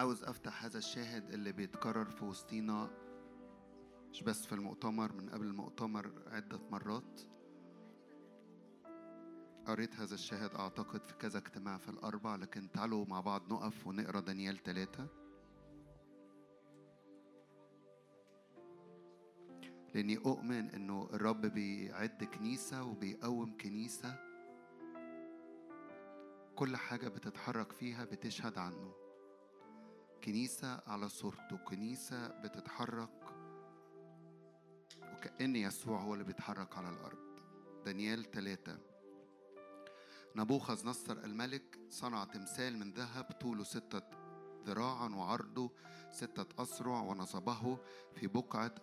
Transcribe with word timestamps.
عاوز 0.00 0.24
أفتح 0.24 0.64
هذا 0.64 0.78
الشاهد 0.78 1.30
اللي 1.30 1.52
بيتكرر 1.52 2.04
في 2.04 2.24
وسطينا 2.24 2.90
مش 4.10 4.22
بس 4.22 4.46
في 4.46 4.52
المؤتمر 4.52 5.12
من 5.12 5.28
قبل 5.30 5.46
المؤتمر 5.46 6.12
عدة 6.26 6.60
مرات. 6.70 7.20
قريت 9.66 9.96
هذا 9.96 10.14
الشاهد 10.14 10.54
أعتقد 10.54 11.04
في 11.06 11.14
كذا 11.14 11.38
اجتماع 11.38 11.78
في 11.78 11.88
الأربع 11.88 12.36
لكن 12.36 12.72
تعالوا 12.72 13.06
مع 13.06 13.20
بعض 13.20 13.52
نقف 13.52 13.86
ونقرأ 13.86 14.20
دانيال 14.20 14.62
ثلاثة 14.62 15.06
لأني 19.94 20.16
أؤمن 20.16 20.70
إنه 20.70 21.08
الرب 21.12 21.46
بيعد 21.46 22.24
كنيسة 22.24 22.84
وبيقوم 22.84 23.56
كنيسة. 23.56 24.14
كل 26.56 26.76
حاجة 26.76 27.08
بتتحرك 27.08 27.72
فيها 27.72 28.04
بتشهد 28.04 28.58
عنه. 28.58 28.99
كنيسة 30.24 30.80
على 30.86 31.08
صورته 31.08 31.56
كنيسة 31.56 32.28
بتتحرك 32.28 33.10
وكأن 35.12 35.56
يسوع 35.56 36.00
هو 36.00 36.14
اللي 36.14 36.24
بيتحرك 36.24 36.78
على 36.78 36.88
الأرض. 36.88 37.18
دانيال 37.84 38.30
ثلاثة 38.30 38.78
نبوخذ 40.36 40.86
نصر 40.86 41.12
الملك 41.12 41.78
صنع 41.88 42.24
تمثال 42.24 42.78
من 42.78 42.92
ذهب 42.92 43.24
طوله 43.24 43.64
ستة 43.64 44.02
ذراعا 44.66 45.08
وعرضه 45.08 45.70
ستة 46.10 46.62
أسرع 46.62 47.00
ونصبه 47.00 47.78
في 48.14 48.26
بقعة 48.26 48.74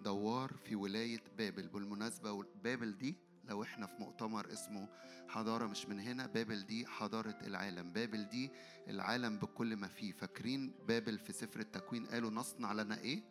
دوار 0.00 0.52
في 0.52 0.76
ولاية 0.76 1.24
بابل. 1.38 1.68
بالمناسبة 1.68 2.44
بابل 2.64 2.98
دي 2.98 3.18
لو 3.48 3.62
إحنا 3.62 3.86
في 3.86 3.92
مؤتمر 4.00 4.52
اسمه 4.52 4.88
حضارة 5.28 5.66
مش 5.66 5.86
من 5.86 6.00
هنا 6.00 6.26
بابل 6.26 6.66
دي 6.66 6.86
حضارة 6.86 7.38
العالم. 7.42 7.92
بابل 7.92 8.28
دي 8.28 8.50
العالم 8.88 9.38
بكل 9.38 9.76
ما 9.76 9.88
فيه. 9.88 10.12
فاكرين 10.12 10.74
بابل 10.88 11.18
في 11.18 11.32
سفر 11.32 11.60
التكوين 11.60 12.06
قالوا 12.06 12.30
نصنع 12.30 12.72
لنا 12.72 12.98
إيه؟ 12.98 13.22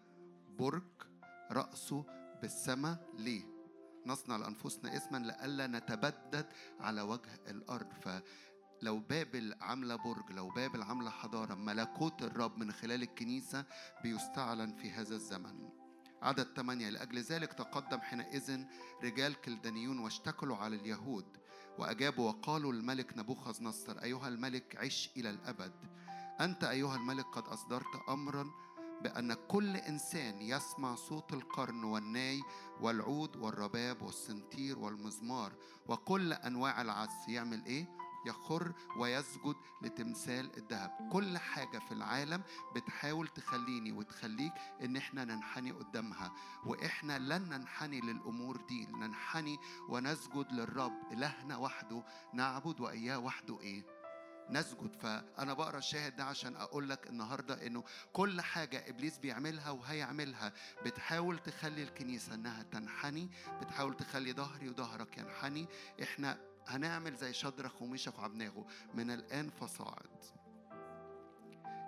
برج 0.59 0.83
رأسه 1.51 2.05
بالسماء 2.41 3.09
ليه؟ 3.17 3.43
نصنع 4.05 4.35
لأنفسنا 4.35 4.97
اسما 4.97 5.17
لئلا 5.17 5.67
نتبدد 5.67 6.45
على 6.79 7.01
وجه 7.01 7.29
الأرض. 7.47 7.93
ف 7.93 8.09
لو 8.81 8.99
بابل 8.99 9.55
عاملة 9.61 9.95
برج 9.95 10.31
لو 10.31 10.49
بابل 10.49 10.81
عاملة 10.81 11.09
حضارة 11.09 11.55
ملكوت 11.55 12.21
الرب 12.21 12.57
من 12.57 12.71
خلال 12.71 13.03
الكنيسة 13.03 13.65
بيستعلن 14.03 14.75
في 14.75 14.91
هذا 14.91 15.15
الزمن. 15.15 15.69
عدد 16.25 16.47
ثمانية 16.55 16.89
لأجل 16.89 17.19
ذلك 17.21 17.53
تقدم 17.53 17.99
حينئذ 17.99 18.65
رجال 19.03 19.41
كلدانيون 19.41 19.99
واشتكلوا 19.99 20.57
على 20.57 20.75
اليهود 20.75 21.25
وأجابوا 21.77 22.29
وقالوا 22.29 22.73
للملك 22.73 23.17
نبوخذ 23.17 23.63
نصر 23.63 23.99
أيها 24.03 24.27
الملك 24.27 24.75
عش 24.75 25.09
إلى 25.17 25.29
الأبد. 25.29 25.73
أنت 26.41 26.63
أيها 26.63 26.95
الملك 26.95 27.25
قد 27.25 27.47
أصدرت 27.47 28.09
أمرا 28.09 28.51
بأن 29.01 29.33
كل 29.33 29.75
إنسان 29.77 30.41
يسمع 30.41 30.95
صوت 30.95 31.33
القرن 31.33 31.83
والناي 31.83 32.41
والعود 32.81 33.35
والرباب 33.35 34.01
والسنتير 34.01 34.79
والمزمار 34.79 35.53
وكل 35.87 36.33
أنواع 36.33 36.81
العزف 36.81 37.27
يعمل 37.27 37.65
إيه؟ 37.65 37.87
يخر 38.27 38.73
ويسجد 38.99 39.55
لتمثال 39.81 40.57
الذهب. 40.57 41.09
كل 41.11 41.37
حاجة 41.37 41.79
في 41.79 41.91
العالم 41.91 42.43
بتحاول 42.75 43.27
تخليني 43.27 43.91
وتخليك 43.91 44.53
إن 44.81 44.97
إحنا 44.97 45.25
ننحني 45.25 45.71
قدامها 45.71 46.31
وإحنا 46.65 47.19
لن 47.19 47.49
ننحني 47.49 48.01
للأمور 48.01 48.57
دي 48.57 48.85
ننحني 48.85 49.57
ونسجد 49.89 50.45
للرب. 50.51 50.93
إلهنا 51.11 51.57
وحده 51.57 52.03
نعبد 52.33 52.79
وإياه 52.81 53.19
وحده 53.19 53.59
إيه؟ 53.61 53.83
نسجد. 54.49 54.95
فأنا 54.95 55.53
بقرأ 55.53 55.77
الشاهد 55.77 56.15
ده 56.15 56.23
عشان 56.23 56.55
أقول 56.55 56.89
لك 56.89 57.07
النهارده 57.09 57.67
إنه 57.67 57.83
كل 58.13 58.41
حاجة 58.41 58.89
إبليس 58.89 59.17
بيعملها 59.17 59.69
وهيعملها 59.71 60.53
بتحاول 60.85 61.39
تخلي 61.39 61.83
الكنيسة 61.83 62.33
إنها 62.33 62.63
تنحني 62.63 63.29
بتحاول 63.61 63.97
تخلي 63.97 64.33
ظهري 64.33 64.69
وظهرك 64.69 65.17
ينحني. 65.17 65.67
إحنا 66.03 66.37
هنعمل 66.67 67.15
زي 67.15 67.33
شدرخ 67.33 67.81
وميشخ 67.81 68.19
وعبناغو 68.19 68.65
من 68.93 69.11
الآن 69.11 69.49
فصاعد. 69.49 70.09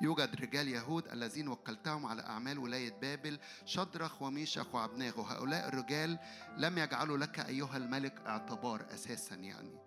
يوجد 0.01 0.35
رجال 0.35 0.67
يهود 0.67 1.07
الذين 1.07 1.47
وكلتهم 1.47 2.05
على 2.05 2.21
أعمال 2.21 2.59
ولاية 2.59 2.93
بابل 3.01 3.39
شدرخ 3.65 4.21
وميشخ 4.21 4.75
وعبناغو 4.75 5.21
هؤلاء 5.21 5.67
الرجال 5.67 6.19
لم 6.57 6.77
يجعلوا 6.77 7.17
لك 7.17 7.39
أيها 7.39 7.77
الملك 7.77 8.21
اعتبار 8.25 8.85
أساسا 8.93 9.35
يعني. 9.35 9.79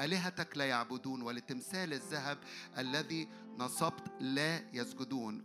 آلهتك 0.00 0.56
لا 0.56 0.64
يعبدون 0.64 1.22
ولتمثال 1.22 1.92
الذهب 1.92 2.38
الذي 2.78 3.28
نصبت 3.58 4.12
لا 4.20 4.60
يسجدون. 4.72 5.44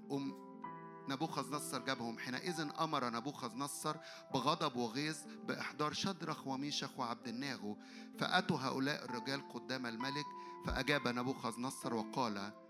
نبوخذ 1.10 1.56
نصر 1.56 1.80
جابهم. 1.80 2.20
حينئذ 2.20 2.68
أمر 2.80 3.10
نبوخذ 3.10 3.56
نصر 3.58 3.96
بغضب 4.34 4.76
وغيظ 4.76 5.18
بإحضار 5.48 5.94
شدرخ 5.94 6.48
وميشخ 6.48 7.00
وعبد 7.00 7.28
الناغو 7.28 7.78
فأتوا 8.20 8.58
هؤلاء 8.58 9.06
الرجال 9.06 9.50
قدام 9.50 9.86
الملك 9.86 10.26
فأجاب 10.66 11.08
نبوخذ 11.08 11.60
نصر 11.60 11.94
وقال 11.94 12.63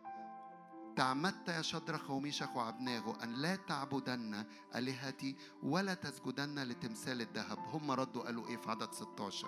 تعمدت 0.96 1.50
يا 1.50 1.62
شدرخ 1.62 2.10
وميشخ 2.10 2.56
وعبناغو 2.56 3.12
أن 3.12 3.34
لا 3.34 3.56
تعبدن 3.56 4.46
آلهتي 4.76 5.36
ولا 5.64 5.94
تسجدن 5.94 6.64
لتمثال 6.64 7.22
الذهب. 7.22 7.58
هم 7.60 7.92
ردوا 7.92 8.24
قالوا 8.24 8.48
إيه 8.48 8.58
في 8.58 8.72
عدد 8.72 8.94
16 8.94 9.48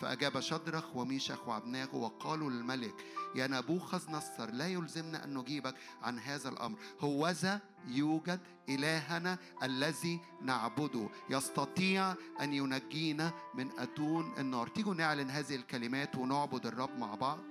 فأجاب 0.00 0.40
شدرخ 0.40 0.96
وميشخ 0.96 1.48
وعبناغو 1.48 2.00
وقالوا 2.00 2.50
للملك 2.50 2.94
يا 3.34 3.46
نبوخذ 3.46 4.10
نصر 4.10 4.50
لا 4.50 4.68
يلزمنا 4.68 5.24
أن 5.24 5.38
نجيبك 5.38 5.74
عن 6.02 6.18
هذا 6.18 6.48
الأمر. 6.48 6.78
هوذا 7.00 7.60
يوجد 7.86 8.40
إلهنا 8.68 9.38
الذي 9.62 10.20
نعبده. 10.42 11.08
يستطيع 11.30 12.14
أن 12.40 12.52
ينجينا 12.52 13.32
من 13.54 13.70
أتون 13.78 14.34
النار. 14.38 14.68
تيجوا 14.68 14.94
نعلن 14.94 15.30
هذه 15.30 15.54
الكلمات 15.54 16.16
ونعبد 16.16 16.66
الرب 16.66 16.98
مع 16.98 17.14
بعض. 17.14 17.44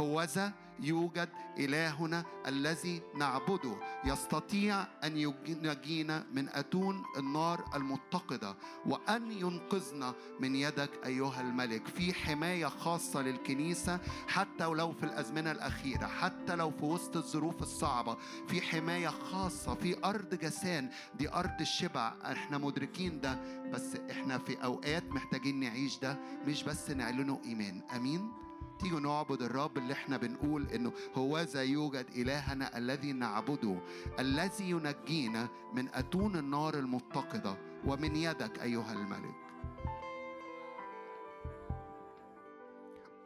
هوذا 0.00 0.52
يوجد 0.80 1.28
إلهنا 1.58 2.24
الذي 2.46 3.02
نعبده. 3.16 3.76
يستطيع 4.04 4.82
أن 5.04 5.16
ينجينا 5.16 6.26
من 6.32 6.48
أتون 6.48 7.02
النار 7.18 7.64
المتقدة 7.74 8.56
وأن 8.86 9.32
ينقذنا 9.32 10.14
من 10.40 10.54
يدك 10.54 10.90
أيها 11.06 11.40
الملك. 11.40 11.86
في 11.86 12.14
حماية 12.14 12.66
خاصة 12.66 13.22
للكنيسة 13.22 14.00
حتى 14.28 14.64
ولو 14.64 14.92
في 14.92 15.02
الأزمنة 15.06 15.50
الأخيرة 15.50 16.06
حتى 16.06 16.56
لو 16.56 16.70
في 16.70 16.84
وسط 16.84 17.16
الظروف 17.16 17.62
الصعبة. 17.62 18.16
في 18.48 18.60
حماية 18.60 19.08
خاصة 19.08 19.74
في 19.74 20.04
أرض 20.04 20.34
جسان 20.34 20.90
دي 21.14 21.32
أرض 21.32 21.60
الشبع. 21.60 22.14
إحنا 22.24 22.58
مدركين 22.58 23.20
ده 23.20 23.38
بس 23.72 23.96
إحنا 24.10 24.38
في 24.38 24.64
أوقات 24.64 25.04
محتاجين 25.12 25.60
نعيش 25.60 25.98
ده 25.98 26.18
مش 26.46 26.62
بس 26.62 26.90
نعلنه 26.90 27.40
إيمان. 27.44 27.80
أمين؟ 27.96 28.32
تيجوا 28.78 29.00
نعبد 29.00 29.42
الرب 29.42 29.78
اللي 29.78 29.92
إحنا 29.92 30.16
بنقول 30.16 30.66
إنه 30.66 30.92
هوذا 31.16 31.62
يوجد 31.62 32.06
إلهنا 32.16 32.78
الذي 32.78 33.12
نعبده 33.12 33.80
الذي 34.18 34.70
ينجينا 34.70 35.48
من 35.74 35.88
أتون 35.94 36.36
النار 36.36 36.74
المتقدة 36.74 37.56
ومن 37.86 38.16
يدك 38.16 38.62
أيها 38.62 38.92
الملك. 38.92 39.34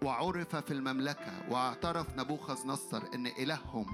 وعرف 0.04 0.56
في 0.56 0.70
المملكة 0.70 1.50
واعترف 1.50 2.18
نبوخذ 2.18 2.66
نصر 2.66 3.02
إن 3.14 3.26
إلههم 3.26 3.86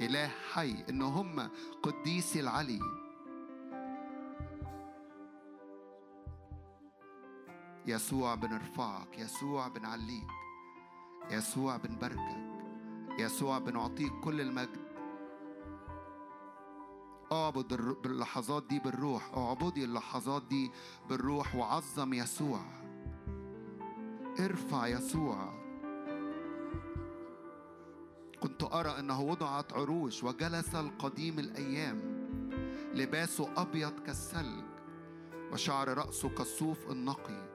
إله 0.00 0.30
حي 0.52 0.84
ان 0.90 1.02
هم 1.02 1.50
قديسي 1.82 2.40
العلي. 2.40 2.80
يسوع 7.86 8.34
بنرفعك 8.34 9.18
يسوع 9.18 9.68
بنعليك 9.68 10.26
يسوع 11.30 11.76
بنباركك 11.76 12.42
يسوع 13.18 13.58
بنعطيك 13.58 14.12
كل 14.24 14.40
المجد. 14.40 14.92
اعبد 17.32 17.74
باللحظات 18.02 18.64
دي 18.68 18.78
بالروح. 18.78 19.34
اعبدي 19.36 19.84
اللحظات 19.84 20.42
دي 20.42 20.70
بالروح 21.08 21.54
وعظم 21.54 22.14
يسوع. 22.14 22.60
ارفع 24.40 24.86
يسوع. 24.86 25.62
كنت 28.40 28.62
أرى 28.62 28.98
إنه 28.98 29.20
وضعت 29.20 29.72
عروش 29.72 30.24
وجلس 30.24 30.74
القديم 30.74 31.38
الأيام. 31.38 32.00
لباسه 32.94 33.48
أبيض 33.56 34.00
كالثلج 34.00 34.64
وشعر 35.52 35.98
رأسه 35.98 36.28
كالصوف 36.28 36.90
النقي. 36.90 37.51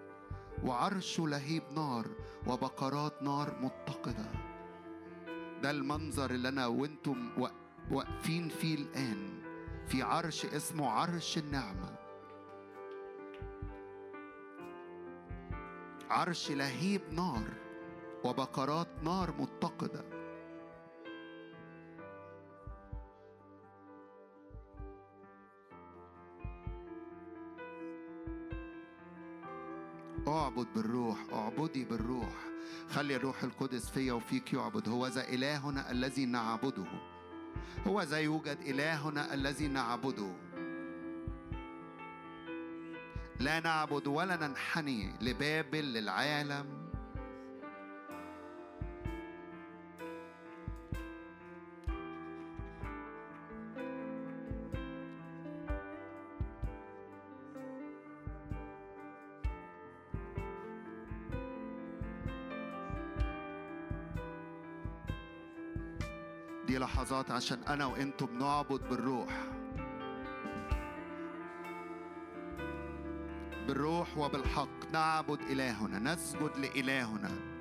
وعرش 0.63 1.19
لهيب 1.19 1.63
نار 1.75 2.07
وبقرات 2.48 3.24
نار 3.24 3.56
متقدة. 3.62 4.31
ده 5.62 5.71
المنظر 5.71 6.31
اللي 6.31 6.50
أنا 6.50 6.68
وأنتم 6.68 7.30
واقفين 7.92 8.50
فيه 8.50 8.75
الآن 8.75 9.42
في 9.88 10.01
عرش 10.01 10.45
اسمه 10.45 10.89
عرش 10.89 11.38
النعمة. 11.38 11.95
عرش 16.09 16.51
لهيب 16.51 17.01
نار 17.12 17.48
وبقرات 18.24 18.88
نار 19.04 19.33
متقدة. 19.39 20.17
اعبد 30.28 30.68
بالروح 30.76 31.18
اعبدي 31.34 31.86
بالروح. 31.86 32.36
خلي 32.90 33.16
الروح 33.16 33.44
القدس 33.44 33.90
فيا 33.90 34.14
وفيك 34.14 34.54
يعبد. 34.54 34.90
هو 34.90 35.08
ذا 35.08 35.30
إلهنا 35.30 35.92
الذي 35.92 36.26
نعبده. 36.26 36.88
هو 37.88 38.02
ذا 38.02 38.20
يوجد 38.20 38.58
إلهنا 38.66 39.34
الذي 39.34 39.68
نعبده. 39.68 40.36
لا 43.40 43.60
نعبد 43.60 44.08
ولا 44.08 44.48
ننحني 44.48 45.14
لبابل 45.22 45.84
للعالم. 45.94 46.87
لحظات 67.07 67.31
عشان 67.31 67.63
أنا 67.68 67.86
وأنتوا 67.86 68.27
بنعبد 68.27 68.89
بالروح. 68.89 69.48
بالروح 73.68 74.18
وبالحق. 74.18 74.92
نعبد 74.94 75.42
إلهنا. 75.42 76.00
نسجد 76.00 76.51
لإلهنا. 76.57 77.56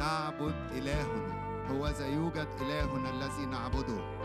نعبد 0.00 0.54
إلهنا 0.72 1.66
هو 1.70 1.88
ذا 1.88 2.06
يوجد 2.06 2.48
إلهنا 2.60 3.10
الذي 3.10 3.46
نعبده. 3.46 4.19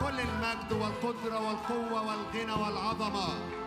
كل 0.00 0.20
المجد 0.20 0.72
والقدرة 0.72 1.38
والقوة 1.46 2.02
والغنى 2.08 2.52
والعظمة. 2.52 3.59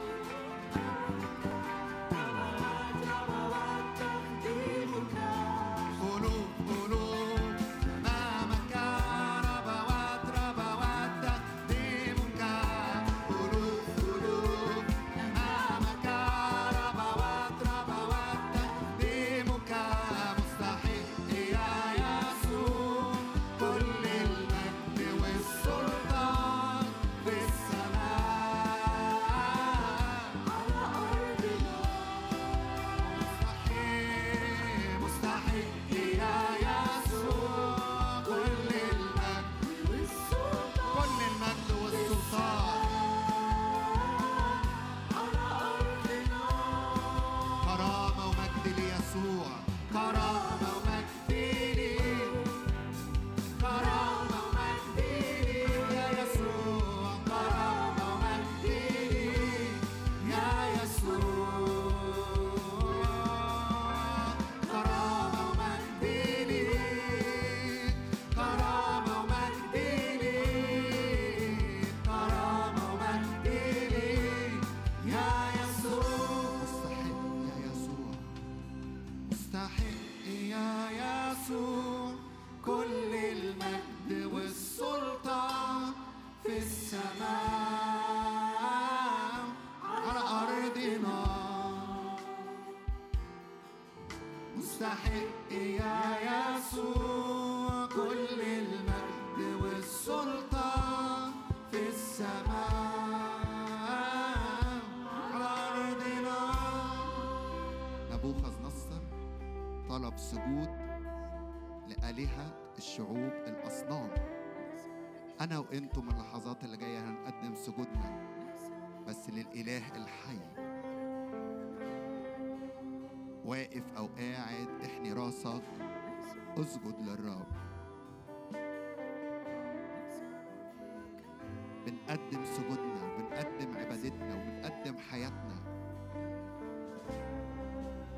بنقدم 132.14 132.46
سجودنا 132.46 133.04
وبنقدم 133.04 133.78
عبادتنا 133.78 134.36
وبنقدم 134.36 134.98
حياتنا. 135.12 135.56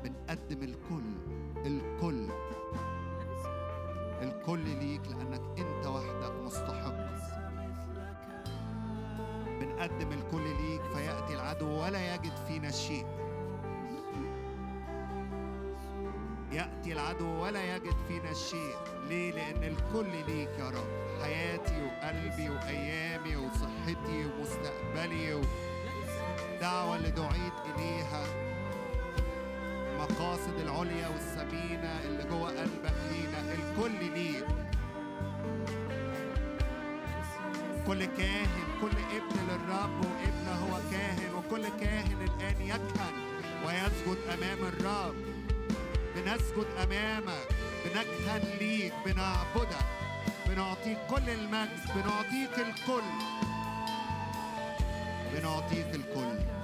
بنقدم 0.04 0.62
الكل 0.62 1.12
الكل. 1.66 2.28
الكل 4.22 4.60
ليك 4.60 5.00
لأنك 5.08 5.40
أنت 5.58 5.86
وحدك 5.86 6.34
مستحق. 6.44 6.96
بنقدم 9.60 10.12
الكل 10.12 10.44
ليك 10.44 10.82
فيأتي 10.82 11.34
العدو 11.34 11.82
ولا 11.82 12.14
يجد 12.14 12.36
فينا 12.48 12.70
شيء. 12.70 13.06
يأتي 16.52 16.92
العدو 16.92 17.42
ولا 17.42 17.76
يجد 17.76 17.96
فينا 18.08 18.32
شيء. 18.32 18.76
ليه؟ 19.08 19.32
لأن 19.32 19.62
الكل 19.64 20.32
ليك 20.32 20.58
يا 20.58 20.70
رب. 20.70 21.05
حياتي 21.26 21.82
وقلبي 21.82 22.48
وأيامي 22.50 23.36
وصحتي 23.36 24.26
ومستقبلي 24.26 25.34
والدعوة 25.34 26.96
اللي 26.96 27.10
دعيت 27.10 27.52
إليها. 27.74 28.24
مقاصد 29.98 30.60
العليا 30.60 31.08
والسمينة 31.08 32.00
اللي 32.04 32.24
جوه 32.30 32.48
قلبك 32.48 32.94
لينا 33.10 33.40
الكل 33.54 34.04
ليك. 34.14 34.46
كل 37.86 38.04
كاهن 38.04 38.64
كل 38.80 38.96
ابن 39.16 39.36
للرب 39.48 40.04
وابن 40.04 40.48
هو 40.48 40.78
كاهن. 40.90 41.34
وكل 41.34 41.68
كاهن 41.80 42.22
الآن 42.22 42.62
يكهن 42.62 43.14
ويسجد 43.66 44.18
أمام 44.34 44.58
الرب. 44.64 45.14
بنسجد 46.16 46.66
أمامك. 46.82 47.48
بنكهن 47.84 48.58
ليك. 48.60 48.92
بنعبدك. 49.06 50.05
بنعطيك 50.56 50.98
كل 51.10 51.30
المجد 51.30 51.80
بنعطيك 51.94 52.58
الكل. 52.58 53.02
بنعطيك 55.32 55.94
الكل. 55.94 56.55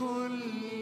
الكل 0.00 0.73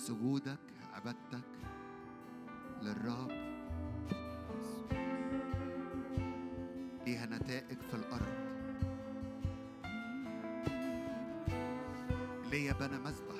سجودك 0.00 0.58
عبادتك 0.94 1.48
للرب. 2.82 3.30
ليها 7.06 7.26
نتائج 7.26 7.78
في 7.90 7.94
الأرض. 7.94 8.50
ليا 12.50 12.72
بنى 12.72 12.98
مذبح. 12.98 13.39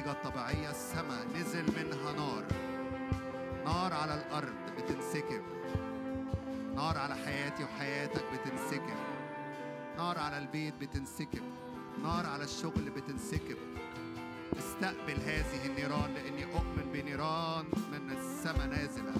نتيجة 0.00 0.16
طبيعية 0.24 0.70
السماء 0.70 1.26
نزل 1.36 1.64
منها 1.64 2.12
نار. 2.12 2.44
نار 3.64 3.92
على 3.92 4.14
الأرض 4.14 4.54
بتنسكب. 4.78 5.42
نار 6.76 6.98
على 6.98 7.14
حياتي 7.14 7.64
وحياتك 7.64 8.24
بتنسكب. 8.32 8.96
نار 9.96 10.18
على 10.18 10.38
البيت 10.38 10.74
بتنسكب. 10.80 11.42
نار 12.02 12.26
على 12.26 12.44
الشغل 12.44 12.90
بتنسكب. 12.90 13.56
استقبل 14.58 15.20
هذه 15.26 15.66
النيران 15.66 16.14
لأني 16.14 16.44
أؤمن 16.44 16.90
بنيران 16.92 17.64
من 17.92 18.16
السماء 18.18 18.66
نازلة. 18.66 19.14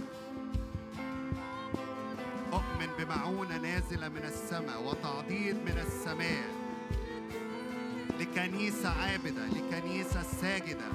أؤمن 2.52 2.88
بمعونة 2.98 3.56
نازلة 3.58 4.08
من 4.08 4.24
السماء 4.24 4.82
وتعضيد 4.82 5.56
من 5.56 5.84
السماء. 5.86 6.59
لكنيسة 8.30 8.88
عابدة 8.88 9.46
لكنيسة 9.46 10.22
ساجدة. 10.22 10.86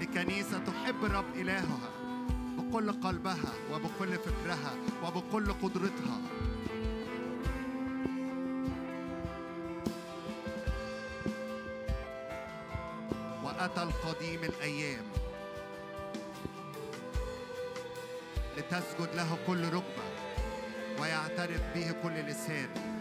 لكنيسة 0.00 0.58
تحب 0.58 1.04
الرب 1.04 1.34
إلهها 1.34 1.90
بكل 2.58 2.92
قلبها 2.92 3.52
وبكل 3.72 4.18
فكرها 4.18 4.74
وبكل 5.04 5.52
قدرتها. 5.52 6.20
وأتى 13.44 13.82
القديم 13.82 14.44
الأيام 14.44 15.04
لتسجد 18.56 19.14
له 19.14 19.38
كل 19.46 19.64
ركبة 19.64 20.06
ويعترف 21.00 21.60
به 21.74 21.94
كل 22.02 22.14
لسان. 22.14 22.95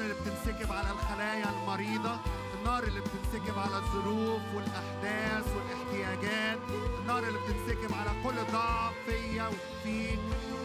النار 0.00 0.12
اللي 0.12 0.30
بتنسكب 0.30 0.72
على 0.72 0.90
الخلايا 0.90 1.50
المريضة 1.50 2.16
النار 2.58 2.82
اللي 2.82 3.00
بتنسكب 3.00 3.58
على 3.58 3.76
الظروف 3.76 4.42
والأحداث 4.54 5.46
والاحتياجات 5.56 6.58
النار 7.00 7.18
اللي 7.18 7.38
بتنسكب 7.38 7.94
على 7.94 8.10
كل 8.24 8.52
ضعف 8.52 8.92
فيا 9.06 9.48
وفيك 9.48 10.18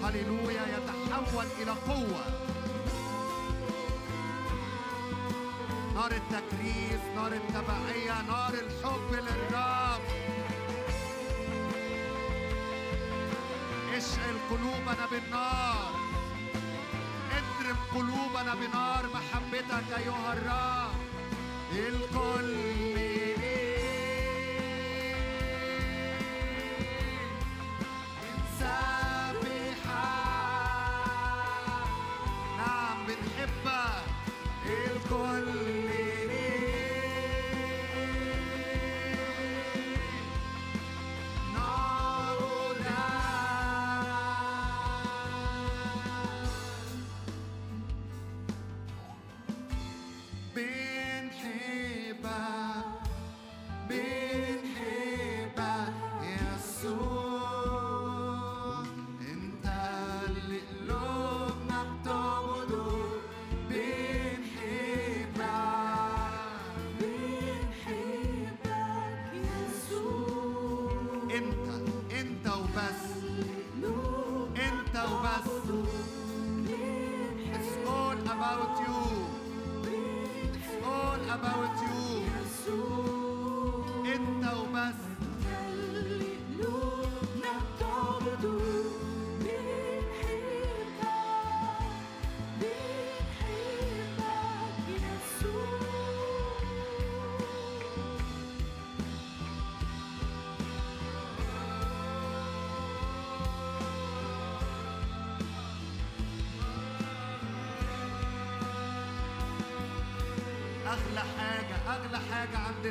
هللويا 0.04 0.62
يتحول 0.78 1.46
إلى 1.62 1.72
قوة. 1.72 2.26
نار 5.96 6.12
التكريس 6.12 7.02
نار 7.16 7.34
التبعية 7.34 8.22
نار 8.22 8.54
الحب 8.54 9.12
للرب. 9.12 10.02
اشعل 13.96 14.36
قلوبنا 14.50 15.06
بالنار. 15.12 15.85
بنار 18.54 19.10
محبتك 19.14 19.98
أيها 19.98 20.34
الرب. 20.34 20.96
الكل 21.72 23.15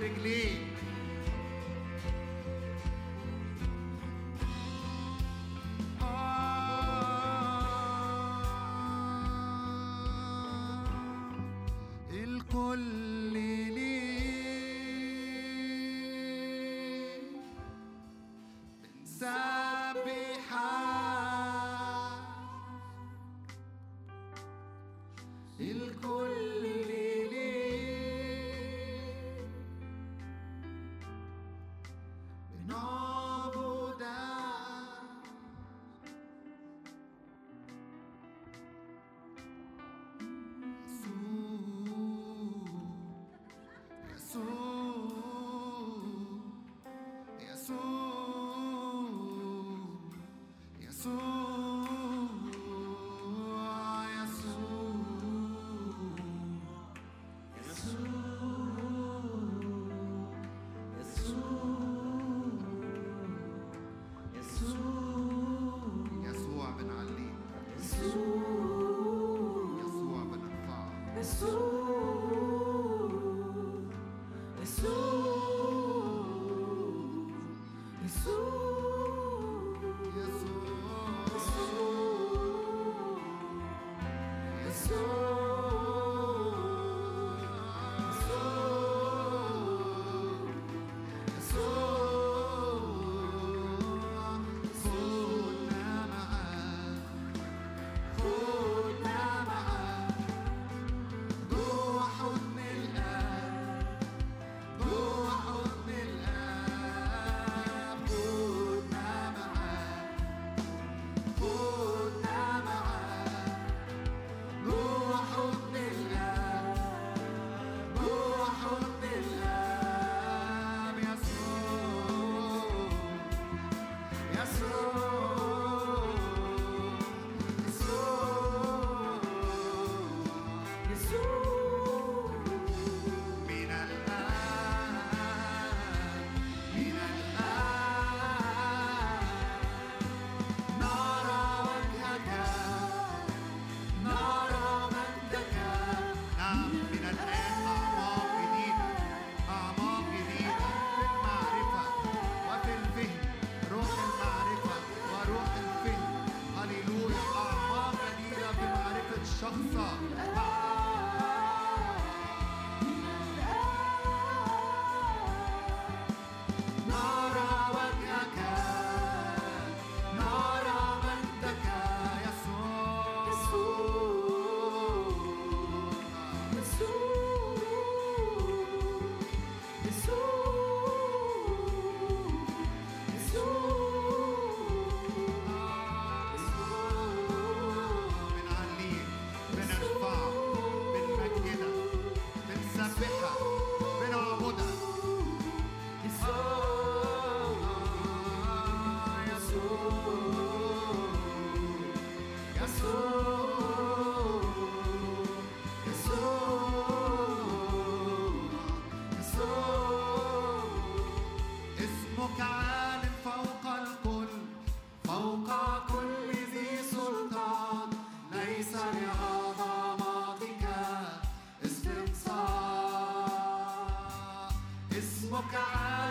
حاجة 0.01 0.63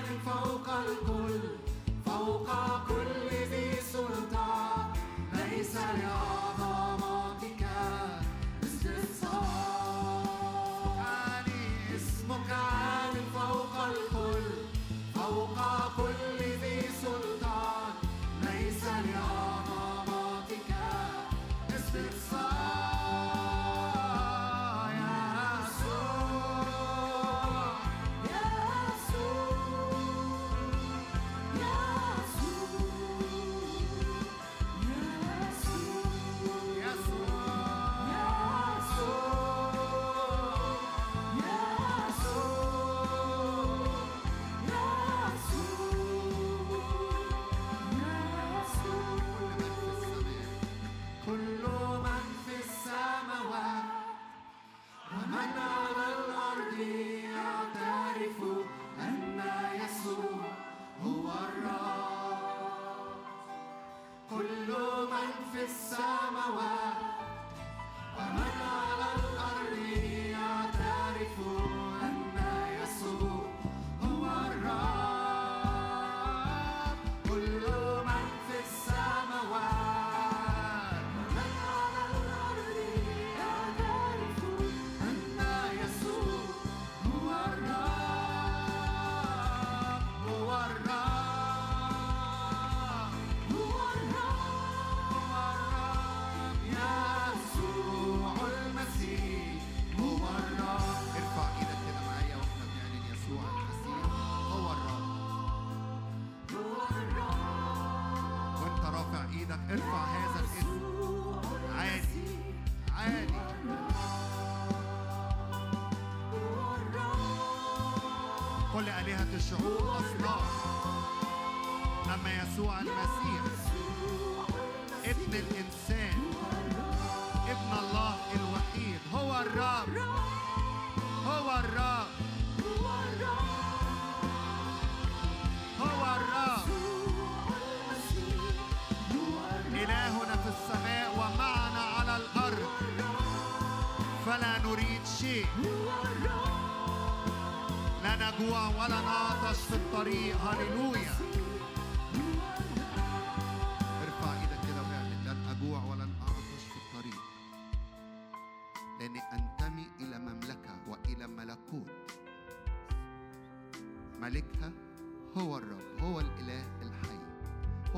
فوق 0.02 0.68
الكل 0.70 1.40
فوق 2.06 2.48
كل 2.88 3.30
ذي 3.52 3.82
سلطان 3.94 4.86
ليس 5.34 5.76
لأعظم 5.76 6.63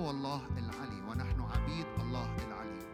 هو 0.06 0.12
الله 0.12 0.42
العلي 0.58 1.02
ونحن 1.10 1.42
عبيد 1.42 1.86
الله 2.02 2.36
العلي. 2.48 2.86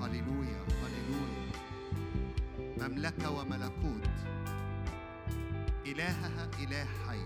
هللويا 0.00 0.60
هللويا. 0.82 1.50
مملكة 2.78 3.30
وملكوت. 3.30 4.08
إلهها 5.86 6.50
إله 6.62 6.86
حي. 7.06 7.22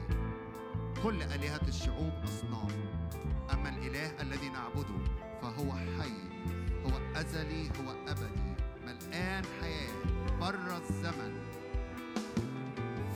كل 1.02 1.22
آلهة 1.22 1.68
الشعوب 1.68 2.12
أصنام. 2.24 2.70
أما 3.52 3.68
الإله 3.68 4.22
الذي 4.22 4.48
نعبده 4.48 5.00
فهو 5.42 5.72
حي 5.72 6.18
هو 6.84 7.00
أزلي 7.16 7.68
هو 7.68 7.88
أبدي. 8.08 8.52
ملآن 8.84 9.44
حياة 9.60 9.96
بر 10.40 10.76
الزمن. 10.76 11.34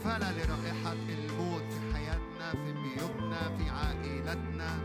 فلا 0.04 0.32
لرائحة 0.32 0.92
الموت 0.92 1.85
في 2.50 2.72
بيوتنا 2.72 3.56
في 3.56 3.70
عائلتنا. 3.70 4.80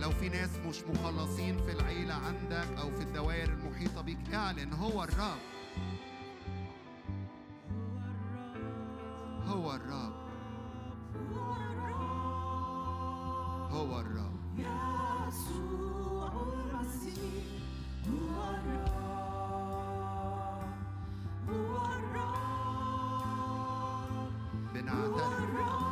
لو 0.00 0.10
في 0.10 0.28
ناس 0.28 0.50
مش 0.68 0.82
مخلصين 0.82 1.58
في 1.62 1.72
العيلة 1.72 2.14
عندك 2.14 2.68
أو 2.78 2.90
في 2.90 3.02
الدوائر 3.02 3.48
المحيطة 3.48 4.00
بيك 4.00 4.34
اعلن 4.34 4.72
هو 4.72 5.04
الرب. 5.04 5.38
هو 9.46 9.74
الرب 9.74 10.14
هو 13.70 14.00
الرب 14.00 14.58
يسوع 14.58 16.32
المسيح 16.32 17.44
هو 18.08 18.50
الرب. 18.50 18.88
هو 21.48 21.76
الرب. 21.86 22.34
بنعترف. 24.74 25.83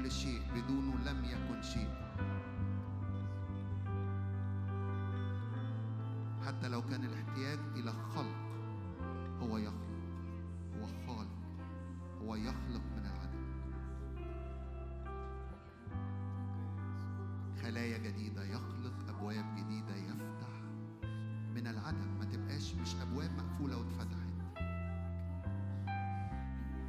كل 0.00 0.10
شيء 0.10 0.42
بدونه 0.54 0.94
لم 1.04 1.24
يكن 1.24 1.62
شيء. 1.62 1.88
حتى 6.46 6.68
لو 6.68 6.82
كان 6.82 7.04
الاحتياج 7.04 7.58
إلى 7.76 7.92
خلق 7.92 8.36
هو 9.42 9.58
يخلق 9.58 9.90
هو 10.80 10.86
خالق 11.06 11.30
هو 12.22 12.34
يخلق 12.34 12.82
من 12.96 13.06
العدم. 13.06 13.44
خلايا 17.62 17.98
جديدة 17.98 18.44
يخلق 18.44 19.08
أبواب 19.08 19.44
جديدة 19.56 19.96
يفتح. 19.96 20.52
من 21.54 21.66
العدم 21.66 22.18
ما 22.18 22.24
تبقاش 22.24 22.74
مش 22.74 22.94
أبواب 23.02 23.30
مقفولة 23.36 23.76
واتفتحت. 23.76 24.30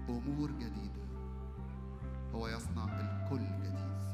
أمور 0.10 0.52
جديدة. 0.52 0.91
هو 2.36 2.48
يصنع 2.48 2.84
الكل 2.84 3.46
جديد. 3.46 4.11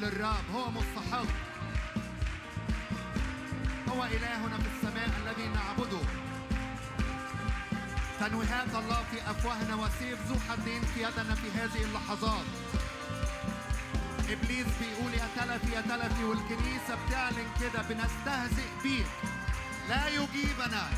للرب 0.00 0.44
هو 0.54 0.70
مستحق 0.70 1.26
هو 3.88 4.04
إلهنا 4.04 4.58
في 4.58 4.68
السماء 4.76 5.10
الذي 5.22 5.48
نعبده. 5.48 6.00
تنويهات 8.20 8.74
الله 8.74 9.02
في 9.10 9.30
أفواهنا 9.30 9.74
وسيف 9.74 10.18
ذو 10.28 10.36
حدين 10.48 10.82
في 10.82 11.02
يدنا 11.02 11.34
في 11.34 11.50
هذه 11.50 11.84
اللحظات. 11.84 12.44
إبليس 14.30 14.66
بيقول 14.80 15.14
يا 15.14 15.28
تلفي 15.36 15.72
يا 15.74 15.80
تلفي 15.80 16.24
والكنيسة 16.24 16.94
بتعلن 17.06 17.48
كده 17.60 17.82
بنستهزئ 17.82 18.68
بيك. 18.82 19.06
لا 19.88 20.08
يجيبنا 20.08 20.90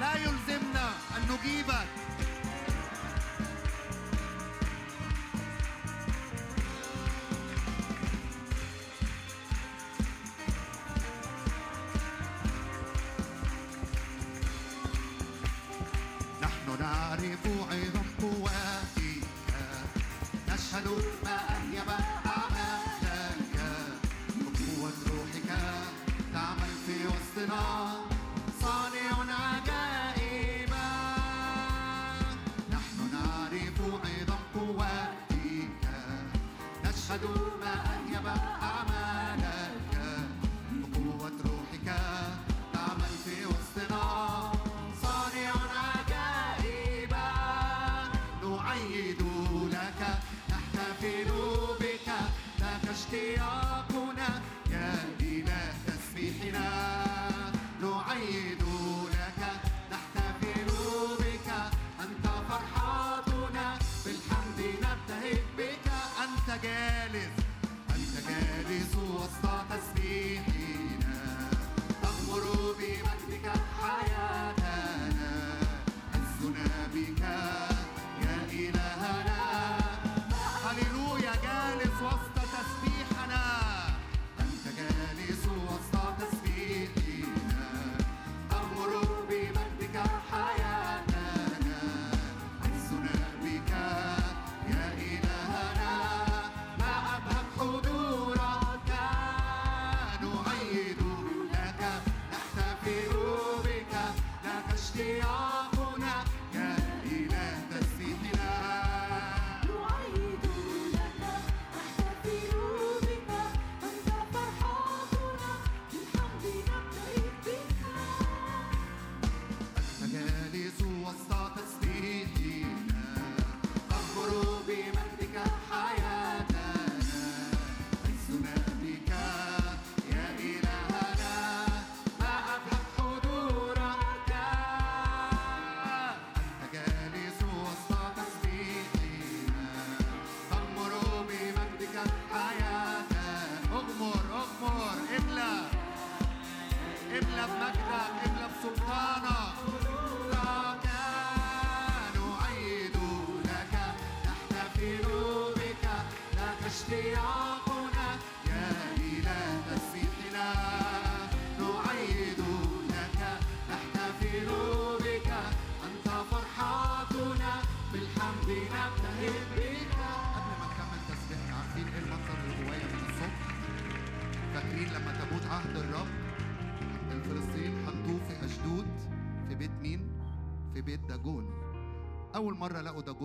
لا 0.00 0.14
يلزمنا 0.14 0.90
أن 1.16 1.22
نجيبك. 1.30 1.97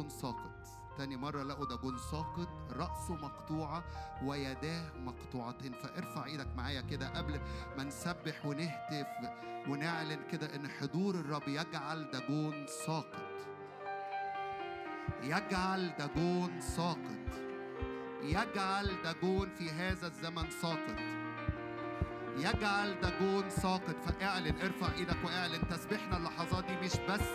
داجون 0.04 0.10
ساقط. 0.10 0.52
تاني 0.98 1.18
مرة 1.18 1.44
لقوا 1.44 1.66
داجون 1.66 1.98
ساقط 1.98 2.50
رأسه 2.72 3.16
مقطوعة 3.16 3.84
ويداه 4.24 4.98
مقطوعتين. 4.98 5.74
فارفع 5.74 6.26
إيدك 6.26 6.48
معايا 6.58 6.82
كده 6.82 7.10
قبل 7.10 7.40
ما 7.78 7.84
نسبح 7.84 8.46
ونهتف 8.46 9.08
ونعلن 9.68 10.20
كده 10.32 10.56
إن 10.56 10.68
حضور 10.68 11.16
الرب 11.16 11.48
يجعل 11.48 12.12
داجون 12.12 12.68
ساقط. 12.86 13.34
يجعل 15.24 15.94
داجون 16.00 16.62
ساقط. 16.62 17.34
يجعل 18.24 19.02
داجون 19.04 19.50
في 19.50 19.70
هذا 19.70 20.08
الزمن 20.08 20.50
ساقط. 20.62 21.00
يجعل 22.38 23.02
داجون 23.02 23.50
ساقط. 23.50 23.96
فاعلن 24.06 24.62
ارفع 24.62 24.94
إيدك 24.94 25.26
واعلن. 25.26 25.68
تسبيحنا 25.68 26.18
اللحظات 26.18 26.66
دي 26.66 26.76
مش 26.76 26.96
بس 27.10 27.30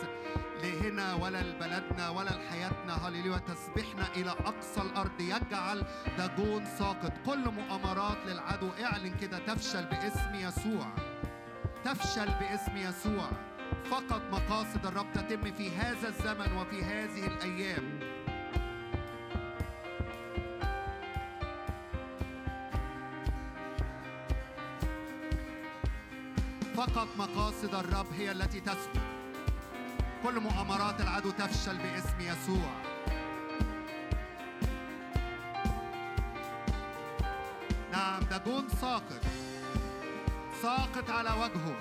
لهنا 0.63 1.15
ولا 1.15 1.43
لبلدنا 1.43 2.09
ولا 2.09 2.31
لحياتنا. 2.31 3.09
هللويا. 3.09 3.39
تسبيحنا 3.39 4.09
إلى 4.17 4.31
أقصى 4.31 4.81
الأرض. 4.81 5.21
يجعل 5.21 5.85
داجون 6.19 6.65
ساقط. 6.79 7.13
كل 7.27 7.51
مؤامرات 7.51 8.19
للعدو. 8.27 8.71
اعلن 8.85 9.17
كده. 9.21 9.39
تفشل 9.39 9.85
باسم 9.85 10.35
يسوع. 10.35 10.87
تفشل 11.85 12.27
باسم 12.41 12.77
يسوع. 12.77 13.31
فقط 13.91 14.23
مقاصد 14.33 14.87
الرب 14.87 15.13
تتم 15.13 15.53
في 15.53 15.71
هذا 15.77 16.09
الزمن 16.09 16.53
وفي 16.57 16.83
هذه 16.83 17.27
الأيام. 17.27 17.99
فقط 26.77 27.09
مقاصد 27.19 27.75
الرب 27.75 28.07
هي 28.19 28.31
التي 28.33 28.61
تثبت 28.61 29.18
كل 30.23 30.41
مؤامرات 30.41 31.01
العدو 31.01 31.31
تفشل 31.31 31.79
باسم 31.79 32.21
يسوع. 32.21 32.71
نعم 37.93 38.21
داجون 38.31 38.69
ساقط. 38.69 39.23
ساقط 40.63 41.11
على 41.11 41.31
وجهه. 41.31 41.77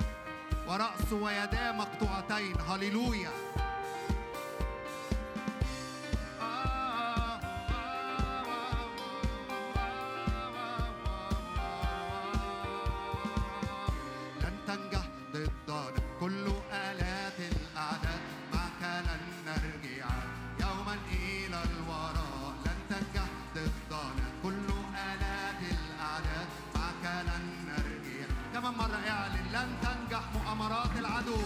ورأسه 0.68 1.16
ويداه 1.16 1.72
مقطوعتين. 1.72 2.56
هللويا. 2.70 3.32
مؤامرات 31.18 31.28
العدو 31.28 31.38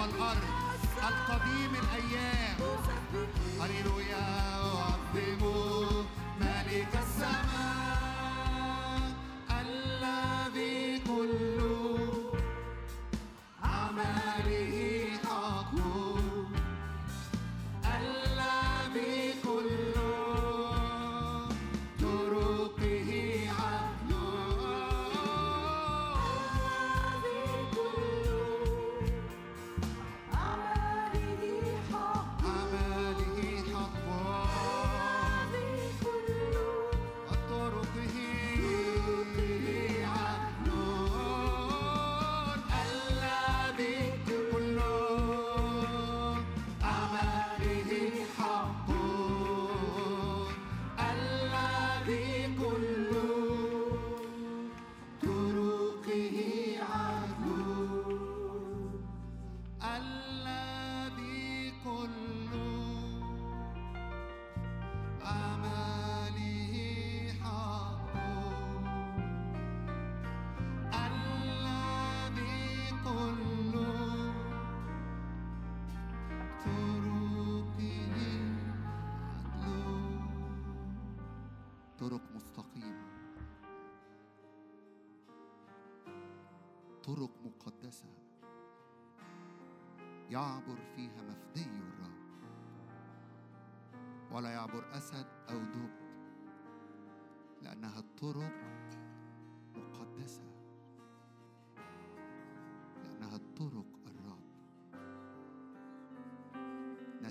والأرض 0.00 0.44
القديم 1.08 1.72
الأيام. 1.82 2.56
هللويا 3.60 4.24
أعظم 4.64 5.49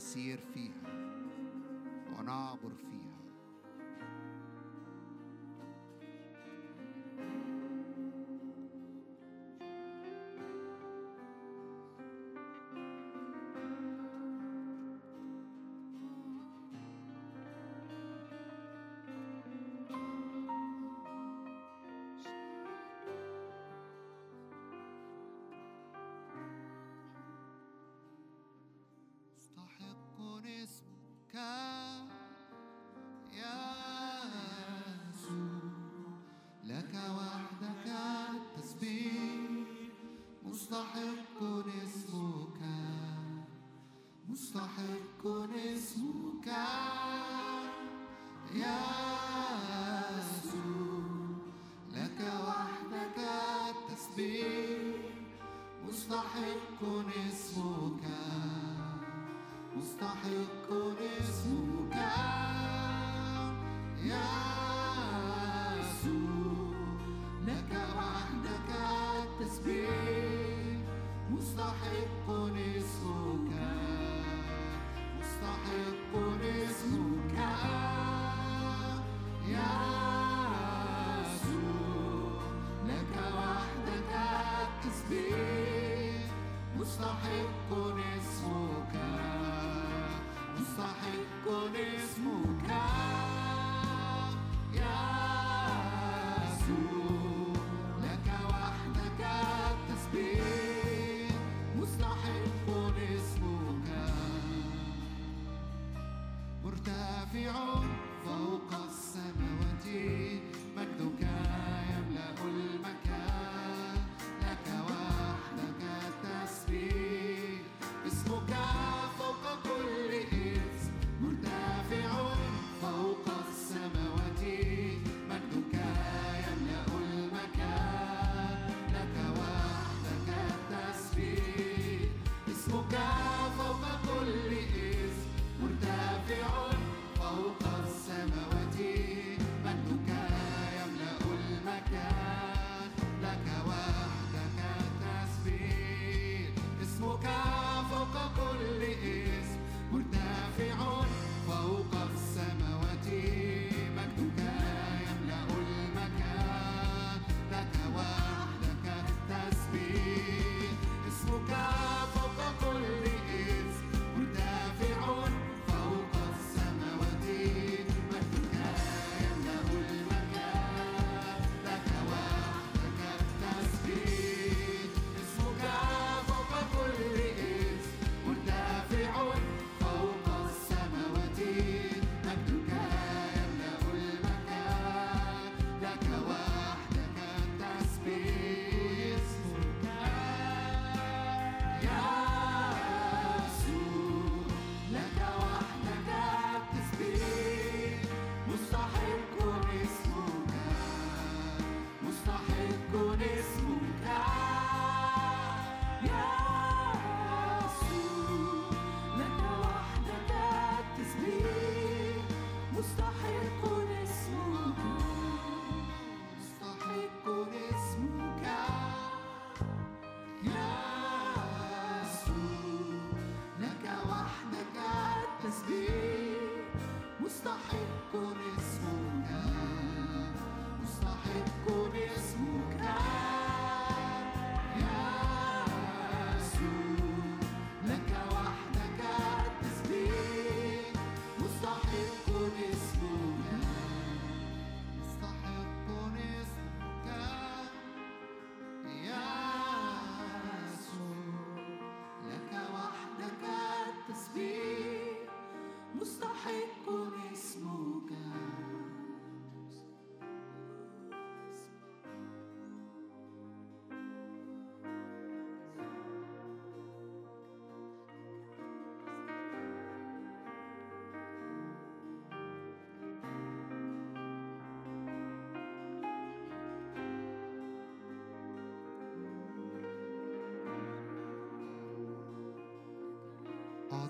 نسير 0.10 0.40
فيها 0.54 0.74
ونعبر 2.18 2.72
فيها. 2.76 3.19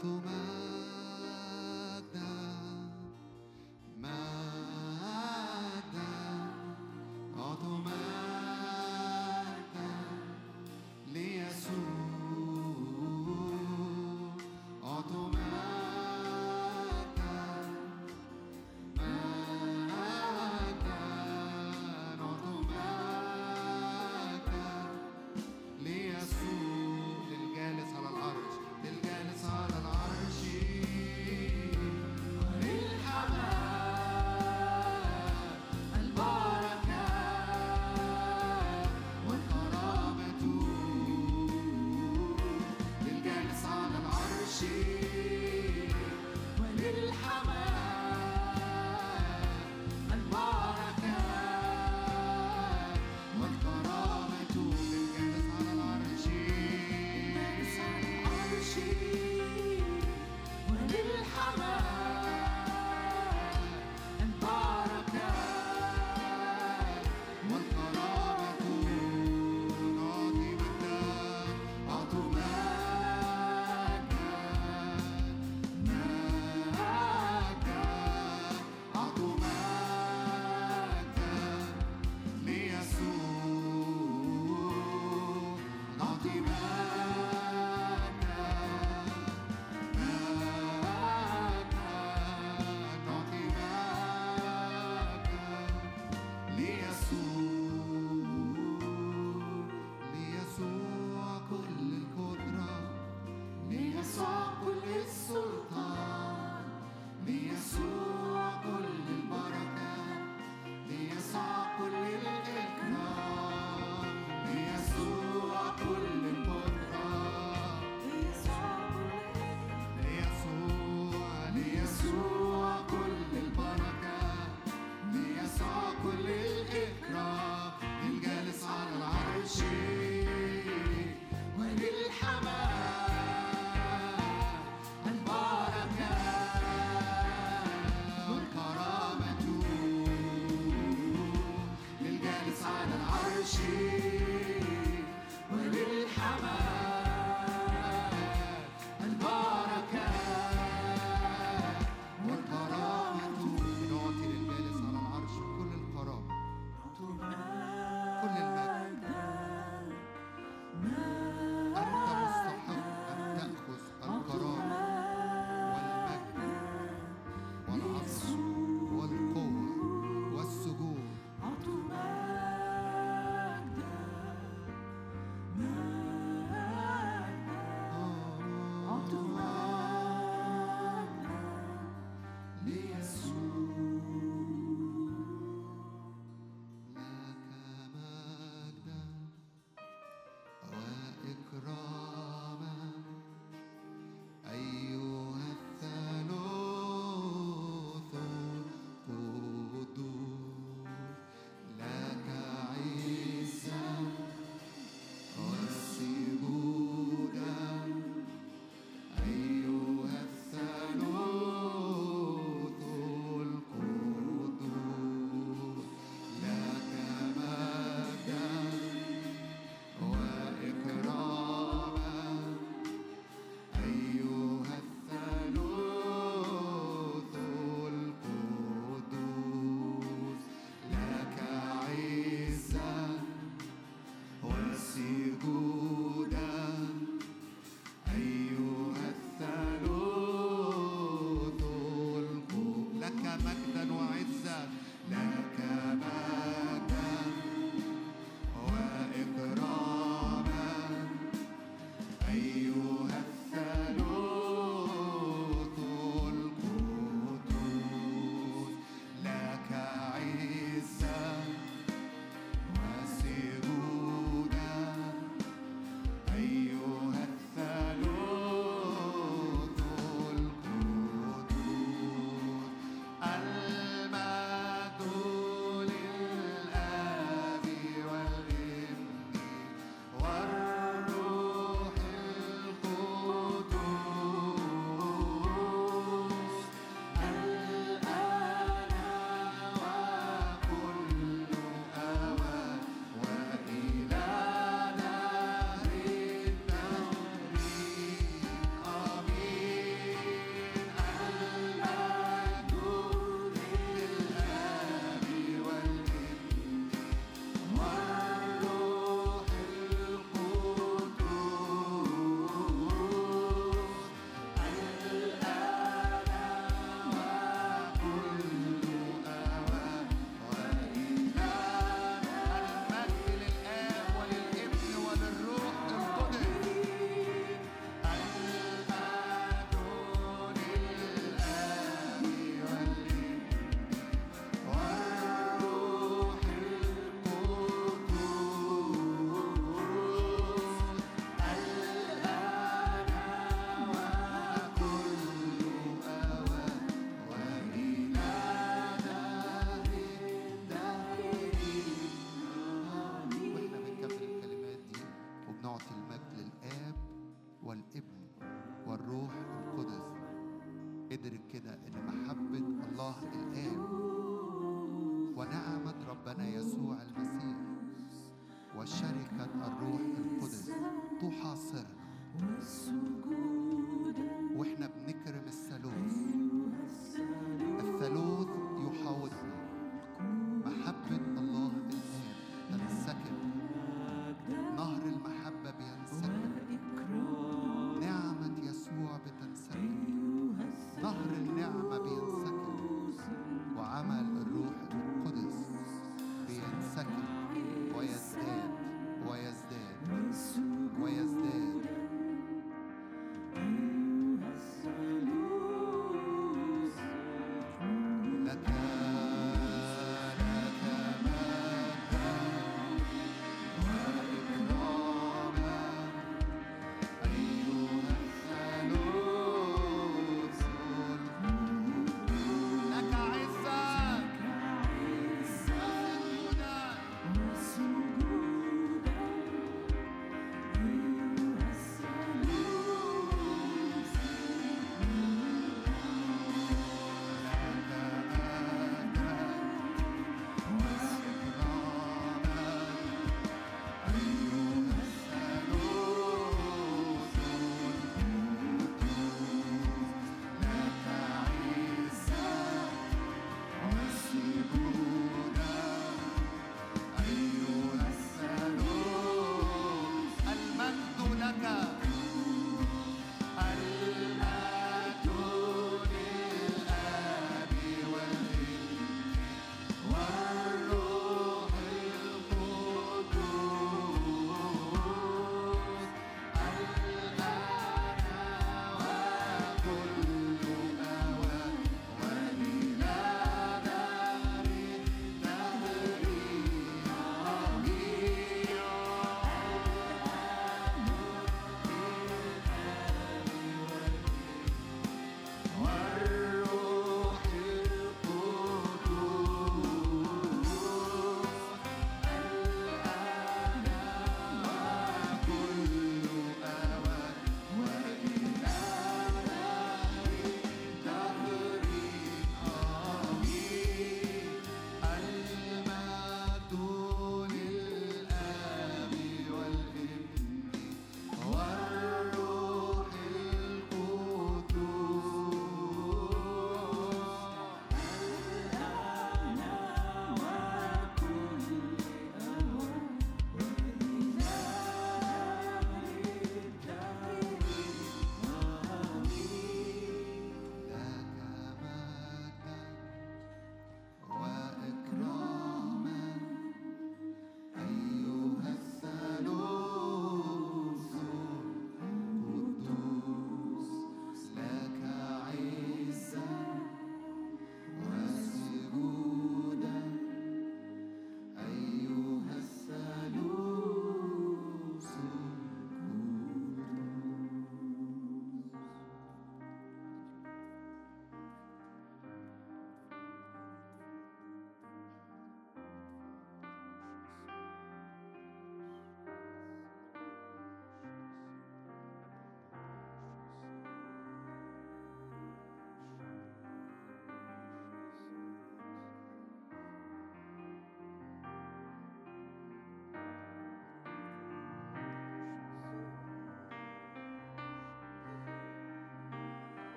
তোমার 0.00 0.75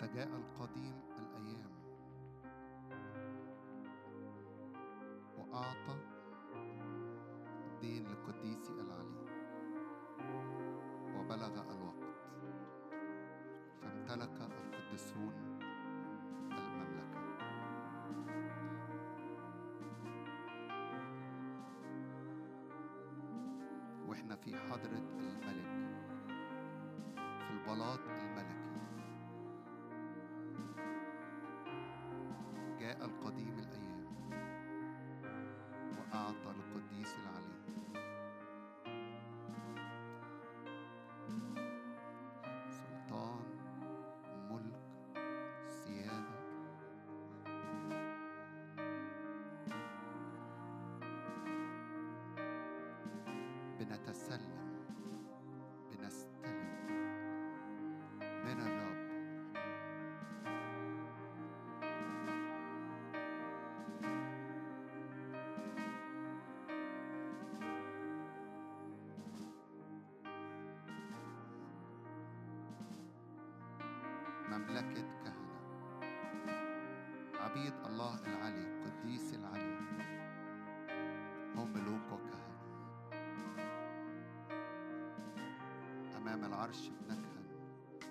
حتى 0.00 0.14
جاء 0.14 0.28
القديم 0.28 1.00
الأيام. 1.18 1.70
وأعطى 5.38 5.96
دين 7.80 8.06
لقديسي 8.08 8.72
العلي. 8.72 9.26
وبلغ 11.16 11.54
الوقت. 11.72 12.16
فامتلك 13.82 14.40
القديسون 14.40 15.34
المملكة. 16.52 17.20
وإحنا 24.08 24.36
في 24.36 24.56
حضرة 24.56 24.98
الملك. 25.20 25.70
في 27.16 27.50
البلاط 27.50 28.00
الملكي. 28.00 28.49
جاء 32.90 33.04
القديم 33.04 33.58
الأيام. 33.58 34.04
وأعطى 35.98 36.52
للقديس 36.52 37.14
العلي. 37.14 37.60
سلطان 42.70 43.44
ملك 44.50 44.80
سيادة. 45.68 46.40
بنتسلم 53.78 54.59
مملكة 74.50 75.02
كهنة. 75.24 75.34
عبيد 77.40 77.74
الله 77.86 78.18
العلي 78.26 78.84
قديس 78.84 79.34
العلي. 79.34 79.76
هم 81.56 81.72
ملوك 81.72 82.12
وكهنة 82.12 82.50
أمام 86.16 86.44
العرش 86.44 86.88
بنكهن 86.88 87.46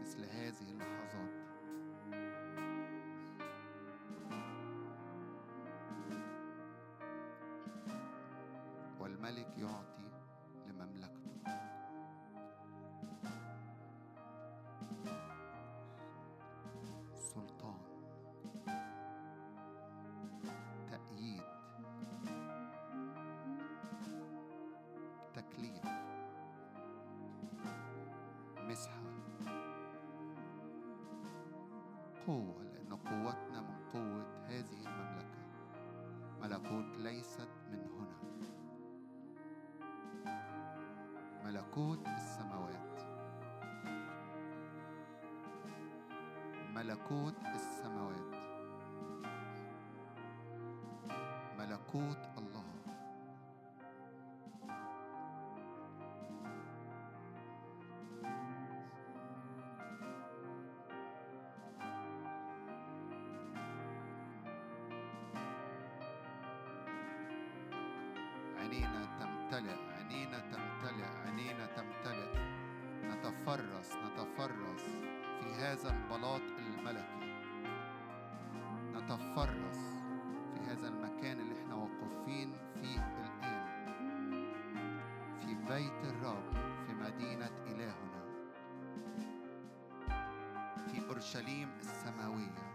مثل 0.02 0.26
هذه 0.26 0.72
اللحظات. 0.72 1.40
والملك 9.00 9.58
يعطي 9.58 9.99
تكليف 25.50 25.82
مسحة 28.60 29.00
قوة 32.28 32.64
لأن 32.64 32.94
قوتنا 32.94 33.62
من 33.62 33.76
قوة 33.94 34.46
هذه 34.48 34.86
المملكة. 34.86 35.40
ملكوت 36.42 36.98
ليست 36.98 37.50
من 37.72 37.80
هنا. 37.80 38.20
ملكوت 41.46 42.08
السماوات. 42.08 43.02
ملكوت 46.76 47.36
السماوات. 47.56 47.89
عينينا 68.70 69.06
تمتلئ 69.20 69.78
عينينا 69.98 70.40
تمتلئ 70.40 71.06
عينينا 71.26 71.66
تمتلئ. 71.66 72.34
نتفرس 73.04 73.96
نتفرس 73.96 74.84
في 75.40 75.54
هذا 75.56 75.90
البلاط 75.90 76.42
الملكي. 76.42 77.34
نتفرس 78.94 79.80
في 80.54 80.60
هذا 80.68 80.88
المكان 80.88 81.40
اللي 81.40 81.56
إحنا 81.64 81.76
واقفين 81.76 82.54
فيه 82.74 83.00
الآن. 83.00 83.66
في 85.40 85.56
بيت 85.56 86.14
الرب 86.14 86.54
في 86.88 86.94
مدينة 86.94 87.52
إلهنا. 87.68 88.24
في 90.88 91.08
أورشليم 91.10 91.70
السماوية. 91.80 92.69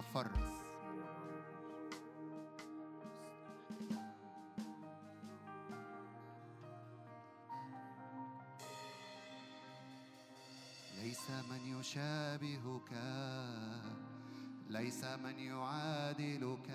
نتفرس 0.00 0.52
ليس 11.02 11.30
من 11.50 11.62
يشابهك 11.78 12.92
ليس 14.68 15.04
من 15.04 15.38
يعادلك 15.38 16.68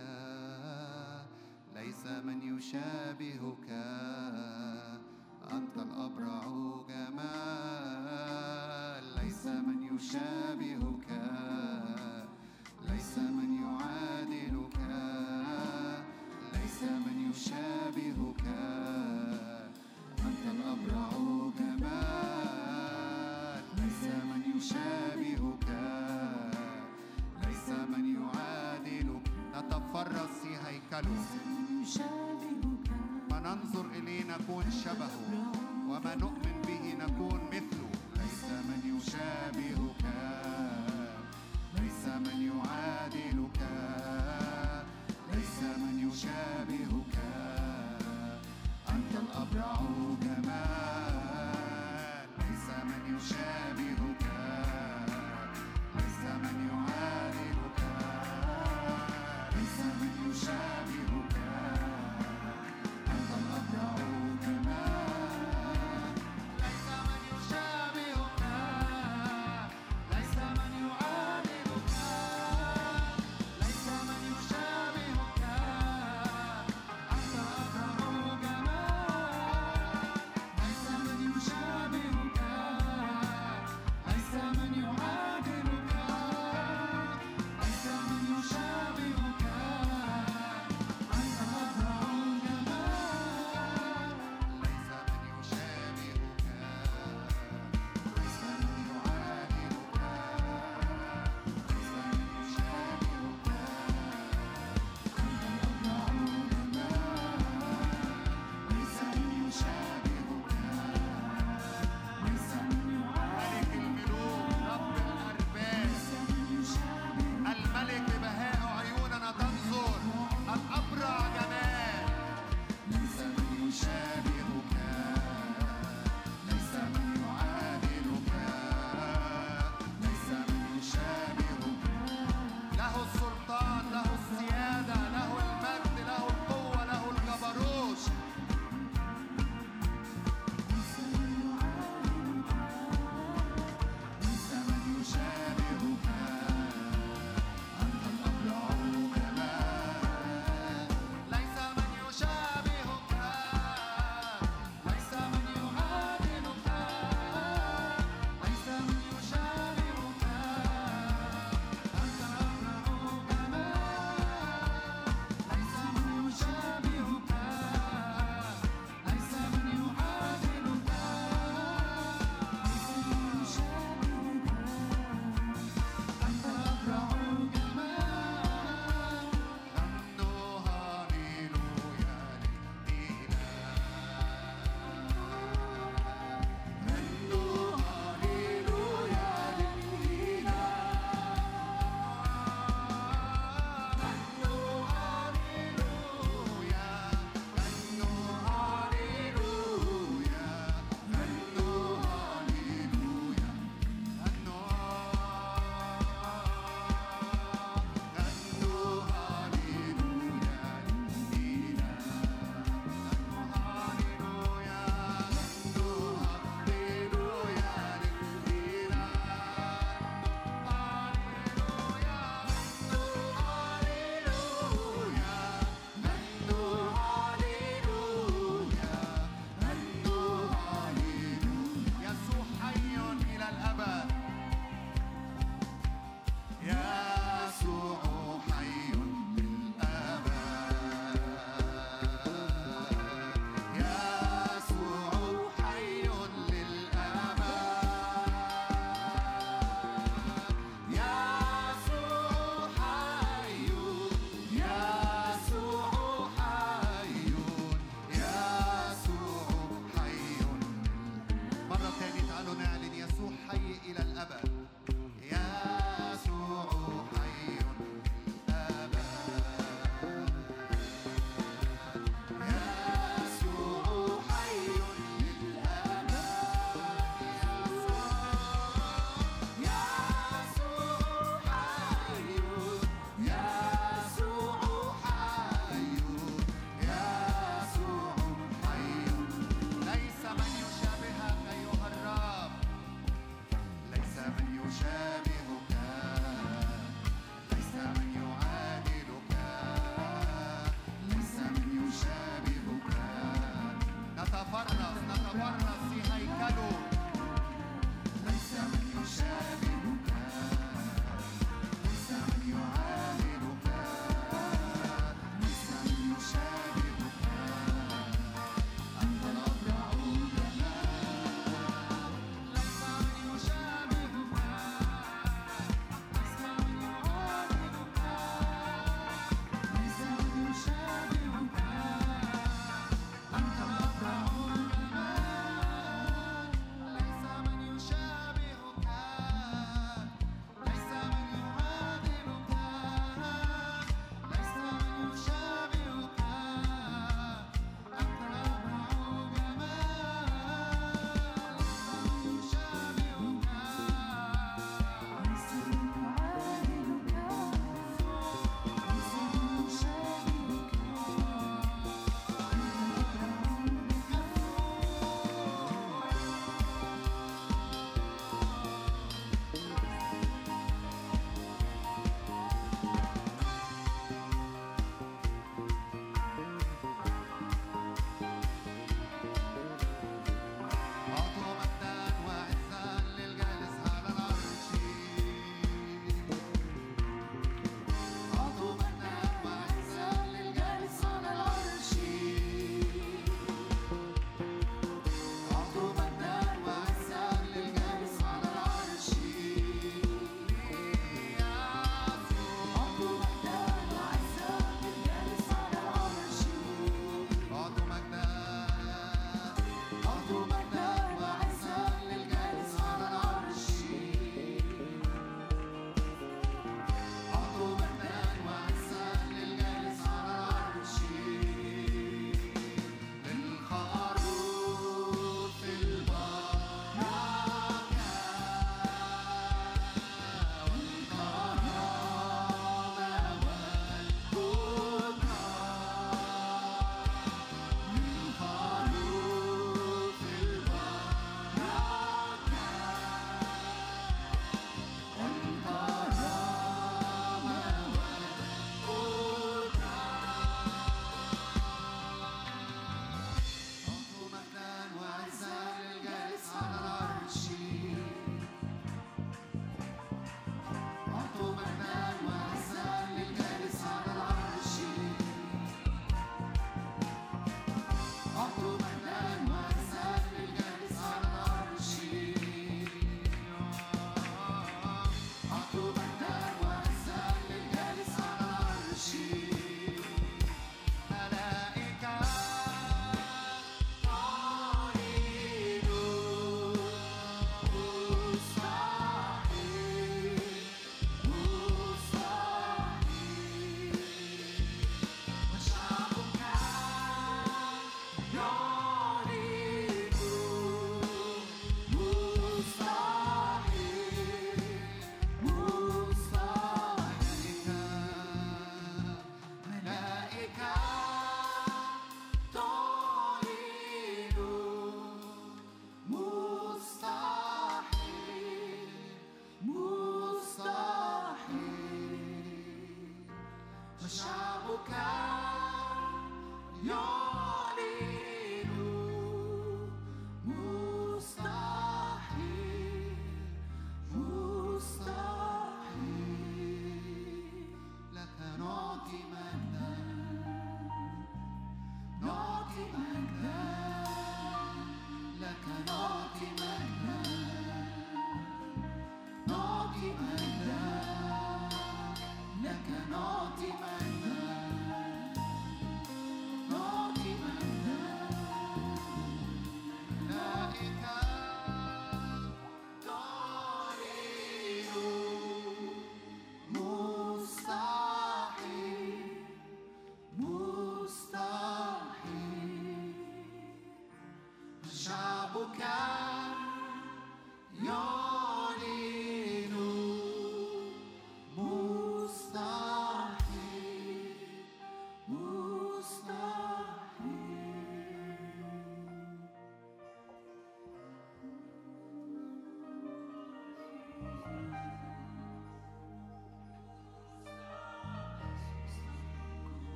ليس 1.76 2.06
من 2.06 2.58
يشابهك. 2.58 3.70
أنت 5.52 5.78
الأبرع 5.78 6.44
جمال 6.90 8.06
ليس 9.16 9.46
من 9.46 9.84
يشابهك. 9.96 10.95
هيكله 30.96 31.26
ما 33.32 33.40
ننظر 33.40 33.86
إليه 33.96 34.24
نكون 34.24 34.72
شبهه. 34.72 35.12
وما 35.90 36.16
نؤمن 36.16 36.45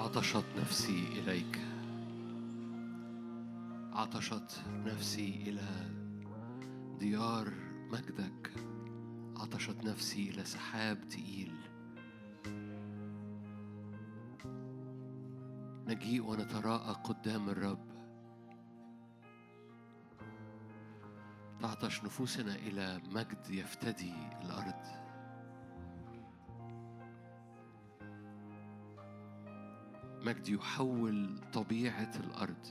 عطشت 0.00 0.44
نفسي 0.56 1.08
إليك. 1.08 1.60
عطشت 3.92 4.62
نفسي 4.68 5.42
إلى 5.46 5.90
ديار 6.98 7.52
مجدك. 7.92 8.52
عطشت 9.36 9.84
نفسي 9.84 10.30
إلى 10.30 10.44
سحاب 10.44 11.08
تقيل. 11.08 11.54
نجيء 15.86 16.22
ونتراءى 16.22 16.94
قدام 17.04 17.48
الرب. 17.48 17.90
تعطش 21.60 22.04
نفوسنا 22.04 22.54
إلى 22.54 23.00
مجد 23.10 23.50
يفتدي 23.50 24.14
الأرض. 24.42 25.09
مجد 30.30 30.48
يحول 30.48 31.40
طبيعة 31.52 32.12
الأرض. 32.16 32.66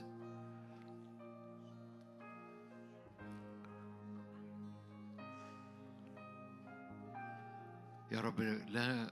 يا 8.12 8.20
رب 8.20 8.40
لا 8.40 9.06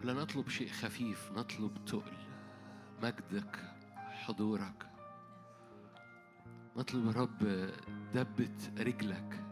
لا 0.00 0.12
نطلب 0.12 0.48
شيء 0.48 0.68
خفيف 0.68 1.32
نطلب 1.32 1.84
تقل 1.84 2.16
مجدك 3.02 3.56
حضورك. 3.96 4.90
نطلب 6.76 7.06
يا 7.06 7.12
رب 7.12 7.38
دبة 8.14 8.56
رجلك. 8.78 9.44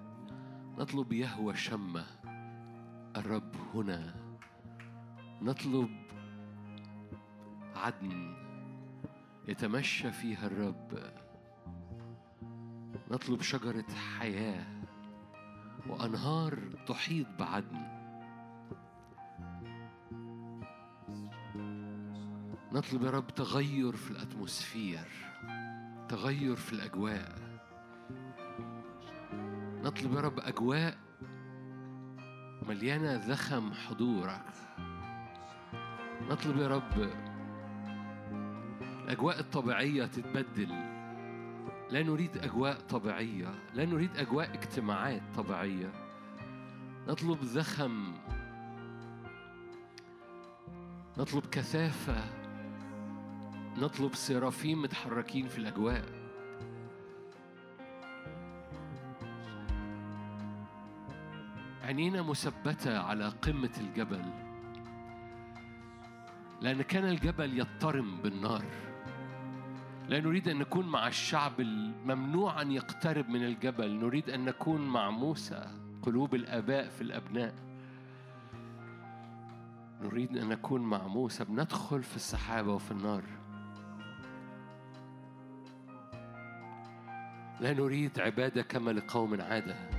نطلب 0.79 1.13
يهوى 1.13 1.57
شمة 1.57 2.07
الرب 3.17 3.57
هنا. 3.75 4.15
نطلب 5.43 6.06
عدن 7.77 8.35
يتمشى 9.49 10.13
فيها 10.13 10.47
الرب. 10.47 11.13
نطلب 13.11 13.43
شجرة 13.43 13.87
حياة 14.19 14.67
وأنهار 15.89 16.59
تحيط 16.87 17.27
بعدن. 17.39 17.97
نطلب 22.73 23.03
يا 23.03 23.11
رب 23.11 23.27
تغير 23.27 23.97
في 23.97 24.11
الأتموسفير 24.11 25.09
تغير 26.09 26.57
في 26.57 26.73
الأجواء. 26.73 27.39
نطلب 29.85 30.15
يا 30.15 30.21
رب 30.21 30.41
أجواء 30.41 30.97
مليانة 32.69 33.19
زخم 33.19 33.73
حضورك. 33.73 34.53
نطلب 36.31 36.57
يا 36.57 36.69
رب 36.69 37.26
الأجواء 39.07 39.41
الطبيعية 39.41 40.07
تتبدل. 40.07 40.69
لا 41.91 42.03
نريد 42.03 42.39
أجواء 42.39 42.81
طبيعية 42.81 43.55
لا 43.75 43.85
نريد 43.85 44.17
أجواء 44.17 44.55
اجتماعات 44.55 45.23
طبيعية. 45.37 45.93
نطلب 47.09 47.45
زخم. 47.45 48.13
نطلب 51.19 51.47
كثافة. 51.47 52.25
نطلب 53.79 54.15
سرافيم 54.15 54.83
متحركين 54.83 55.49
في 55.49 55.59
الأجواء. 55.59 56.05
عينينا 61.83 62.23
مثبتة 62.23 62.99
على 62.99 63.29
قمة 63.29 63.73
الجبل. 63.79 64.25
لأن 66.61 66.83
كان 66.83 67.05
الجبل 67.05 67.59
يضطرم 67.59 68.17
بالنار. 68.23 68.65
لا 70.09 70.21
نريد 70.21 70.49
أن 70.49 70.59
نكون 70.59 70.87
مع 70.87 71.09
الشعب 71.09 71.61
الممنوع 71.61 72.63
أن 72.63 72.73
يقترب 72.73 73.29
من 73.29 73.45
الجبل. 73.45 73.91
نريد 73.91 74.31
أن 74.31 74.45
نكون 74.45 74.81
مع 74.81 75.11
موسى 75.11 75.71
قلوب 76.03 76.35
الآباء 76.35 76.89
في 76.89 77.01
الأبناء. 77.03 77.55
نريد 80.03 80.37
أن 80.37 80.49
نكون 80.49 80.81
مع 80.81 81.07
موسى 81.07 81.45
بندخل 81.45 82.03
في 82.03 82.17
السحابة 82.17 82.73
وفي 82.73 82.91
النار. 82.91 83.23
لا 87.61 87.73
نريد 87.73 88.21
عبادة 88.21 88.63
كما 88.63 88.91
لقوم 88.91 89.41
عادة. 89.41 89.96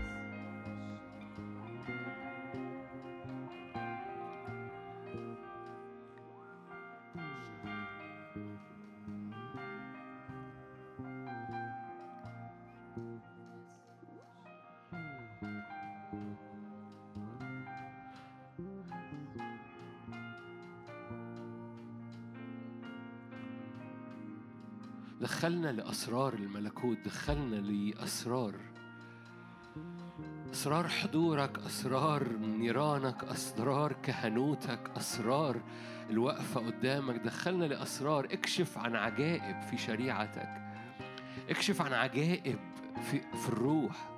لأسرار 25.71 26.33
الملكوت 26.33 26.97
دخلنا 27.05 27.55
لأسرار. 27.55 28.53
أسرار 30.51 30.87
حضورك 30.87 31.59
أسرار 31.59 32.27
نيرانك 32.37 33.23
أسرار 33.23 33.93
كهنوتك 33.93 34.91
أسرار 34.97 35.61
الوقفة 36.09 36.59
قدامك. 36.59 37.15
دخلنا 37.15 37.65
لأسرار. 37.65 38.25
اكشف 38.25 38.77
عن 38.77 38.95
عجائب 38.95 39.61
في 39.61 39.77
شريعتك. 39.77 40.49
اكشف 41.49 41.81
عن 41.81 41.93
عجائب 41.93 42.59
في, 43.11 43.19
في 43.19 43.49
الروح. 43.49 44.09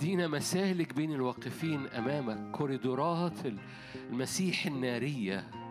دينا 0.00 0.28
مسالك 0.28 0.94
بين 0.94 1.12
الواقفين 1.12 1.86
أمامك. 1.86 2.50
كوريدورات 2.56 3.38
المسيح 3.94 4.66
النارية. 4.66 5.61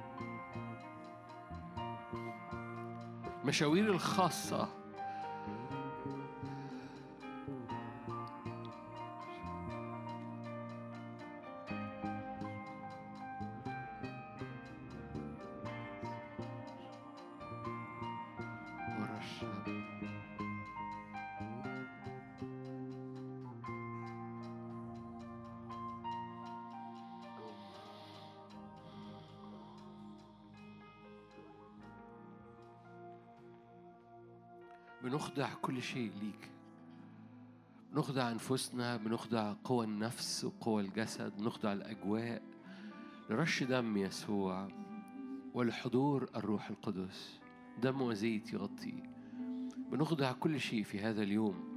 مشاوير 3.46 3.90
الخاصة. 3.92 4.81
شيء 35.82 36.12
ليك. 36.22 36.52
بنخضع 37.94 38.32
أنفسنا 38.32 38.98
بنخضع 38.98 39.56
قوى 39.64 39.86
النفس 39.86 40.46
وقوى 40.46 40.84
الجسد 40.84 41.38
بنخضع 41.38 41.74
الأجواء. 41.74 42.42
لرش 43.30 43.64
دم 43.64 43.98
يسوع 43.98 44.68
ولحضور 45.54 46.30
الروح 46.36 46.70
القدس. 46.70 47.40
دم 47.82 48.02
وزيت 48.02 48.54
يغطي. 48.54 49.04
بنخضع 49.92 50.32
كل 50.32 50.60
شيء 50.60 50.84
في 50.84 51.00
هذا 51.00 51.24
اليوم. 51.24 51.72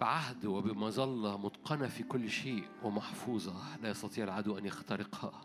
بعهد 0.00 0.46
وبمظلة 0.46 1.38
متقنة 1.38 1.86
في 1.86 2.02
كل 2.02 2.30
شيء 2.30 2.64
ومحفوظة 2.82 3.76
لا 3.82 3.90
يستطيع 3.90 4.24
العدو 4.24 4.58
أن 4.58 4.66
يخترقها. 4.66 5.40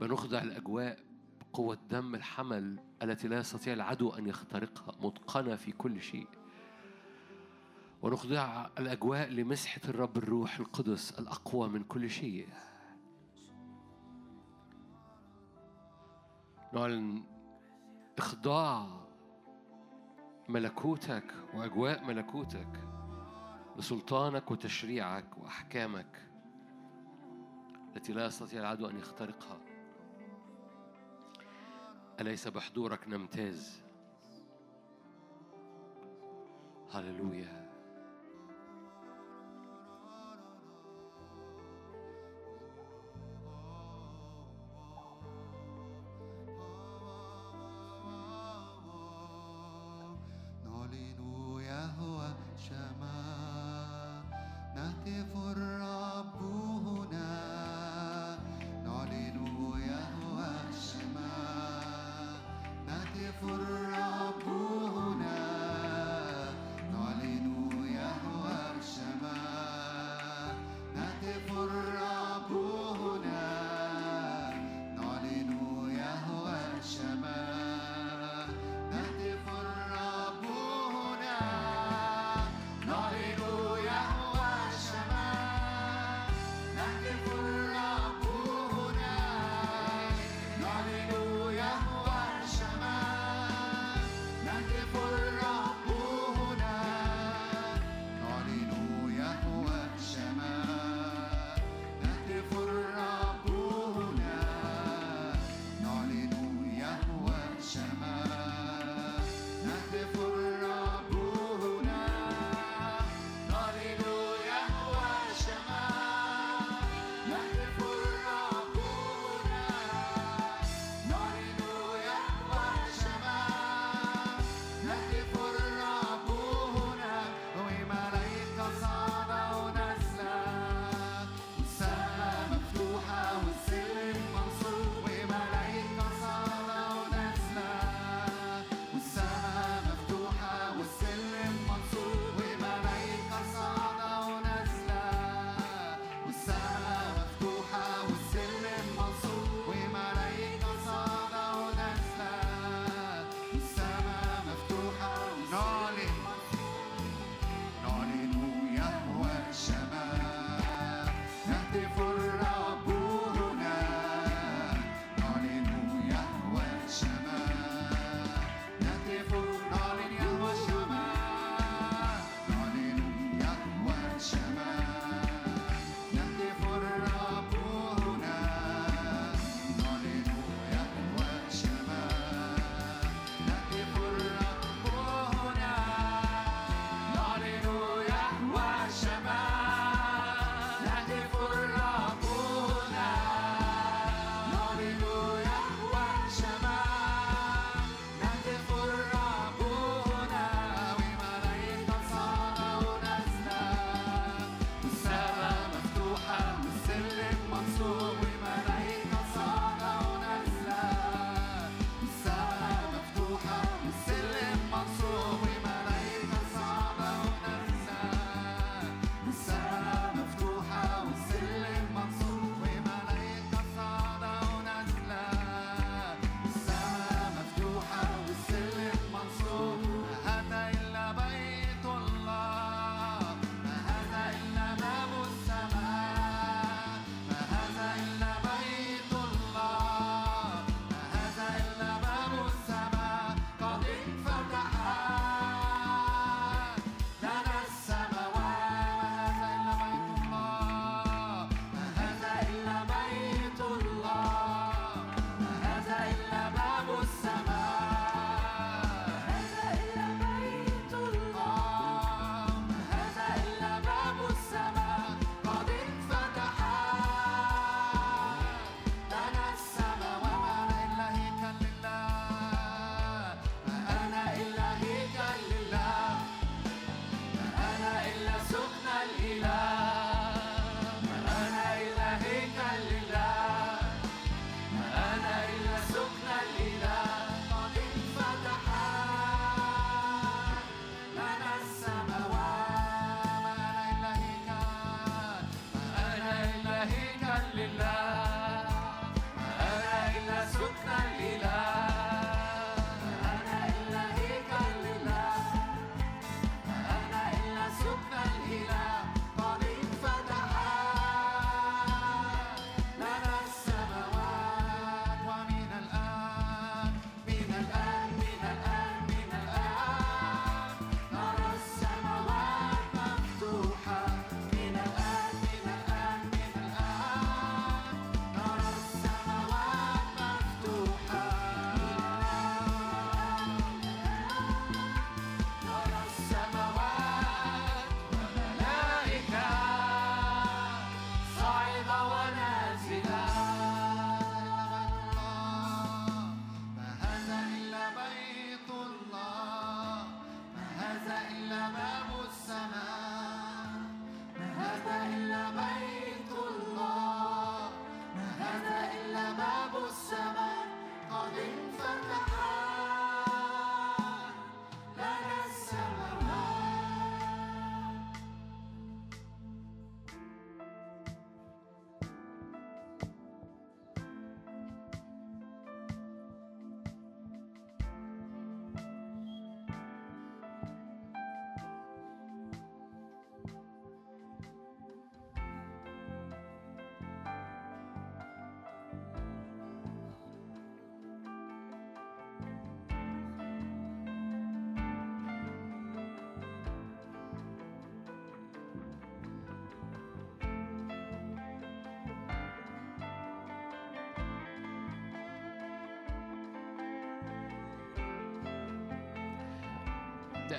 بنخضع 0.00 0.42
الأجواء 0.42 1.07
بقوة 1.52 1.78
دم 1.90 2.14
الحمل 2.14 2.80
التي 3.02 3.28
لا 3.28 3.38
يستطيع 3.38 3.72
العدو 3.72 4.10
أن 4.10 4.26
يخترقها 4.26 4.94
متقنة 5.00 5.56
في 5.56 5.72
كل 5.72 6.00
شيء. 6.00 6.28
ونخضع 8.02 8.66
الأجواء 8.78 9.28
لمسحة 9.28 9.80
الرب 9.88 10.16
الروح 10.16 10.58
القدس 10.58 11.18
الأقوى 11.18 11.68
من 11.68 11.84
كل 11.84 12.10
شيء. 12.10 12.48
نعلن 16.72 17.22
إخضاع 18.18 18.86
ملكوتك 20.48 21.34
وأجواء 21.54 22.04
ملكوتك 22.04 22.88
لسلطانك 23.76 24.50
وتشريعك 24.50 25.38
وأحكامك 25.38 26.22
التي 27.96 28.12
لا 28.12 28.26
يستطيع 28.26 28.60
العدو 28.60 28.86
أن 28.88 28.96
يخترقها. 28.96 29.67
أليس 32.20 32.48
بحضورك 32.48 33.08
نمتاز؟ 33.08 33.82
هللويا. 36.90 37.67
beautiful. 71.28 71.57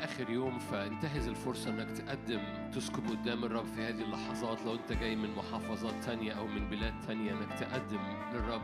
آخر 0.03 0.29
يوم 0.29 0.59
فانتهز 0.59 1.27
الفرصة 1.27 1.69
إنك 1.69 1.91
تقدم 1.91 2.71
تسكب 2.71 3.09
قدام 3.09 3.43
الرب 3.43 3.65
في 3.65 3.81
هذه 3.81 4.01
اللحظات 4.01 4.61
لو 4.65 4.73
أنت 4.73 4.91
جاي 4.91 5.15
من 5.15 5.35
محافظات 5.35 6.03
تانية 6.03 6.33
أو 6.33 6.47
من 6.47 6.69
بلاد 6.69 6.93
تانية 7.07 7.31
إنك 7.31 7.59
تقدم 7.59 7.99
للرب 8.33 8.61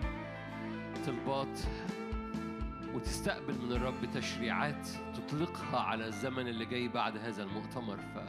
طلبات 1.06 1.60
وتستقبل 2.94 3.62
من 3.62 3.72
الرب 3.72 4.06
تشريعات 4.14 4.88
تطلقها 5.14 5.80
على 5.80 6.08
الزمن 6.08 6.48
اللي 6.48 6.66
جاي 6.66 6.88
بعد 6.88 7.18
هذا 7.18 7.44
المؤتمر. 7.44 7.98
ف 7.98 8.20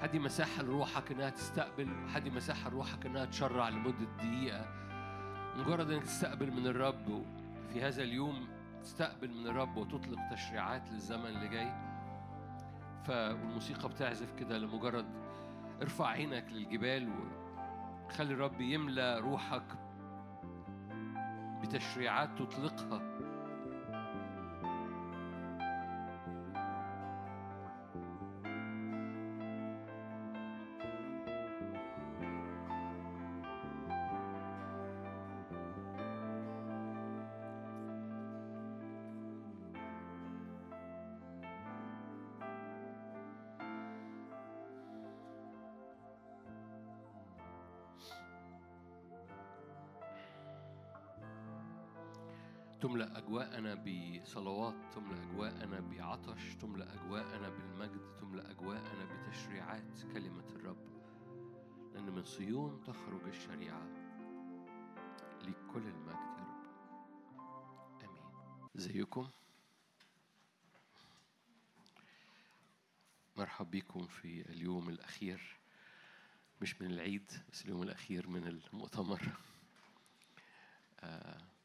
هدي 0.00 0.18
مساحة 0.18 0.62
لروحك 0.62 1.12
إنها 1.12 1.30
تستقبل 1.30 1.88
هدي 2.08 2.30
مساحة 2.30 2.70
لروحك 2.70 3.06
إنها 3.06 3.24
تشرع 3.24 3.68
لمدة 3.68 4.06
دقيقة. 4.18 4.66
مجرد 5.56 5.90
إنك 5.90 6.04
تستقبل 6.04 6.50
من 6.50 6.66
الرب 6.66 7.24
في 7.72 7.82
هذا 7.82 8.02
اليوم 8.02 8.48
تستقبل 8.82 9.30
من 9.30 9.46
الرب 9.46 9.76
وتطلق 9.76 10.18
تشريعات 10.30 10.90
للزمن 10.90 11.26
اللي 11.26 11.48
جاي. 11.48 11.85
فالموسيقى 13.06 13.88
بتعزف 13.88 14.32
كده 14.32 14.58
لمجرد 14.58 15.06
ارفع 15.82 16.06
عينك 16.06 16.44
للجبال 16.52 17.08
وخلي 18.06 18.34
الرب 18.34 18.60
يملى 18.60 19.18
روحك 19.18 19.64
بتشريعات 21.62 22.38
تطلقها. 22.38 23.05
تملأ 52.80 53.18
أجواءنا 53.18 53.74
بصلوات 53.74 54.94
تملأ 54.94 55.22
أجواءنا 55.22 55.80
بعطش 55.80 56.54
تملأ 56.54 56.94
أجواءنا 56.94 57.48
بالمجد 57.48 58.16
تملأ 58.20 58.50
أجواءنا 58.50 59.04
بتشريعات 59.04 60.02
كلمة 60.12 60.48
الرب. 60.54 60.86
لأن 61.94 62.10
من 62.12 62.24
صيون 62.24 62.82
تخرج 62.84 63.22
الشريعة 63.28 63.86
ليك 65.42 65.56
كل 65.72 65.82
المجد 65.82 66.36
يا 66.38 66.44
رب. 66.44 66.66
آمين. 68.04 68.68
زيكم. 68.74 69.30
مرحب 73.36 73.70
بكم 73.70 74.06
في 74.06 74.50
اليوم 74.50 74.88
الأخير. 74.88 75.58
مش 76.62 76.82
من 76.82 76.90
العيد 76.90 77.32
بس 77.52 77.64
اليوم 77.64 77.82
الأخير 77.82 78.28
من 78.28 78.46
المؤتمر. 78.46 79.32
آه 81.00 81.55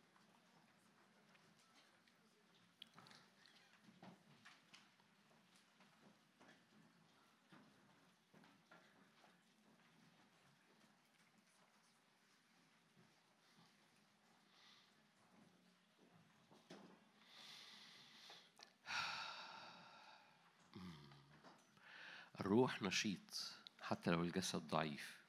الروح 22.71 22.83
نشيط 22.83 23.51
حتى 23.81 24.11
لو 24.11 24.23
الجسد 24.23 24.59
ضعيف. 24.67 25.23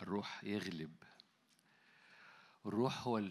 الروح 0.00 0.44
يغلب. 0.44 0.96
الروح 2.66 3.06
هو 3.06 3.22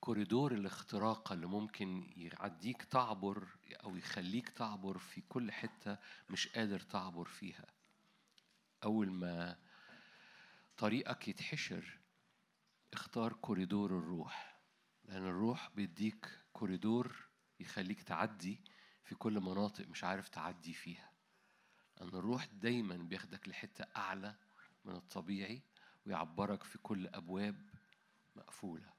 كوريدور 0.00 0.52
الاختراق 0.52 1.32
اللي 1.32 1.46
ممكن 1.46 2.12
يعديك 2.16 2.82
تعبر 2.82 3.48
أو 3.84 3.96
يخليك 3.96 4.48
تعبر 4.48 4.98
في 4.98 5.20
كل 5.20 5.52
حتة 5.52 5.98
مش 6.30 6.48
قادر 6.48 6.80
تعبر 6.80 7.24
فيها. 7.24 7.66
أول 8.84 9.10
ما 9.10 9.58
طريقك 10.76 11.28
يتحشر 11.28 11.98
اختار 12.92 13.32
كوريدور 13.32 13.98
الروح 13.98 14.60
لأن 15.04 15.24
الروح 15.26 15.70
بيديك 15.74 16.38
كوريدور 16.52 17.28
يخليك 17.60 18.02
تعدي 18.02 18.64
في 19.04 19.14
كل 19.14 19.40
مناطق 19.40 19.86
مش 19.88 20.04
عارف 20.04 20.28
تعدي 20.28 20.74
فيها. 20.74 21.12
لأن 21.96 22.08
الروح 22.08 22.44
دايما 22.46 22.96
بياخدك 22.96 23.48
لحتة 23.48 23.86
أعلى 23.96 24.34
من 24.84 24.96
الطبيعي 24.96 25.62
ويعبرك 26.06 26.62
في 26.64 26.78
كل 26.78 27.06
أبواب 27.06 27.70
مقفولة 28.36 28.92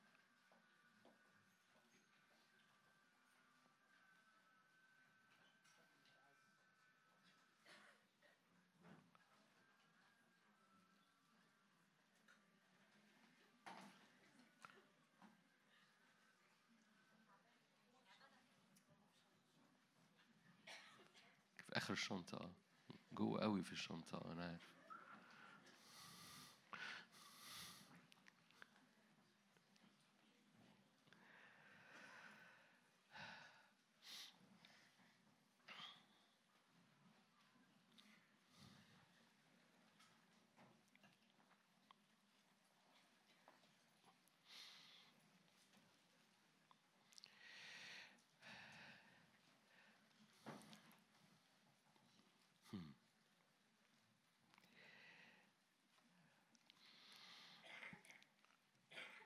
في 21.68 21.73
آخر 21.84 21.94
الشنطه 21.94 22.52
جوه 23.12 23.42
قوي 23.42 23.64
في 23.64 23.72
الشنطة 23.72 24.32
أنا 24.32 24.44
عارف. 24.44 24.73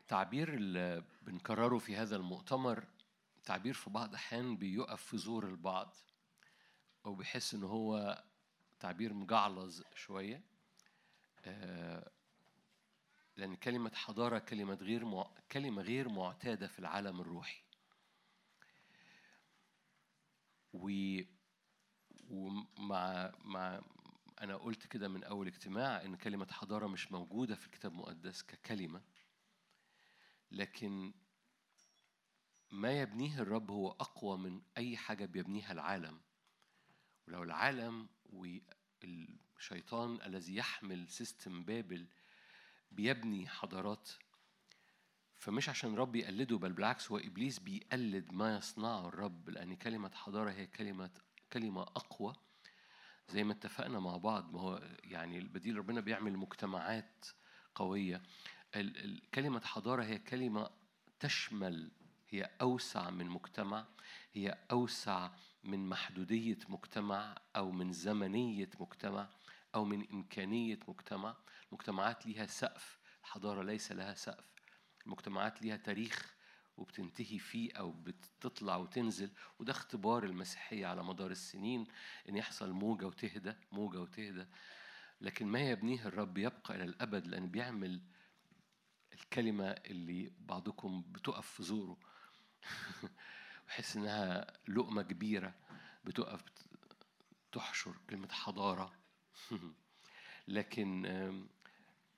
تعبير 0.07 0.53
اللي 0.53 1.03
بنكرره 1.21 1.77
في 1.77 1.95
هذا 1.95 2.15
المؤتمر 2.15 2.87
تعبير 3.43 3.73
في 3.73 3.89
بعض 3.89 4.09
الأحيان 4.09 4.57
بيقف 4.57 5.01
في 5.01 5.17
زور 5.17 5.45
البعض 5.47 5.95
أو 7.05 7.15
بيحس 7.15 7.53
إن 7.53 7.63
هو 7.63 8.23
تعبير 8.79 9.13
مجعلظ 9.13 9.81
شوية. 9.95 10.43
آه، 11.45 12.11
لأن 13.37 13.55
كلمة 13.55 13.91
حضارة 13.95 14.39
كلمة 14.39 14.73
غير 14.73 15.05
مع... 15.05 15.27
كلمة 15.51 15.81
غير 15.81 16.09
معتادة 16.09 16.67
في 16.67 16.79
العالم 16.79 17.21
الروحي. 17.21 17.63
و 20.73 20.89
ومع 22.29 23.31
مع 23.45 23.81
أنا 24.41 24.55
قلت 24.55 24.87
كده 24.87 25.07
من 25.07 25.23
أول 25.23 25.47
اجتماع 25.47 26.01
إن 26.01 26.15
كلمة 26.15 26.47
حضارة 26.51 26.87
مش 26.87 27.11
موجودة 27.11 27.55
في 27.55 27.65
الكتاب 27.65 27.91
المقدس 27.91 28.43
ككلمة. 28.43 29.01
لكن 30.51 31.13
ما 32.71 33.01
يبنيه 33.01 33.41
الرب 33.41 33.71
هو 33.71 33.91
أقوى 33.91 34.37
من 34.37 34.61
أي 34.77 34.97
حاجة 34.97 35.25
بيبنيها 35.25 35.71
العالم. 35.71 36.21
ولو 37.27 37.43
العالم 37.43 38.09
والشيطان 38.25 40.21
الذي 40.25 40.55
يحمل 40.55 41.09
سيستم 41.09 41.63
بابل 41.63 42.07
بيبني 42.91 43.47
حضارات 43.47 44.09
فمش 45.35 45.69
عشان 45.69 45.93
الرب 45.93 46.15
يقلده 46.15 46.57
بل 46.57 46.73
بالعكس 46.73 47.11
هو 47.11 47.17
إبليس 47.17 47.59
بيقلد 47.59 48.31
ما 48.31 48.57
يصنعه 48.57 49.07
الرب 49.07 49.49
لأن 49.49 49.75
كلمة 49.75 50.11
حضارة 50.15 50.51
هي 50.51 50.67
كلمة 50.67 51.11
كلمة 51.53 51.81
أقوى. 51.81 52.35
زي 53.29 53.43
ما 53.43 53.53
اتفقنا 53.53 53.99
مع 53.99 54.17
بعض 54.17 54.53
ما 54.53 54.61
هو 54.61 54.81
يعني 55.03 55.37
البديل 55.37 55.77
ربنا 55.77 56.01
بيعمل 56.01 56.37
مجتمعات 56.37 57.25
قوية. 57.75 58.23
كلمة 59.33 59.61
حضارة 59.65 60.03
هي 60.03 60.19
كلمة 60.19 60.69
تشمل 61.19 61.91
هي 62.29 62.49
أوسع 62.61 63.09
من 63.09 63.25
مجتمع 63.25 63.85
هي 64.33 64.57
أوسع 64.71 65.29
من 65.63 65.89
محدودية 65.89 66.57
مجتمع 66.69 67.35
أو 67.55 67.71
من 67.71 67.93
زمنية 67.93 68.69
مجتمع 68.79 69.29
أو 69.75 69.85
من 69.85 70.11
إمكانية 70.11 70.79
مجتمع. 70.87 71.35
المجتمعات 71.69 72.25
ليها 72.25 72.45
سقف 72.45 72.99
الحضارة 73.23 73.63
ليس 73.63 73.91
لها 73.91 74.13
سقف. 74.13 74.45
المجتمعات 75.05 75.61
ليها 75.61 75.77
تاريخ 75.77 76.33
وبتنتهي 76.77 77.39
فيه 77.39 77.73
أو 77.73 77.91
بتطلع 77.91 78.75
وتنزل 78.75 79.29
وده 79.59 79.71
اختبار 79.71 80.23
المسيحية 80.23 80.87
على 80.87 81.03
مدار 81.03 81.31
السنين 81.31 81.87
إن 82.29 82.35
يحصل 82.35 82.71
موجة 82.71 83.05
وتهدى 83.05 83.53
موجة 83.71 84.01
وتهدى. 84.01 84.45
لكن 85.21 85.47
ما 85.47 85.59
يبنيه 85.59 86.07
الرب 86.07 86.37
يبقى 86.37 86.75
إلى 86.75 86.83
الأبد 86.83 87.27
لأن 87.27 87.47
بيعمل 87.47 88.01
الكلمة 89.21 89.65
اللي 89.69 90.31
بعضكم 90.39 91.01
بتقف 91.11 91.47
في 91.47 91.63
زوره. 91.63 91.97
بحس 93.67 93.95
إنها 93.97 94.53
لقمة 94.67 95.01
كبيرة 95.01 95.55
بتقف 96.05 96.41
بت- 96.43 96.67
تحشر 97.51 97.95
كلمة 98.09 98.27
حضارة. 98.31 98.93
لكن 100.47 101.05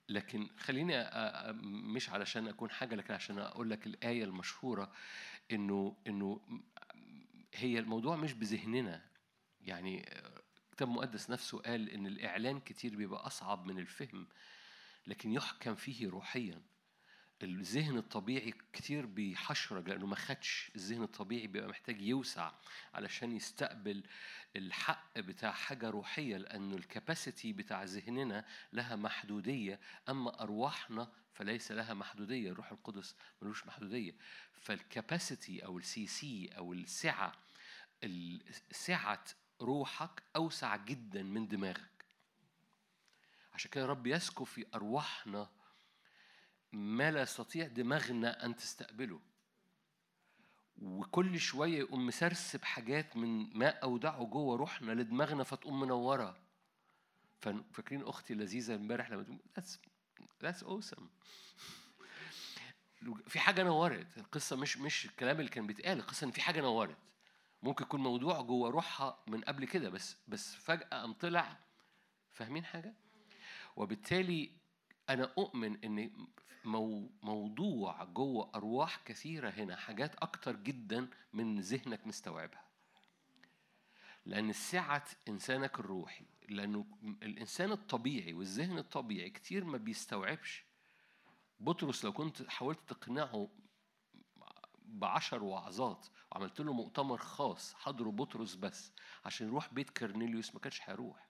لكن 0.10 0.50
خليني 0.58 1.10
مش 1.64 2.10
علشان 2.10 2.48
أكون 2.48 2.70
حاجة 2.72 2.96
لكن 2.96 3.14
عشان 3.14 3.40
أقول 3.40 3.70
لك 3.70 3.88
الآية 3.88 4.24
المشهورة 4.24 4.92
إنه 5.52 5.98
إنه 6.08 6.42
هي 7.56 7.80
الموضوع 7.80 8.16
مش 8.16 8.34
بذهننا. 8.34 9.10
يعني 9.62 10.06
الكتاب 10.70 10.88
المقدس 10.88 11.30
نفسه 11.30 11.60
قال 11.60 11.90
إن 11.90 12.08
الإعلان 12.08 12.60
كتير 12.60 12.96
بيبقى 12.96 13.28
أصعب 13.28 13.66
من 13.66 13.80
الفهم 13.80 14.28
لكن 15.08 15.32
يحكم 15.32 15.76
فيه 15.76 16.10
روحيا. 16.10 16.62
الذهن 17.44 17.98
الطبيعي 17.98 18.54
كتير 18.74 19.06
بيحشرج 19.06 19.90
لأنه 19.90 20.06
ما 20.06 20.16
خدش. 20.16 20.72
الذهن 20.76 21.04
الطبيعي 21.04 21.48
بيبقى 21.48 21.70
محتاج 21.70 22.02
يوسع 22.02 22.52
علشان 22.94 23.36
يستقبل 23.36 24.04
الحق 24.56 25.20
بتاع 25.20 25.52
حاجة 25.52 25.90
روحية 25.90 26.38
لأنه 26.38 26.76
الكباسيتي 26.76 27.54
بتاع 27.54 27.84
ذهننا 27.84 28.46
لها 28.74 28.96
محدودية. 28.96 29.80
أما 30.10 30.42
أرواحنا 30.42 31.12
فليس 31.34 31.72
لها 31.72 31.94
محدودية. 31.94 32.52
الروح 32.52 32.72
القدس 32.72 33.16
ملوش 33.42 33.68
محدودية. 33.68 34.16
فالكباسيتي 34.62 35.66
أو 35.66 35.78
السي 35.78 36.08
سي 36.08 36.48
أو 36.58 36.74
السعه 36.74 37.32
ال- 38.04 38.42
سعة 38.72 39.24
روحك 39.62 40.24
أوسع 40.36 40.76
جدا 40.76 41.24
من 41.24 41.48
دماغك. 41.48 42.06
عشان 43.54 43.72
كده 43.72 43.86
رب 43.86 44.08
يسكب 44.08 44.44
في 44.46 44.66
أرواحنا 44.76 45.50
ما 46.72 47.12
لا 47.12 47.22
يستطيع 47.22 47.68
دماغنا 47.68 48.46
أن 48.46 48.56
تستقبله. 48.56 49.20
وكل 50.82 51.40
شوية 51.40 51.78
يقوم 51.80 52.06
مسرسب 52.06 52.64
حاجات 52.64 53.18
من 53.18 53.58
ما 53.58 53.68
أودعه 53.70 54.24
جوه 54.26 54.58
روحنا 54.58 54.92
لدماغنا 54.92 55.44
فتقوم 55.44 55.80
منورة. 55.80 56.38
فن- 57.42 57.64
فاكرين 57.74 58.02
أختي 58.04 58.34
اللذيذة 58.34 58.76
امبارح 58.76 59.10
لما 59.12 59.24
تقول 59.24 59.40
that's 59.60 59.78
that's 60.44 60.64
awesome. 60.66 61.04
في 63.28 63.40
حاجة 63.40 63.64
نورت. 63.64 64.18
القصة 64.18 64.56
مش 64.56 64.78
مش 64.78 65.06
الكلام 65.06 65.40
اللي 65.40 65.50
كان 65.52 65.68
بيتقال 65.68 65.98
القصة 65.98 66.26
إن 66.26 66.32
في 66.32 66.42
حاجة 66.42 66.62
نورت. 66.62 66.98
ممكن 67.64 67.84
يكون 67.86 68.02
موضوع 68.02 68.42
جوه 68.42 68.70
روحها 68.70 69.20
من 69.28 69.42
قبل 69.42 69.66
كده 69.66 69.90
بس 69.90 70.18
بس 70.28 70.56
فجأة 70.56 70.88
قام 70.88 71.14
طلع. 71.14 71.58
فاهمين 72.32 72.66
حاجة؟ 72.66 72.94
وبالتالي 73.76 74.52
أنا 75.10 75.34
أؤمن 75.38 75.84
إن 75.84 76.12
مو 76.66 77.12
موضوع 77.24 78.04
جوه 78.04 78.52
أرواح 78.56 79.02
كثيرة 79.06 79.50
هنا 79.50 79.76
حاجات 79.76 80.16
أكتر 80.16 80.56
جدا 80.56 81.08
من 81.34 81.60
ذهنك 81.60 82.08
مستوعبها. 82.08 82.64
لأن 84.26 84.54
سعة 84.54 85.06
إنسانك 85.28 85.80
الروحي 85.80 86.26
لأنه 86.50 86.86
الإنسان 87.04 87.72
الطبيعي 87.72 88.34
والذهن 88.34 88.78
الطبيعي 88.78 89.30
كتير 89.30 89.66
ما 89.66 89.78
بيستوعبش. 89.78 90.64
بطرس 91.60 92.06
لو 92.06 92.14
كنت 92.14 92.50
حاولت 92.50 92.80
تقنعه 92.88 93.50
بعشر 94.86 95.44
وعظات 95.44 96.08
وعملت 96.32 96.60
له 96.62 96.74
مؤتمر 96.74 97.18
خاص 97.18 97.74
حضره 97.74 98.10
بطرس 98.10 98.56
بس 98.56 98.94
عشان 99.26 99.48
يروح 99.48 99.74
بيت 99.74 99.90
كرنيليوس 99.90 100.54
ما 100.54 100.60
كانش 100.60 100.82
هيروح. 100.84 101.29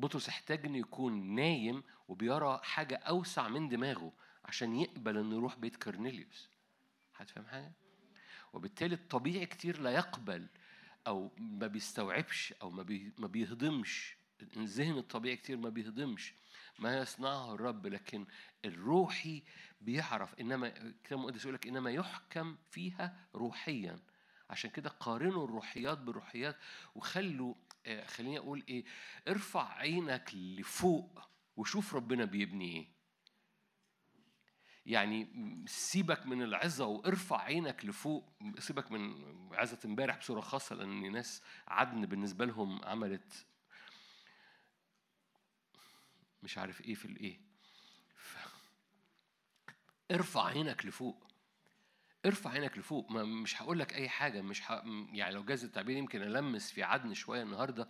بطرس 0.00 0.28
احتاج 0.28 0.66
انه 0.66 0.78
يكون 0.78 1.34
نايم 1.34 1.82
وبيرى 2.08 2.60
حاجة 2.62 2.96
أوسع 2.96 3.48
من 3.48 3.68
دماغه 3.68 4.12
عشان 4.44 4.76
يقبل 4.76 5.18
إنه 5.18 5.36
يروح 5.36 5.56
بيت 5.56 5.76
كرنيليوس 5.76 6.48
هتفهم 7.16 7.46
حاجة؟ 7.46 7.72
وبالتالي 8.52 8.94
الطبيعي 8.94 9.46
كتير 9.46 9.80
لا 9.80 9.90
يقبل 9.90 10.46
أو 11.06 11.30
ما 11.38 11.66
بيستوعبش 11.66 12.54
أو 12.62 12.70
ما, 12.70 12.82
بي 12.82 13.12
ما 13.18 13.26
بيهضمش. 13.26 14.16
الذهن 14.56 14.98
الطبيعي 14.98 15.36
كتير 15.36 15.56
ما 15.56 15.68
بيهضمش. 15.68 16.34
ما 16.78 16.98
يصنعه 16.98 17.54
الرب 17.54 17.86
لكن 17.86 18.26
الروحي 18.64 19.42
بيعرف. 19.80 20.34
إنما 20.40 20.66
الكتاب 20.66 21.18
المقدس 21.18 21.42
يقول 21.42 21.54
لك 21.54 21.66
إنما 21.66 21.90
يحكم 21.90 22.56
فيها 22.70 23.16
روحيا. 23.34 23.98
عشان 24.50 24.70
كده 24.70 24.90
قارنوا 24.90 25.44
الروحيات 25.44 25.98
بالروحيات 25.98 26.56
وخلوا 26.94 27.54
خليني 28.06 28.38
أقول 28.38 28.64
إيه 28.68 28.84
ارفع 29.28 29.72
عينك 29.72 30.30
لفوق 30.34 31.30
وشوف 31.56 31.94
ربنا 31.94 32.24
بيبني 32.24 32.76
إيه. 32.76 33.00
يعني 34.86 35.28
سيبك 35.66 36.26
من 36.26 36.42
العظة 36.42 36.86
وارفع 36.86 37.40
عينك 37.40 37.84
لفوق 37.84 38.32
سيبك 38.58 38.92
من 38.92 39.24
عظة 39.54 39.78
امبارح 39.84 40.18
بصورة 40.18 40.40
خاصة 40.40 40.74
لأن 40.74 41.12
ناس 41.12 41.42
عدن 41.68 42.06
بالنسبة 42.06 42.44
لهم 42.44 42.84
عملت 42.84 43.46
مش 46.42 46.58
عارف 46.58 46.80
إيه 46.80 46.94
في 46.94 47.04
الايه 47.04 47.40
ف... 48.16 48.36
ارفع 50.10 50.46
عينك 50.46 50.86
لفوق. 50.86 51.29
ارفع 52.26 52.50
عينك 52.50 52.78
لفوق 52.78 53.10
ما 53.10 53.24
مش 53.24 53.62
هقول 53.62 53.78
لك 53.78 53.94
أي 53.94 54.08
حاجة 54.08 54.42
مش 54.42 54.60
ح... 54.60 54.70
يعني 55.12 55.34
لو 55.34 55.44
جاز 55.44 55.64
التعبير 55.64 55.96
يمكن 55.96 56.22
ألمس 56.22 56.70
في 56.72 56.82
عدن 56.82 57.14
شوية 57.14 57.42
النهارده 57.42 57.88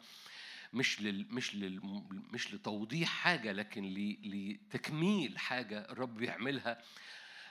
مش 0.73 1.03
لل... 1.03 1.27
مش 1.31 1.55
لل... 1.55 1.81
مش 2.33 2.55
لتوضيح 2.55 3.09
حاجة 3.09 3.53
لكن 3.53 3.85
ل... 3.85 4.19
لتكميل 4.25 5.39
حاجة 5.39 5.91
الرب 5.91 6.15
بيعملها. 6.17 6.83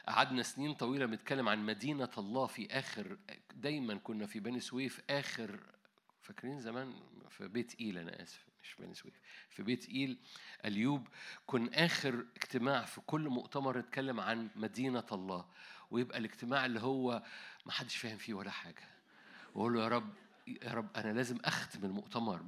قعدنا 0.07 0.43
سنين 0.43 0.73
طويلة 0.73 1.05
بنتكلم 1.05 1.49
عن 1.49 1.65
مدينة 1.65 2.09
الله 2.17 2.47
في 2.47 2.67
آخر 2.71 3.17
دايما 3.55 3.95
كنا 3.95 4.25
في 4.25 4.39
بني 4.39 4.59
سويف 4.59 5.01
آخر 5.09 5.59
فاكرين 6.21 6.59
زمان؟ 6.59 6.93
في 7.29 7.47
بيت 7.47 7.79
إيل 7.79 7.97
أنا 7.97 8.23
آسف 8.23 8.45
مش 8.63 8.75
بني 8.79 8.93
سويف 8.93 9.13
في 9.49 9.63
بيت 9.63 9.89
إيل 9.89 10.17
أليوب. 10.65 11.07
كن 11.45 11.73
آخر 11.73 12.25
اجتماع 12.35 12.85
في 12.85 13.01
كل 13.01 13.29
مؤتمر 13.29 13.77
نتكلم 13.77 14.19
عن 14.19 14.49
مدينة 14.55 15.05
الله. 15.11 15.45
ويبقى 15.91 16.17
الاجتماع 16.17 16.65
اللي 16.65 16.79
هو 16.79 17.23
ما 17.65 17.71
حدش 17.71 17.95
فاهم 17.95 18.17
فيه 18.17 18.33
ولا 18.33 18.51
حاجة. 18.51 18.87
وأقول 19.55 19.73
له 19.73 19.83
يا 19.83 19.87
رب 19.87 20.13
يا 20.47 20.71
رب 20.73 20.97
أنا 20.97 21.13
لازم 21.13 21.37
أختم 21.45 21.85
المؤتمر 21.85 22.41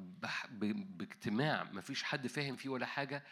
باجتماع 0.79 1.63
ما 1.63 1.81
فيش 1.81 2.03
حد 2.03 2.27
فاهم 2.27 2.55
فيه 2.55 2.69
ولا 2.69 2.85
حاجة. 2.85 3.23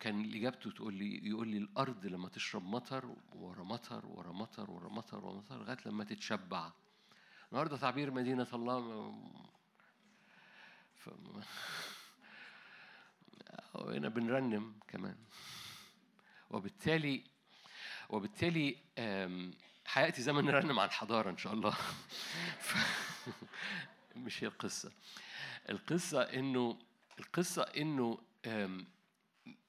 كان 0.00 0.34
إجابته 0.34 0.70
تقول 0.70 0.94
لي 0.94 1.28
يقول 1.28 1.48
لي 1.48 1.58
الأرض 1.58 2.06
لما 2.06 2.28
تشرب 2.28 2.64
مطر 2.64 3.16
ورا 3.32 3.62
مطر 3.62 4.06
ورا 4.06 4.32
مطر 4.32 4.70
ورا 4.70 4.88
مطر 4.88 5.24
ورا 5.24 5.34
مطر 5.36 5.58
لغاية 5.58 5.78
لما 5.86 6.04
تتشبع. 6.04 6.72
النهارده 7.52 7.76
تعبير 7.76 8.10
مدينة 8.10 8.46
الله. 8.52 9.14
ف... 10.94 11.10
هنا 13.76 14.08
بنرنم 14.08 14.78
كمان. 14.88 15.16
وبالتالي 16.50 17.24
وبالتالي 18.08 18.76
هياتي 19.92 20.22
زمن 20.22 20.44
نرنم 20.44 20.78
عن 20.78 20.90
حضاره 20.90 21.30
إن 21.30 21.38
شاء 21.38 21.52
الله. 21.52 21.76
مش 24.16 24.44
هي 24.44 24.48
القصة. 24.48 24.92
القصة 25.70 26.22
إنه 26.22 26.78
القصة 27.18 27.62
إنه 27.62 28.18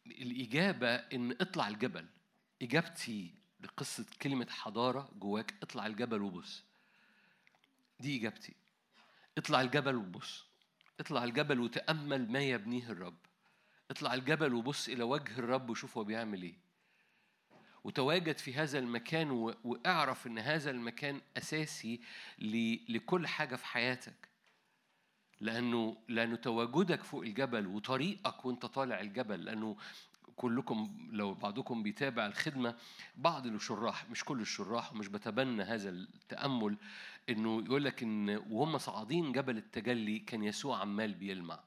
الإجابة 0.05 0.95
إن 0.95 1.31
اطلع 1.31 1.67
الجبل. 1.67 2.05
إجابتي 2.61 3.31
لقصة 3.61 4.05
كلمة 4.21 4.47
حضارة 4.49 5.09
جواك 5.19 5.53
اطلع 5.63 5.87
الجبل 5.87 6.21
وبص. 6.21 6.63
دي 7.99 8.17
إجابتي. 8.17 8.53
اطلع 9.37 9.61
الجبل 9.61 9.95
وبص. 9.95 10.45
اطلع 10.99 11.23
الجبل 11.23 11.59
وتأمل 11.59 12.31
ما 12.31 12.39
يبنيه 12.39 12.91
الرب. 12.91 13.17
اطلع 13.91 14.13
الجبل 14.13 14.53
وبص 14.53 14.87
إلى 14.87 15.03
وجه 15.03 15.39
الرب 15.39 15.69
وشوف 15.69 15.97
هو 15.97 16.03
بيعمل 16.03 16.43
إيه. 16.43 16.66
وتواجد 17.87 18.37
في 18.37 18.53
هذا 18.53 18.79
المكان 18.79 19.31
واعرف 19.63 20.27
ان 20.27 20.39
هذا 20.39 20.71
المكان 20.71 21.21
اساسي 21.37 22.01
لكل 22.89 23.27
حاجة 23.27 23.55
في 23.55 23.65
حياتك. 23.65 24.27
لأنه 25.41 25.97
لأنه 26.07 26.35
تواجدك 26.35 27.03
فوق 27.03 27.21
الجبل 27.21 27.67
وطريقك 27.67 28.45
وانت 28.45 28.65
طالع 28.65 29.01
الجبل 29.01 29.45
لأنه 29.45 29.77
كلكم 30.35 31.09
لو 31.11 31.33
بعضكم 31.33 31.83
بيتابع 31.83 32.25
الخدمة 32.25 32.75
بعض 33.15 33.45
الشراح 33.47 34.09
مش 34.09 34.23
كل 34.23 34.41
الشراح 34.41 34.93
ومش 34.93 35.07
بتبنى 35.07 35.63
هذا 35.63 35.89
التأمل 35.89 36.77
إنه 37.29 37.63
يقول 37.65 37.83
لك 37.85 38.03
إن 38.03 38.29
وهم 38.49 38.77
صاعدين 38.77 39.31
جبل 39.31 39.57
التجلي 39.57 40.19
كان 40.19 40.43
يسوع 40.43 40.79
عمال 40.79 41.13
بيلمع. 41.13 41.59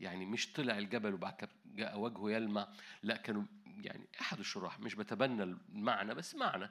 يعني 0.00 0.26
مش 0.26 0.52
طلع 0.52 0.78
الجبل 0.78 1.14
وبعد 1.14 1.32
كده 1.32 1.50
جاء 1.66 1.98
وجهه 1.98 2.30
يلمع 2.30 2.68
لا 3.02 3.16
كانوا 3.16 3.42
يعني 3.80 4.08
أحد 4.20 4.38
الشراح 4.38 4.80
مش 4.80 4.94
بتبنى 4.94 5.42
المعنى 5.42 6.14
بس 6.14 6.34
معنى 6.34 6.70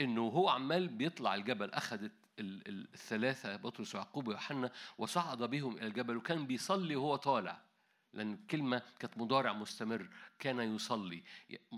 إنه 0.00 0.20
هو 0.22 0.48
عمال 0.48 0.88
بيطلع 0.88 1.34
الجبل 1.34 1.70
أخذ 1.70 2.02
ال- 2.04 2.12
ال- 2.38 2.88
الثلاثة 2.94 3.56
بطرس 3.56 3.94
ويعقوب 3.94 4.28
ويوحنا 4.28 4.70
وصعد 4.98 5.42
بهم 5.42 5.76
إلى 5.76 5.86
الجبل 5.86 6.16
وكان 6.16 6.46
بيصلي 6.46 6.96
وهو 6.96 7.16
طالع 7.16 7.60
لأن 8.12 8.32
الكلمة 8.32 8.82
كانت 8.98 9.18
مضارع 9.18 9.52
مستمر 9.52 10.08
كان 10.38 10.74
يصلي 10.74 11.22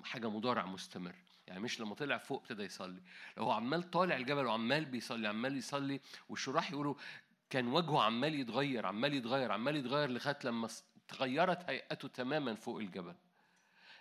حاجة 0.05 0.31
مضارع 0.31 0.67
مستمر 0.67 1.15
يعني 1.47 1.61
مش 1.61 1.81
لما 1.81 1.95
طلع 1.95 2.19
فوق 2.19 2.41
ابتدى 2.43 2.63
يصلي. 2.63 3.03
لو 3.37 3.45
هو 3.45 3.51
عمال 3.53 3.91
طالع 3.91 4.17
الجبل 4.17 4.47
وعمال 4.47 4.85
بيصلي 4.85 5.29
عمال 5.29 5.57
يصلي 5.57 6.01
والشراح 6.29 6.71
يقولوا 6.73 6.95
كان 7.51 7.67
وجهه 7.69 8.03
عمال 8.03 8.35
يتغير 8.35 8.87
عمال 8.87 9.15
يتغير 9.15 9.53
عمال 9.53 9.77
يتغير 9.77 10.11
لغاية 10.11 10.39
لما 10.45 10.69
تغيرت 11.09 11.71
هيئته 11.71 12.09
تماما 12.09 12.55
فوق 12.55 12.79
الجبل. 12.79 13.15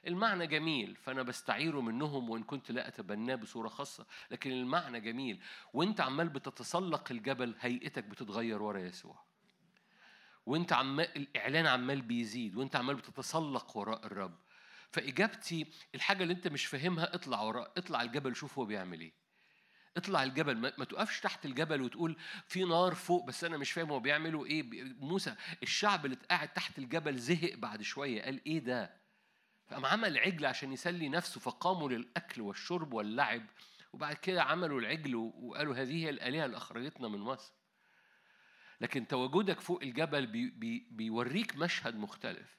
المعنى 0.07 0.47
جميل 0.47 0.95
فأنا 0.95 1.23
بستعيره 1.23 1.81
منهم 1.81 2.29
وإن 2.29 2.43
كنت 2.43 2.71
لا 2.71 2.87
أتبناه 2.87 3.35
بصورة 3.35 3.67
خاصة 3.67 4.05
لكن 4.31 4.51
المعنى 4.51 4.99
جميل. 4.99 5.41
وإنت 5.73 6.01
عمال 6.01 6.29
بتتسلق 6.29 7.11
الجبل 7.11 7.55
هيئتك 7.59 8.03
بتتغير 8.03 8.61
ورا 8.61 8.79
يسوع. 8.79 9.23
وإنت 10.45 10.73
عمال 10.73 11.17
الإعلان 11.17 11.67
عمال 11.67 12.01
بيزيد 12.01 12.55
وإنت 12.55 12.75
عمال 12.75 12.95
بتتسلق 12.95 13.77
وراء 13.77 14.05
الرب. 14.05 14.37
فإجابتي 14.91 15.65
الحاجة 15.95 16.23
اللي 16.23 16.33
إنت 16.33 16.47
مش 16.47 16.65
فاهمها 16.65 17.15
اطلع 17.15 17.41
وراء 17.41 17.71
اطلع 17.77 18.01
الجبل 18.01 18.35
شوف 18.35 18.59
هو 18.59 18.65
بيعمل 18.65 19.01
إيه. 19.01 19.13
اطلع 19.97 20.23
الجبل 20.23 20.57
ما, 20.57 20.85
تقفش 20.85 21.19
تحت 21.19 21.45
الجبل 21.45 21.81
وتقول 21.81 22.17
في 22.47 22.63
نار 22.63 22.95
فوق 22.95 23.25
بس 23.25 23.43
أنا 23.43 23.57
مش 23.57 23.71
فاهم 23.71 23.91
هو 23.91 23.99
بيعملوا 23.99 24.45
إيه. 24.45 24.63
موسى 24.99 25.35
الشعب 25.63 26.05
اللي 26.05 26.17
قاعد 26.29 26.53
تحت 26.53 26.79
الجبل 26.79 27.17
زهق 27.17 27.55
بعد 27.55 27.81
شوية 27.81 28.21
قال 28.21 28.45
إيه 28.45 28.59
ده؟ 28.59 29.00
فقام 29.71 29.85
عمل 29.85 30.17
عجل 30.17 30.45
عشان 30.45 30.73
يسلي 30.73 31.09
نفسه 31.09 31.39
فقاموا 31.39 31.89
للأكل 31.89 32.41
والشرب 32.41 32.93
واللعب 32.93 33.45
وبعد 33.93 34.15
كده 34.15 34.43
عملوا 34.43 34.79
العجل 34.79 35.15
وقالوا 35.15 35.75
هذه 35.75 36.05
هي 36.05 36.09
الآلهة 36.09 36.45
اللي 36.45 36.57
أخرجتنا 36.57 37.07
من 37.07 37.19
مصر. 37.19 37.53
لكن 38.81 39.07
تواجدك 39.07 39.59
فوق 39.59 39.81
الجبل 39.81 40.27
بي 40.27 40.49
بي 40.49 40.87
بيوريك 40.91 41.55
مشهد 41.55 41.95
مختلف. 41.95 42.57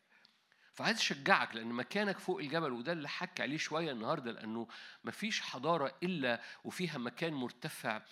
فعايز 0.75 0.97
أشجعك 0.97 1.55
لأن 1.55 1.67
مكانك 1.67 2.19
فوق 2.19 2.39
الجبل 2.41 2.73
وده 2.73 2.93
اللي 2.93 3.09
حكي 3.09 3.43
عليه 3.43 3.57
شوية 3.57 3.93
النهارده 3.93 4.33
لأنه 4.33 4.69
مفيش 5.05 5.41
حضارة 5.41 5.99
إلا 6.03 6.43
وفيها 6.65 6.99
مكان 6.99 7.33
مرتفع 7.33 8.03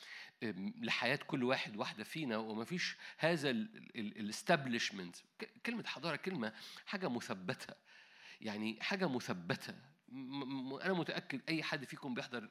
لحياة 0.83 1.17
كل 1.27 1.45
واحد 1.45 1.77
واحدة 1.77 2.05
فينا 2.05 2.37
ومفيش 2.37 2.97
هذا 3.19 3.51
ال 3.97 4.05
establishment 4.05 5.17
كلمة 5.67 5.85
حضارة 5.87 6.17
كلمة 6.17 6.53
حاجة 6.87 7.09
مثبتة. 7.09 7.75
يعني 8.41 8.79
حاجة 8.83 9.09
مثبتة. 9.09 9.75
أنا 10.83 10.93
متأكد 10.93 11.41
أي 11.49 11.63
حد 11.63 11.85
فيكم 11.85 12.15
بيحضر 12.15 12.51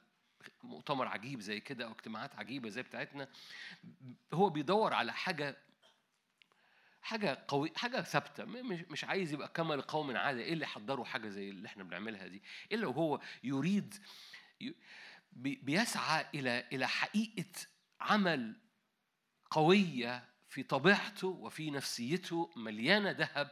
مؤتمر 0.64 1.08
عجيب 1.08 1.40
زي 1.42 1.60
كده 1.60 1.86
أو 1.86 1.92
اجتماعات 1.92 2.36
عجيبة 2.36 2.70
زي 2.70 2.82
بتاعتنا 2.82 3.28
هو 4.34 4.50
بيدور 4.50 4.94
على 4.94 5.14
حاجة 5.14 5.58
حاجة 7.02 7.46
قوي 7.48 7.72
حاجة 7.76 8.02
ثابتة. 8.02 8.46
م- 8.46 8.86
مش 8.90 9.04
عايز 9.04 9.34
يبقى 9.34 9.48
كما 9.48 9.74
لقوم 9.74 10.18
عادة. 10.18 10.42
إيه 10.42 10.54
اللي 10.54 10.66
حضروا 10.68 11.06
حاجة 11.06 11.30
زي 11.30 11.50
اللي 11.50 11.68
إحنا 11.68 11.84
بنعملها 11.84 12.28
دي؟ 12.28 12.44
الا 12.72 12.88
وهو 12.88 13.22
يريد 13.44 13.96
بيسعى 15.34 16.26
إلى 16.36 16.68
إلى 16.74 16.88
حقيقة 16.88 17.52
عمل 18.02 18.56
قوية 19.52 20.30
في 20.50 20.64
طبيعته 20.64 21.28
وفي 21.28 21.72
نفسيته 21.72 22.52
مليانة 22.56 23.12
ذهب 23.12 23.52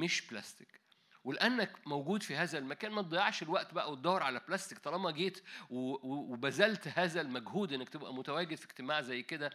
مش 0.00 0.26
بلاستيك. 0.26 0.81
ولأنك 1.24 1.72
موجود 1.86 2.22
في 2.22 2.36
هذا 2.36 2.58
المكان 2.58 2.92
ما 2.92 3.02
تضيعش 3.02 3.42
الوقت 3.42 3.74
بقى 3.74 3.92
وتدور 3.92 4.22
على 4.22 4.40
بلاستيك 4.48 4.78
طالما 4.78 5.10
جيت 5.10 5.42
وبذلت 5.70 6.88
هذا 6.88 7.20
المجهود 7.20 7.72
إنك 7.72 7.88
تبقى 7.88 8.14
متواجد 8.14 8.54
في 8.54 8.64
اجتماع 8.64 9.00
زي 9.00 9.22
كده. 9.22 9.50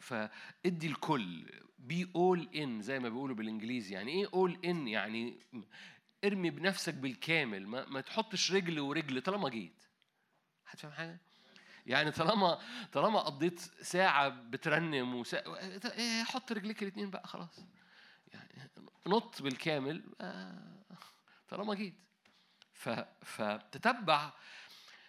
فادي 0.00 0.86
الكل 0.86 1.46
بي 1.78 2.10
اول 2.16 2.48
ان 2.54 2.82
زي 2.82 2.98
ما 2.98 3.08
بيقولوا 3.08 3.36
بالإنجليزي. 3.36 3.94
يعني 3.94 4.12
إيه 4.12 4.28
اول 4.34 4.58
ان 4.64 4.88
يعني 4.88 5.38
ارمي 6.24 6.50
بنفسك 6.50 6.94
بالكامل 6.94 7.66
ما, 7.66 7.86
ما 7.86 8.00
تحطش 8.00 8.52
رجل 8.52 8.80
ورجل 8.80 9.22
طالما 9.22 9.48
جيت. 9.48 9.84
هتفهم 10.66 10.92
حاجة؟ 10.92 11.20
يعني 11.86 12.10
طالما 12.10 12.58
طالما 12.92 13.20
قضيت 13.20 13.60
ساعة 13.82 14.28
بترنم 14.28 15.14
وساعة 15.14 16.24
حط 16.24 16.52
رجليك 16.52 16.82
الاثنين 16.82 17.10
بقى 17.10 17.26
خلاص. 17.28 17.60
يعني 18.32 18.70
نط 19.06 19.42
بالكامل 19.42 20.02
آه، 20.20 20.84
طالما 21.48 21.74
جيت. 21.74 21.94
فتتبع 23.22 24.32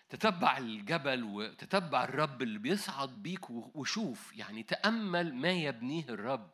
تتبع 0.09 0.57
الجبل 0.57 1.23
وتتبع 1.23 2.03
الرب 2.03 2.41
اللي 2.41 2.59
بيصعد 2.59 3.23
بيك 3.23 3.49
وشوف 3.49 4.33
يعني 4.37 4.63
تأمل 4.63 5.35
ما 5.35 5.51
يبنيه 5.51 6.03
الرب. 6.09 6.51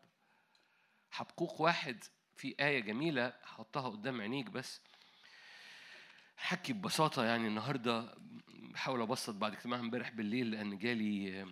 حبقوق 1.12 1.62
واحد 1.62 2.04
في 2.36 2.56
آية 2.60 2.80
جميلة 2.80 3.34
هحطها 3.44 3.90
قدام 3.90 4.22
عينيك 4.22 4.50
بس. 4.50 4.82
حكي 6.38 6.74
ببساطة 6.74 7.24
يعني 7.26 7.48
النهاردة 7.48 8.16
بحاول 8.48 9.02
أبسط 9.02 9.36
بعد 9.36 9.54
اجتماع 9.54 9.80
امبارح 9.80 10.10
بالليل 10.10 10.52
لأن 10.52 10.78
جالي 10.78 11.46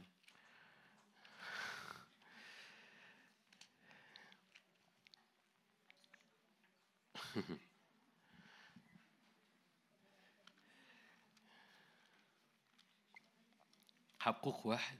حبقوق 14.20 14.68
واحد. 14.68 15.00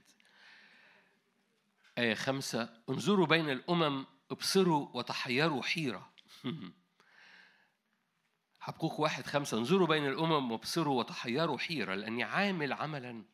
آية 1.98 2.14
خمسة 2.14 2.82
انظروا 2.88 3.26
بين 3.26 3.50
الأمم 3.50 4.06
ابصروا 4.30 4.88
وتحيروا 4.94 5.62
حيرة. 5.62 6.12
حبقوق 8.60 9.00
واحد 9.00 9.26
خمسة 9.26 9.58
انظروا 9.58 9.86
بين 9.86 10.06
الأمم 10.06 10.52
وابصروا 10.52 10.98
وتحيروا 10.98 11.58
حيرة. 11.58 11.94
لأني 11.94 12.24
عامل 12.24 12.72
عملا 12.72 13.24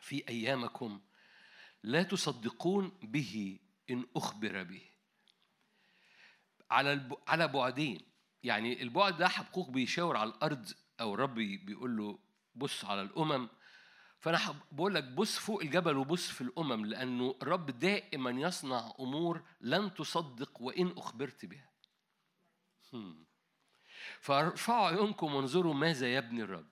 في 0.00 0.28
أيامكم 0.28 1.00
لا 1.82 2.02
تصدقون 2.02 2.98
به 3.02 3.58
إن 3.90 4.06
أخبر 4.16 4.62
به. 4.62 4.91
على. 6.72 7.08
على 7.28 7.48
بعدين 7.48 8.00
يعني 8.42 8.82
البعد 8.82 9.16
ده 9.16 9.28
حبقوق 9.28 9.70
بيشاور 9.70 10.16
على 10.16 10.30
الأرض 10.30 10.72
أو 11.00 11.14
الرب 11.14 11.34
بيقول 11.34 11.96
له 11.96 12.18
بص 12.54 12.84
على 12.84 13.02
الأمم 13.02 13.48
فأنا 14.20 14.38
حب- 14.38 14.60
بقول 14.72 14.94
لك 14.94 15.04
بص 15.04 15.38
فوق 15.38 15.60
الجبل 15.62 15.96
وبص 15.96 16.28
في 16.30 16.40
الأمم 16.40 16.86
لأنه 16.86 17.34
الرب 17.42 17.66
دائما 17.78 18.30
يصنع 18.30 18.92
أمور 19.00 19.42
لن 19.60 19.94
تصدق 19.94 20.62
وإن 20.62 20.94
أخبرت 20.96 21.44
بها. 21.46 21.70
فارفعوا 24.20 24.86
عيونكم 24.88 25.34
وانظروا 25.34 25.74
ماذا 25.74 26.14
يبني 26.14 26.42
الرب 26.42 26.66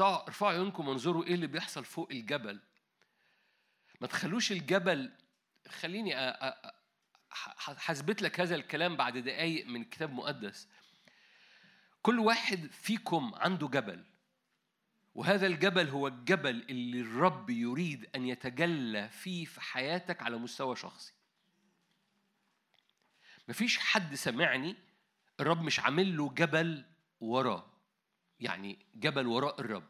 ارفعوا 0.00 0.52
عيونكم 0.52 0.88
وانظروا 0.88 1.24
إيه 1.24 1.34
اللي 1.34 1.46
بيحصل 1.46 1.84
فوق 1.84 2.08
الجبل 2.10 2.60
ما 4.00 4.06
تخلوش 4.06 4.52
الجبل 4.52 5.12
خليني 5.68 6.14
هثبت 7.66 8.22
لك 8.22 8.40
هذا 8.40 8.54
الكلام 8.54 8.96
بعد 8.96 9.18
دقايق 9.18 9.66
من 9.66 9.84
كتاب 9.84 10.12
مقدس. 10.12 10.68
كل 12.02 12.18
واحد 12.18 12.70
فيكم 12.72 13.32
عنده 13.34 13.68
جبل 13.68 14.04
وهذا 15.14 15.46
الجبل 15.46 15.88
هو 15.88 16.06
الجبل 16.06 16.66
اللي 16.70 17.00
الرب 17.00 17.50
يريد 17.50 18.08
أن 18.14 18.26
يتجلى 18.26 19.08
فيه 19.08 19.44
في 19.44 19.60
حياتك 19.60 20.22
على 20.22 20.36
مستوى 20.36 20.76
شخصي. 20.76 21.12
مفيش 23.48 23.78
حد 23.78 24.14
سمعني 24.14 24.76
الرب 25.40 25.62
مش 25.62 25.80
عامل 25.80 26.16
له 26.16 26.30
جبل 26.34 26.84
وراه 27.20 27.66
يعني 28.40 28.78
جبل 28.94 29.26
وراء 29.26 29.60
الرب. 29.60 29.88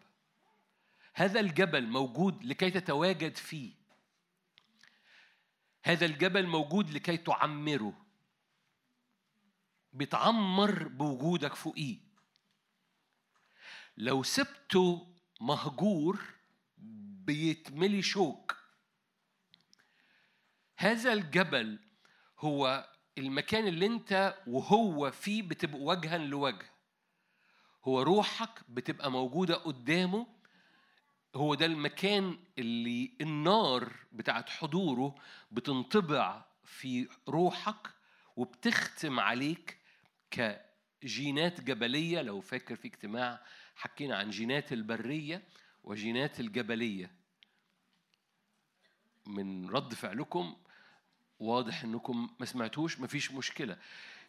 هذا 1.15 1.41
الجبل 1.41 1.87
موجود 1.87 2.45
لكي 2.45 2.71
تتواجد 2.71 3.37
فيه. 3.37 3.73
هذا 5.87 6.07
الجبل 6.07 6.47
موجود 6.47 6.91
لكي 6.91 7.17
تعمره. 7.17 8.07
بتعمر 9.93 10.89
بوجودك 10.89 11.55
فوقيه. 11.55 11.99
لو 13.97 14.23
سبته 14.23 15.15
مهجور 15.41 16.21
بيتملي 17.27 18.03
شوك. 18.03 18.57
هذا 20.77 21.13
الجبل 21.13 21.79
هو 22.39 22.91
المكان 23.19 23.67
اللي 23.67 23.87
انت 23.87 24.39
وهو 24.47 25.11
فيه 25.11 25.43
بتبقى 25.43 25.81
وجها 25.81 26.19
لوجه. 26.19 26.71
هو 27.85 28.03
روحك 28.03 28.65
بتبقى 28.69 29.11
موجودة 29.11 29.55
قدامه 29.55 30.27
هو 31.37 31.55
ده 31.55 31.67
المكان 31.67 32.39
اللي 32.59 33.13
النار 33.21 33.93
بتاعت 34.13 34.49
حضوره 34.49 35.15
بتنطبع 35.53 36.45
في 36.65 37.09
روحك 37.29 37.91
وبتختم 38.37 39.21
عليك 39.21 39.79
كجينات 40.31 41.61
جبلية. 41.61 42.23
لو 42.23 42.41
فاكر 42.41 42.77
في 42.77 42.89
اجتماع 42.89 43.43
حكينا 43.77 44.17
عن 44.17 44.31
جينات 44.31 44.73
البرية 44.73 45.43
وجينات 45.85 46.41
الجبلية. 46.41 47.11
من 49.27 49.71
رد 49.71 49.95
فعلكم 49.95 50.57
واضح 51.39 51.85
إنكم 51.85 52.31
ما 52.41 52.47
سمعتوش 52.47 53.01
مفيش 53.01 53.33
مشكلة. 53.33 53.79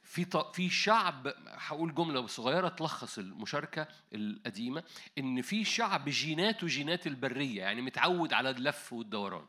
في. 0.07 0.25
في 0.53 0.69
شعب 0.69 1.33
هقول 1.47 1.95
جملة 1.95 2.27
صغيرة 2.27 2.67
تلخص 2.69 3.17
المشاركة 3.17 3.87
القديمة 4.13 4.83
إن 5.17 5.41
في 5.41 5.63
شعب 5.63 6.09
جيناته 6.09 6.67
جينات 6.67 7.07
البرية 7.07 7.61
يعني 7.61 7.81
متعود 7.81 8.33
على 8.33 8.49
اللف 8.49 8.93
والدوران 8.93 9.45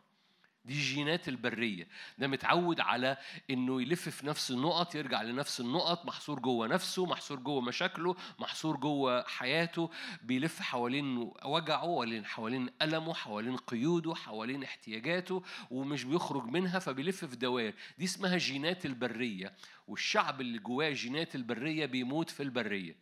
دي 0.69 0.81
جينات 0.81 1.29
البرية. 1.29 1.89
ده 2.19 2.27
متعود 2.27 2.81
على 2.81 3.17
إنه 3.51 3.83
يلف 3.83 4.09
في 4.09 4.27
نفس 4.27 4.51
النقط 4.51 4.95
يرجع 4.95 5.23
لنفس 5.23 5.61
النقط 5.61 6.07
محصور 6.07 6.39
جوه 6.39 6.67
نفسه 6.67 7.07
محصور 7.07 7.39
جوه 7.39 7.61
مشاكله 7.61 8.17
محصور 8.39 8.77
جوه 8.77 9.23
حياته. 9.27 9.91
بيلف 10.23 10.61
حوالين 10.61 11.33
وجعه 11.45 11.79
حوالين 11.79 12.25
حوالين 12.25 12.71
ألمه 12.83 13.15
حوالين 13.15 13.57
قيوده 13.57 14.15
حوالين 14.15 14.63
احتياجاته 14.63 15.43
ومش 15.71 16.05
بيخرج 16.05 16.45
منها 16.45 16.79
فبيلف 16.79 17.25
في 17.25 17.37
دوائر. 17.37 17.75
دي 17.99 18.05
اسمها 18.05 18.37
جينات 18.39 18.87
البرية. 18.87 19.55
والشعب 19.87 20.41
اللي 20.41 20.59
جواه 20.59 20.91
جينات 20.91 21.35
البرية 21.35 21.87
بيموت 21.87 22.31
في 22.31 22.43
البرية. 22.43 22.97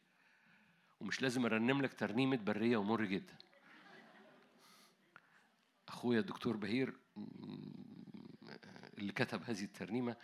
ومش 1.01 1.23
لازم 1.23 1.45
أرنم 1.45 1.83
لك 1.83 1.95
ترنيمة 1.95 2.37
برية 2.37 2.77
ومر 2.77 3.05
جدا. 3.05 3.35
أخويا 5.89 6.21
الدكتور 6.21 6.57
بهير 6.57 6.95
اللي 8.99 9.13
كتب 9.13 9.43
هذه 9.47 9.65
الترنيمة. 9.65 10.17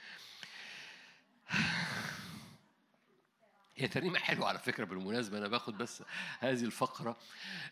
هي 3.76 3.88
ترنيمة 3.88 4.18
حلوة 4.18 4.48
على 4.48 4.58
فكرة 4.58 4.84
بالمناسبة 4.84 5.38
أنا 5.38 5.48
باخد 5.48 5.78
بس 5.78 6.02
هذه 6.40 6.64
الفقرة 6.64 7.18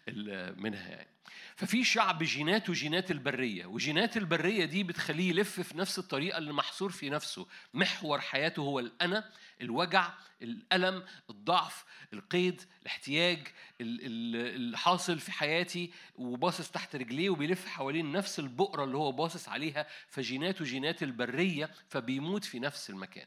ال- 0.09 0.60
منها 0.62 0.89
يعني. 0.89 1.10
ففي 1.56 1.85
شعب 1.85 2.22
جيناته 2.22 2.72
جينات 2.72 3.10
البرية 3.10 3.66
وجينات 3.66 4.16
البرية 4.16 4.64
دي 4.64 4.85
بتخليه 4.85 5.28
يلف 5.31 5.60
في 5.60 5.78
نفس 5.78 5.98
الطريقة 5.98 6.39
اللي 6.39 6.52
محصور 6.52 6.90
في 6.90 7.10
نفسه. 7.10 7.47
محور 7.74 8.20
حياته 8.20 8.60
هو 8.62 8.78
الأنا 8.78 9.31
الوجع 9.60 10.10
الألم 10.43 11.05
الضعف 11.31 11.85
القيد 12.12 12.62
الاحتياج 12.82 13.39
ال- 13.81 14.01
ال- 14.06 14.55
اللي 14.55 14.78
حاصل 14.78 15.18
في 15.18 15.32
حياتي 15.32 15.93
وباصص 16.14 16.70
تحت 16.70 16.97
رجليه 16.97 17.31
وبيلف 17.31 17.66
حوالين 17.66 18.12
نفس 18.12 18.39
البؤرة 18.39 18.85
اللي 18.85 18.97
هو 18.97 19.12
باصص 19.12 19.48
عليها. 19.48 19.86
فجيناته 20.09 20.64
جينات 20.64 21.02
البرية 21.02 21.70
فبيموت 21.89 22.44
في 22.44 22.59
نفس 22.59 22.90
المكان. 22.90 23.27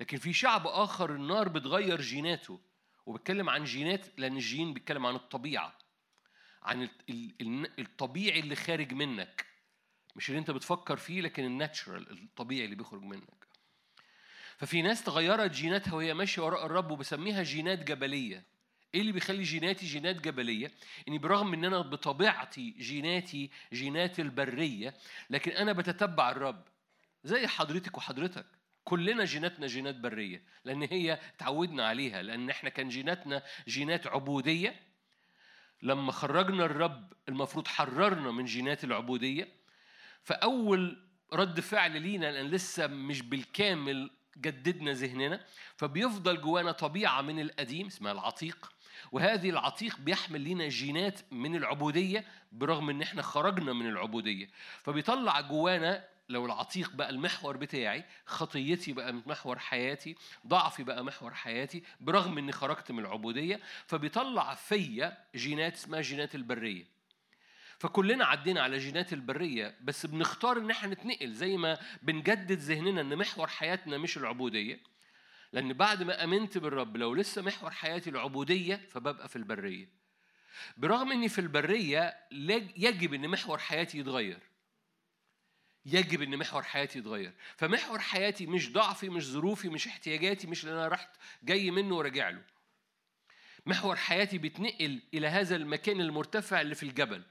لكن 0.00 0.16
في 0.16 0.32
شعب 0.32 0.66
آخر 0.66 1.14
النار 1.14 1.48
بتغير 1.48 2.00
جيناته 2.00 2.60
وبتكلم 3.06 3.50
عن 3.50 3.64
جينات 3.64 4.06
لأن 4.18 4.36
الجين 4.36 4.74
بيتكلم 4.74 5.06
عن 5.06 5.14
الطبيعة 5.14 5.78
عن 6.62 6.82
ال- 6.82 6.90
ال- 7.10 7.34
ال- 7.40 7.80
الطبيعي 7.80 8.40
اللي 8.40 8.56
خارج 8.56 8.92
منك 8.94 9.46
مش 10.16 10.28
اللي 10.28 10.38
أنت 10.38 10.50
بتفكر 10.50 10.96
فيه 10.96 11.20
لكن 11.20 11.44
الناتشرال 11.44 12.10
الطبيعي 12.22 12.64
اللي 12.64 12.76
بيخرج 12.76 13.02
منك. 13.02 13.48
ففي 14.56 14.82
ناس 14.82 15.04
تغيرت 15.04 15.50
جيناتها 15.50 15.94
وهي 15.94 16.14
ماشية 16.14 16.42
وراء 16.42 16.66
الرب 16.66 16.90
وبسميها 16.90 17.42
جينات 17.42 17.78
جبلية. 17.78 18.44
إيه 18.94 19.00
اللي 19.00 19.12
بيخلي 19.12 19.42
جيناتي 19.42 19.86
جينات 19.86 20.16
جبلية؟ 20.16 20.72
إني 21.08 21.18
برغم 21.18 21.52
إن 21.54 21.64
أنا 21.64 21.80
بطبيعتي 21.80 22.70
جيناتي 22.70 23.50
جينات 23.72 24.20
البرية 24.20 24.94
لكن 25.30 25.50
أنا 25.50 25.72
بتتبع 25.72 26.30
الرب 26.30 26.64
زي 27.24 27.46
حضرتك 27.46 27.98
وحضرتك. 27.98 28.46
كلنا 28.88 29.24
جيناتنا 29.24 29.66
جينات 29.66 29.94
برية 29.94 30.42
لأن 30.64 30.82
هي 30.82 31.18
تعودنا 31.38 31.86
عليها 31.86 32.22
لأن 32.22 32.50
إحنا 32.50 32.70
كان 32.70 32.88
جيناتنا 32.88 33.42
جينات 33.68 34.06
عبودية. 34.06 34.80
لما 35.82 36.12
خرجنا 36.12 36.64
الرب 36.64 37.12
المفروض 37.28 37.68
حررنا 37.68 38.30
من 38.30 38.44
جينات 38.44 38.84
العبودية. 38.84 39.48
فأول 40.22 41.04
رد 41.32 41.60
فعل 41.60 42.02
لينا 42.02 42.32
لأن 42.32 42.46
لسه 42.46 42.86
مش 42.86 43.22
بالكامل 43.22 44.10
جددنا 44.36 44.92
ذهننا. 44.92 45.44
فبيفضل 45.76 46.40
جوانا 46.40 46.72
طبيعة 46.72 47.22
من 47.22 47.40
القديم 47.40 47.86
اسمها 47.86 48.12
العتيق. 48.12 48.72
وهذه 49.12 49.50
العتيق 49.50 49.98
بيحمل 49.98 50.40
لينا 50.40 50.68
جينات 50.68 51.20
من 51.32 51.56
العبودية 51.56 52.24
برغم 52.52 52.90
إن 52.90 53.02
إحنا 53.02 53.22
خرجنا 53.22 53.72
من 53.72 53.88
العبودية. 53.88 54.50
فبيطلع 54.82 55.40
جوانا 55.40 56.17
لو 56.28 56.46
العتيق 56.46 56.92
بقى 56.92 57.10
المحور 57.10 57.56
بتاعي 57.56 58.04
خطيتي 58.26 58.92
بقى 58.92 59.12
محور 59.12 59.58
حياتي 59.58 60.16
ضعفي 60.46 60.84
بقى 60.84 61.04
محور 61.04 61.34
حياتي 61.34 61.82
برغم 62.00 62.38
إني 62.38 62.52
خرجت 62.52 62.92
من 62.92 62.98
العبودية 62.98 63.60
فبيطلع 63.86 64.54
فيا 64.54 65.18
جينات 65.34 65.74
اسمها 65.74 66.00
جينات 66.00 66.34
البرية. 66.34 66.84
فكلنا 67.78 68.24
عدينا 68.24 68.60
على 68.62 68.78
جينات 68.78 69.12
البرية 69.12 69.76
بس 69.80 70.06
بنختار 70.06 70.58
إن 70.58 70.70
إحنا 70.70 70.88
نتنقل 70.94 71.32
زي 71.32 71.56
ما 71.56 71.78
بنجدد 72.02 72.58
ذهننا 72.58 73.00
إن 73.00 73.16
محور 73.16 73.46
حياتنا 73.46 73.98
مش 73.98 74.16
العبودية. 74.18 74.80
لأن 75.52 75.72
بعد 75.72 76.02
ما 76.02 76.24
آمنت 76.24 76.58
بالرب 76.58 76.96
لو 76.96 77.14
لسه 77.14 77.42
محور 77.42 77.70
حياتي 77.70 78.10
العبودية 78.10 78.76
فببقى 78.90 79.28
في 79.28 79.36
البرية. 79.36 79.88
برغم 80.76 81.12
إني 81.12 81.28
في 81.28 81.40
البرية 81.40 82.16
يجب 82.76 83.14
إن 83.14 83.28
محور 83.28 83.58
حياتي 83.58 83.98
يتغير. 83.98 84.47
يجب 85.92 86.22
إن 86.22 86.36
محور 86.36 86.62
حياتي 86.62 86.98
يتغير. 86.98 87.32
فمحور 87.56 87.98
حياتي 87.98 88.46
مش 88.46 88.72
ضعفي 88.72 89.08
مش 89.08 89.24
ظروفي 89.24 89.68
مش 89.68 89.86
احتياجاتي 89.86 90.46
مش 90.46 90.64
اللي 90.64 90.74
أنا 90.74 90.88
رحت 90.88 91.08
جاي 91.42 91.70
منه 91.70 91.96
وراجع 91.96 92.28
له. 92.28 92.42
محور 93.66 93.96
حياتي 93.96 94.38
بيتنقل 94.38 95.02
إلى 95.14 95.26
هذا 95.26 95.56
المكان 95.56 96.00
المرتفع 96.00 96.60
اللي 96.60 96.74
في 96.74 96.82
الجبل. 96.82 97.22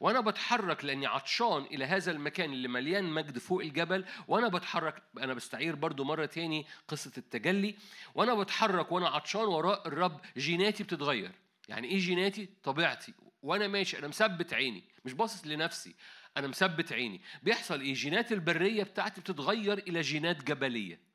وأنا 0.00 0.20
بتحرك 0.20 0.84
لأني 0.84 1.06
عطشان 1.06 1.62
إلى 1.62 1.84
هذا 1.84 2.12
المكان 2.12 2.52
اللي 2.52 2.68
مليان 2.68 3.04
مجد 3.04 3.38
فوق 3.38 3.60
الجبل. 3.62 4.04
وأنا 4.28 4.48
بتحرك 4.48 5.02
أنا 5.18 5.34
بستعير 5.34 5.74
برضو 5.74 6.04
مرة 6.04 6.26
تاني 6.26 6.66
قصة 6.88 7.12
التجلي. 7.18 7.76
وأنا 8.14 8.34
بتحرك 8.34 8.92
وأنا 8.92 9.08
عطشان 9.08 9.40
وراء 9.44 9.88
الرب 9.88 10.20
جيناتي 10.36 10.82
بتتغير. 10.82 11.32
يعني 11.68 11.88
إيه 11.88 11.98
جيناتي؟ 11.98 12.48
طبيعتي. 12.62 13.14
وأنا 13.42 13.68
ماشي 13.68 13.98
أنا 13.98 14.08
مثبت 14.08 14.54
عيني 14.54 14.84
مش 15.04 15.12
باصص 15.12 15.46
لنفسي. 15.46 15.94
أنا 16.36 16.46
مثبت 16.46 16.92
عيني. 16.92 17.20
بيحصل 17.42 17.80
إيه؟ 17.80 17.94
جينات 17.94 18.32
البرية 18.32 18.82
بتاعتي 18.82 19.20
بتتغير 19.20 19.78
إلى 19.78 20.00
جينات 20.00 20.44
جبلية. 20.44 21.06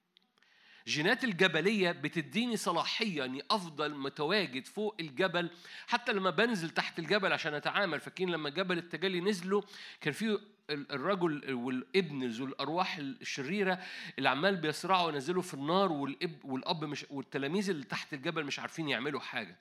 جينات 0.87 1.23
الجبلية 1.23 1.91
بتديني 1.91 2.57
صلاحية 2.57 3.25
إني 3.25 3.43
أفضل 3.51 3.95
متواجد 3.95 4.67
فوق 4.67 4.95
الجبل. 4.99 5.49
حتى 5.87 6.13
لما 6.13 6.29
بنزل 6.29 6.69
تحت 6.69 6.99
الجبل 6.99 7.33
عشان 7.33 7.53
أتعامل 7.53 7.99
فاكرين 7.99 8.29
لما 8.29 8.49
جبل 8.49 8.77
التجلي 8.77 9.21
نزلوا 9.21 9.61
كان 10.01 10.13
في 10.13 10.25
ال- 10.69 10.91
الرجل 10.91 11.53
والابن 11.53 12.27
ذو 12.29 12.45
الأرواح 12.45 12.97
الشريرة 12.97 13.79
اللي 14.17 14.29
عمال 14.29 14.55
بيصرعوا 14.55 15.05
وينزلوا 15.07 15.41
في 15.41 15.53
النار 15.53 15.91
والاب 15.91 16.45
والأب 16.45 16.83
مش 16.83 17.05
والتلاميذ 17.09 17.69
اللي 17.69 17.85
تحت 17.85 18.13
الجبل 18.13 18.43
مش 18.45 18.59
عارفين 18.59 18.89
يعملوا 18.89 19.19
حاجة. 19.19 19.57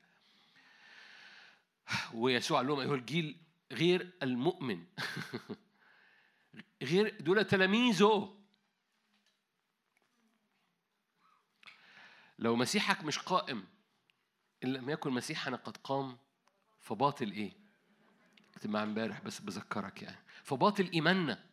ويسوع 2.15 2.59
قال 2.59 2.67
لهم 2.67 2.81
أيها 2.81 2.95
الجيل 2.95 3.37
غير 3.73 4.13
المؤمن. 4.23 4.87
غير 6.83 7.21
دول 7.21 7.45
تلاميذه. 7.45 8.37
لو 12.39 12.57
مسيحك 12.57 13.05
مش 13.05 13.19
قائم 13.19 13.67
إن 14.65 14.73
لم 14.73 14.91
يكن 14.91 15.11
مسيحنا 15.11 15.57
قد 15.57 15.77
قام 15.77 16.19
فباطل 16.81 17.33
إيه؟ 17.33 17.53
اجتماع 18.55 18.83
امبارح 18.83 19.21
بس 19.21 19.41
بذكرك 19.41 20.03
يعني. 20.03 20.19
فباطل 20.45 20.91
إيماننا. 20.95 21.45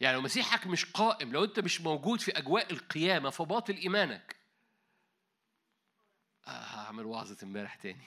يعني 0.00 0.16
لو 0.16 0.22
مسيحك 0.22 0.66
مش 0.66 0.84
قائم 0.84 1.32
لو 1.32 1.44
أنت 1.44 1.60
مش 1.60 1.80
موجود 1.80 2.20
في 2.20 2.38
أجواء 2.38 2.72
القيامة 2.72 3.30
فباطل 3.30 3.74
إيمانك. 3.74 4.36
آه 6.46 6.50
هعمل 6.50 7.06
وعظة 7.06 7.36
امبارح 7.42 7.74
تاني. 7.74 8.04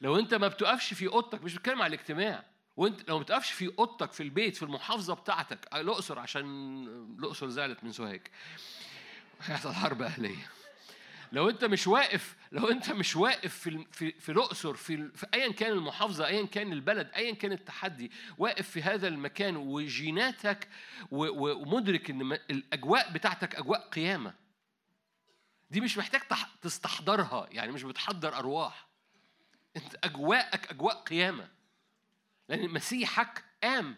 لو 0.00 0.18
أنت 0.18 0.34
ما 0.34 0.48
بتقفش 0.48 0.94
في 0.94 1.06
أوضتك 1.08 1.44
مش 1.44 1.54
بتكلم 1.54 1.82
على 1.82 1.94
الاجتماع. 1.94 2.44
وانت 2.76 3.08
لو 3.08 3.16
ما 3.16 3.22
بتقفش 3.22 3.50
في 3.52 3.72
اوضتك 3.78 4.12
في 4.12 4.22
البيت 4.22 4.56
في 4.56 4.62
المحافظة 4.62 5.14
بتاعتك 5.14 5.68
الأقصر 5.74 6.18
عشان 6.18 6.44
الأقصر 7.18 7.48
زعلت 7.48 7.84
من 7.84 7.92
سوهاج. 7.92 8.22
هيحصل 9.40 9.72
حرب 9.72 10.02
أهلية. 10.02 10.50
لو 11.32 11.50
انت 11.50 11.64
مش 11.64 11.86
واقف 11.86 12.36
لو 12.52 12.68
انت 12.68 12.90
مش 12.92 13.16
واقف 13.16 13.54
في 13.58 13.84
في 13.92 14.12
في 14.12 14.32
الأقصر 14.32 14.74
في, 14.74 15.08
في 15.14 15.26
ايا 15.34 15.52
كان 15.52 15.72
المحافظة 15.72 16.26
ايا 16.26 16.46
كان 16.46 16.72
البلد 16.72 17.10
ايا 17.16 17.34
كان 17.34 17.52
التحدي 17.52 18.10
واقف 18.38 18.70
في 18.70 18.82
هذا 18.82 19.08
المكان 19.08 19.56
وجيناتك 19.56 20.68
ومدرك 21.10 22.10
إن 22.10 22.32
الأجواء 22.32 23.12
بتاعتك 23.12 23.54
أجواء 23.54 23.88
قيامة. 23.88 24.34
دي 25.70 25.80
مش 25.80 25.98
محتاج 25.98 26.20
تح- 26.20 26.48
تستحضرها 26.62 27.48
يعني 27.50 27.72
مش 27.72 27.82
بتحضر 27.82 28.36
أرواح. 28.38 28.86
انت 29.76 29.96
اجواءك 30.04 30.70
اجواء 30.70 31.02
قيامة. 31.02 31.50
لأن 32.48 32.68
مسيحك 32.68 33.44
قام. 33.62 33.96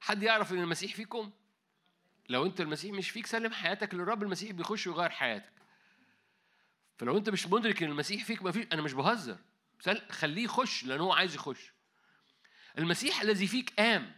حد 0.00 0.22
يعرف 0.22 0.52
إن 0.52 0.58
المسيح 0.58 0.94
فيكم؟ 0.94 1.32
لو 2.28 2.46
أنت 2.46 2.60
المسيح 2.60 2.94
مش 2.94 3.10
فيك 3.10 3.26
سلم 3.26 3.52
حياتك 3.52 3.94
للرب. 3.94 4.22
المسيح 4.22 4.52
بيخش 4.52 4.86
ويغير 4.86 5.10
حياتك. 5.10 5.52
فلو 6.98 7.18
أنت 7.18 7.30
مش 7.30 7.46
مدرك 7.46 7.82
إن 7.82 7.90
المسيح 7.90 8.24
فيك 8.24 8.42
ما 8.42 8.52
فيش 8.52 8.66
أنا 8.72 8.82
مش 8.82 8.92
بهزر. 8.92 9.38
خليه 10.10 10.44
يخش 10.44 10.84
لأن 10.84 11.00
هو 11.00 11.12
عايز 11.12 11.34
يخش. 11.34 11.72
المسيح 12.78 13.20
الذي 13.20 13.46
فيك 13.46 13.80
قام. 13.80 14.16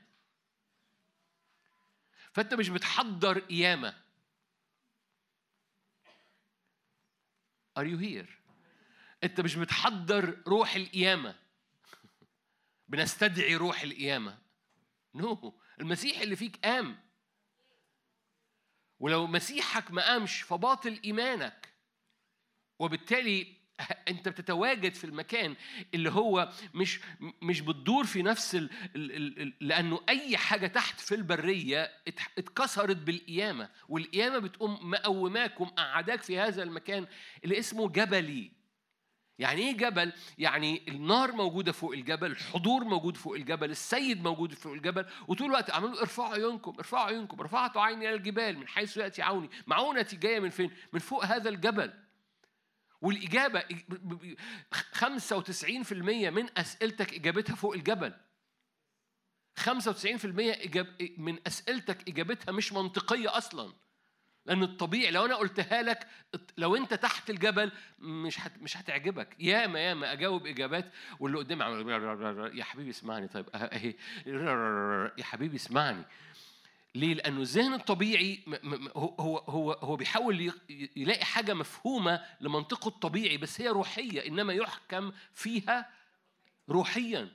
فأنت 2.32 2.54
مش 2.54 2.68
بتحضر 2.68 3.38
قيامة. 3.38 4.02
Are 7.78 7.84
you 7.84 7.96
here؟ 7.96 8.41
انت 9.24 9.40
مش 9.40 9.54
بتحضر 9.56 10.42
روح 10.46 10.74
القيامة. 10.74 11.34
بنستدعي 12.88 13.56
روح 13.56 13.82
القيامة. 13.82 14.38
نو 15.14 15.34
no. 15.36 15.62
المسيح 15.80 16.20
اللي 16.20 16.36
فيك 16.36 16.56
قام. 16.64 16.98
ولو 19.00 19.26
مسيحك 19.26 19.90
ما 19.90 20.02
قامش 20.06 20.42
فباطل 20.42 21.00
إيمانك. 21.04 21.72
وبالتالي 22.78 23.62
انت 24.08 24.28
بتتواجد 24.28 24.94
في 24.94 25.04
المكان 25.04 25.56
اللي 25.94 26.10
هو 26.10 26.52
مش 26.74 27.00
مش 27.42 27.60
بتدور 27.60 28.04
في 28.06 28.22
نفس 28.22 28.54
ال 28.54 28.70
ال 28.96 29.42
ال 29.42 29.54
لأنه 29.60 30.00
أي 30.08 30.36
حاجة 30.36 30.66
تحت 30.66 31.00
في 31.00 31.14
البرية 31.14 31.82
ات- 32.08 32.20
اتكسرت 32.38 32.96
بالقيامة. 32.96 33.70
والقيامة 33.88 34.38
بتقوم 34.38 34.90
مقوماك 34.90 35.60
ومقعداك 35.60 36.22
في 36.22 36.38
هذا 36.38 36.62
المكان 36.62 37.06
اللي 37.44 37.58
اسمه 37.58 37.88
جبلي. 37.88 38.61
يعني 39.38 39.62
إيه 39.62 39.76
جبل؟ 39.76 40.12
يعني 40.38 40.82
النار 40.88 41.32
موجودة 41.32 41.72
فوق 41.72 41.92
الجبل، 41.92 42.30
الحضور 42.30 42.84
موجود 42.84 43.16
فوق 43.16 43.34
الجبل، 43.34 43.70
السيد 43.70 44.22
موجود 44.22 44.54
فوق 44.54 44.72
الجبل، 44.72 45.06
وطول 45.28 45.46
الوقت 45.46 45.70
عمالين 45.70 45.96
ارفعوا 45.96 46.34
عيونكم، 46.34 46.74
ارفعوا 46.78 47.06
عيونكم، 47.06 47.40
رفعت 47.40 47.76
عيني 47.76 48.08
إلى 48.08 48.16
الجبال 48.16 48.58
من 48.58 48.68
حيث 48.68 48.96
يأتي 48.96 49.22
عوني، 49.22 49.50
معونتي 49.66 50.16
جاية 50.16 50.40
من 50.40 50.50
فين؟ 50.50 50.70
من 50.92 51.00
فوق 51.00 51.24
هذا 51.24 51.48
الجبل. 51.48 51.92
والإجابة 53.00 53.64
95% 54.92 56.30
من 56.30 56.58
أسئلتك 56.58 57.14
إجابتها 57.14 57.56
فوق 57.56 57.74
الجبل. 57.74 58.14
95% 59.56 60.52
إجاب 60.52 61.12
من 61.18 61.38
أسئلتك 61.46 62.08
إجابتها 62.08 62.52
مش 62.52 62.72
منطقية 62.72 63.36
أصلاً. 63.38 63.72
لأن 64.46 64.62
الطبيعي 64.62 65.10
لو 65.10 65.24
أنا 65.24 65.34
قلتها 65.34 65.82
لك 65.82 66.06
لو 66.58 66.76
أنت 66.76 66.94
تحت 66.94 67.30
الجبل 67.30 67.72
مش 67.98 68.40
هت 68.40 68.52
مش 68.58 68.76
هتعجبك 68.76 69.36
ياما 69.38 69.80
ياما 69.80 70.12
أجاوب 70.12 70.46
إجابات 70.46 70.92
واللي 71.20 71.38
قدامي 71.38 71.62
عمال 71.64 72.58
يا 72.58 72.64
حبيبي 72.64 72.90
اسمعني 72.90 73.28
طيب 73.28 73.46
أه- 73.46 73.50
أهي 73.54 73.94
يا 75.18 75.24
حبيبي 75.24 75.56
اسمعني 75.56 76.04
ليه؟ 76.94 77.14
لأنه 77.14 77.40
الذهن 77.40 77.74
الطبيعي 77.74 78.40
هو 78.96 79.38
هو 79.38 79.72
هو 79.72 79.96
بيحاول 79.96 80.52
يلاقي 80.96 81.24
حاجة 81.24 81.54
مفهومة 81.54 82.24
لمنطقه 82.40 82.88
الطبيعي 82.88 83.36
بس 83.36 83.60
هي 83.60 83.68
روحية 83.68 84.26
إنما 84.28 84.52
يحكم 84.52 85.12
فيها 85.34 85.90
روحيا 86.68 87.28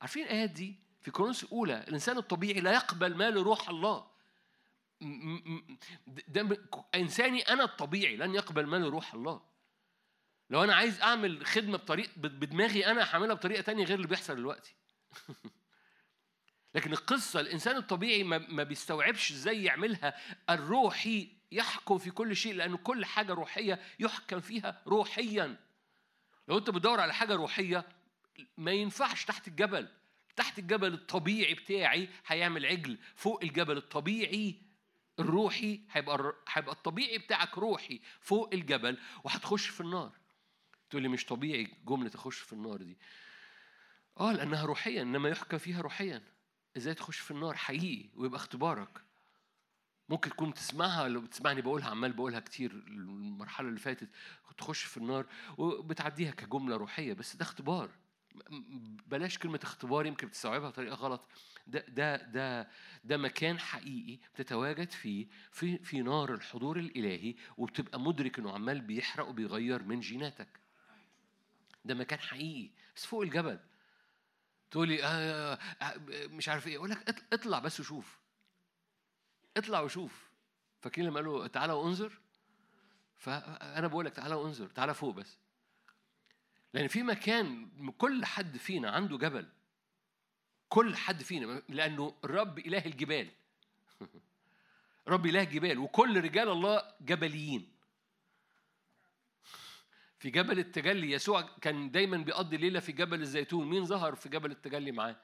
عارفين 0.00 0.22
الآيات 0.24 0.50
دي؟ 0.50 0.74
في 1.02 1.10
كورنثوس 1.10 1.44
الأولى 1.44 1.84
الإنسان 1.88 2.18
الطبيعي 2.18 2.60
لا 2.60 2.72
يقبل 2.72 3.14
ما 3.16 3.30
لروح 3.30 3.68
الله 3.68 4.06
ده 6.28 6.58
إنساني 6.94 7.42
أنا 7.42 7.64
الطبيعي 7.64 8.16
لن 8.16 8.34
يقبل 8.34 8.66
ما 8.66 8.76
لروح 8.76 9.14
الله. 9.14 9.42
لو 10.50 10.64
أنا 10.64 10.74
عايز 10.74 11.00
أعمل 11.00 11.46
خدمة 11.46 11.78
بطريقه 11.78 12.10
بدماغي 12.16 12.86
أنا 12.86 13.02
هعملها 13.02 13.34
بطريقة 13.34 13.60
تانية 13.60 13.84
غير 13.84 13.96
اللي 13.96 14.06
بيحصل 14.08 14.36
دلوقتي. 14.36 14.74
لكن 16.74 16.92
القصة 16.92 17.40
الإنسان 17.40 17.76
الطبيعي 17.76 18.22
ما 18.24 18.38
ما 18.38 18.62
بيستوعبش 18.62 19.32
إزاي 19.32 19.64
يعملها 19.64 20.16
الروحي 20.50 21.28
يحكم 21.52 21.98
في 21.98 22.10
كل 22.10 22.36
شيء 22.36 22.54
لأن 22.54 22.76
كل 22.76 23.04
حاجة 23.04 23.32
روحية 23.32 23.80
يحكم 23.98 24.40
فيها 24.40 24.82
روحيا. 24.86 25.56
لو 26.48 26.58
أنت 26.58 26.70
بتدور 26.70 27.00
على 27.00 27.14
حاجة 27.14 27.34
روحية 27.34 27.88
ما 28.56 28.72
ينفعش 28.72 29.24
تحت 29.24 29.48
الجبل. 29.48 29.88
تحت 30.36 30.58
الجبل 30.58 30.94
الطبيعي 30.94 31.54
بتاعي 31.54 32.08
هيعمل 32.26 32.66
عجل 32.66 32.98
فوق 33.14 33.42
الجبل 33.42 33.76
الطبيعي 33.76 34.65
الروحي 35.18 35.80
هيبقى 35.92 36.34
هيبقى 36.48 36.72
الطبيعي 36.74 37.18
بتاعك 37.18 37.58
روحي 37.58 38.00
فوق 38.20 38.50
الجبل 38.52 38.98
وهتخش 39.24 39.68
في 39.68 39.80
النار. 39.80 40.12
تقول 40.90 41.02
لي 41.02 41.08
مش 41.08 41.26
طبيعي 41.26 41.68
جملة 41.86 42.08
تخش 42.08 42.38
في 42.38 42.52
النار 42.52 42.82
دي. 42.82 42.98
آه 44.20 44.32
لأنها 44.32 44.64
روحيا 44.64 45.02
إنما 45.02 45.28
يحكم 45.28 45.58
فيها 45.58 45.80
روحيا. 45.80 46.22
إزاي 46.76 46.94
تخش 46.94 47.18
في 47.18 47.30
النار؟ 47.30 47.56
حقيقي 47.56 48.08
ويبقى 48.14 48.36
اختبارك. 48.40 49.02
ممكن 50.08 50.30
تكون 50.30 50.50
بتسمعها 50.50 51.08
لو 51.08 51.20
بتسمعني 51.20 51.62
بقولها 51.62 51.88
عمال 51.90 52.12
بقولها 52.12 52.40
كتير 52.40 52.70
المرحلة 52.70 53.68
اللي 53.68 53.80
فاتت. 53.80 54.08
تخش 54.58 54.84
في 54.84 54.96
النار 54.96 55.26
وبتعديها 55.58 56.30
كجملة 56.30 56.76
روحية 56.76 57.12
بس 57.12 57.36
ده 57.36 57.42
اختبار. 57.42 57.90
بلاش 59.06 59.38
كلمة 59.38 59.60
اختبار 59.62 60.06
يمكن 60.06 60.26
بتستوعبها 60.26 60.68
بطريقة 60.70 60.94
غلط. 60.94 61.28
ده 61.66 61.84
ده 61.88 62.16
ده 62.16 62.68
ده 63.04 63.16
مكان 63.16 63.58
حقيقي 63.58 64.18
بتتواجد 64.34 64.90
فيه 64.90 65.26
في 65.52 65.78
في 65.78 66.02
نار 66.02 66.34
الحضور 66.34 66.78
الإلهي 66.78 67.34
وبتبقى 67.56 68.00
مدرك 68.00 68.38
إنه 68.38 68.52
عمال 68.52 68.80
بيحرق 68.80 69.28
وبيغير 69.28 69.82
من 69.82 70.00
جيناتك. 70.00 70.48
ده 71.84 71.94
مكان 71.94 72.18
حقيقي 72.18 72.70
بس 72.96 73.06
فوق 73.06 73.22
الجبل. 73.22 73.58
تقولي 74.70 75.04
آه 75.04 75.54
آه 75.82 75.94
مش 76.26 76.48
عارف 76.48 76.66
إيه. 76.66 76.76
أقول 76.76 76.90
لك 76.90 77.08
اطل- 77.08 77.24
اطلع 77.32 77.58
بس 77.58 77.80
وشوف. 77.80 78.18
اطلع 79.56 79.80
وشوف. 79.80 80.30
فاكرين 80.80 81.08
لما 81.08 81.16
قالوا 81.16 81.46
تعالى 81.46 81.72
وانظر؟ 81.72 82.18
فانا 83.16 83.86
بقول 83.86 84.04
لك 84.04 84.12
تعالى 84.12 84.34
وانظر 84.34 84.66
تعالى 84.68 84.94
فوق 84.94 85.14
بس. 85.14 85.38
لأن 86.76 86.88
في 86.88 87.02
مكان 87.02 87.68
كل 87.98 88.24
حد 88.24 88.56
فينا 88.56 88.90
عنده 88.90 89.18
جبل. 89.18 89.46
كل 90.68 90.96
حد 90.96 91.22
فينا 91.22 91.62
لأنه 91.68 92.14
الرب 92.24 92.58
إله 92.58 92.86
الجبال. 92.86 93.28
رب 95.08 95.26
إله 95.26 95.42
الجبال 95.42 95.78
وكل 95.78 96.20
رجال 96.24 96.48
الله 96.48 96.82
جبليين. 97.00 97.72
في 100.18 100.30
جبل 100.30 100.58
التجلي 100.58 101.10
يسوع 101.10 101.42
كان 101.60 101.90
دايما 101.90 102.16
بيقضي 102.16 102.56
ليلة 102.56 102.80
في 102.80 102.92
جبل 102.92 103.20
الزيتون. 103.20 103.68
مين 103.70 103.84
ظهر 103.84 104.14
في 104.14 104.28
جبل 104.28 104.50
التجلي 104.50 104.92
معاه؟ 104.92 105.16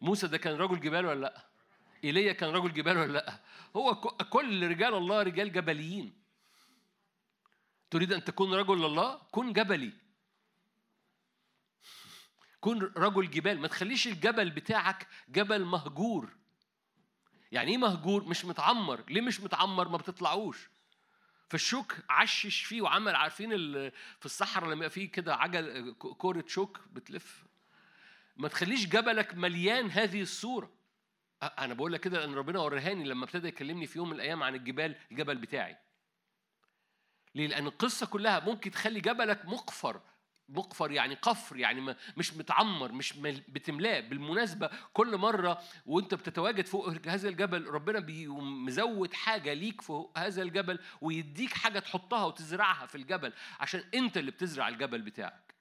موسى 0.00 0.26
ده 0.26 0.38
كان 0.38 0.54
رجل 0.56 0.80
جبال 0.80 1.06
ولا 1.06 1.20
لأ؟ 1.20 1.46
إيليا 2.04 2.32
كان 2.32 2.50
رجل 2.50 2.72
جبال 2.72 2.96
ولا 2.98 3.12
لأ؟ 3.12 3.40
هو 3.76 3.94
كل 4.30 4.68
رجال 4.68 4.94
الله 4.94 5.22
رجال 5.22 5.52
جبليين. 5.52 6.25
تريد 7.90 8.12
أن 8.12 8.24
تكون 8.24 8.54
رجل 8.54 8.84
الله 8.84 9.20
كن 9.30 9.52
جبلي. 9.52 9.92
كن 12.60 12.78
رجل 12.96 13.30
جبال. 13.30 13.60
ما 13.60 13.68
تخليش 13.68 14.06
الجبل 14.06 14.50
بتاعك 14.50 15.06
جبل 15.28 15.64
مهجور. 15.64 16.36
يعني 17.52 17.70
إيه 17.70 17.78
مهجور؟ 17.78 18.24
مش 18.24 18.44
متعمر. 18.44 19.04
ليه 19.08 19.20
مش 19.20 19.40
متعمر؟ 19.40 19.88
ما 19.88 19.96
بتطلعوش. 19.96 20.70
فالشوك 21.48 21.96
عشش 22.08 22.64
فيه 22.64 22.82
وعمل 22.82 23.14
عارفين 23.14 23.50
في 23.90 24.24
الصحراء 24.24 24.66
لما 24.66 24.74
يبقى 24.74 24.90
فيه 24.90 25.10
كده 25.10 25.36
عجل 25.36 25.92
كورة 25.98 26.44
شوك 26.46 26.80
بتلف. 26.92 27.44
ما 28.36 28.48
تخليش 28.48 28.86
جبلك 28.86 29.34
مليان 29.34 29.90
هذه 29.90 30.22
الصورة. 30.22 30.72
أنا 31.42 31.74
بقول 31.74 31.92
لك 31.92 32.00
كده 32.00 32.18
لأن 32.18 32.34
ربنا 32.34 32.58
ورهاني 32.60 33.04
لما 33.04 33.24
ابتدى 33.24 33.48
يكلمني 33.48 33.86
في 33.86 33.98
يوم 33.98 34.08
من 34.08 34.14
الأيام 34.14 34.42
عن 34.42 34.54
الجبال 34.54 34.96
الجبل 35.10 35.34
بتاعي. 35.38 35.76
ليه؟ 37.36 37.46
لأن 37.46 37.66
القصة 37.66 38.06
كلها 38.06 38.40
ممكن 38.40 38.70
تخلي 38.70 39.00
جبلك 39.00 39.44
مقفر. 39.44 40.00
مقفر 40.48 40.90
يعني 40.92 41.14
قفر 41.14 41.56
يعني 41.56 41.96
مش 42.16 42.34
متعمر 42.34 42.92
مش 42.92 43.16
مل- 43.16 43.42
بتملاه. 43.48 44.00
بالمناسبة 44.00 44.70
كل 44.92 45.16
مرة 45.16 45.62
وأنت 45.86 46.14
بتتواجد 46.14 46.66
فوق 46.66 46.88
هذا 47.08 47.28
الجبل 47.28 47.66
ربنا 47.66 48.00
مزود 48.64 49.14
حاجة 49.14 49.52
ليك 49.52 49.80
فوق 49.80 50.18
هذا 50.18 50.42
الجبل 50.42 50.78
ويديك 51.00 51.52
حاجة 51.54 51.78
تحطها 51.78 52.24
وتزرعها 52.24 52.86
في 52.86 52.94
الجبل 52.94 53.32
عشان 53.60 53.84
أنت 53.94 54.16
اللي 54.16 54.30
بتزرع 54.30 54.68
الجبل 54.68 55.02
بتاعك. 55.02 55.54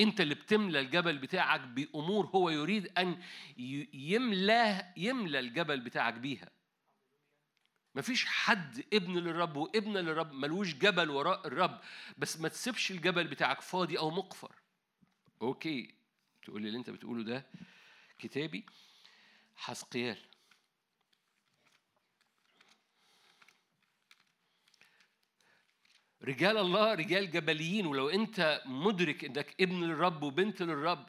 أنت 0.00 0.20
اللي 0.20 0.34
بتملى 0.34 0.80
الجبل 0.80 1.18
بتاعك 1.18 1.60
بأمور 1.60 2.26
هو 2.26 2.50
يريد 2.50 2.98
أن 2.98 3.18
ي- 3.58 3.88
يملاه 3.94 4.92
يملى 4.96 5.38
الجبل 5.38 5.80
بتاعك 5.80 6.14
بيها. 6.14 6.48
مفيش 7.94 8.24
حد 8.26 8.84
ابن 8.92 9.18
للرب 9.18 9.56
وابن 9.56 9.96
للرب 9.96 10.32
ملوش 10.32 10.74
جبل 10.74 11.10
وراء 11.10 11.46
الرب 11.46 11.80
بس 12.18 12.40
ما 12.40 12.48
تسيبش 12.48 12.90
الجبل 12.90 13.26
بتاعك 13.26 13.60
فاضي 13.60 13.98
أو 13.98 14.10
مقفر. 14.10 14.54
أوكي. 15.42 15.94
تقول 16.42 16.62
لي 16.62 16.68
اللي 16.68 16.78
أنت 16.78 16.90
بتقوله 16.90 17.24
ده 17.24 17.46
كتابي. 18.18 18.66
حسقيال. 19.56 20.18
رجال 26.22 26.58
الله 26.58 26.94
رجال 26.94 27.30
جبليين 27.30 27.86
ولو 27.86 28.08
أنت 28.08 28.62
مدرك 28.66 29.24
إنك 29.24 29.54
ابن 29.60 29.84
للرب 29.84 30.22
وبنت 30.22 30.62
للرب 30.62 31.06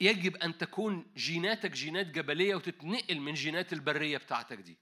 يجب 0.00 0.36
أن 0.36 0.58
تكون 0.58 1.12
جيناتك 1.16 1.70
جينات 1.70 2.06
جبلية 2.06 2.54
وتتنقل 2.54 3.20
من 3.20 3.34
جينات 3.34 3.72
البرية 3.72 4.18
بتاعتك 4.18 4.58
دي. 4.58 4.78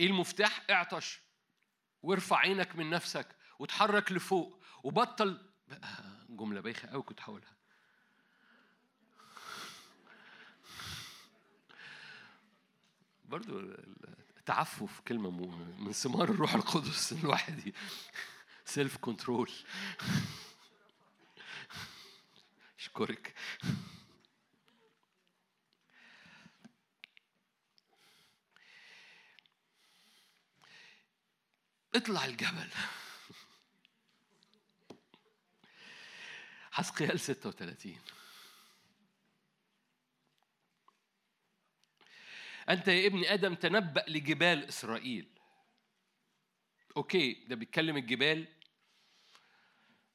إيه 0.00 0.06
المفتاح؟ 0.06 0.62
اعطش. 0.70 1.20
وارفع 2.02 2.36
عينك 2.36 2.76
من 2.76 2.90
نفسك 2.90 3.36
وتحرك 3.58 4.12
لفوق 4.12 4.62
وبطل. 4.82 5.50
جملة 6.28 6.60
بايخة 6.60 6.88
قوي 6.88 7.02
كنت 7.02 7.20
هقولها. 7.20 7.56
برضو 13.24 13.60
التعفف 14.38 15.00
كلمة 15.00 15.30
من 15.78 15.92
ثمار 15.92 16.30
الروح 16.30 16.54
القدس 16.54 17.12
الواحد. 17.12 17.72
self 18.64 18.96
control 18.96 19.50
اشكرك 22.80 23.34
اطلع 31.94 32.24
الجبل. 32.24 32.70
حسقيال 36.72 37.20
36 37.20 37.98
أنت 42.68 42.88
يا 42.88 43.06
ابن 43.06 43.24
آدم 43.24 43.54
تنبأ 43.54 44.04
لجبال 44.08 44.64
إسرائيل. 44.64 45.28
okay 46.96 47.32
ده 47.48 47.56
بيتكلم 47.56 47.96
الجبال. 47.96 48.59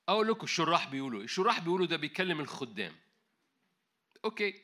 أقول 0.10 0.28
لكم 0.28 0.44
الشراح 0.44 0.88
بيقولوا؟ 0.88 1.24
الشراح 1.24 1.60
بيقولوا 1.60 1.88
ده 1.88 1.98
بيتكلم 1.98 2.40
الخدام. 2.40 2.96
okay. 4.26 4.62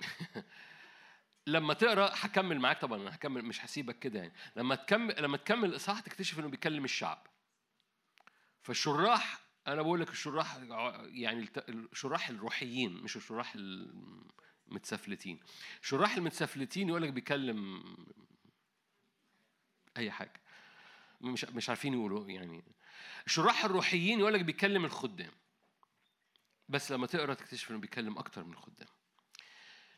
لما 1.46 1.74
تقرأ 1.74 2.10
هكمل 2.14 2.60
معاك 2.60 2.80
طبعا 2.80 3.02
أنا 3.02 3.14
هكمل 3.14 3.44
مش 3.44 3.64
هسيبك 3.64 3.98
كده 3.98 4.18
يعني. 4.18 4.32
لما 4.56 4.74
تكمل 4.74 5.22
لما 5.22 5.36
تكمل 5.36 5.68
الإصحاح 5.68 6.00
تكتشف 6.00 6.38
إنه 6.38 6.48
بيكلم 6.48 6.84
الشعب. 6.84 7.26
فالشراح 8.62 9.40
أنا 9.66 9.82
بقول 9.82 10.00
لك 10.00 10.10
الشراح 10.10 10.56
يعني 11.06 11.48
الشراح 11.68 12.28
الروحيين 12.28 12.92
مش 12.92 13.16
الشراح 13.16 13.54
المتسفلتين. 13.54 15.40
الشراح 15.82 16.16
المتسفلتين 16.16 16.88
يقول 16.88 17.02
لك 17.02 17.12
بيكلم 17.12 17.82
أي 19.96 20.10
حاجة. 20.10 20.42
مش 21.20 21.44
مش 21.44 21.68
عارفين 21.68 21.92
يقولوا 21.94 22.28
يعني. 22.28 22.64
الشراح 23.26 23.64
الروحيين 23.64 24.20
يقول 24.20 24.34
لك 24.34 24.40
بيكلم 24.40 24.84
الخدام. 24.84 25.32
بس 26.68 26.92
لما 26.92 27.06
تقرا 27.06 27.34
تكتشف 27.34 27.70
إنه 27.70 27.78
بيكلم 27.78 28.18
أكتر 28.18 28.44
من 28.44 28.52
الخدام 28.52 28.88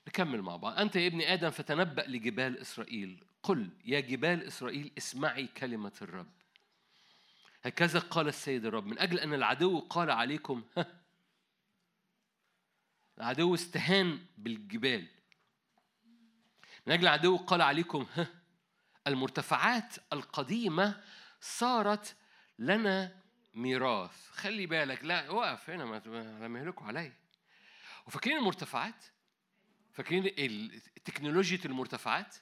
نكمل 0.08 0.42
مع 0.42 0.56
بعض. 0.56 0.78
أنت 0.78 0.96
يا 0.96 1.06
ابن 1.06 1.20
آدم 1.20 1.50
فتنبأ 1.50 2.02
لجبال 2.02 2.58
إسرائيل. 2.58 3.24
قل 3.42 3.70
يا 3.84 4.00
جبال 4.00 4.42
إسرائيل 4.42 4.92
اسمعي 4.98 5.46
كلمة 5.46 5.92
الرب. 6.02 6.32
هكذا 7.62 7.98
قال 7.98 8.28
السيد 8.28 8.66
الرب. 8.66 8.86
من 8.86 8.98
أجل 8.98 9.20
أن 9.20 9.34
العدو 9.34 9.80
قال 9.80 10.10
عليكم 10.10 10.64
ها 10.76 11.00
العدو 13.18 13.54
استهان 13.54 14.26
بالجبال. 14.38 15.08
من 16.86 16.92
أجل 16.92 17.02
العدو 17.02 17.36
قال 17.36 17.62
عليكم 17.62 18.06
ها 18.14 18.26
المرتفعات 19.06 19.96
القديمة 20.12 21.04
صارت 21.40 22.16
لنا 22.58 23.16
ميراث. 23.54 24.30
خلي 24.30 24.66
بالك 24.66 25.04
لا 25.04 25.30
وقف 25.30 25.70
هنا 25.70 25.84
ما 25.84 26.48
مهلكوا 26.48 26.86
عليا. 26.86 27.12
وفاكرين 28.06 28.36
المرتفعات؟ 28.36 29.04
فاكرين 29.92 30.30
تكنولوجيا 31.04 31.58
المرتفعات؟ 31.64 32.36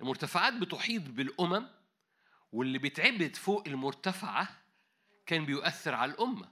المرتفعات 0.00 0.52
بتحيط 0.52 1.02
بالأمم 1.02 1.68
واللي 2.52 2.78
بيتعبد 2.78 3.36
فوق 3.36 3.64
المرتفعة 3.66 4.48
كان 5.26 5.46
بيؤثر 5.46 5.94
على 5.94 6.12
الأمة. 6.12 6.48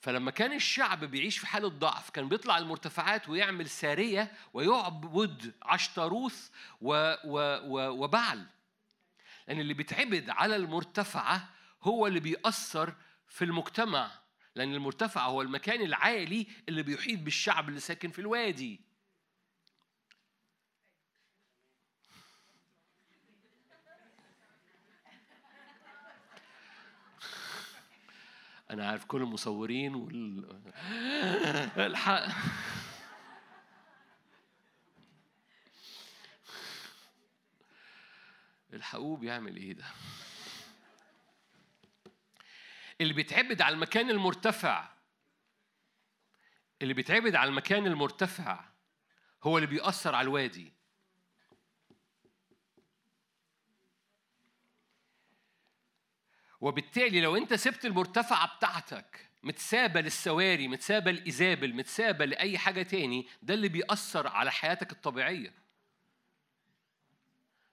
فلما 0.00 0.30
كان 0.30 0.52
الشعب 0.52 1.04
بيعيش 1.04 1.38
في 1.38 1.46
حالة 1.46 1.68
ضعف 1.68 2.10
كان 2.10 2.28
بيطلع 2.28 2.58
المرتفعات 2.58 3.28
ويعمل 3.28 3.68
سارية 3.68 4.32
ويعبد 4.54 5.54
عشتروث 5.62 6.50
و 6.80 7.14
و 7.24 7.38
و 7.64 8.04
وبعل. 8.04 8.46
لأن 9.48 9.60
اللي 9.60 9.74
بيتعبد 9.74 10.30
على 10.30 10.56
المرتفعة 10.56 11.48
هو 11.82 12.06
اللي 12.06 12.20
بيأثر 12.20 12.94
في 13.28 13.44
المجتمع 13.44 14.10
لأن 14.54 14.74
المرتفع 14.74 15.26
هو 15.26 15.42
المكان 15.42 15.80
العالي 15.80 16.46
اللي 16.68 16.82
بيحيط 16.82 17.18
بالشعب 17.18 17.68
اللي 17.68 17.80
ساكن 17.80 18.10
في 18.10 18.18
الوادي 18.18 18.80
أنا 28.70 28.88
عارف 28.88 29.04
كل 29.04 29.22
المصورين 29.22 29.94
وال 29.94 30.60
الحق 31.86 32.26
الحقوه 38.72 39.16
بيعمل 39.16 39.56
إيه 39.56 39.72
ده؟ 39.72 39.84
اللي 43.02 43.14
بيتعبد 43.14 43.62
على 43.62 43.74
المكان 43.74 44.10
المرتفع. 44.10 44.92
اللي 46.82 46.94
بيتعبد 46.94 47.34
على 47.34 47.50
المكان 47.50 47.86
المرتفع 47.86 48.64
هو 49.42 49.58
اللي 49.58 49.66
بيأثر 49.68 50.14
على 50.14 50.24
الوادي. 50.24 50.72
وبالتالي 56.60 57.20
لو 57.20 57.36
انت 57.36 57.54
سبت 57.54 57.84
المرتفعة 57.84 58.56
بتاعتك 58.56 59.30
متسابة 59.42 60.00
للسواري 60.00 60.68
متسابة 60.68 61.10
لإيزابل 61.10 61.74
متسابة 61.74 62.24
لأي 62.24 62.58
حاجة 62.58 62.82
تاني 62.82 63.28
ده 63.42 63.54
اللي 63.54 63.68
بيأثر 63.68 64.26
على 64.26 64.52
حياتك 64.52 64.92
الطبيعية. 64.92 65.54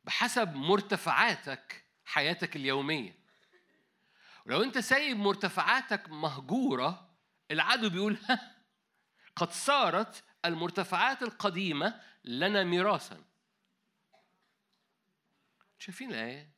بحسب 0.03 0.55
مرتفعاتك 0.55 1.83
حياتك 2.05 2.55
اليومية. 2.55 3.18
ولو 4.45 4.63
انت 4.63 4.77
سايب 4.77 5.17
مرتفعاتك 5.17 6.09
مهجورة 6.09 7.09
العدو 7.51 7.89
بيقول 7.89 8.17
ها 8.29 8.55
قد 9.35 9.51
صارت 9.51 10.23
المرتفعات 10.45 11.23
القديمة 11.23 12.01
لنا 12.23 12.63
ميراثا. 12.63 13.23
شايفين 15.79 16.09
الآية؟ 16.09 16.49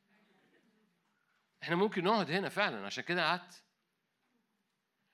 إحنا 1.62 1.76
ممكن 1.76 2.04
نقعد 2.04 2.30
هنا 2.30 2.48
فعلا 2.48 2.86
عشان 2.86 3.04
كده 3.04 3.24
قعدت. 3.24 3.62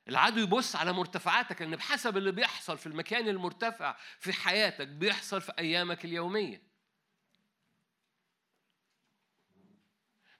العدو 0.08 0.40
يبص 0.40 0.76
على 0.76 0.92
مرتفعاتك 0.92 1.62
لأن 1.62 1.76
بحسب 1.76 2.16
اللي 2.16 2.32
بيحصل 2.32 2.78
في 2.78 2.86
المكان 2.86 3.28
المرتفع 3.28 3.96
في 4.18 4.32
حياتك 4.32 4.88
بيحصل 4.88 5.40
في 5.40 5.52
أيامك 5.58 6.04
اليومية. 6.04 6.62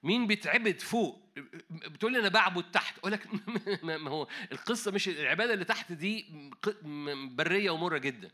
مين 0.02 0.26
بيتعبد 0.26 0.80
فوق؟ 0.80 1.27
بتقول 1.70 2.12
لي 2.12 2.18
أنا 2.18 2.28
بعبد 2.28 2.70
تحت. 2.70 2.98
أقول 2.98 3.12
لك 3.12 3.26
ما 3.84 4.10
هو 4.10 4.28
القصة 4.52 4.90
مش 4.90 5.08
العبادة 5.08 5.54
اللي 5.54 5.64
تحت 5.64 5.92
دي 5.92 6.26
برية 7.30 7.70
ومرة 7.70 7.98
جدا. 7.98 8.30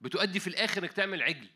بتؤدي 0.00 0.40
في 0.40 0.46
الآخر 0.46 0.82
إنك 0.82 0.92
تعمل 0.92 1.22
عجل. 1.22 1.48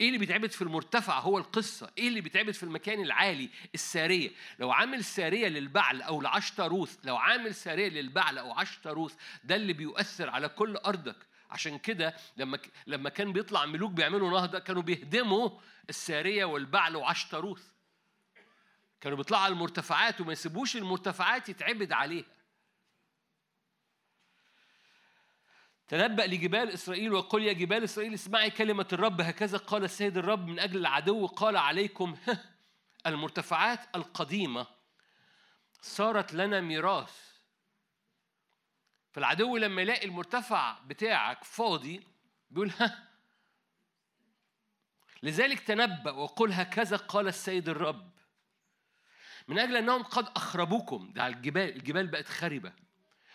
إيه 0.00 0.06
اللي 0.06 0.18
بيتعبد 0.18 0.50
في 0.50 0.62
المرتفع 0.62 1.18
هو 1.18 1.38
القصة؟ 1.38 1.90
إيه 1.98 2.08
اللي 2.08 2.20
بيتعبد 2.20 2.50
في 2.50 2.62
المكان 2.62 3.02
العالي؟ 3.02 3.50
السارية. 3.74 4.30
لو 4.58 4.70
عامل 4.70 5.04
سارية 5.04 5.48
للبعل 5.48 6.02
أو 6.02 6.20
لعشتروث 6.20 6.98
لو 7.04 7.16
عامل 7.16 7.54
سارية 7.54 7.88
للبعل 7.88 8.38
أو 8.38 8.52
عشتروث 8.52 9.14
ده 9.44 9.56
اللي 9.56 9.72
بيؤثر 9.72 10.30
على 10.30 10.48
كل 10.48 10.76
أرضك. 10.76 11.26
عشان 11.50 11.78
كده 11.78 12.14
لما 12.36 12.58
لما 12.86 13.08
كان 13.08 13.32
بيطلع 13.32 13.66
ملوك 13.66 13.92
بيعملوا 13.92 14.30
نهضة 14.30 14.58
كانوا 14.58 14.82
بيهدموا 14.82 15.50
السارية 15.88 16.44
والبعل 16.44 16.96
وعشتروث 16.96 17.62
كانوا 19.00 19.16
بيطلعوا 19.16 19.42
على 19.42 19.52
المرتفعات 19.52 20.20
وما 20.20 20.32
يسيبوش 20.32 20.76
المرتفعات 20.76 21.48
يتعبد 21.48 21.92
عليها. 21.92 22.24
تنبأ 25.88 26.22
لجبال 26.22 26.70
إسرائيل 26.70 27.12
وقل 27.12 27.42
يا 27.42 27.52
جبال 27.52 27.84
إسرائيل 27.84 28.14
اسمعي 28.14 28.50
كلمة 28.50 28.88
الرب. 28.92 29.20
هكذا 29.20 29.58
قال 29.58 29.84
السيد 29.84 30.16
الرب 30.16 30.46
من 30.46 30.58
أجل 30.58 30.76
العدو. 30.76 31.26
قال 31.26 31.56
عليكم 31.56 32.16
المرتفعات 33.06 33.96
القديمة 33.96 34.66
صارت 35.82 36.34
لنا 36.34 36.60
ميراث. 36.60 37.36
فالعدو 39.12 39.56
لما 39.56 39.82
يلاقي 39.82 40.06
المرتفع 40.06 40.78
بتاعك 40.78 41.44
فاضي 41.44 42.06
بيقول 42.50 42.70
ها. 42.70 43.08
لذلك 45.22 45.60
تنبأ 45.60 46.10
وقل 46.10 46.52
هكذا 46.52 46.96
قال 46.96 47.28
السيد 47.28 47.68
الرب. 47.68 48.15
من 49.48 49.58
أجل 49.58 49.76
أنهم 49.76 50.02
قد 50.02 50.28
أخربوكم. 50.36 51.12
ده 51.14 51.22
على 51.22 51.34
الجبال 51.34 51.76
الجبال 51.76 52.06
بقت 52.06 52.28
خربة. 52.28 52.72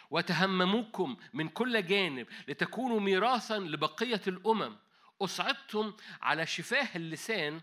وتهمموكم 0.09 1.17
من 1.33 1.49
كل 1.49 1.85
جانب 1.85 2.27
لتكونوا 2.47 2.99
ميراثا 2.99 3.59
لبقية 3.59 4.21
الأمم. 4.27 4.77
أصعدتم 5.21 5.93
على 6.21 6.45
شفاه 6.45 6.87
اللسان 6.95 7.61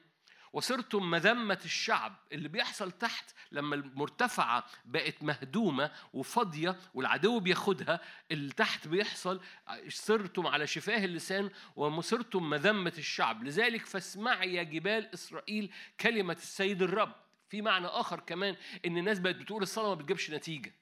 وصرتم 0.52 1.10
مذمة 1.10 1.60
الشعب. 1.64 2.16
اللي 2.32 2.48
بيحصل 2.48 2.92
تحت 2.92 3.30
لما 3.52 3.74
المرتفعة 3.74 4.66
بقت 4.84 5.22
مهدومة 5.22 5.90
وفاضية 6.12 6.76
والعدو 6.94 7.40
بياخدها 7.40 8.00
اللي 8.30 8.52
تحت 8.52 8.88
بيحصل 8.88 9.40
صرتم 9.88 10.46
على 10.46 10.66
شفاه 10.66 11.04
اللسان 11.04 11.50
وصرتم 11.76 12.50
مذمة 12.50 12.94
الشعب. 12.98 13.44
لذلك 13.44 13.86
فاسمعي 13.86 14.54
يا 14.54 14.62
جبال 14.62 15.14
إسرائيل 15.14 15.72
كلمة 16.00 16.34
السيد 16.34 16.82
الرب. 16.82 17.27
في 17.48 17.62
معنى 17.62 17.86
آخر 17.86 18.20
كمان 18.20 18.56
إن 18.86 18.98
الناس 18.98 19.18
بقت 19.18 19.34
بتقول 19.34 19.62
الصلاة 19.62 19.88
ما 19.88 19.94
بتجيبش 19.94 20.30
نتيجة. 20.30 20.74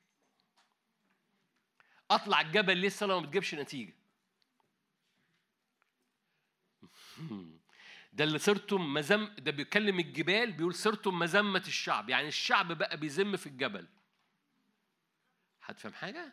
أطلع 2.11 2.41
الجبل 2.41 2.77
ليه 2.77 2.87
الصلاة 2.87 3.21
ما 3.21 3.27
بتجيبش 3.27 3.55
نتيجة؟ 3.55 3.95
ده 8.13 8.25
اللي 8.25 8.39
صرتم 8.39 8.95
مزم 8.95 9.35
ده 9.39 9.51
بيكلم 9.51 9.99
الجبال 9.99 10.53
بيقول 10.53 10.75
صرتم 10.75 11.19
مذمة 11.19 11.65
الشعب. 11.67 12.09
يعني 12.11 12.29
الشعب 12.29 12.73
بقى 12.73 12.97
بيذم 12.97 13.37
في 13.37 13.47
الجبل. 13.47 13.87
هتفهم 15.63 15.93
حاجة؟ 15.93 16.33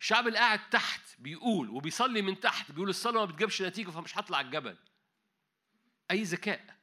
الشعب 0.00 0.26
اللي 0.28 0.38
قاعد 0.38 0.70
تحت 0.70 1.00
بيقول 1.18 1.70
وبيصلي 1.70 2.22
من 2.22 2.40
تحت 2.40 2.72
بيقول 2.72 2.88
الصلاة 2.88 3.20
ما 3.20 3.24
بتجيبش 3.24 3.62
نتيجة 3.62 3.90
فمش 3.90 4.18
هطلع 4.18 4.40
الجبل. 4.40 4.76
أي 6.10 6.22
ذكاء. 6.22 6.81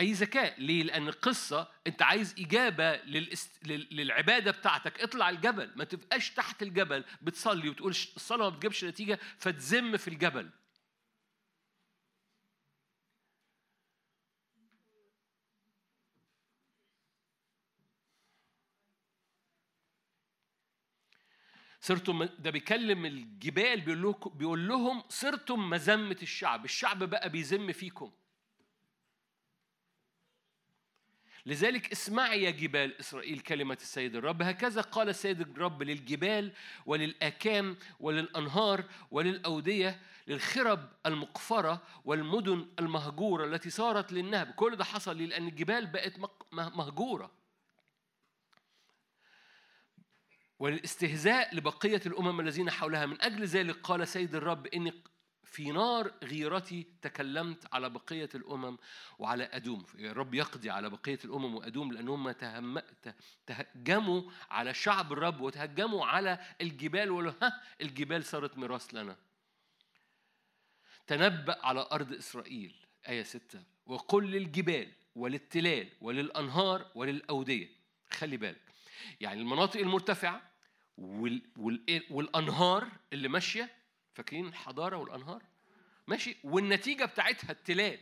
أي 0.00 0.12
ذكاء. 0.12 0.60
ليه؟ 0.60 0.82
لأن 0.82 1.08
القصة 1.08 1.68
أنت 1.86 2.02
عايز 2.02 2.34
إجابة 2.38 2.96
للإست... 2.96 3.66
لل- 3.68 3.88
للعبادة 3.90 4.50
بتاعتك. 4.50 5.00
اطلع 5.00 5.30
الجبل. 5.30 5.70
ما 5.76 5.84
تبقاش 5.84 6.30
تحت 6.30 6.62
الجبل 6.62 7.04
بتصلي 7.22 7.68
وتقول 7.68 7.90
الصلاة 7.90 8.50
ما 8.50 8.56
بتجيبش 8.56 8.84
نتيجة 8.84 9.18
فتذم 9.38 9.96
في 9.96 10.08
الجبل. 10.08 10.50
صرتم 21.80 22.24
ده 22.24 22.50
بيكلم 22.50 23.06
الجبال 23.06 23.80
بيقول 23.80 24.02
لهم 24.02 24.14
بيقول 24.38 24.68
لهم 24.68 25.02
صرتم 25.08 25.70
مذمة 25.70 26.16
الشعب. 26.22 26.64
الشعب 26.64 27.04
بقى 27.04 27.30
بيذم 27.30 27.72
فيكم. 27.72 28.12
لذلك 31.48 31.92
اسمعي 31.92 32.42
يا 32.42 32.50
جبال 32.50 33.00
إسرائيل 33.00 33.40
كلمة 33.40 33.78
السيد 33.80 34.16
الرب. 34.16 34.42
هكذا 34.42 34.80
قال 34.80 35.08
السيد 35.08 35.40
الرب 35.40 35.82
للجبال 35.82 36.52
وللآكام 36.86 37.76
وللأنهار 38.00 38.84
وللأودية 39.10 40.00
للخرب 40.26 40.88
المقفرة 41.06 41.82
والمدن 42.04 42.66
المهجورة 42.78 43.44
التي 43.44 43.70
صارت 43.70 44.12
للنهب. 44.12 44.50
كل 44.50 44.76
ده 44.76 44.84
حصل 44.84 45.16
ليه؟ 45.16 45.26
لأن 45.26 45.48
الجبال 45.48 45.86
بقت 45.86 46.12
مهجورة. 46.52 47.30
وللاستهزاء 50.58 51.54
لبقية 51.54 52.02
الأمم 52.06 52.40
الذين 52.40 52.70
حولها. 52.70 53.06
من 53.06 53.22
أجل 53.22 53.44
ذلك 53.44 53.76
قال 53.82 54.08
سيد 54.08 54.34
الرب 54.34 54.66
إني 54.66 54.92
في 55.50 55.70
نار 55.70 56.12
غيرتي 56.24 56.86
تكلمت 57.02 57.74
على 57.74 57.90
بقية 57.90 58.28
الأمم 58.34 58.78
وعلى 59.18 59.44
أدوم. 59.44 59.84
الرب 59.94 60.34
يقضي 60.34 60.70
على 60.70 60.90
بقية 60.90 61.18
الأمم 61.24 61.54
وأدوم 61.54 61.92
لأنهم 61.92 62.30
تهم... 62.30 62.82
تهجموا 63.46 64.22
على 64.50 64.74
شعب 64.74 65.12
الرب 65.12 65.40
وتهجموا 65.40 66.06
على 66.06 66.38
الجبال 66.60 67.10
وقالوا 67.10 67.32
ها 67.42 67.62
الجبال 67.80 68.24
صارت 68.24 68.58
ميراث 68.58 68.94
لنا. 68.94 69.16
تنبأ 71.06 71.66
على 71.66 71.88
أرض 71.92 72.12
إسرائيل 72.12 72.74
آية 73.08 73.22
ستة. 73.22 73.62
وقل 73.86 74.30
للجبال 74.30 74.92
وللتلال 75.14 75.88
وللأنهار 76.00 76.90
وللأودية. 76.94 77.68
خلي 78.10 78.36
بالك. 78.36 78.62
يعني 79.20 79.40
المناطق 79.40 79.80
المرتفعة 79.80 80.42
وال... 80.98 81.42
وال... 81.56 82.02
والأنهار 82.10 82.88
اللي 83.12 83.28
ماشية 83.28 83.77
فاكرين 84.18 84.46
الحضارة 84.46 84.96
والأنهار. 84.96 85.42
ماشي؟ 86.06 86.36
والنتيجة 86.44 87.04
بتاعتها 87.04 87.50
التلال. 87.50 88.00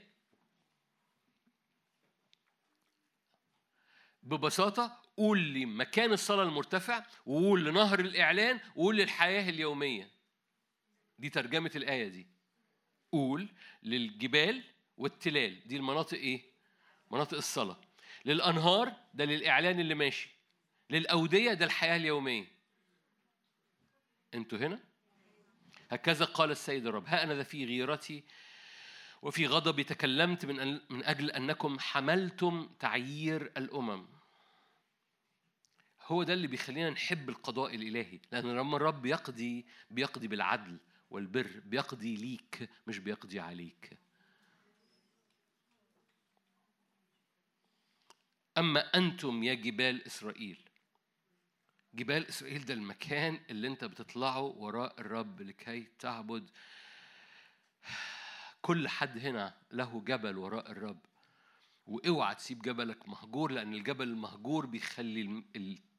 ببساطة 4.22 5.02
قول 5.16 5.38
لي 5.38 5.66
مكان 5.66 6.12
الصلاة 6.12 6.42
المرتفع 6.42 7.06
وقول 7.26 7.64
لنهر 7.64 8.00
الإعلان 8.00 8.60
وقول 8.76 8.96
للحياة 8.96 9.50
اليومية. 9.50 10.10
دي 11.18 11.30
ترجمة 11.30 11.70
الآية 11.76 12.08
دي. 12.08 12.26
قول 13.12 13.48
للجبال 13.82 14.64
والتلال. 14.96 15.68
دي 15.68 15.76
المناطق 15.76 16.18
إيه؟ 16.18 16.42
مناطق 17.10 17.36
الصلاة. 17.36 17.80
للأنهار 18.24 18.96
ده 19.14 19.24
للإعلان 19.24 19.80
اللي 19.80 19.94
ماشي. 19.94 20.30
للأودية 20.90 21.52
ده 21.52 21.64
الحياة 21.64 21.96
اليومية. 21.96 22.46
أنتوا 24.34 24.58
هنا؟ 24.58 24.85
هكذا 25.90 26.24
قال 26.24 26.50
السيد 26.50 26.86
الرب 26.86 27.06
ها 27.06 27.22
أنا 27.22 27.34
ذا 27.34 27.42
في 27.42 27.64
غيرتي 27.64 28.24
وفي 29.22 29.46
غضبي 29.46 29.84
تكلمت 29.84 30.44
من 30.44 30.80
من 30.90 31.04
أجل 31.04 31.30
أنكم 31.30 31.78
حملتم 31.78 32.68
تعيير 32.80 33.42
الأمم. 33.56 34.06
هو 36.02 36.22
ده 36.22 36.32
اللي 36.32 36.46
بيخلينا 36.46 36.90
نحب 36.90 37.28
القضاء 37.28 37.74
الإلهي 37.74 38.20
لأن 38.32 38.56
لما 38.56 38.76
الرب 38.76 39.06
يقضي 39.06 39.66
بيقضي 39.90 40.28
بالعدل 40.28 40.78
والبر 41.10 41.60
بيقضي 41.64 42.16
ليك 42.16 42.68
مش 42.86 42.98
بيقضي 42.98 43.40
عليك. 43.40 43.98
أما 48.58 48.80
أنتم 48.94 49.42
يا 49.42 49.54
جبال 49.54 50.06
إسرائيل 50.06 50.65
جبال 51.96 52.28
إسرائيل 52.28 52.64
ده 52.64 52.74
المكان 52.74 53.40
اللي 53.50 53.68
أنت 53.68 53.84
بتطلعه 53.84 54.40
وراء 54.42 55.00
الرب 55.00 55.42
لكي 55.42 55.86
تعبد. 55.98 56.50
كل 58.62 58.88
حد 58.88 59.18
هنا 59.18 59.54
له 59.72 60.02
جبل 60.06 60.38
وراء 60.38 60.70
الرب. 60.70 60.98
وأوعى 61.86 62.34
تسيب 62.34 62.62
جبلك 62.62 63.08
مهجور 63.08 63.52
لأن 63.52 63.74
الجبل 63.74 64.08
المهجور 64.08 64.66
بيخلي 64.66 65.44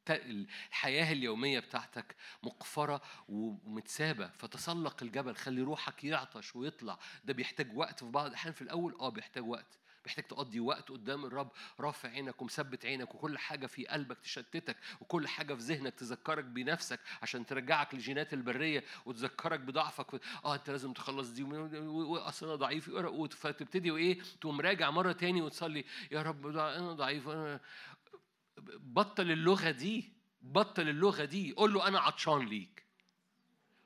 الحياة 0.10 1.14
اليومية 1.14 1.60
بتاعتك 1.60 2.16
مقفرة 2.44 3.02
ومتسابة. 3.30 4.28
فتسلق 4.28 5.04
الجبل 5.04 5.36
خلي 5.36 5.62
روحك 5.62 6.04
يعطش 6.04 6.56
ويطلع. 6.56 7.00
ده 7.26 7.34
بيحتاج 7.34 7.78
وقت 7.78 8.00
في 8.00 8.12
بعض 8.12 8.26
الأحيان. 8.26 8.54
في 8.54 8.62
الأول 8.62 8.96
آه 9.00 9.10
بيحتاج 9.10 9.44
وقت. 9.48 9.78
محتاج 10.08 10.26
تقضي 10.26 10.60
وقت 10.60 10.90
قدام 10.90 11.26
الرب. 11.26 11.52
رافع 11.80 12.10
عينك 12.10 12.42
ومثبت 12.42 12.86
عينك 12.86 13.16
وكل 13.16 13.38
حاجة 13.38 13.68
في 13.68 13.88
قلبك 13.88 14.18
تشتتك 14.20 14.78
وكل 15.02 15.28
حاجة 15.28 15.54
في 15.54 15.62
ذهنك 15.62 15.94
تذكرك 15.94 16.44
بنفسك 16.44 17.00
عشان 17.22 17.46
ترجعك 17.46 17.96
لجينات 17.96 18.34
البرية 18.34 18.84
وتذكرك 19.06 19.60
بضعفك. 19.60 20.22
آه 20.46 20.56
أنت 20.56 20.70
لازم 20.70 20.94
تخلص 20.94 21.30
دي. 21.30 21.44
واصل 21.44 22.46
أنا 22.46 22.56
ضعيف. 22.56 22.90
فتبتدي 23.36 23.92
وإيه؟ 23.92 24.22
تقوم 24.42 24.62
راجع 24.62 24.90
مرة 24.92 25.12
تاني 25.12 25.42
وتصلي. 25.42 25.86
يا 26.12 26.22
رب 26.22 26.48
أنا 26.48 26.94
ضعيف. 26.94 27.30
أنا 27.30 27.60
بطل 28.78 29.32
اللغة 29.32 29.72
دي. 29.72 30.14
بطل 30.42 30.90
اللغة 30.90 31.26
دي. 31.26 31.54
قول 31.54 31.74
له 31.74 31.88
أنا 31.88 32.00
عطشان 32.00 32.46
ليك. 32.46 32.86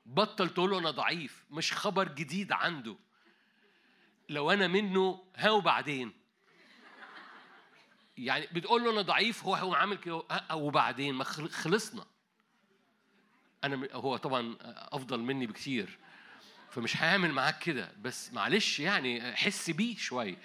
بطل 0.06 0.48
تقول 0.48 0.70
له 0.70 0.78
أنا 0.78 0.90
ضعيف. 0.90 1.44
مش 1.50 1.72
خبر 1.72 2.08
جديد 2.08 2.52
عنده. 2.52 2.96
لو 4.28 4.50
أنا 4.50 4.66
منه 4.66 5.24
ها 5.36 5.50
وبعدين 5.50 6.12
يعني 8.18 8.46
بتقول 8.52 8.84
له 8.84 8.90
أنا 8.90 9.02
ضعيف 9.02 9.44
هو 9.44 9.54
هو 9.54 9.74
عامل 9.74 9.96
كده 9.96 10.22
وبعدين 10.52 11.14
ما 11.14 11.24
خل- 11.24 11.50
خلصنا. 11.50 12.04
أنا 13.64 13.88
هو 13.92 14.16
طبعا 14.16 14.56
أفضل 14.92 15.20
مني 15.20 15.46
بكتير. 15.46 15.98
فمش 16.70 16.96
هيعمل 17.02 17.32
معاك 17.32 17.58
كده. 17.58 17.92
بس 18.00 18.32
معلش 18.32 18.80
يعني 18.80 19.36
حس 19.36 19.70
بيه 19.70 19.96
شوية. 19.96 20.36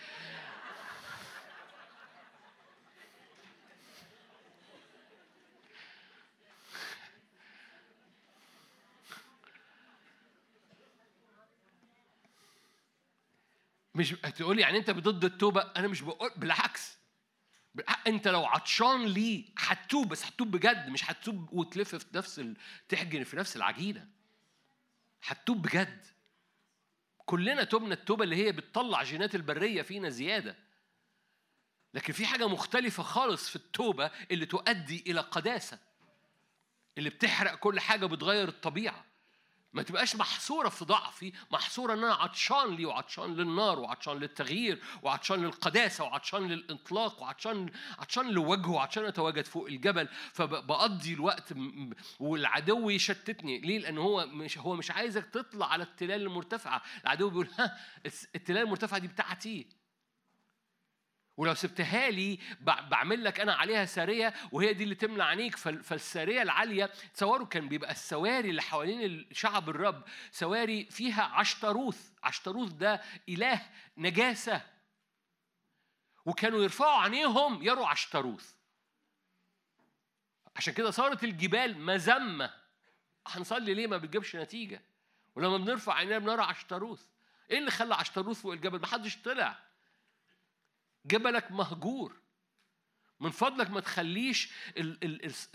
مش 13.98 14.14
هتقولي 14.14 14.61
يعني 14.61 14.78
انت 14.78 14.90
ضد 14.91 15.26
التوبة؟ 15.26 15.61
أنا 15.61 15.88
مش 15.88 16.02
بقول 16.02 16.32
بالعكس. 16.36 16.98
بالع- 17.76 17.99
انت 18.07 18.28
لو 18.28 18.45
عطشان 18.45 19.06
ليه 19.06 19.45
هتتوب 19.57 20.07
بس 20.10 20.26
هتتوب 20.26 20.52
بجد 20.52 20.90
مش 20.90 21.11
هتتوب 21.11 21.53
وتلف 21.53 21.95
في 21.95 22.06
نفس 22.18 22.40
ال... 22.40 22.57
تحجن 22.90 23.24
في 23.24 23.38
نفس 23.38 23.56
العجينة. 23.56 24.07
هتتوب 25.24 25.61
بجد. 25.61 26.06
كلنا 27.18 27.64
تبنا 27.64 27.94
التوبة 27.94 28.24
اللي 28.24 28.36
هي 28.36 28.52
بتطلع 28.52 29.03
جينات 29.03 29.36
البرية 29.36 29.82
فينا 29.82 30.10
زيادة. 30.10 30.56
لكن 31.94 32.14
في 32.14 32.26
حاجة 32.26 32.48
مختلفة 32.48 33.03
خالص 33.03 33.49
في 33.49 33.56
التوبة 33.56 34.11
اللي 34.32 34.45
تؤدي 34.45 35.03
إلى 35.07 35.19
قداسة 35.22 35.80
اللي 36.98 37.10
بتحرق 37.10 37.56
كل 37.56 37.80
حاجة 37.80 38.06
بتغير 38.06 38.48
الطبيعة. 38.48 39.06
ما 39.73 39.84
تبقاش 39.84 40.15
محصورة 40.15 40.69
في 40.69 40.85
ضعفي 40.85 41.34
محصورة 41.52 41.94
إن 41.94 42.03
أنا 42.03 42.14
عطشان 42.14 42.76
ليه 42.76 42.85
وعطشان 42.85 43.35
للنار 43.35 43.80
وعطشان 43.80 44.18
للتغيير 44.18 44.81
وعطشان 45.03 45.44
للقداسة 45.44 46.03
وعطشان 46.03 46.48
للإطلاق 46.48 47.22
وعطشان 47.22 47.69
عطشان 47.99 48.30
لوجهه 48.30 48.72
وعطشان 48.72 49.06
أتواجد 49.06 49.45
فوق 49.45 49.68
الجبل. 49.68 50.07
فبقضي 50.34 51.14
الوقت 51.14 51.53
والعدو 52.19 52.89
يشتتني. 52.89 53.60
ليه؟ 53.60 53.80
لأن 53.80 53.98
هو 53.98 54.26
مش 54.26 54.57
هو 54.57 54.76
مش 54.76 54.91
عايزك 54.91 55.26
تطلع 55.26 55.65
على 55.72 55.84
التلال 55.84 56.22
المرتفعة. 56.22 56.81
العدو 57.03 57.30
بيقول 57.30 57.49
ها 57.60 57.77
التلال 58.35 58.64
المرتفعة 58.64 58.99
دي 58.99 59.07
بتاعتي. 59.07 59.77
ولو 61.38 61.54
سبتها 61.54 62.10
لي 62.10 62.38
بع- 62.38 62.82
بعمل 62.82 63.24
لك 63.24 63.40
أنا 63.40 63.54
عليها 63.54 63.86
ساريه 63.86 64.34
وهي 64.52 64.74
دي 64.74 64.84
اللي 64.84 64.96
تملى 64.96 65.24
عينيك 65.24 65.56
فال- 65.56 65.84
فالساريه 65.84 66.42
العالية 66.42 66.86
تصوروا 67.14 67.48
كان 67.48 67.68
بيبقى 67.70 67.92
السواري 67.92 68.50
اللي 68.50 68.62
حوالين 68.62 69.28
شعب 69.32 69.70
الرب. 69.70 70.04
سواري 70.32 70.86
فيها 70.86 71.24
عشتروث 71.24 72.10
عشتروث 72.24 72.72
ده 72.72 73.02
إله 73.30 73.62
نجاسة. 73.98 74.62
وكانوا 76.26 76.64
يرفعوا 76.64 77.02
عينيهم 77.02 77.64
يروا 77.64 77.88
عشتروث 77.88 78.54
عشان 80.56 80.74
كده 80.74 80.92
صارت 80.92 81.24
الجبال 81.24 81.78
مذمة. 81.80 82.54
هنصلي 83.28 83.74
ليه؟ 83.74 83.88
ما 83.88 83.98
بتجيبش 83.98 84.36
نتيجة. 84.36 84.82
ولما 85.36 85.58
بنرفع 85.58 85.94
عينينا 85.94 86.20
بنرى 86.20 86.42
عشتروث 86.42 87.02
إيه 87.52 87.58
اللي 87.58 87.72
خلى 87.72 87.96
عشتروث 87.96 88.42
فوق 88.42 88.54
الجبل؟ 88.54 88.82
محدش 88.82 89.18
طلع. 89.18 89.66
جبلك 91.08 91.52
مهجور. 91.52 92.22
من 93.20 93.30
فضلك 93.30 93.70
ما 93.70 93.80
تخليش 93.80 94.52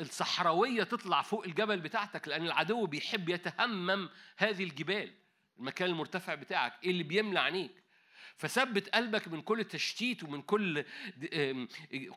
الصحراوية 0.01 0.83
تطلع 0.83 1.23
فوق 1.23 1.45
الجبل 1.45 1.81
بتاعتك 1.81 2.29
لأن 2.29 2.47
العدو 2.47 2.87
بيحب 2.87 3.29
يتهمم 3.29 4.09
هذه 4.37 4.65
الجبال. 4.65 5.15
المكان 5.59 5.91
المرتفع 5.91 6.35
بتاعك 6.35 6.85
إيه 6.85 6.91
اللي 6.91 7.03
بيملى 7.03 7.41
عينيك؟ 7.41 7.82
فثبت 8.37 8.89
قلبك 8.89 9.29
من 9.29 9.43
كل 9.43 9.65
تشتيت 9.65 10.25
ومن 10.25 10.43
كل 10.43 10.85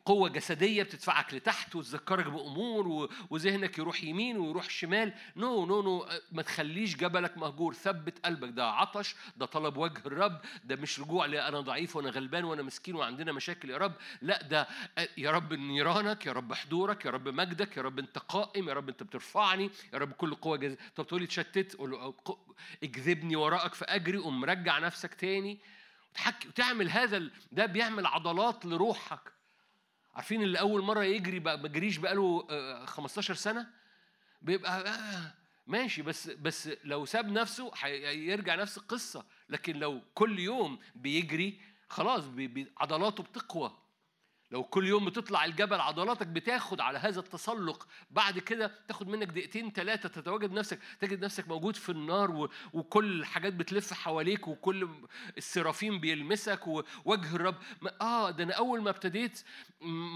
قوة 0.06 0.30
جسدية 0.30 0.84
بتدفعك 0.84 1.34
لتحت 1.34 1.76
وتذكرك 1.76 2.26
بأمور 2.26 3.10
وذهنك 3.30 3.78
يروح 3.78 4.04
يمين 4.04 4.38
ويروح 4.38 4.70
شمال. 4.70 5.14
no 5.36 5.66
no 5.66 5.82
no 5.82 6.08
ما 6.32 6.42
تخليش 6.42 6.96
جبلك 6.96 7.38
مهجور. 7.38 7.74
ثبت 7.74 8.26
قلبك. 8.26 8.50
ده 8.50 8.66
عطش 8.70 9.16
ده 9.38 9.46
طلب 9.46 9.78
وجه 9.78 10.02
الرب 10.06 10.42
ده 10.64 10.76
مش 10.76 11.00
رجوع 11.00 11.26
لأ 11.26 11.48
أنا 11.48 11.60
ضعيف 11.60 11.96
وأنا 11.96 12.10
غلبان 12.10 12.44
وأنا 12.44 12.62
مسكين 12.62 12.96
وعندنا 12.96 13.32
مشاكل 13.32 13.70
يا 13.70 13.78
رب. 13.78 13.94
لا 14.22 14.44
ده 14.44 14.68
يا 15.18 15.32
رب 15.32 15.54
نيرانك 15.54 16.26
يا 16.26 16.32
رب 16.32 16.54
حضورك 16.54 17.06
يا 17.06 17.12
رب 17.12 17.28
مجدك 17.28 17.78
يا 17.78 17.82
رب 17.82 18.00
أنت 18.00 18.18
قائم 18.18 18.70
يا 18.70 18.74
رب 18.74 18.90
أنت 18.90 19.04
بترفعني 19.04 19.72
يا 19.94 19.98
رب 19.98 20.12
كل 20.12 20.36
قوة 20.36 20.58
جز... 20.58 20.76
طب 20.96 21.08
تقولي 21.08 21.28
تشتت 21.28 21.78
اجذبني 22.84 23.36
وراءك 23.36 23.74
فأجري 23.74 24.18
قوم 24.18 24.42
مرجع 24.42 24.80
نفسك 24.80 25.14
تاني. 25.14 25.58
وتحكي 26.16 26.48
وتعمل 26.48 26.90
هذا 26.90 27.30
ده 27.52 27.66
بيعمل 27.66 28.06
عضلات 28.06 28.66
لروحك. 28.66 29.32
عارفين 30.16 30.42
اللي 30.44 30.60
أول 30.60 30.82
مرة 30.82 31.04
يجري 31.04 31.40
بقى 31.40 31.58
ما 31.60 31.68
جريش 31.68 31.98
بقاله 31.98 32.48
آه، 32.50 32.86
15 32.86 33.34
سنة؟ 33.34 33.68
بيبقى 34.42 34.82
آه، 34.90 35.34
ماشي 35.68 36.02
بس 36.02 36.28
بس 36.30 36.70
لو 36.84 37.06
ساب 37.06 37.32
نفسه 37.32 37.72
هيرجع 37.82 38.56
نفس 38.56 38.78
القصة. 38.78 39.26
لكن 39.50 39.76
لو 39.80 40.02
كل 40.14 40.40
يوم 40.40 40.80
بيجري 40.96 41.62
خلاص 41.90 42.26
بي- 42.26 42.72
عضلاته 42.78 43.24
بتقوى. 43.24 43.78
لو 44.52 44.64
كل 44.64 44.88
يوم 44.88 45.06
بتطلع 45.06 45.46
الجبل 45.46 45.82
عضلاتك 45.82 46.28
بتاخد 46.28 46.82
على 46.82 47.00
هذا 47.00 47.20
التسلق 47.20 47.88
بعد 48.12 48.40
كده 48.40 48.72
تاخد 48.88 49.08
منك 49.08 49.28
دقيقتين 49.28 49.72
ثلاثة 49.72 50.10
تتواجد 50.10 50.52
نفسك 50.52 50.80
تجد 51.00 51.26
نفسك 51.26 51.48
موجود 51.48 51.76
في 51.76 51.90
النار. 51.92 52.50
وكل 52.74 53.20
الحاجات 53.20 53.54
بتلف 53.54 53.94
حواليك 53.94 54.48
وكل 54.48 54.90
السرافين 55.38 56.00
بيلمسك 56.00 56.68
ووجه 56.68 57.36
الرب 57.36 57.56
ما... 57.82 57.92
آه 58.02 58.32
ده 58.32 58.44
أنا 58.44 58.54
أول 58.54 58.82
ما 58.82 58.90
ابتديت 58.90 59.44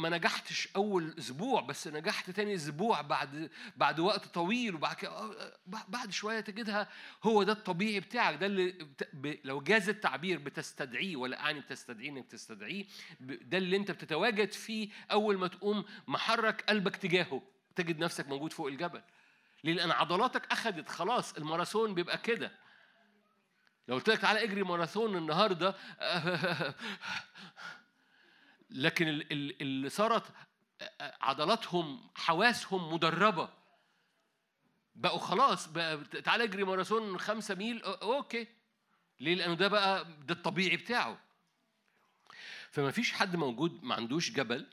ما 0.02 0.10
نجحتش 0.10 0.70
أول 0.76 1.14
أسبوع 1.20 1.62
بس 1.62 1.88
نجحت 1.88 2.30
تاني 2.30 2.56
أسبوع 2.56 3.02
بعد 3.02 3.50
بعد 3.78 4.00
وقت 4.00 4.26
طويل 4.26 4.76
وبعد 4.76 4.96
كده 4.96 5.12
آه، 5.12 5.58
ب- 5.68 5.92
بعد 5.92 6.12
شوية 6.12 6.40
تجدها 6.40 6.88
هو 7.24 7.44
ده 7.44 7.52
الطبيعي 7.54 8.00
بتاعك 8.00 8.36
ده 8.40 8.46
اللي 8.46 8.72
بت... 8.72 9.10
ب... 9.14 9.36
لو 9.44 9.62
جاز 9.62 9.90
التعبير 9.90 10.38
بتستدعيه 10.40 11.16
ولا 11.16 11.40
أعني 11.42 11.60
بتستدعيه 11.60 12.10
إنك 12.10 12.28
تستدعيه 12.28 12.86
ب- 13.20 13.50
ده 13.50 13.58
اللي 13.58 13.78
أنت 13.78 13.92
بتتواجد 13.92 14.19
فيه 14.54 14.90
أول 15.12 15.38
ما 15.38 15.48
تقوم 15.48 15.86
محرك 16.08 16.62
قلبك 16.62 16.96
تجاهه 16.96 17.42
تجد 17.76 18.00
نفسك 18.00 18.28
موجود 18.28 18.54
فوق 18.54 18.68
الجبل. 18.68 19.02
ليه؟ 19.64 19.74
لأن 19.74 19.92
عضلاتك 19.92 20.52
اخذت 20.52 20.90
خلاص 20.90 21.34
الماراثون 21.34 21.94
بيبقى 21.94 22.18
كده. 22.18 22.52
لو 23.88 23.96
قلت 23.96 24.10
لك 24.10 24.20
تعالى 24.20 24.44
اجري 24.44 24.64
ماراثون 24.64 25.16
النهارده 25.18 25.76
لكن 28.70 29.08
ال- 29.08 29.32
ال- 29.32 29.62
اللي 29.62 29.90
صارت 29.90 30.24
عضلاتهم 31.00 32.10
حواسهم 32.16 32.94
مدربة. 32.94 33.50
بقوا 34.96 35.20
خلاص 35.20 35.68
بقى 35.68 35.98
تعالى 35.98 36.44
اجري 36.44 36.64
ماراثون 36.64 37.20
خمسة 37.20 37.56
ميل 37.56 37.84
okay. 37.84 38.48
ليه؟ 39.20 39.36
لأنه 39.36 39.54
ده 39.54 39.68
بقى 39.68 40.06
ده 40.26 40.34
الطبيعي 40.34 40.78
بتاعه. 40.78 41.20
فما 42.72 42.92
فيش 42.92 43.12
حد 43.12 43.36
موجود 43.36 43.84
ما 43.84 43.96
عندوش 43.96 44.32
جبل 44.32 44.68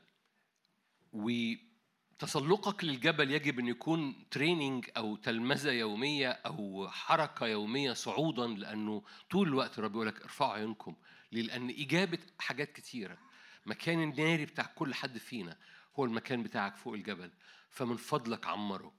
وتسلقك 1.13 2.83
للجبل 2.83 3.31
يجب 3.31 3.59
أن 3.59 3.67
يكون 3.67 4.29
training 4.31 4.89
أو 4.97 5.15
تلمذة 5.15 5.71
يومية 5.71 6.29
أو 6.29 6.87
حركة 6.89 7.47
يومية 7.47 7.93
صعودا 7.93 8.47
لأنه 8.47 9.03
طول 9.29 9.47
الوقت 9.47 9.79
الرب 9.79 9.91
يقول 9.91 10.07
لك 10.07 10.21
ارفعوا 10.21 10.53
عيونكم؟ 10.53 10.95
لأن 11.31 11.69
إجابة 11.69 12.19
حاجات 12.39 12.71
كتيرة 12.71 13.17
مكان 13.65 14.03
الناري 14.03 14.45
بتاع 14.45 14.65
كل 14.75 14.93
حد 14.93 15.17
فينا 15.17 15.57
هو 15.99 16.05
المكان 16.05 16.43
بتاعك 16.43 16.75
فوق 16.75 16.93
الجبل 16.93 17.31
فمن 17.69 17.97
فضلك 17.97 18.47
عمره 18.47 18.93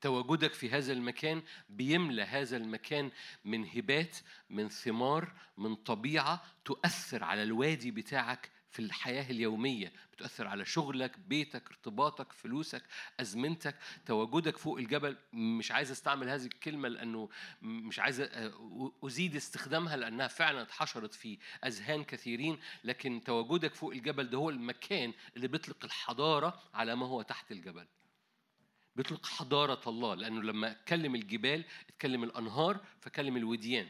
تواجدك 0.00 0.52
في 0.52 0.70
هذا 0.70 0.92
المكان 0.92 1.42
بيملى 1.68 2.22
هذا 2.22 2.56
المكان 2.56 3.10
من 3.44 3.68
هبات 3.68 4.16
من 4.50 4.68
ثمار 4.68 5.32
من 5.58 5.74
طبيعة 5.74 6.44
تؤثر 6.64 7.24
على 7.24 7.42
الوادي 7.42 7.90
بتاعك 7.90 8.50
في 8.70 8.82
الحياة 8.82 9.30
اليومية. 9.30 9.92
بتؤثر 10.12 10.46
على 10.46 10.64
شغلك 10.64 11.18
بيتك 11.18 11.66
ارتباطك 11.66 12.32
فلوسك 12.32 12.82
أزمنتك. 13.20 13.76
تواجدك 14.06 14.56
فوق 14.56 14.78
الجبل 14.78 15.16
مش 15.32 15.72
عايز 15.72 15.90
أستعمل 15.90 16.28
هذه 16.28 16.44
الكلمة 16.46 16.88
لأنه 16.88 17.28
مش 17.62 17.98
عايز 17.98 18.28
أزيد 19.04 19.36
استخدامها 19.36 19.96
لأنها 19.96 20.28
فعلا 20.28 20.62
اتحشرت 20.62 21.14
في 21.14 21.38
أذهان 21.64 22.04
كثيرين. 22.04 22.58
لكن 22.84 23.20
تواجدك 23.24 23.74
فوق 23.74 23.92
الجبل 23.92 24.30
ده 24.30 24.38
هو 24.38 24.50
المكان 24.50 25.12
اللي 25.36 25.48
بيطلق 25.48 25.84
الحضارة 25.84 26.60
على 26.74 26.96
ما 26.96 27.06
هو 27.06 27.22
تحت 27.22 27.52
الجبل. 27.52 27.86
بيطلق 28.96 29.26
حضارة 29.26 29.80
الله 29.90 30.14
لأنه 30.14 30.42
لما 30.42 30.70
أتكلم 30.70 31.14
الجبال 31.14 31.64
أتكلم 31.88 32.24
الأنهار 32.24 32.80
فكلم 33.00 33.36
الوديان. 33.36 33.88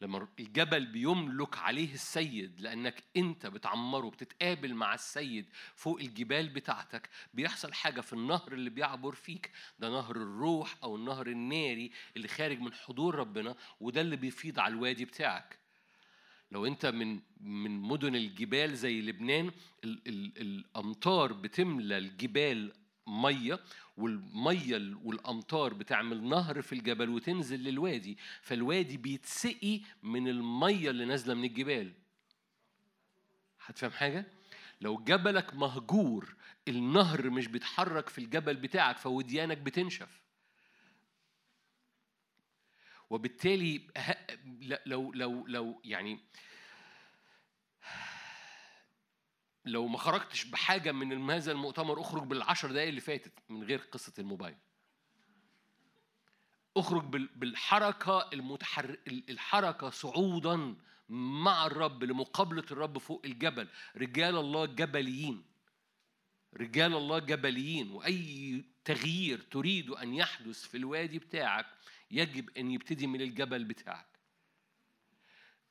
لما 0.00 0.28
الجبل 0.40 0.86
بيملك 0.86 1.58
عليه 1.58 1.94
السيد 1.94 2.60
لأنك 2.60 3.02
أنت 3.16 3.46
بتعمره 3.46 4.10
بتتقابل 4.10 4.74
مع 4.74 4.94
السيد 4.94 5.46
فوق 5.74 6.00
الجبال 6.00 6.48
بتاعتك 6.48 7.10
بيحصل 7.34 7.72
حاجة 7.72 8.00
في 8.00 8.12
النهر 8.12 8.52
اللي 8.52 8.70
بيعبر 8.70 9.14
فيك. 9.14 9.52
ده 9.78 9.88
نهر 9.88 10.16
الروح 10.16 10.76
أو 10.82 10.96
النهر 10.96 11.26
الناري 11.26 11.90
اللي 12.16 12.28
خارج 12.28 12.60
من 12.60 12.72
حضور 12.72 13.14
ربنا 13.14 13.56
وده 13.80 14.00
اللي 14.00 14.16
بيفيض 14.16 14.58
على 14.58 14.74
الوادي 14.74 15.04
بتاعك. 15.04 15.58
لو 16.50 16.66
أنت 16.66 16.86
من 16.86 17.20
من 17.40 17.80
مدن 17.80 18.14
الجبال 18.16 18.76
زي 18.76 19.00
لبنان 19.00 19.50
ال 19.84 20.00
ال 20.08 20.40
الأمطار 20.40 21.32
بتملى 21.32 21.98
الجبال 21.98 22.72
مية 23.06 23.60
والمية 23.96 24.96
والأمطار 25.04 25.74
بتعمل 25.74 26.28
نهر 26.28 26.62
في 26.62 26.72
الجبل 26.72 27.08
وتنزل 27.08 27.60
للوادي 27.60 28.18
فالوادي 28.42 28.96
بيتسقي 28.96 29.80
من 30.02 30.28
المية 30.28 30.90
اللي 30.90 31.04
نازلة 31.04 31.34
من 31.34 31.44
الجبال. 31.44 31.92
هتفهم 33.66 33.90
حاجة؟ 33.90 34.26
لو 34.80 34.98
جبلك 34.98 35.54
مهجور 35.54 36.34
النهر 36.68 37.30
مش 37.30 37.46
بيتحرك 37.46 38.08
في 38.08 38.18
الجبل 38.18 38.56
بتاعك 38.56 38.98
فوديانك 38.98 39.58
بتنشف. 39.58 40.20
وبالتالي 43.10 43.80
لو 44.86 45.12
لو 45.12 45.46
لو 45.46 45.80
يعني 45.84 46.20
لو 49.66 49.86
ما 49.86 49.98
خرجتش 49.98 50.44
بحاجة 50.44 50.92
من 50.92 51.30
هذا 51.30 51.52
المؤتمر 51.52 52.00
اخرج 52.00 52.22
بالعشر 52.22 52.72
دقائق 52.72 52.88
اللي 52.88 53.00
فاتت 53.00 53.32
من 53.48 53.62
غير 53.62 53.78
قصة 53.78 54.12
الموبايل. 54.18 54.56
اخرج 56.76 57.04
بال- 57.04 57.28
بالحركة 57.36 58.28
المتحر 58.32 58.96
الحركة 59.08 59.90
صعودا 59.90 60.74
مع 61.08 61.66
الرب 61.66 62.04
لمقابلة 62.04 62.64
الرب 62.70 62.98
فوق 62.98 63.22
الجبل. 63.24 63.68
رجال 63.96 64.36
الله 64.36 64.66
جبليين. 64.66 65.44
رجال 66.56 66.94
الله 66.96 67.18
جبليين. 67.18 67.90
وأي 67.90 68.64
تغيير 68.84 69.40
تريد 69.40 69.90
أن 69.90 70.14
يحدث 70.14 70.62
في 70.62 70.76
الوادي 70.76 71.18
بتاعك 71.18 71.66
يجب 72.10 72.50
أن 72.58 72.70
يبتدي 72.70 73.06
من 73.06 73.20
الجبل 73.20 73.64
بتاعك. 73.64 74.06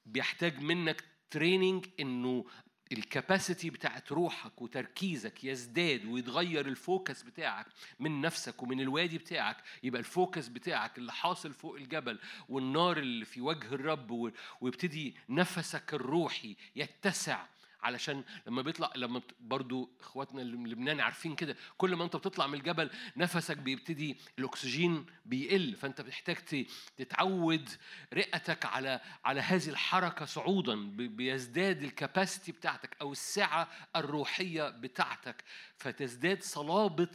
بيحتاج 0.05 0.59
منك 0.59 1.03
training 1.29 1.85
إنه 1.99 2.45
ال 2.91 3.00
capacity 3.00 3.69
بتاعت 3.69 4.11
روحك 4.11 4.61
وتركيزك 4.61 5.43
يزداد 5.43 6.05
ويتغير 6.05 6.67
ال 6.67 6.76
focus 6.76 7.21
بتاعك 7.21 7.65
من 7.99 8.21
نفسك 8.21 8.63
ومن 8.63 8.79
الوادي 8.79 9.17
بتاعك 9.17 9.57
يبقى 9.83 9.99
ال 9.99 10.07
focus 10.07 10.47
بتاعك 10.47 10.97
اللي 10.97 11.11
حاصل 11.13 11.53
فوق 11.53 11.75
الجبل 11.75 12.19
والنار 12.49 12.97
اللي 12.97 13.25
في 13.25 13.41
وجه 13.41 13.67
الرب 13.73 14.31
ويبتدي 14.61 15.15
نفسك 15.29 15.93
الروحي 15.93 16.55
يتسع 16.75 17.45
علشان 17.85 18.23
لما 18.47 18.61
بيطلع 18.61 18.91
لما 18.95 19.21
برضو 19.39 19.89
إخواتنا 19.99 20.41
لبنان 20.41 20.99
عارفين 20.99 21.35
كده 21.35 21.55
كل 21.77 21.95
ما 21.95 22.03
أنت 22.03 22.15
بتطلع 22.15 22.47
من 22.47 22.53
الجبل 22.53 22.89
نفسك 23.17 23.57
بيبتدي 23.57 24.17
الأكسجين 24.39 25.05
بيقل 25.25 25.75
فأنت 25.75 26.01
بتحتاج 26.01 26.65
تتعود 26.97 27.69
رئتك 28.13 28.65
على 28.65 29.01
على 29.25 29.41
هذه 29.41 29.69
الحركة 29.69 30.25
صعودا 30.25 30.89
بيزداد 30.95 31.83
الكباسيتي 31.83 32.51
بتاعتك 32.51 32.97
أو 33.01 33.11
السعة 33.11 33.67
الروحية 33.95 34.69
بتاعتك 34.69 35.43
فتزداد 35.77 36.43
صلابة 36.43 37.09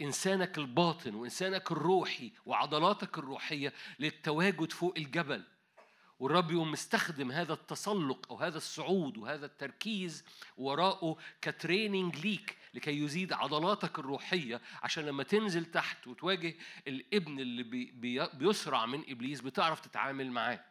إنسانك 0.00 0.58
الباطن 0.58 1.14
وإنسانك 1.14 1.72
الروحي 1.72 2.32
وعضلاتك 2.46 3.18
الروحية 3.18 3.72
للتواجد 3.98 4.72
فوق 4.72 4.94
الجبل. 4.96 5.44
والرب 6.22 6.50
يقوم 6.50 6.70
مستخدم 6.70 7.32
هذا 7.32 7.52
التسلق 7.52 8.32
أو 8.32 8.36
هذا 8.38 8.56
الصعود 8.56 9.18
وهذا 9.18 9.46
التركيز 9.46 10.24
وراءه 10.56 11.16
ك 11.40 11.48
training 11.48 12.16
ليك 12.16 12.56
لكي 12.74 12.98
يزيد 12.98 13.32
عضلاتك 13.32 13.98
الروحية 13.98 14.60
عشان 14.82 15.06
لما 15.06 15.22
تنزل 15.22 15.64
تحت 15.64 16.06
وتواجه 16.06 16.54
الابن 16.88 17.40
اللي 17.40 17.62
بي 17.62 17.90
بي 17.90 18.28
بيصرع 18.34 18.86
من 18.86 19.10
إبليس 19.10 19.40
بتعرف 19.40 19.80
تتعامل 19.80 20.30
معاه. 20.30 20.64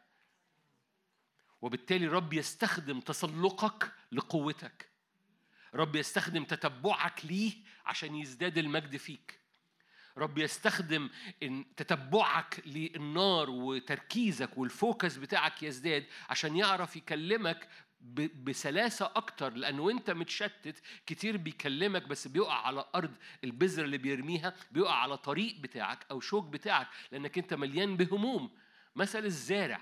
وبالتالي 1.62 2.06
الرب 2.06 2.34
يستخدم 2.34 3.00
تسلقك 3.00 3.92
لقوتك. 4.12 4.90
رب 5.76 5.96
يستخدم 5.96 6.44
تتبعك 6.44 7.26
ليه 7.26 7.54
عشان 7.86 8.16
يزداد 8.16 8.58
المجد 8.58 8.98
فيك. 8.98 9.41
رب 10.18 10.38
يستخدم 10.38 11.10
تتبعك 11.78 12.64
للنار 12.66 13.50
وتركيزك 13.50 14.58
وال 14.58 14.75
focus 14.75 15.18
بتاعك 15.18 15.64
يزداد 15.64 16.06
عشان 16.30 16.56
يعرف 16.56 16.96
يكلمك 16.96 17.68
بسلاسة 18.44 19.12
أكتر 19.16 19.54
لأنه 19.54 19.92
أنت 19.92 20.12
متشتت 20.12 20.82
كتير 21.06 21.38
بيكلمك 21.38 22.08
بس 22.08 22.28
بيقع 22.28 22.66
على 22.68 22.86
أرض 22.96 23.12
البذرة 23.44 23.84
اللي 23.84 23.98
بيرميها 23.98 24.54
بيقع 24.72 24.94
على 24.94 25.18
طريق 25.18 25.60
بتاعك 25.60 26.06
أو 26.12 26.20
شوك 26.20 26.46
بتاعك 26.46 26.88
لأنك 27.12 27.38
أنت 27.38 27.54
مليان 27.54 27.98
بهموم. 27.98 28.52
مثل 28.96 29.26
الزارع. 29.26 29.82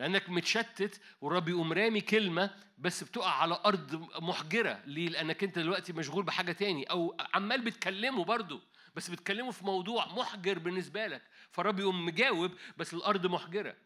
لأنك 0.00 0.30
متشتت 0.30 1.00
والرب 1.20 1.48
يقوم 1.48 1.72
رامي 1.72 2.00
كلمة 2.00 2.56
بس 2.78 3.04
بتقع 3.04 3.30
على 3.30 3.60
أرض 3.64 3.94
محجرة. 4.22 4.82
ليه؟ 4.86 5.08
لأنك 5.08 5.44
أنت 5.44 5.58
دلوقتي 5.58 5.92
مشغول 5.92 6.24
بحاجة 6.24 6.52
تاني 6.52 6.84
أو 6.84 7.16
عمال 7.34 7.60
بتكلمه 7.60 8.24
برضه 8.24 8.60
بس 8.94 9.10
بتكلمه 9.10 9.50
في 9.50 9.64
موضوع 9.64 10.06
محجر 10.06 10.58
بالنسبة 10.58 11.06
لك. 11.06 11.22
فالرب 11.50 11.80
يقوم 11.80 12.06
مجاوب 12.06 12.52
بس 12.76 12.94
الأرض 12.94 13.26
محجرة. 13.26 13.76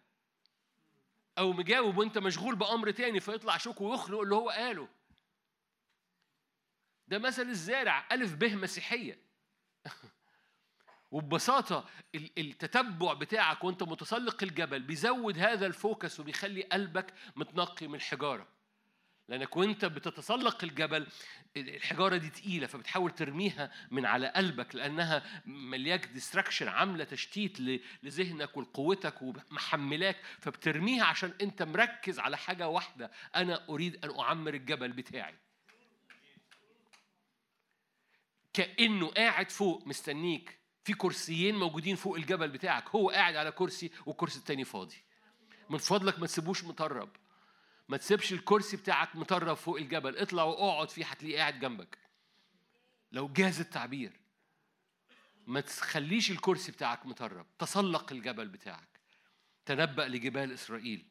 أو 1.38 1.52
مجاوب 1.52 1.98
وأنت 1.98 2.18
مشغول 2.18 2.56
بأمر 2.56 2.90
تاني 2.90 3.20
فيطلع 3.20 3.56
شوك 3.56 3.80
ويخنق 3.80 4.20
اللي 4.20 4.34
هو 4.34 4.50
قاله. 4.50 4.88
ده 7.08 7.18
مثل 7.18 7.42
الزارع 7.42 8.08
ألف 8.12 8.34
به 8.34 8.54
مسيحية. 8.54 9.18
وببساطة 11.14 11.84
ال- 12.14 12.30
التتبع 12.38 13.12
بتاعك 13.12 13.64
وانت 13.64 13.82
متسلق 13.82 14.42
الجبل 14.42 14.82
بيزود 14.82 15.38
هذا 15.38 15.66
ال 15.66 15.75
focus 15.75 16.20
وبيخلي 16.20 16.62
قلبك 16.62 17.14
متنقي 17.36 17.88
من 17.88 17.94
الحجارة 17.94 18.48
لأنك 19.28 19.56
وانت 19.56 19.84
بتتسلق 19.84 20.64
الجبل 20.64 21.06
الحجارة 21.56 22.16
دي 22.16 22.30
تقيلة 22.30 22.66
فبتحاول 22.66 23.10
ترميها 23.10 23.72
من 23.90 24.06
على 24.06 24.26
قلبك 24.28 24.74
لأنها 24.74 25.42
ملياك 25.46 26.06
distraction 26.06 26.68
عاملة 26.68 27.04
تشتيت 27.04 27.60
لذهنك 28.02 28.56
ولقوتك 28.56 29.22
ومحملاك 29.22 30.16
فبترميها 30.40 31.04
عشان 31.04 31.32
انت 31.42 31.62
مركز 31.62 32.18
على 32.18 32.36
حاجة 32.36 32.68
واحدة 32.68 33.10
أنا 33.36 33.68
أريد 33.68 34.04
أن 34.04 34.18
أعمر 34.20 34.54
الجبل 34.54 34.92
بتاعي. 34.92 35.34
كأنه 38.52 39.06
قاعد 39.08 39.50
فوق 39.50 39.86
مستنيك 39.86 40.63
في 40.84 40.94
كرسيين 40.94 41.54
موجودين 41.54 41.96
فوق 41.96 42.16
الجبل 42.16 42.48
بتاعك 42.48 42.88
هو 42.88 43.10
قاعد 43.10 43.36
على 43.36 43.52
كرسي 43.52 43.90
والكرسي 44.06 44.38
التاني 44.38 44.64
فاضي. 44.64 44.96
من 45.70 45.78
فضلك 45.78 46.18
ما 46.18 46.26
تسيبوش 46.26 46.64
مطرب. 46.64 47.08
ما 47.88 47.96
تسيبش 47.96 48.32
الكرسي 48.32 48.76
بتاعك 48.76 49.16
مطرب 49.16 49.56
فوق 49.56 49.76
الجبل. 49.76 50.16
اطلع 50.18 50.42
واقعد 50.42 50.90
فيه 50.90 51.04
هتلاقيه 51.04 51.38
قاعد 51.38 51.60
جنبك. 51.60 51.98
لو 53.12 53.28
جاز 53.28 53.60
التعبير. 53.60 54.12
ما 55.46 55.60
تخليش 55.60 56.30
الكرسي 56.30 56.72
بتاعك 56.72 57.06
مطرب. 57.06 57.46
تسلق 57.58 58.12
الجبل 58.12 58.48
بتاعك. 58.48 59.00
تنبأ 59.66 60.02
لجبال 60.02 60.52
إسرائيل. 60.52 61.04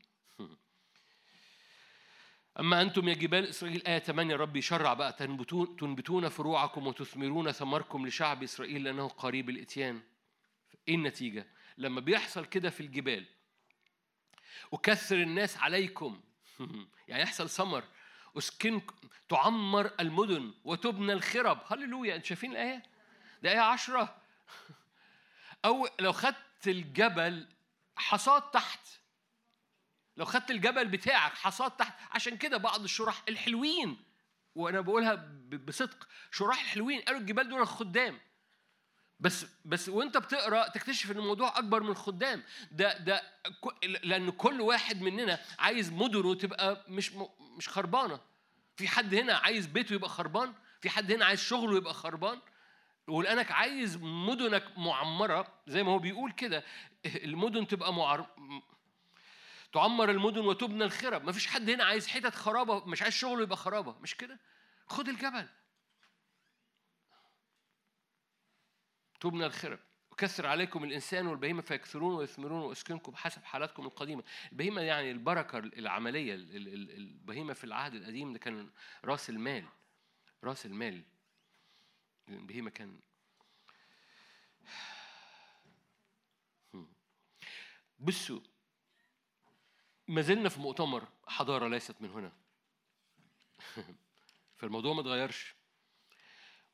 أما 2.59 2.81
أنتم 2.81 3.09
يا 3.09 3.13
جبال 3.13 3.47
إسرائيل 3.49 3.87
آية 3.87 3.99
8 3.99 4.35
ربي 4.35 4.59
يشرع 4.59 4.93
بقى 4.93 5.13
تنبتون, 5.13 5.75
تنبتون 5.75 6.29
فروعكم 6.29 6.87
وتثمرون 6.87 7.51
ثمركم 7.51 8.07
لشعب 8.07 8.43
إسرائيل 8.43 8.83
لأنه 8.83 9.07
قريب 9.07 9.49
الإتيان. 9.49 10.01
إيه 10.87 10.95
النتيجة؟ 10.95 11.47
لما 11.77 12.01
بيحصل 12.01 12.45
كده 12.45 12.69
في 12.69 12.79
الجبال 12.79 13.25
وكثر 14.71 15.15
الناس 15.15 15.57
عليكم. 15.57 16.21
يعني 17.07 17.23
يحصل 17.23 17.49
سمر 17.49 17.83
اسكن 18.37 18.81
تعمر 19.29 19.91
المدن 19.99 20.53
وتبنى 20.63 21.13
الخرب. 21.13 21.59
هللويا 21.67 22.15
أنتوا 22.15 22.27
شايفين 22.27 22.51
الآية؟ 22.51 22.83
ده 23.43 23.51
آية 23.51 23.59
عشرة. 23.59 24.17
أو 25.65 25.87
لو 25.99 26.11
خدت 26.11 26.67
الجبل 26.67 27.47
حصاد 27.95 28.41
تحت. 28.41 28.87
لو 30.17 30.25
خدت 30.25 30.51
الجبل 30.51 30.87
بتاعك 30.87 31.33
حصاد 31.33 31.71
تحت. 31.71 31.93
عشان 32.11 32.37
كده 32.37 32.57
بعض 32.57 32.83
الشراح 32.83 33.23
الحلوين 33.29 33.97
وأنا 34.55 34.81
بقولها 34.81 35.15
بصدق 35.67 36.07
شراح 36.31 36.61
الحلوين 36.61 37.01
قالوا 37.01 37.19
الجبال 37.19 37.49
دول 37.49 37.67
خدام 37.67 38.19
بس 39.19 39.45
بس 39.65 39.89
وأنت 39.89 40.17
بتقرأ 40.17 40.67
تكتشف 40.69 41.11
إن 41.11 41.17
الموضوع 41.17 41.57
أكبر 41.57 41.83
من 41.83 41.89
الخدام. 41.89 42.43
ده 42.71 42.97
ده 42.97 43.21
لأن 44.03 44.29
كل 44.29 44.61
واحد 44.61 45.01
مننا 45.01 45.39
عايز 45.59 45.91
مدنه 45.91 46.35
تبقى 46.35 46.85
مش 46.89 47.11
مش 47.57 47.69
خربانة. 47.69 48.19
في 48.77 48.87
حد 48.87 49.15
هنا 49.15 49.33
عايز 49.33 49.65
بيته 49.67 49.93
يبقى 49.93 50.09
خربان؟ 50.09 50.53
في 50.81 50.89
حد 50.89 51.11
هنا 51.11 51.25
عايز 51.25 51.39
شغله 51.43 51.77
يبقى 51.77 51.93
خربان؟ 51.93 52.39
ولأنك 53.07 53.51
عايز 53.51 53.97
مدنك 54.01 54.77
معمرة 54.77 55.47
زي 55.67 55.83
ما 55.83 55.91
هو 55.91 55.99
بيقول 55.99 56.31
كده 56.31 56.63
المدن 57.05 57.67
تبقى 57.67 57.93
معر... 57.93 58.27
تعمر 59.73 60.09
المدن 60.11 60.41
وتبنى 60.45 60.83
الخرب 60.83 61.23
مفيش 61.23 61.47
حد 61.47 61.69
هنا 61.69 61.83
عايز 61.83 62.07
حتت 62.07 62.35
خرابة 62.35 62.85
مش 62.85 63.01
عايز 63.01 63.13
شغله 63.13 63.41
يبقى 63.43 63.57
خرابة. 63.57 63.99
مش 63.99 64.15
كده؟ 64.15 64.39
خد 64.87 65.09
الجبل. 65.09 65.49
تبنى 69.19 69.45
الخرب 69.45 69.79
أكثر 70.11 70.47
عليكم 70.47 70.83
الإنسان 70.83 71.27
والبهيمة 71.27 71.61
فيكثرون 71.61 72.15
ويثمرون 72.15 72.61
وأسكنكم 72.61 73.15
حسب 73.15 73.43
حالاتكم 73.43 73.85
القديمة. 73.85 74.23
البهيمة 74.51 74.81
يعني 74.81 75.11
البركة 75.11 75.57
العملية 75.59 76.35
ال- 76.35 76.55
ال- 76.55 76.73
ال- 76.73 76.91
البهيمة 76.91 77.53
في 77.53 77.63
العهد 77.63 77.93
القديم 77.93 78.33
ده 78.33 78.39
كان 78.39 78.71
رأس 79.05 79.29
المال. 79.29 79.65
رأس 80.43 80.65
المال. 80.65 81.03
البهيمة 82.29 82.69
كان 82.69 82.99
بصوا 87.99 88.39
ما 90.07 90.21
زلنا 90.21 90.49
في 90.49 90.59
مؤتمر 90.59 91.07
حضارة 91.27 91.67
ليست 91.67 91.95
من 92.01 92.09
هنا. 92.09 92.31
فالموضوع 94.57 94.93
ما 94.93 95.01
اتغيرش. 95.01 95.55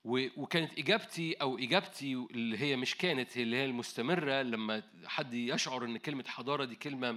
وكانت 0.04 0.80
إجابتي 0.80 1.34
أو 1.34 1.58
إجابتي 1.58 2.14
اللي 2.14 2.58
هي 2.58 2.76
مش 2.76 2.96
كانت 2.96 3.38
اللي 3.38 3.58
هي 3.58 3.66
المستمرة 3.66 4.42
لما 4.42 4.84
حد 5.06 5.34
يشعر 5.34 5.86
إن 5.86 5.98
كلمة 5.98 6.24
حضارة 6.28 6.66
دي 6.66 6.76
كلمة 6.76 7.12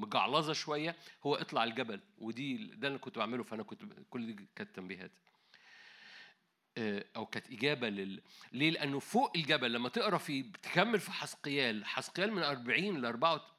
مجعلظة 0.00 0.52
شوية 0.52 0.96
هو 1.22 1.34
اطلع 1.34 1.64
الجبل. 1.64 2.00
ودي 2.18 2.56
ده 2.56 2.88
اللي 2.88 2.98
كنت 2.98 3.18
بعمله 3.18 3.42
فأنا 3.42 3.62
كنت 3.62 3.82
كل 4.10 4.26
دي 4.26 4.46
كانت 4.56 4.76
تنبيهات. 4.76 5.10
آه، 6.78 7.04
أو 7.16 7.26
كانت 7.26 7.50
إجابة 7.50 7.88
لل 7.88 8.22
ليه؟ 8.52 8.70
لأنه 8.70 8.98
فوق 8.98 9.32
الجبل 9.36 9.72
لما 9.72 9.88
تقرأ 9.88 10.18
في 10.18 10.42
تكمل 10.42 11.00
في 11.00 11.10
حسقيال. 11.10 11.84
حسقيال 11.84 12.32
من 12.32 12.42
40 12.42 13.00
ل 13.00 13.06
4 13.06 13.57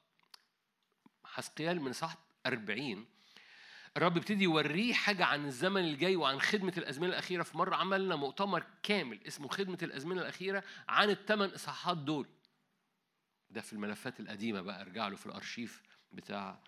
حسقيال 1.30 1.82
من 1.82 1.93
صح 1.93 2.16
40 2.45 3.06
الرب 3.98 4.17
ابتدي 4.17 4.43
يوريه 4.43 4.93
حاجة 4.93 5.25
عن 5.25 5.45
الزمن 5.45 5.82
الجاي 5.83 6.16
وعن 6.16 6.41
خدمة 6.41 6.74
الأزمنة 6.77 7.09
الأخيرة 7.09 7.43
في 7.43 7.58
مرة 7.58 7.75
عملنا 7.75 8.16
مؤتمر 8.16 8.66
كامل 8.83 9.19
اسمه 9.27 9.48
خدمة 9.48 9.77
الأزمنة 9.83 10.22
الأخيرة 10.22 10.64
عن 10.90 11.09
الثمان 11.09 11.49
إصحاحات 11.49 11.98
دول. 11.98 12.27
ده 13.49 13.61
في 13.61 13.74
الملفات 13.74 14.19
القديمة 14.19 14.61
بقى 14.61 14.82
ارجع 14.82 15.08
له 15.08 15.16
في 15.16 15.25
الأرشيف 15.25 15.82
بتاع 16.11 16.59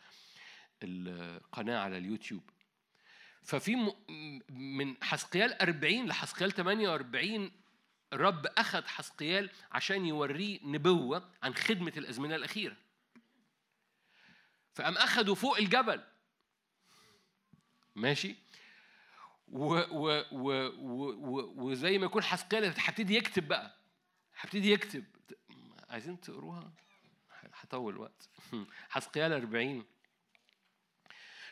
القناة 0.84 1.80
على 1.80 1.98
اليوتيوب. 1.98 2.50
ففي 3.44 3.94
من 4.50 5.04
حسقيال 5.04 5.62
40 5.62 6.06
لحسقيال 6.06 6.52
48 6.52 7.52
الرب 8.14 8.46
أخذ 8.46 8.86
حسقيال 8.88 9.50
عشان 9.72 10.06
يوريه 10.06 10.60
نبوة 10.64 11.30
عن 11.44 11.54
خدمة 11.56 11.94
الأزمنة 11.98 12.36
الأخيرة. 12.36 12.78
فقام 14.74 14.98
أخده 14.98 15.34
فوق 15.34 15.58
الجبل. 15.58 16.04
ماشي؟ 17.96 18.36
و 19.48 19.74
و 19.76 20.24
و 20.32 20.52
و 20.72 21.54
وزي 21.58 21.98
ما 21.98 22.06
يكون 22.06 22.24
حسقيال 22.24 22.74
هبتدي 22.78 23.16
يكتب 23.16 23.48
بقى. 23.48 23.78
هبتدي 24.40 24.72
يكتب. 24.72 25.06
عايزين 25.90 26.22
تقروها؟ 26.22 26.74
هطول 27.54 27.98
وقت. 27.98 28.30
حسقيال 28.90 29.34
40 29.34 29.86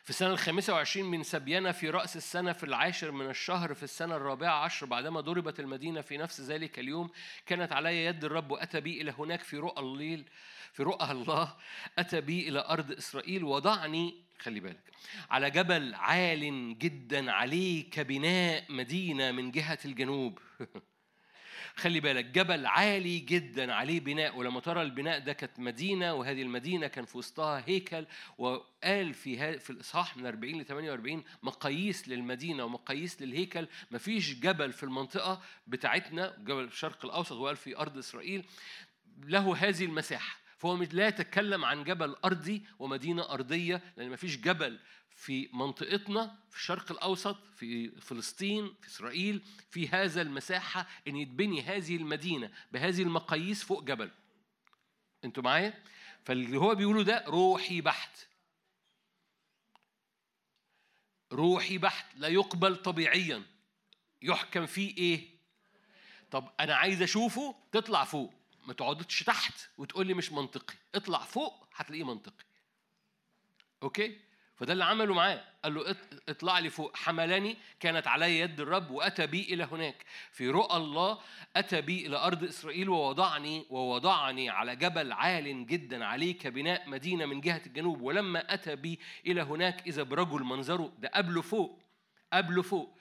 في 0.09 0.13
السنة 0.15 0.29
الخامسة 0.29 0.73
وعشرين 0.73 1.05
من 1.05 1.23
سبيانة 1.23 1.71
في 1.71 1.89
رأس 1.89 2.17
السنة 2.17 2.53
في 2.53 2.63
العاشر 2.63 3.11
من 3.11 3.29
الشهر 3.29 3.73
في 3.73 3.83
السنة 3.83 4.15
الرابعة 4.15 4.63
عشر 4.63 4.85
بعدما 4.85 5.21
ضربت 5.21 5.59
المدينة 5.59 6.01
في 6.01 6.17
نفس 6.17 6.41
ذلك 6.41 6.79
اليوم. 6.79 7.09
كانت 7.45 7.71
علي 7.71 8.05
يد 8.05 8.23
الرب 8.23 8.51
وأتى 8.51 8.81
بي 8.81 9.01
إلى 9.01 9.13
هناك 9.19 9.43
في 9.43 9.57
رؤى 9.57 9.81
الليل 9.81 10.29
في 10.73 10.83
رؤى 10.83 11.11
الله. 11.11 11.55
أتى 11.97 12.21
بي 12.21 12.49
إلى 12.49 12.59
أرض 12.59 12.91
إسرائيل 12.91 13.43
وضعني 13.43 14.23
خلي 14.39 14.59
بالك 14.59 14.91
على 15.29 15.49
جبل 15.49 15.95
عال 15.95 16.77
جدا 16.79 17.31
عليه 17.31 17.89
كبناء 17.89 18.63
مدينة 18.69 19.31
من 19.31 19.51
جهة 19.51 19.79
الجنوب. 19.85 20.39
خلي 21.79 21.99
بالك 21.99 22.25
جبل 22.25 22.65
عالي 22.65 23.19
جدا 23.19 23.73
عليه 23.73 23.99
بناء 23.99 24.37
ولما 24.37 24.59
ترى 24.59 24.81
البناء 24.81 25.19
ده 25.19 25.33
كانت 25.33 25.59
مدينة 25.59 26.13
وهذه 26.13 26.41
المدينة 26.41 26.87
كان 26.87 27.05
في 27.05 27.17
وسطها 27.17 27.63
هيكل 27.67 28.05
وقال 28.37 29.13
في 29.13 29.59
في 29.59 29.69
الإصحاح 29.69 30.17
من 30.17 30.25
40 30.25 30.61
ل 30.61 30.65
48 30.65 31.23
مقاييس 31.43 32.07
للمدينة 32.09 32.63
ومقاييس 32.63 33.21
للهيكل. 33.21 33.67
مفيش 33.91 34.33
جبل 34.33 34.73
في 34.73 34.83
المنطقة 34.83 35.41
بتاعتنا 35.67 36.35
جبل 36.39 36.63
الشرق 36.63 37.05
الأوسط 37.05 37.31
وقال 37.31 37.55
في 37.55 37.77
أرض 37.77 37.97
إسرائيل 37.97 38.45
له 39.23 39.55
هذه 39.55 39.85
المساحة. 39.85 40.38
فهو 40.59 40.75
مش 40.75 40.93
لا 40.93 41.07
يتكلم 41.07 41.65
عن 41.65 41.83
جبل 41.83 42.15
أرضي 42.25 42.65
ومدينة 42.79 43.29
أرضية 43.29 43.81
لأن 43.97 44.09
مفيش 44.09 44.37
جبل 44.37 44.79
في 45.15 45.49
منطقتنا 45.53 46.35
في 46.49 46.57
الشرق 46.57 46.91
الأوسط 46.91 47.37
في 47.55 47.89
فلسطين 48.01 48.73
في 48.81 48.87
إسرائيل 48.87 49.41
في 49.69 49.87
هذا 49.87 50.21
المساحة 50.21 50.87
إن 51.07 51.15
يتبني 51.15 51.61
هذه 51.61 51.95
المدينة 51.95 52.51
بهذه 52.71 53.01
المقاييس 53.01 53.63
فوق 53.63 53.83
جبل. 53.83 54.11
أنتوا 55.25 55.43
معايا؟ 55.43 55.83
فاللي 56.23 56.57
هو 56.57 56.75
بيقوله 56.75 57.03
ده 57.03 57.23
روحي 57.27 57.81
بحت. 57.81 58.27
روحي 61.31 61.77
بحت 61.77 62.05
لا 62.15 62.27
يقبل 62.27 62.75
طبيعيا. 62.75 63.43
يحكم 64.21 64.65
فيه 64.65 64.97
إيه؟ 64.97 65.29
طب 66.31 66.49
أنا 66.59 66.75
عايز 66.75 67.01
أشوفه 67.01 67.55
تطلع 67.71 68.03
فوق. 68.03 68.38
ما 68.69 68.73
تقعدش 68.75 69.23
تحت 69.23 69.53
وتقول 69.77 70.07
لي 70.07 70.13
مش 70.13 70.31
منطقي. 70.31 70.75
اطلع 70.95 71.19
فوق 71.19 71.67
هتلاقيه 71.75 72.03
منطقي. 72.03 72.45
okay؟ 73.83 74.17
فده 74.55 74.73
اللي 74.73 74.83
عمله 74.85 75.13
معاه. 75.13 75.43
قال 75.63 75.73
له 75.73 75.91
اط- 75.91 76.29
اطلع 76.29 76.59
لي 76.59 76.69
فوق. 76.69 76.97
حملني. 76.97 77.57
كانت 77.79 78.07
علي 78.07 78.39
يد 78.39 78.59
الرب 78.59 78.91
وأتى 78.91 79.27
بي 79.27 79.41
إلى 79.53 79.63
هناك. 79.63 80.05
في 80.31 80.49
رؤى 80.49 80.77
الله 80.77 81.19
أتى 81.55 81.81
بي 81.81 82.07
إلى 82.07 82.17
أرض 82.17 82.43
إسرائيل 82.43 82.89
ووضعني 82.89 83.65
ووضعني 83.69 84.49
على 84.49 84.75
جبل 84.75 85.11
عال 85.11 85.65
جدا 85.67 86.05
عليه 86.05 86.37
كبناء 86.37 86.89
مدينة 86.89 87.25
من 87.25 87.41
جهة 87.41 87.61
الجنوب. 87.65 88.01
ولما 88.01 88.53
أتى 88.53 88.75
بي 88.75 88.99
إلى 89.25 89.41
هناك 89.41 89.87
إذا 89.87 90.03
برجل 90.03 90.43
منظره 90.43 90.93
ده 90.99 91.11
قبله 91.13 91.41
فوق 91.41 91.81
قبله 92.33 92.61
فوق. 92.61 92.98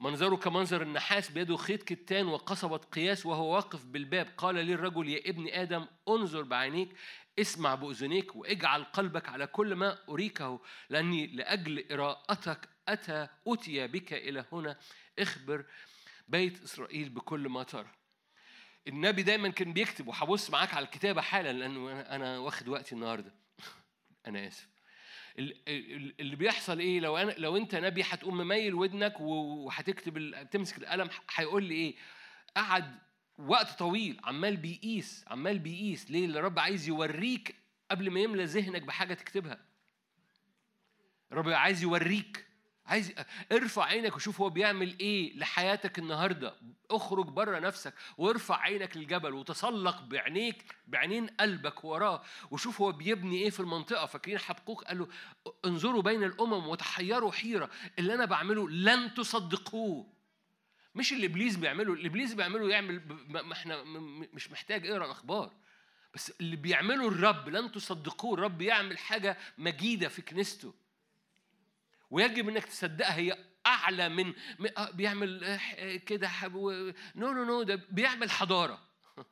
منظره 0.00 0.36
كمنظر 0.36 0.82
النحاس 0.82 1.30
بيده 1.30 1.56
خيط 1.56 1.82
كتان 1.82 2.26
وقصبة 2.26 2.76
قياس 2.76 3.26
وهو 3.26 3.54
واقف 3.54 3.84
بالباب. 3.84 4.28
قال 4.38 4.54
لي 4.54 4.74
الرجل 4.74 5.08
يا 5.08 5.30
ابن 5.30 5.48
آدم 5.48 5.86
انظر 6.08 6.42
بعينيك 6.42 6.96
اسمع 7.38 7.74
بأذنيك 7.74 8.36
واجعل 8.36 8.84
قلبك 8.84 9.28
على 9.28 9.46
كل 9.46 9.74
ما 9.74 9.98
أريكه 10.08 10.60
لأني 10.90 11.26
لأجل 11.26 11.92
إراءتك 11.92 12.68
أتى 12.88 13.28
أتي 13.46 13.86
بك 13.86 14.12
إلى 14.12 14.44
هنا 14.52 14.78
اخبر 15.18 15.64
بيت 16.28 16.62
إسرائيل 16.62 17.08
بكل 17.08 17.48
ما 17.48 17.62
ترى. 17.62 17.90
النبي 18.88 19.22
دايما 19.22 19.48
كان 19.48 19.72
بيكتب 19.72 20.08
وهبص 20.08 20.50
معاك 20.50 20.74
على 20.74 20.84
الكتابة 20.84 21.20
حالا 21.20 21.52
لأنه 21.52 22.02
أنا- 22.04 22.40
واخد 22.40 22.68
وقتي 22.68 22.94
النهاردة. 22.94 23.34
أنا 24.26 24.48
آسف. 24.48 24.75
اللي 25.38 26.36
بيحصل 26.36 26.78
إيه؟ 26.78 27.00
لو 27.00 27.16
أنا 27.16 27.34
لو 27.38 27.56
أنت 27.56 27.74
نبي 27.74 28.02
هتقوم 28.02 28.36
مميل 28.38 28.74
ودنك 28.74 29.20
وهتكتب 29.20 30.48
تمسك 30.50 30.78
القلم 30.78 31.08
هيقول 31.34 31.64
لي 31.64 31.74
إيه؟ 31.74 31.94
قعد 32.56 32.98
وقت 33.38 33.78
طويل 33.78 34.20
عمال 34.24 34.56
بيقيس 34.56 35.24
عمال 35.28 35.58
بيقيس. 35.58 36.10
ليه؟ 36.10 36.24
اللي 36.24 36.38
الرب 36.38 36.58
عايز 36.58 36.88
يوريك 36.88 37.54
قبل 37.90 38.10
ما 38.10 38.20
يملى 38.20 38.44
ذهنك 38.44 38.82
بحاجة 38.82 39.14
تكتبها. 39.14 39.58
الرب 41.32 41.48
عايز 41.48 41.82
يوريك. 41.82 42.46
عايز 42.86 43.12
ارفع 43.52 43.84
عينك 43.84 44.16
وشوف 44.16 44.40
هو 44.40 44.50
بيعمل 44.50 44.98
إيه 45.00 45.38
لحياتك 45.38 45.98
النهارده. 45.98 46.54
اخرج 46.90 47.26
بره 47.26 47.58
نفسك 47.58 47.94
وارفع 48.18 48.60
عينك 48.60 48.96
للجبل 48.96 49.34
وتسلق 49.34 50.02
بعينيك 50.02 50.74
بعينين 50.86 51.26
قلبك 51.26 51.84
وراه 51.84 52.22
وشوف 52.50 52.80
هو 52.80 52.92
بيبني 52.92 53.42
إيه 53.42 53.50
في 53.50 53.60
المنطقة. 53.60 54.06
فاكرين 54.06 54.38
حبقوق 54.38 54.84
قال 54.84 54.98
له 54.98 55.08
انظروا 55.64 56.02
بين 56.02 56.24
الأمم 56.24 56.68
وتحيروا 56.68 57.32
حيرة. 57.32 57.70
اللي 57.98 58.14
أنا 58.14 58.24
بعمله 58.24 58.68
لن 58.70 59.14
تصدقوه. 59.14 60.06
مش 60.94 61.12
اللي 61.12 61.26
إبليس 61.26 61.56
بيعمله 61.56 61.92
اللي 61.92 62.08
إبليس 62.08 62.34
بيعمله 62.34 62.68
يعمل 62.68 63.00
ما 63.28 63.52
إحنا 63.52 63.82
مش 64.34 64.50
محتاج 64.50 64.86
أقرأ 64.86 65.04
الاخبار 65.04 65.52
بس 66.14 66.32
اللي 66.40 66.56
بيعمله 66.56 67.08
الرب 67.08 67.48
لن 67.48 67.72
تصدقوه. 67.72 68.34
الرب 68.34 68.62
يعمل 68.62 68.98
حاجة 68.98 69.38
مجيدة 69.58 70.08
في 70.08 70.22
كنيسته. 70.22 70.74
ويجب 72.10 72.48
إنك 72.48 72.64
تصدقها 72.64 73.16
هي 73.16 73.36
أعلى 73.66 74.08
من 74.08 74.34
آه، 74.76 74.90
بيعمل 74.90 75.44
آه، 75.44 75.60
آه، 75.76 75.96
كده 75.96 76.30
no 77.14 77.32
no 77.32 77.44
no 77.44 77.62
ده 77.62 77.74
بيعمل 77.90 78.30
حضارة. 78.30 78.82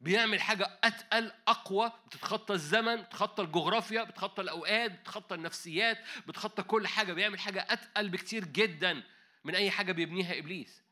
بيعمل 0.00 0.40
حاجة 0.40 0.78
أتقل 0.84 1.32
أقوى 1.48 1.92
بتتخطى 2.06 2.54
الزمن 2.54 2.96
بتتخطى 2.96 3.42
الجغرافيا 3.42 4.02
بتتخطى 4.02 4.42
الأوقات 4.42 4.92
بتتخطى 4.92 5.34
النفسيات 5.34 5.98
بتتخطى 6.26 6.62
كل 6.62 6.86
حاجة. 6.86 7.12
بيعمل 7.12 7.38
حاجة 7.38 7.66
أتقل 7.70 8.08
بكتير 8.08 8.44
جدا 8.44 9.02
من 9.44 9.54
أي 9.54 9.70
حاجة 9.70 9.92
بيبنيها 9.92 10.38
إبليس. 10.38 10.82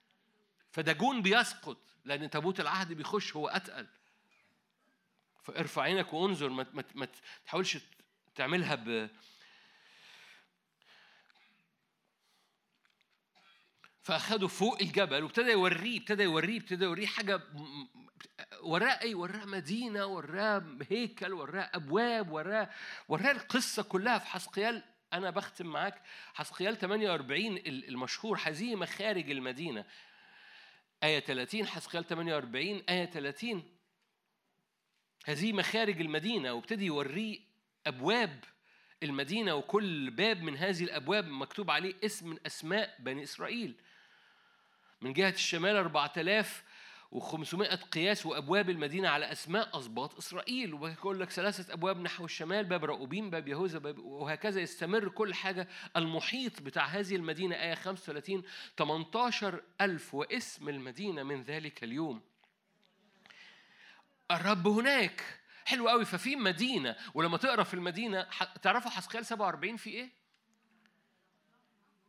فداجون 0.71 1.23
بيسقط 1.23 1.79
لأن 2.05 2.31
تابوت 2.31 2.61
العهد 2.61 2.93
بيخش 2.93 3.37
هو 3.37 3.49
أتقل. 3.49 3.87
فارفع 5.43 5.83
عينك 5.83 6.13
وانظر 6.13 6.49
ما 6.95 7.09
تحاولش 7.47 7.79
تعملها 8.35 8.75
ب 8.75 9.11
فاخده 14.09 14.47
فوق 14.49 14.81
الجبل 14.81 15.23
وابتدى 15.23 15.51
يوريه 15.51 15.99
ابتدى 15.99 16.23
يوريه 16.23 16.59
ابتدى 16.59 16.85
يوريه 16.85 17.07
حاجة 17.07 17.41
وراه 18.63 19.01
إيه؟ 19.03 19.15
وراه 19.15 19.45
مدينة 19.45 20.07
وراه 20.07 20.65
هيكل 20.91 21.33
وراه 21.33 21.71
أبواب 21.75 22.33
وراه 22.33 22.71
وراه 23.09 23.31
القصة 23.31 23.83
كلها 23.83 24.19
في 24.19 24.27
حسقيال 24.27 24.83
أنا 25.13 25.31
بختم 25.31 25.67
معاك. 25.67 26.03
حسقيال 26.35 26.77
48 26.79 27.57
ال- 27.57 27.89
المشهور 27.89 28.39
هذه 28.45 28.75
مخارج 28.75 29.31
المدينة. 29.31 29.85
آية 31.03 31.21
30 31.21 31.67
حسقيال 31.67 32.05
48 32.07 32.83
آية 32.89 33.07
30 33.07 33.63
هذه 35.27 35.53
مخارج 35.53 36.01
المدينة 36.01 36.53
وابتدي 36.53 36.87
يوريه 36.87 37.39
أبواب 37.87 38.45
المدينة 39.03 39.55
وكل 39.55 40.11
باب 40.11 40.43
من 40.43 40.57
هذه 40.57 40.85
الأبواب 40.85 41.29
مكتوب 41.29 41.71
عليه 41.71 41.95
اسم 42.05 42.29
من 42.31 42.39
أسماء 42.47 42.97
بني 42.99 43.23
إسرائيل. 43.23 43.75
من 45.01 45.13
جهة 45.13 45.31
الشمال 45.31 45.77
4500 45.77 47.75
قياس 47.77 48.27
وأبواب 48.27 48.71
المدينة 48.71 49.09
على 49.09 49.33
أسماء 49.33 49.79
أسباط 49.79 50.17
إسرائيل. 50.17 50.75
ويقول 50.75 51.21
لك 51.21 51.31
ثلاثة 51.31 51.73
أبواب 51.73 52.01
نحو 52.01 52.25
الشمال 52.25 52.65
باب 52.65 52.85
رأوبين 52.85 53.31
باب 53.31 53.49
يهوذا 53.49 53.79
باب 53.79 53.99
وهكذا 53.99 54.61
يستمر 54.61 55.09
كل 55.09 55.35
حاجة. 55.35 55.69
المحيط 55.97 56.63
بتاع 56.63 56.85
هذه 56.87 57.17
المدينة 57.17 57.57
آية 57.57 57.75
35 57.75 58.43
18 58.77 59.63
ألف 59.81 60.15
واسم 60.15 60.69
المدينة 60.69 61.23
من 61.23 61.43
ذلك 61.43 61.85
اليوم. 61.85 62.21
الرب 64.31 64.69
هناك. 64.69 65.25
حلو 65.65 65.89
قوي. 65.89 66.05
ففي 66.05 66.37
مدينة 66.37 66.97
ولما 67.15 67.37
تقرأ 67.37 67.63
في 67.63 67.75
المدينة 67.75 68.27
ح- 68.31 68.57
تعرفوا 68.57 68.91
حسقيال 68.91 69.27
47 69.27 69.77
في 69.77 69.91
إيه؟ 69.91 70.18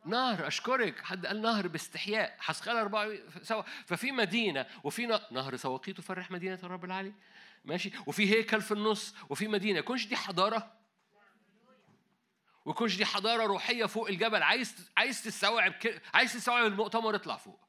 نهر 0.05 0.47
أشكرك. 0.47 1.03
حد 1.03 1.25
قال 1.25 1.41
نهر 1.41 1.67
باستحياء. 1.67 2.35
حسقيال 2.39 2.77
4 2.77 3.09
سوا. 3.43 3.63
ففي 3.85 4.11
مدينة 4.11 4.65
وفي 4.83 5.19
نهر 5.31 5.55
سواقي 5.55 5.93
تفرح 5.93 6.31
مدينة 6.31 6.59
الرب 6.63 6.85
العالي 6.85 7.13
ماشي؟ 7.65 7.91
وفي 8.05 8.29
هيكل 8.29 8.61
في 8.61 8.71
النص 8.71 9.15
وفي 9.29 9.47
مدينة. 9.47 9.79
يكونش 9.79 10.05
دي 10.07 10.15
حضارة؟ 10.15 10.73
ويكونش 12.65 12.95
دي 12.95 13.05
حضارة 13.05 13.43
روحية 13.45 13.85
فوق 13.85 14.07
الجبل. 14.09 14.43
عايز 14.43 14.91
عايز 14.97 15.23
تستوعب 15.23 15.73
عايز 16.13 16.33
تستوعب 16.33 16.65
المؤتمر 16.65 17.15
اطلع 17.15 17.37
فوق. 17.37 17.59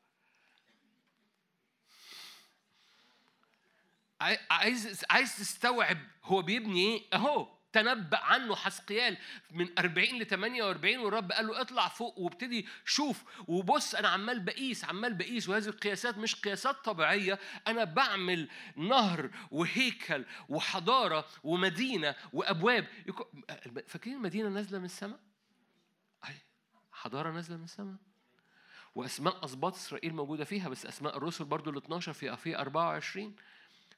عاي- 4.20 4.38
عايز 4.50 5.04
عايز 5.10 5.36
تستوعب 5.36 5.98
هو 6.24 6.42
بيبني 6.42 6.80
إيه؟ 6.80 7.02
أهو. 7.14 7.59
تنبأ 7.72 8.18
عنه 8.18 8.56
حسقيال 8.56 9.16
من 9.50 9.78
40 9.78 10.18
ل 10.18 10.26
48 10.26 10.98
والرب 10.98 11.32
قال 11.32 11.46
له 11.46 11.60
اطلع 11.60 11.88
فوق 11.88 12.18
وابتدي 12.18 12.66
شوف 12.84 13.24
وبص 13.48 13.94
أنا 13.94 14.08
عمال 14.08 14.40
بقيس 14.40 14.84
عمال 14.84 15.14
بقيس 15.14 15.48
وهذه 15.48 15.66
القياسات 15.66 16.18
مش 16.18 16.34
قياسات 16.34 16.76
طبيعية 16.84 17.38
أنا 17.66 17.84
بعمل 17.84 18.48
نهر 18.76 19.30
وهيكل 19.50 20.24
وحضارة 20.48 21.26
ومدينة 21.44 22.14
وأبواب. 22.32 22.86
فاكرين 23.86 24.16
المدينة 24.16 24.48
نازلة 24.48 24.78
من 24.78 24.84
السماء؟ 24.84 25.20
حضارة 26.92 27.30
نازلة 27.30 27.56
من 27.56 27.64
السماء. 27.64 27.96
وأسماء 28.94 29.44
أسباط 29.44 29.74
إسرائيل 29.74 30.14
موجودة 30.14 30.44
فيها 30.44 30.68
بس 30.68 30.86
أسماء 30.86 31.16
الرسل 31.16 31.44
برضو 31.44 31.70
ال 31.70 31.76
12 31.76 32.12
في 32.12 32.36
في 32.36 32.58
24 32.58 33.36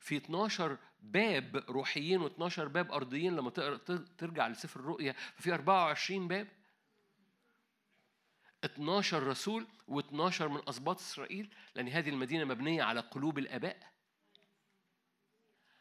في 0.02 0.16
12 0.16 0.78
باب 1.00 1.64
روحيين 1.68 2.28
و12 2.28 2.60
باب 2.60 2.92
أرضيين 2.92 3.36
لما 3.36 3.50
ترجع 4.18 4.48
لسفر 4.48 4.80
الرؤيا 4.80 5.12
ففي 5.12 5.54
24 5.54 6.28
باب. 6.28 6.48
12 8.64 9.22
رسول 9.22 9.66
و12 9.88 10.42
من 10.42 10.68
اسباط 10.68 10.98
إسرائيل 10.98 11.54
لأن 11.74 11.88
هذه 11.88 12.08
المدينة 12.08 12.44
مبنية 12.44 12.82
على 12.82 13.00
قلوب 13.00 13.38
الآباء. 13.38 13.92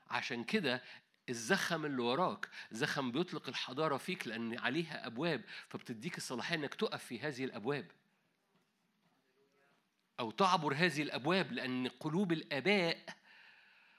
عشان 0.09 0.43
كده 0.43 0.83
الزخم 1.29 1.85
اللي 1.85 2.01
وراك 2.01 2.49
زخم 2.71 3.11
بيطلق 3.11 3.49
الحضارة 3.49 3.97
فيك 3.97 4.27
لأن 4.27 4.59
عليها 4.59 5.07
أبواب 5.07 5.43
فبتديك 5.69 6.17
الصلاحية 6.17 6.55
إنك 6.55 6.73
تقف 6.73 7.03
في 7.05 7.19
هذه 7.19 7.45
الأبواب. 7.45 7.91
أو 10.19 10.31
تعبر 10.31 10.73
هذه 10.73 11.01
الأبواب 11.01 11.51
لأن 11.51 11.87
قلوب 11.87 12.31
الآباء 12.31 13.20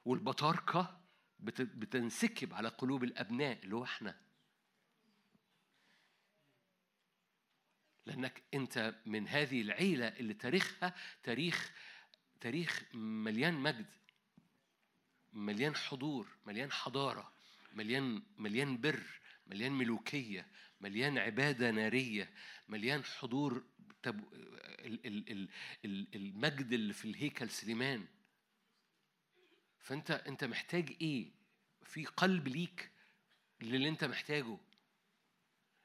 والبطاركة 0.04 1.00
بت- 1.38 1.60
بتنسكب 1.62 2.54
على 2.54 2.68
قلوب 2.68 3.04
الأبناء 3.04 3.64
اللي 3.64 3.76
هو 3.76 3.84
إحنا. 3.84 4.20
لأنك 8.06 8.42
أنت 8.54 8.94
من 9.06 9.28
هذه 9.28 9.62
العيلة 9.62 10.08
اللي 10.08 10.34
تاريخها 10.34 10.94
تاريخ 11.22 11.72
تاريخ 12.40 12.84
مليان 12.94 13.54
مجد 13.54 13.86
مليان 15.32 15.74
حضور 15.76 16.28
مليان 16.46 16.72
حضارة 16.72 17.32
مليان 17.72 18.22
مليان 18.38 18.80
بر 18.80 19.02
مليان 19.46 19.72
ملوكية 19.72 20.46
مليان 20.80 21.18
عبادة 21.18 21.70
نارية 21.70 22.34
مليان 22.68 23.04
حضور 23.04 23.64
المجد 26.14 26.72
اللي 26.72 26.92
في 26.92 27.04
الهيكل 27.04 27.50
سليمان. 27.50 28.06
فأنت 29.82 30.10
أنت 30.10 30.44
محتاج 30.44 30.96
إيه؟ 31.00 31.30
في 31.82 32.04
قلب 32.04 32.48
ليك 32.48 32.90
للي 33.60 33.88
أنت 33.88 34.04
محتاجه. 34.04 34.58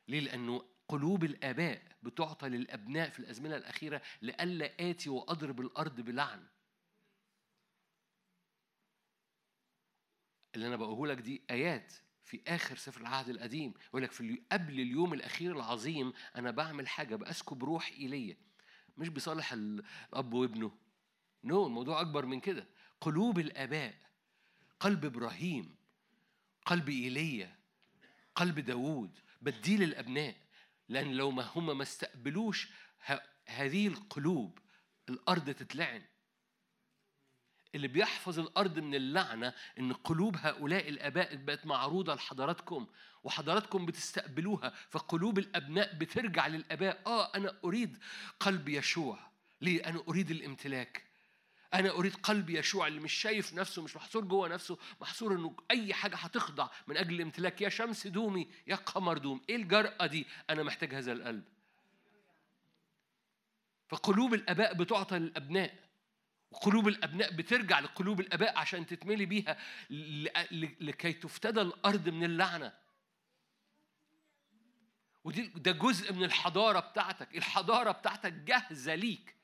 ليه؟ 0.08 0.20
لأنه 0.20 0.66
قلوب 0.88 1.24
الآباء 1.24 1.82
بتعطى 2.04 2.50
للأبناء 2.50 3.10
في 3.10 3.20
الأزمنة 3.20 3.56
الأخيرة 3.56 4.02
لئلا 4.22 4.90
آتي 4.90 5.10
وأضرب 5.10 5.62
الأرض 5.62 6.02
بلعن. 6.02 6.48
اللي 10.56 10.68
أنا 10.68 10.76
بقوله 10.76 11.14
لك 11.14 11.18
دي 11.22 11.42
آيات 11.50 11.94
في 12.24 12.42
آخر 12.48 12.76
سفر 12.76 13.02
العهد 13.02 13.30
القديم. 13.30 13.74
يقول 13.88 14.04
لك 14.04 14.12
في 14.12 14.42
قبل 14.52 14.80
اليوم 14.80 15.14
الأخير 15.14 15.56
العظيم 15.56 16.14
أنا 16.36 16.52
بعمل 16.52 16.88
حاجة 16.88 17.16
بأسكب 17.16 17.64
روح 17.64 17.88
ايليا 17.92 18.38
مش 18.98 19.10
بصالح 19.10 19.54
ال- 19.54 19.84
الاب 20.14 20.34
وابنه. 20.34 20.78
نو 21.44 21.64
no, 21.64 21.68
الموضوع 21.68 22.02
أكبر 22.02 22.26
من 22.26 22.40
كده. 22.40 22.68
قلوب 23.02 23.40
الآباء 23.40 23.96
قلب 24.80 25.06
إبراهيم 25.06 25.76
قلب 26.66 26.90
إيليا 26.90 27.56
قلب 28.36 28.60
داوود 28.60 29.20
بديه 29.42 29.78
للابناء 29.78 30.36
لأن 30.90 31.12
لو 31.14 31.32
ما 31.32 31.44
هم 31.44 31.78
ما 31.78 31.84
استقبلوش 31.84 32.68
هذه 33.46 33.88
القلوب 33.88 34.60
الأرض 35.10 35.50
تتلعن. 35.50 36.02
اللي 37.76 37.88
بيحفظ 37.88 38.40
الأرض 38.40 38.80
من 38.80 38.96
اللعنة 38.96 39.54
إن 39.80 39.94
قلوب 39.94 40.38
هؤلاء 40.38 40.90
الآباء 40.90 41.36
بقت 41.36 41.66
معروضة 41.66 42.16
لحضراتكم 42.16 42.88
وحضراتكم 43.24 43.86
بتستقبلوها 43.86 44.74
فقلوب 44.90 45.40
الأبناء 45.40 45.96
بترجع 45.96 46.48
للآباء. 46.48 47.02
آه 47.06 47.36
أنا 47.36 47.60
أريد 47.66 47.98
قلب 48.40 48.70
يشوع. 48.70 49.20
ليه؟ 49.62 49.90
أنا 49.90 50.04
أريد 50.08 50.32
الامتلاك. 50.32 51.07
أنا 51.74 51.90
أريد 51.90 52.16
قلب 52.16 52.50
يشوع 52.50 52.88
اللي 52.88 53.00
مش 53.00 53.14
شايف 53.14 53.54
نفسه 53.54 53.82
مش 53.82 53.96
محصور 53.96 54.24
جوه 54.26 54.48
نفسه 54.48 54.78
محصور 55.02 55.34
إنه 55.36 55.56
أي 55.72 55.94
حاجة 55.94 56.16
هتخضع 56.16 56.70
من 56.88 56.98
أجل 56.98 57.16
الامتلاك 57.16 57.62
يا 57.62 57.70
شمس 57.70 58.08
دومي 58.08 58.48
يا 58.68 58.76
قمر 58.76 59.18
دوم 59.18 59.42
إيه 59.50 59.56
الجرأة 59.56 60.06
دي؟ 60.06 60.28
أنا 60.50 60.64
محتاج 60.64 60.94
هذا 60.94 61.12
القلب. 61.12 61.44
فقلوب 63.88 64.34
الآباء 64.34 64.74
بتعطى 64.74 65.20
للأبناء 65.20 65.88
وقلوب 66.52 66.88
الأبناء 66.88 67.32
بترجع 67.32 67.80
لقلوب 67.80 68.20
الآباء 68.20 68.58
عشان 68.58 68.86
تتملي 68.86 69.26
بيها 69.26 69.58
لكي 70.82 71.14
تفتدى 71.14 71.62
الأرض 71.62 72.10
من 72.10 72.24
اللعنة. 72.24 72.74
ودي 75.24 75.48
ده 75.48 75.72
جزء 75.72 76.14
من 76.14 76.24
الحضارة 76.24 76.80
بتاعتك. 76.80 77.38
الحضارة 77.38 77.92
بتاعتك 77.92 78.34
جاهزة 78.34 78.96
ليك. 78.96 79.37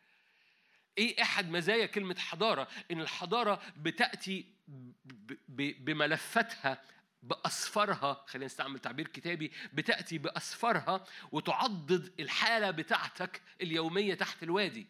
إيه 0.97 1.21
أحد 1.21 1.49
مزايا 1.49 1.85
كلمة 1.85 2.15
حضارة؟ 2.19 2.67
إن 2.91 3.01
الحضارة 3.01 3.61
بتأتي 3.77 4.45
ب- 4.67 5.33
ب- 5.47 5.85
بملفاتها 5.85 6.81
بأسفارها 7.23 8.23
خلينا 8.27 8.45
نستعمل 8.45 8.79
تعبير 8.79 9.07
كتابي 9.07 9.51
بتأتي 9.73 10.17
بأسفارها 10.17 11.05
وتعضد 11.31 12.13
الحالة 12.19 12.71
بتاعتك 12.71 13.41
اليومية 13.61 14.13
تحت 14.13 14.43
الوادي. 14.43 14.87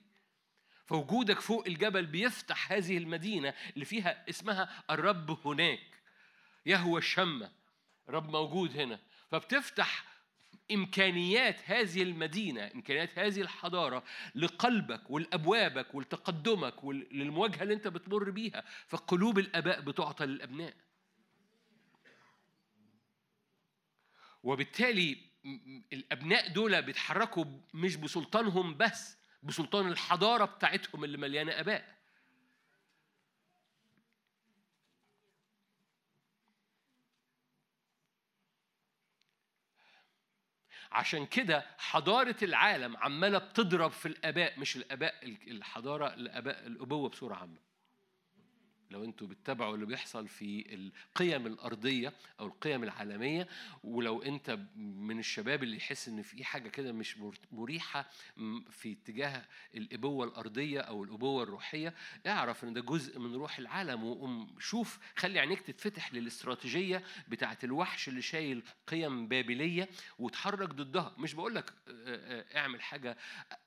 فوجودك 0.86 1.40
فوق 1.40 1.68
الجبل 1.68 2.06
بيفتح 2.06 2.72
هذه 2.72 2.98
المدينة 2.98 3.54
اللي 3.74 3.86
فيها 3.86 4.30
اسمها 4.30 4.84
الرب 4.90 5.48
هناك 5.48 5.80
يهوى 6.66 7.00
الشمة 7.00 7.52
رب 8.10 8.30
موجود 8.30 8.78
هنا. 8.78 9.00
فبتفتح 9.32 10.06
إمكانيات 10.72 11.60
هذه 11.66 12.04
المدينة 12.04 12.72
إمكانيات 12.76 13.20
هذه 13.20 13.42
الحضارة 13.42 14.04
لقلبك 14.36 15.10
ولأبوابك 15.10 15.96
ولتقدمك 15.96 16.84
وللمواجهة 16.84 17.64
اللي 17.64 17.74
أنت 17.74 17.88
بتمر 17.88 18.30
بيها 18.30 18.64
فقلوب 18.88 19.40
الآباء 19.40 19.82
بتعطى 19.82 20.26
للأبناء. 20.26 20.74
وبالتالي 24.44 25.18
الأبناء 25.94 26.48
دول 26.48 26.82
بيتحركوا 26.82 27.46
مش 27.74 27.96
بسلطانهم 27.96 28.78
بس 28.78 29.18
بسلطان 29.44 29.88
الحضارة 29.88 30.46
بتاعتهم 30.46 31.04
اللي 31.04 31.18
مليانة 31.18 31.52
آباء. 31.52 31.93
عشان 40.94 41.26
كده 41.26 41.66
حضارة 41.78 42.36
العالم 42.42 42.98
عمالة 42.98 43.38
بتضرب 43.38 43.92
في 43.92 44.06
الآباء 44.08 44.60
مش 44.60 44.76
الآباء 44.76 45.14
الحضارة 45.48 46.14
الآباء 46.14 46.68
الأبوة 46.68 47.10
بصورة 47.10 47.36
عامة. 47.36 47.73
لو 48.92 49.04
أنتوا 49.04 49.28
بتتابعوا 49.28 49.76
اللي 49.76 49.86
بيحصل 49.86 50.28
في 50.28 50.74
القيم 50.74 51.48
الأرضية 51.48 52.14
أو 52.40 52.46
القيم 52.48 52.84
العالمية 52.84 53.48
ولو 53.84 54.22
انت 54.22 54.60
من 54.76 55.20
الشباب 55.20 55.64
اللي 55.64 55.78
يحس 55.78 56.08
إن 56.08 56.22
في 56.22 56.44
حاجة 56.44 56.70
كده 56.70 56.92
مش 56.92 57.18
مر- 57.18 57.38
مريحة 57.52 58.10
في 58.70 58.92
اتجاه 58.92 59.46
الأبوة 59.76 60.26
الأرضية 60.26 60.80
أو 60.80 61.04
الأبوة 61.04 61.44
الروحية 61.44 61.94
اعرف 62.28 62.64
إن 62.64 62.74
ده 62.74 62.82
جزء 62.82 63.20
من 63.20 63.36
روح 63.36 63.58
العالم 63.60 64.04
وقوم 64.04 64.56
شوف 64.60 65.00
خلي 65.16 65.40
عينيك 65.40 65.62
تتفتح 65.62 66.14
للاستراتيجية 66.14 67.04
بتاعة 67.28 67.58
الوحش 67.64 68.08
اللي 68.08 68.22
شايل 68.22 68.64
قيم 68.88 69.28
بابلية 69.28 69.90
وتحرك 70.20 70.70
ضدها. 70.70 71.16
مش 71.18 71.34
بقول 71.34 71.56
لك 71.56 71.74
اعمل 72.56 72.82
حاجة 72.82 73.18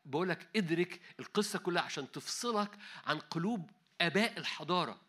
بقول 0.05 0.29
لك 0.29 0.49
ادرك 0.57 1.01
القصة 1.21 1.59
كلها 1.59 1.83
عشان 1.83 2.11
تفصلك 2.13 2.71
عن 3.05 3.19
قلوب 3.19 3.71
آباء 4.01 4.39
الحضارة. 4.39 5.01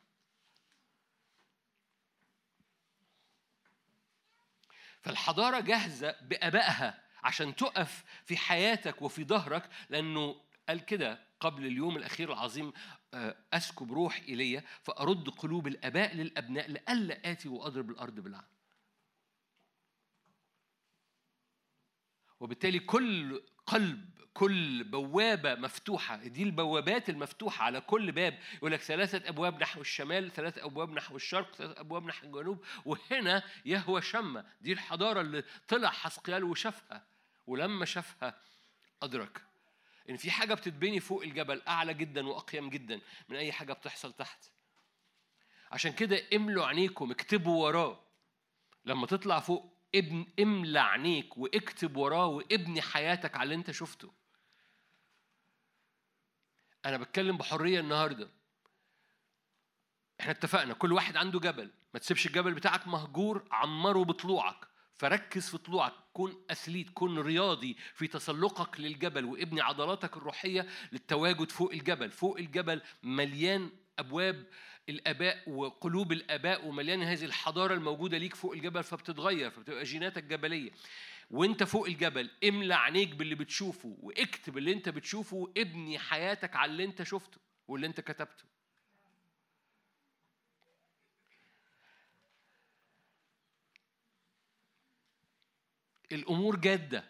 فالحضارة 5.07 5.59
جاهزة 5.59 6.15
بآبائها 6.21 7.03
عشان 7.23 7.55
تقف 7.55 8.03
في 8.25 8.37
حياتك 8.37 9.01
وفي 9.01 9.23
ظهرك 9.23 9.69
لأنه 9.89 10.41
قال 10.69 10.85
كده 10.85 11.19
قبل 11.39 11.65
اليوم 11.65 11.97
الأخير 11.97 12.33
العظيم 12.33 12.73
آه، 13.13 13.35
أسكب 13.53 13.91
روح 13.91 14.17
إلي 14.17 14.63
فأرد 14.83 15.29
قلوب 15.29 15.67
الآباء 15.67 16.15
للأبناء 16.15 16.71
لئلا 16.71 17.31
آتي 17.31 17.49
وأضرب 17.49 17.89
الأرض 17.89 18.19
باللعن. 18.19 18.47
وبالتالي 22.39 22.79
كل 22.79 23.43
قلب 23.65 24.16
كل 24.37 24.83
بوابة 24.83 25.55
مفتوحة 25.55 26.15
دي 26.15 26.43
البوابات 26.43 27.09
المفتوحة 27.09 27.65
على 27.65 27.81
كل 27.81 28.11
باب. 28.11 28.39
يقول 28.57 28.71
لك 28.71 28.81
ثلاثة 28.81 29.29
أبواب 29.29 29.61
نحو 29.61 29.81
الشمال 29.81 30.31
ثلاثة 30.31 30.65
أبواب 30.65 30.89
نحو 30.89 31.15
الشرق 31.15 31.55
ثلاثة 31.55 31.79
أبواب 31.81 32.05
نحو 32.05 32.27
الجنوب. 32.27 32.65
وهنا 32.85 33.43
يهوى 33.65 34.01
شمة 34.01 34.45
دي 34.61 34.73
الحضارة 34.73 35.21
اللي 35.21 35.43
طلع 35.67 35.89
حسقيال 35.89 36.43
وشافها. 36.43 37.03
ولما 37.47 37.85
شافها 37.85 38.41
أدرك 39.03 39.41
إن 40.09 40.17
في 40.17 40.31
حاجة 40.31 40.53
بتتبني 40.53 40.99
فوق 40.99 41.23
الجبل 41.23 41.61
أعلى 41.67 41.93
جدا 41.93 42.27
وأقيم 42.27 42.69
جدا 42.69 43.01
من 43.29 43.35
أي 43.37 43.51
حاجة 43.51 43.73
بتحصل 43.73 44.13
تحت. 44.13 44.45
عشان 45.71 45.91
كده 45.91 46.23
املوا 46.33 46.65
عينيكم 46.65 47.11
اكتبوا 47.11 47.63
وراه. 47.65 47.99
لما 48.85 49.07
تطلع 49.07 49.39
فوق 49.39 49.73
ابن 49.95 50.25
املى 50.39 50.79
عينيك 50.79 51.37
واكتب 51.37 51.97
وراه 51.97 52.25
وابني 52.25 52.81
حياتك 52.81 53.35
على 53.35 53.43
اللي 53.43 53.55
انت 53.55 53.71
شفته. 53.71 54.26
أنا 56.87 56.97
بتكلم 56.97 57.37
بحرية 57.37 57.79
النهارده. 57.79 58.29
إحنا 60.19 60.31
اتفقنا 60.31 60.73
كل 60.73 60.93
واحد 60.93 61.17
عنده 61.17 61.39
جبل. 61.39 61.71
ما 61.93 61.99
تسيبش 61.99 62.27
الجبل 62.27 62.53
بتاعك 62.53 62.87
مهجور 62.87 63.47
عمره 63.51 64.03
بطلوعك. 64.03 64.67
فركز 64.95 65.49
في 65.49 65.57
طلوعك. 65.57 65.93
كن 66.13 66.35
أثليت 66.49 66.89
كن 66.93 67.19
رياضي 67.19 67.77
في 67.93 68.07
تسلقك 68.07 68.79
للجبل 68.79 69.25
وابني 69.25 69.61
عضلاتك 69.61 70.17
الروحية 70.17 70.67
للتواجد 70.91 71.51
فوق 71.51 71.71
الجبل. 71.71 72.11
فوق 72.11 72.37
الجبل 72.37 72.81
مليان 73.03 73.69
أبواب 73.99 74.47
الآباء 74.89 75.49
وقلوب 75.49 76.11
الآباء 76.11 76.67
ومليان 76.67 77.03
هذه 77.03 77.25
الحضارة 77.25 77.73
الموجودة 77.73 78.17
ليك 78.17 78.35
فوق 78.35 78.53
الجبل 78.53 78.83
فبتتغير 78.83 79.49
فبتبقى 79.49 79.83
جيناتك 79.83 80.23
جبلية. 80.23 80.71
وانت 81.29 81.63
فوق 81.63 81.87
الجبل 81.87 82.29
املى 82.43 82.73
عينيك 82.75 83.15
باللي 83.15 83.35
بتشوفه 83.35 83.97
واكتب 84.01 84.57
اللي 84.57 84.73
انت 84.73 84.89
بتشوفه 84.89 85.37
وابني 85.37 85.99
حياتك 85.99 86.55
على 86.55 86.71
اللي 86.71 86.83
انت 86.83 87.03
شفته 87.03 87.37
واللي 87.67 87.87
انت 87.87 88.01
كتبته. 88.01 88.43
الأمور 96.11 96.55
جادة 96.55 97.03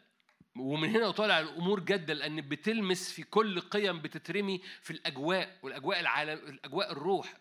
ومن 0.55 0.89
هنا 0.89 1.07
وطالع 1.07 1.39
الأمور 1.39 1.79
جادة 1.79 2.13
لأن 2.13 2.41
بتلمس 2.41 3.11
في 3.11 3.23
كل 3.23 3.59
قيم 3.59 4.01
بتترمي 4.01 4.61
في 4.81 4.91
الأجواء 4.91 5.59
والأجواء 5.63 5.99
العالم 5.99 6.39
الأجواء 6.47 6.91
الروح. 6.91 7.39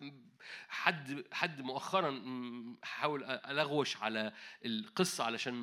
حد 0.69 1.25
حد 1.31 1.61
مؤخرا 1.61 2.23
حاول 2.83 3.23
ألغوش 3.23 3.97
على 3.97 4.33
القصة 4.65 5.23
علشان 5.23 5.53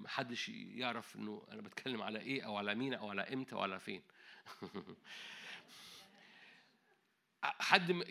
محدش 0.00 0.48
يعرف 0.48 1.16
إنه 1.16 1.46
أنا 1.52 1.62
بتكلم 1.62 2.02
على 2.02 2.20
إيه 2.20 2.42
أو 2.42 2.56
على 2.56 2.74
مين 2.74 2.94
أو 2.94 3.10
على 3.10 3.22
إمتى 3.22 3.54
أو 3.54 3.60
على 3.60 3.80
فين. 3.80 4.02
حد 7.42 8.04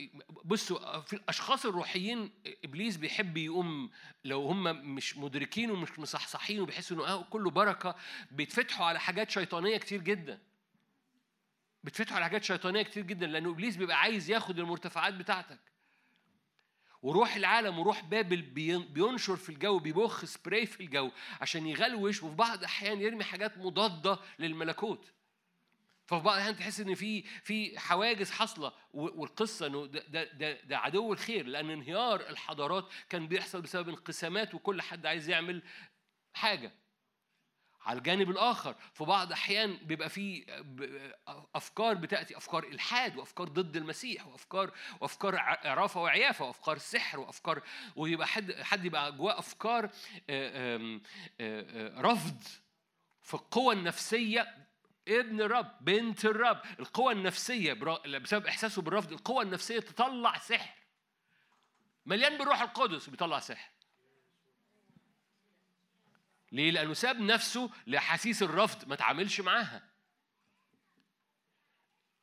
بصوا 0.45 1.01
في 1.01 1.14
الأشخاص 1.14 1.66
الروحيين 1.66 2.32
إبليس 2.64 2.98
بيحب 2.98 3.38
يقوم 3.38 3.92
لو 4.26 4.45
هم 4.48 4.95
مش 4.95 5.18
مدركين 5.18 5.72
ومش 5.72 6.00
مصحصحين 6.00 6.60
وبيحسوا 6.60 6.98
إنه 6.98 7.08
آه 7.08 7.24
كله 7.24 7.51
بركة 7.51 7.95
بيتفتحوا 8.32 8.85
على 8.85 9.00
حاجات 9.00 9.30
شيطانية 9.30 9.77
كتير 9.77 10.01
جدا. 10.01 10.40
بيتفتحوا 11.84 12.16
على 12.16 12.26
حاجات 12.26 12.43
شيطانية 12.43 12.82
كتير 12.82 13.03
جدا 13.03 13.27
لأنه 13.27 13.50
إبليس 13.50 13.77
بيبقى 13.77 14.00
عايز 14.00 14.30
ياخد 14.30 14.60
المرتفعات 14.60 15.14
بتاعتك. 15.14 15.70
وروح 17.04 17.36
العالم 17.36 17.80
وروح 17.80 18.04
بابل 18.04 18.42
بين- 18.42 18.86
بينشر 18.94 19.36
في 19.36 19.50
الجو 19.50 19.80
بيبخ 19.80 20.26
سبراي 20.26 20.66
في 20.66 20.84
الجو 20.84 21.12
عشان 21.42 21.68
يغلوش 21.68 22.24
وفي 22.24 22.36
بعض 22.36 22.60
الأحيان 22.60 23.02
يرمي 23.02 23.24
حاجات 23.24 23.58
مضادة 23.58 24.20
للملكوت. 24.40 25.12
ففي 26.06 26.24
بعض 26.24 26.36
الأحيان 26.36 26.56
تحس 26.56 26.80
إن 26.80 26.96
في 26.96 27.22
في 27.24 27.80
حواجز 27.80 28.32
حاصلة 28.32 28.72
والقصة 28.94 29.68
إنه 29.68 29.86
ده, 29.86 30.24
ده, 30.24 30.62
ده 30.62 30.78
عدو 30.78 31.14
الخير 31.14 31.46
لأن 31.48 31.70
انهيار 31.70 32.30
الحضارات 32.30 32.90
كان 33.10 33.28
بيحصل 33.28 33.62
بسبب 33.62 33.90
انقسامات 33.90 34.56
وكل 34.56 34.82
حد 34.82 35.06
عايز 35.06 35.30
يعمل 35.30 35.62
حاجة. 36.34 36.72
على 37.85 37.98
الجانب 37.98 38.30
الآخر. 38.30 38.76
في 38.93 39.03
بعض 39.03 39.27
الاحيان 39.27 39.77
بيبقى 39.77 40.10
في 40.10 40.45
ب- 40.61 41.11
أفكار 41.56 41.93
بتأتي 41.93 42.38
أفكار 42.38 42.64
إلحاد 42.64 43.18
وأفكار 43.18 43.48
ضد 43.48 43.76
المسيح 43.77 44.27
وأفكار 44.27 44.72
وأفكار 45.01 45.35
ع- 45.35 45.60
عرافة 45.69 46.01
وعيافة 46.01 46.45
وأفكار 46.45 46.77
سحر 46.77 47.19
وأفكار 47.19 47.61
ويبقى 47.95 48.27
حد 48.27 48.53
حد 48.53 48.85
يبقى 48.85 49.11
جواه 49.11 49.40
أفكار 49.40 49.85
آه، 49.85 49.90
آه، 50.30 51.00
آه، 51.42 52.01
رفض 52.01 52.42
في 53.22 53.34
القوى 53.34 53.74
النفسية. 53.76 54.58
ابن 55.08 55.42
الرب 55.42 55.72
بنت 55.82 56.26
الرب 56.26 56.61
القوى 56.80 57.14
النفسية 57.14 57.74
برا- 57.74 58.18
بسبب 58.18 58.48
إحساسه 58.48 58.82
بالرفض 58.82 59.11
القوى 59.11 59.43
النفسية 59.43 59.80
تطلع 59.80 60.38
سحر. 60.38 60.76
مليان 62.06 62.38
بالروح 62.38 62.61
القدس 62.61 63.10
بيطلع 63.10 63.40
سحر. 63.40 63.69
ليه؟ 66.52 66.72
لأنه 66.72 66.94
ساب 66.94 67.20
نفسه 67.20 67.70
لأحاسيس 67.88 68.44
الرفض 68.44 68.88
ما 68.88 68.96
تعاملش 68.96 69.42
معاها. 69.42 69.84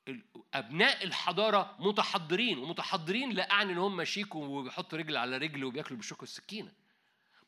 ال- 0.08 0.24
أبناء 0.54 1.04
الحضارة 1.04 1.76
متحضرين 1.78 2.58
ومتحضرين 2.58 3.30
لا 3.30 3.50
اعني 3.50 3.72
إن 3.72 3.78
هم 3.78 4.04
شيكوا 4.04 4.46
وبيحطوا 4.46 4.98
رجل 4.98 5.16
على 5.16 5.36
رجل 5.36 5.64
وبياكلوا 5.64 5.96
بالشوكة 5.96 6.20
والسكينة 6.20 6.72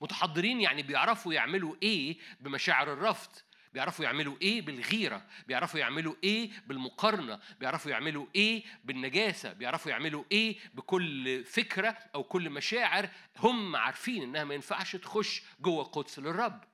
متحضرين 0.00 0.60
يعني 0.60 0.83
بيعرفوا 0.83 1.33
يعملوا 1.34 1.75
إيه 1.83 2.18
بمشاعر 2.41 2.92
الرفض 2.92 3.31
بيعرفوا 3.73 4.05
يعملوا 4.05 4.36
إيه 4.42 4.62
بالغيرة 4.62 5.26
بيعرفوا 5.47 5.81
يعملوا 5.81 6.15
إيه 6.25 6.50
بالمقارنة 6.67 7.41
بيعرفوا 7.60 7.91
يعملوا 7.91 8.26
إيه 8.34 8.65
بالنجاسة 8.84 9.52
بيعرفوا 9.52 9.91
يعملوا 9.91 10.25
إيه 10.33 10.59
بكل 10.75 11.44
فكرة 11.44 11.89
أو 12.15 12.25
كل 12.25 12.50
مشاعر 12.50 13.09
هم 13.39 13.76
عارفين 13.76 14.23
إنها 14.23 14.44
ما 14.44 14.55
ينفعش 14.55 14.97
تخش 14.97 15.42
جوه 15.60 15.83
القدس 15.83 16.18
للرب 16.18 16.65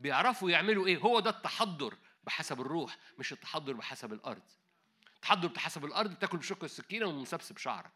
بيعرفوا 0.00 0.50
يعملوا 0.50 0.86
إيه؟ 0.86 0.98
هو 0.98 1.20
ده 1.20 1.30
التحضر 1.30 1.94
بحسب 2.24 2.60
الروح 2.60 2.96
مش 3.18 3.32
التحضر 3.32 3.72
بحسب 3.72 4.12
الأرض. 4.12 4.42
التحضر 5.16 5.48
بحسب 5.48 5.84
الأرض 5.84 6.10
بتاكل 6.10 6.38
بشوكه 6.38 6.64
السكينة 6.64 7.06
ومسبسب 7.06 7.58
شعرك. 7.58 7.92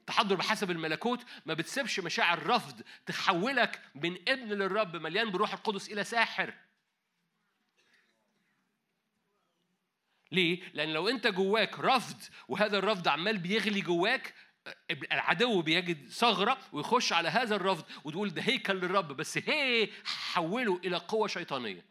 التحضر 0.00 0.34
بحسب 0.34 0.70
الملكوت 0.70 1.24
ما 1.46 1.54
بتسيبش 1.54 2.00
مشاعر 2.00 2.46
رفض 2.46 2.82
تحولك 3.06 3.80
من 3.94 4.14
ابن 4.28 4.48
للرب 4.48 4.96
مليان 4.96 5.30
بروح 5.30 5.52
القدس 5.52 5.88
إلى 5.88 6.04
ساحر. 6.04 6.54
ليه؟ 10.32 10.60
لأن 10.74 10.88
لو 10.88 11.08
أنت 11.08 11.26
جواك 11.26 11.78
رفض 11.80 12.16
وهذا 12.48 12.78
الرفض 12.78 13.08
عمال 13.08 13.38
بيغلي 13.38 13.80
جواك 13.80 14.34
العدو 14.90 15.62
بيجد 15.62 16.08
ثغرة 16.08 16.58
ويخش 16.72 17.12
على 17.12 17.28
هذا 17.28 17.56
الرفض 17.56 17.84
وتقول 18.04 18.30
ده 18.30 18.42
هيكل 18.42 18.74
للرب 18.74 19.12
بس 19.12 19.38
هي 19.38 19.88
حوله 20.04 20.80
إلى 20.84 20.96
قوة 20.96 21.28
شيطانية. 21.28 21.90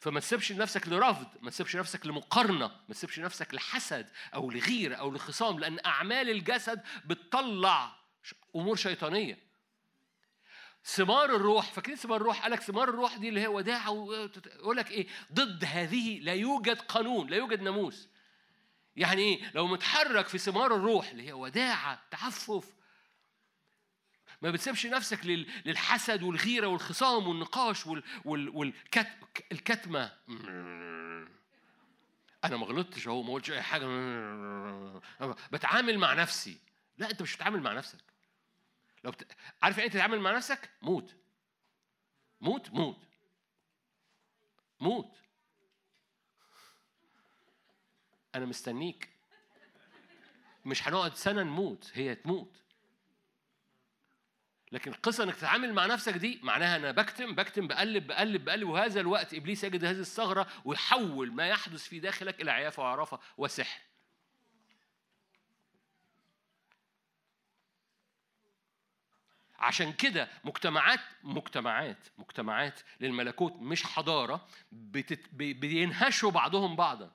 فما 0.00 0.20
تسيبش 0.20 0.52
نفسك 0.52 0.88
لرفض 0.88 1.26
ما 1.40 1.50
تسيبش 1.50 1.76
نفسك 1.76 2.06
لمقارنة 2.06 2.66
ما 2.66 2.94
تسيبش 2.94 3.18
نفسك 3.18 3.54
لحسد 3.54 4.08
أو 4.34 4.50
لغيرة 4.50 4.94
أو 4.94 5.10
لخصام 5.10 5.58
لأن 5.58 5.78
أعمال 5.86 6.30
الجسد 6.30 6.82
بتطلع 7.04 7.96
أمور 8.56 8.76
شيطانية. 8.76 9.38
ثمار 10.84 11.36
الروح 11.36 11.72
فاكرين 11.72 11.96
ثمار 11.96 12.20
الروح؟ 12.20 12.42
قالك 12.42 12.60
ثمار 12.60 12.88
الروح 12.88 13.16
دي 13.16 13.28
اللي 13.28 13.40
هي 13.40 13.46
وداعة 13.46 13.90
يقول 14.46 14.76
لك 14.76 14.90
إيه؟ 14.90 15.06
ضد 15.32 15.64
هذه 15.64 16.18
لا 16.18 16.34
يوجد 16.34 16.78
قانون 16.80 17.30
لا 17.30 17.36
يوجد 17.36 17.62
ناموس. 17.62 18.08
يعني 18.96 19.22
إيه؟ 19.22 19.50
لو 19.54 19.66
متحرك 19.66 20.28
في 20.28 20.38
ثمار 20.38 20.74
الروح 20.76 21.08
اللي 21.08 21.28
هي 21.28 21.32
وداعة 21.32 22.02
تعفف. 22.10 22.74
ما 24.42 24.50
بتسيبش 24.50 24.86
نفسك 24.86 25.26
لل- 25.26 25.50
للحسد 25.66 26.22
والغيرة 26.22 26.66
والخصام 26.66 27.28
والنقاش 27.28 27.86
وال 27.86 28.02
وال 28.24 28.74
والكتمه 29.50 30.12
أنا 32.44 32.56
ما 32.56 32.66
غلطتش 32.66 33.08
أهو 33.08 33.22
ما 33.22 33.32
قلتش 33.32 33.50
أي 33.50 33.62
حاجة. 33.62 33.86
بتعامل 35.52 35.98
مع 35.98 36.14
نفسي. 36.14 36.58
لا 36.98 37.10
أنت 37.10 37.22
مش 37.22 37.34
بتتعامل 37.34 37.60
مع 37.62 37.72
نفسك. 37.72 38.04
لو 39.04 39.10
بت... 39.10 39.36
عارف 39.62 39.78
يعني 39.78 39.90
إيه 39.90 39.94
تتعامل 39.96 40.20
مع 40.20 40.32
نفسك؟ 40.36 40.70
موت. 40.82 41.16
موت 42.40 42.70
موت. 42.70 42.98
موت. 44.80 45.16
أنا 48.34 48.46
مستنيك 48.46 49.08
مش 50.64 50.88
هنقعد 50.88 51.14
سنة 51.16 51.42
نموت 51.42 51.90
هي 51.94 52.14
تموت 52.14 52.56
لكن 54.72 54.90
القصة 54.90 55.24
إنك 55.24 55.34
تتعامل 55.34 55.72
مع 55.72 55.86
نفسك 55.86 56.12
دي 56.12 56.40
معناها 56.42 56.76
أنا 56.76 56.90
بكتم 56.92 57.34
بكتم 57.34 57.66
بقلب 57.66 58.06
بقلب 58.06 58.44
بقلب 58.44 58.68
وهذا 58.68 59.00
الوقت 59.00 59.34
إبليس 59.34 59.64
يجد 59.64 59.84
هذه 59.84 60.00
الثغرة 60.00 60.46
ويحول 60.64 61.32
ما 61.32 61.48
يحدث 61.48 61.82
في 61.88 62.00
داخلك 62.00 62.40
إلى 62.42 62.50
عيافة 62.50 62.82
وعرافة 62.82 63.20
وسحر. 63.38 63.80
عشان 69.58 69.92
كده 69.92 70.28
مجتمعات 70.44 71.00
مجتمعات 71.22 71.96
مجتمعات 72.18 72.80
للملكوت 73.00 73.52
مش. 73.56 74.40
بي- 75.32 75.52
بينهشوا 75.52 76.30
بعضهم 76.30 76.76
بعضا 76.76 77.10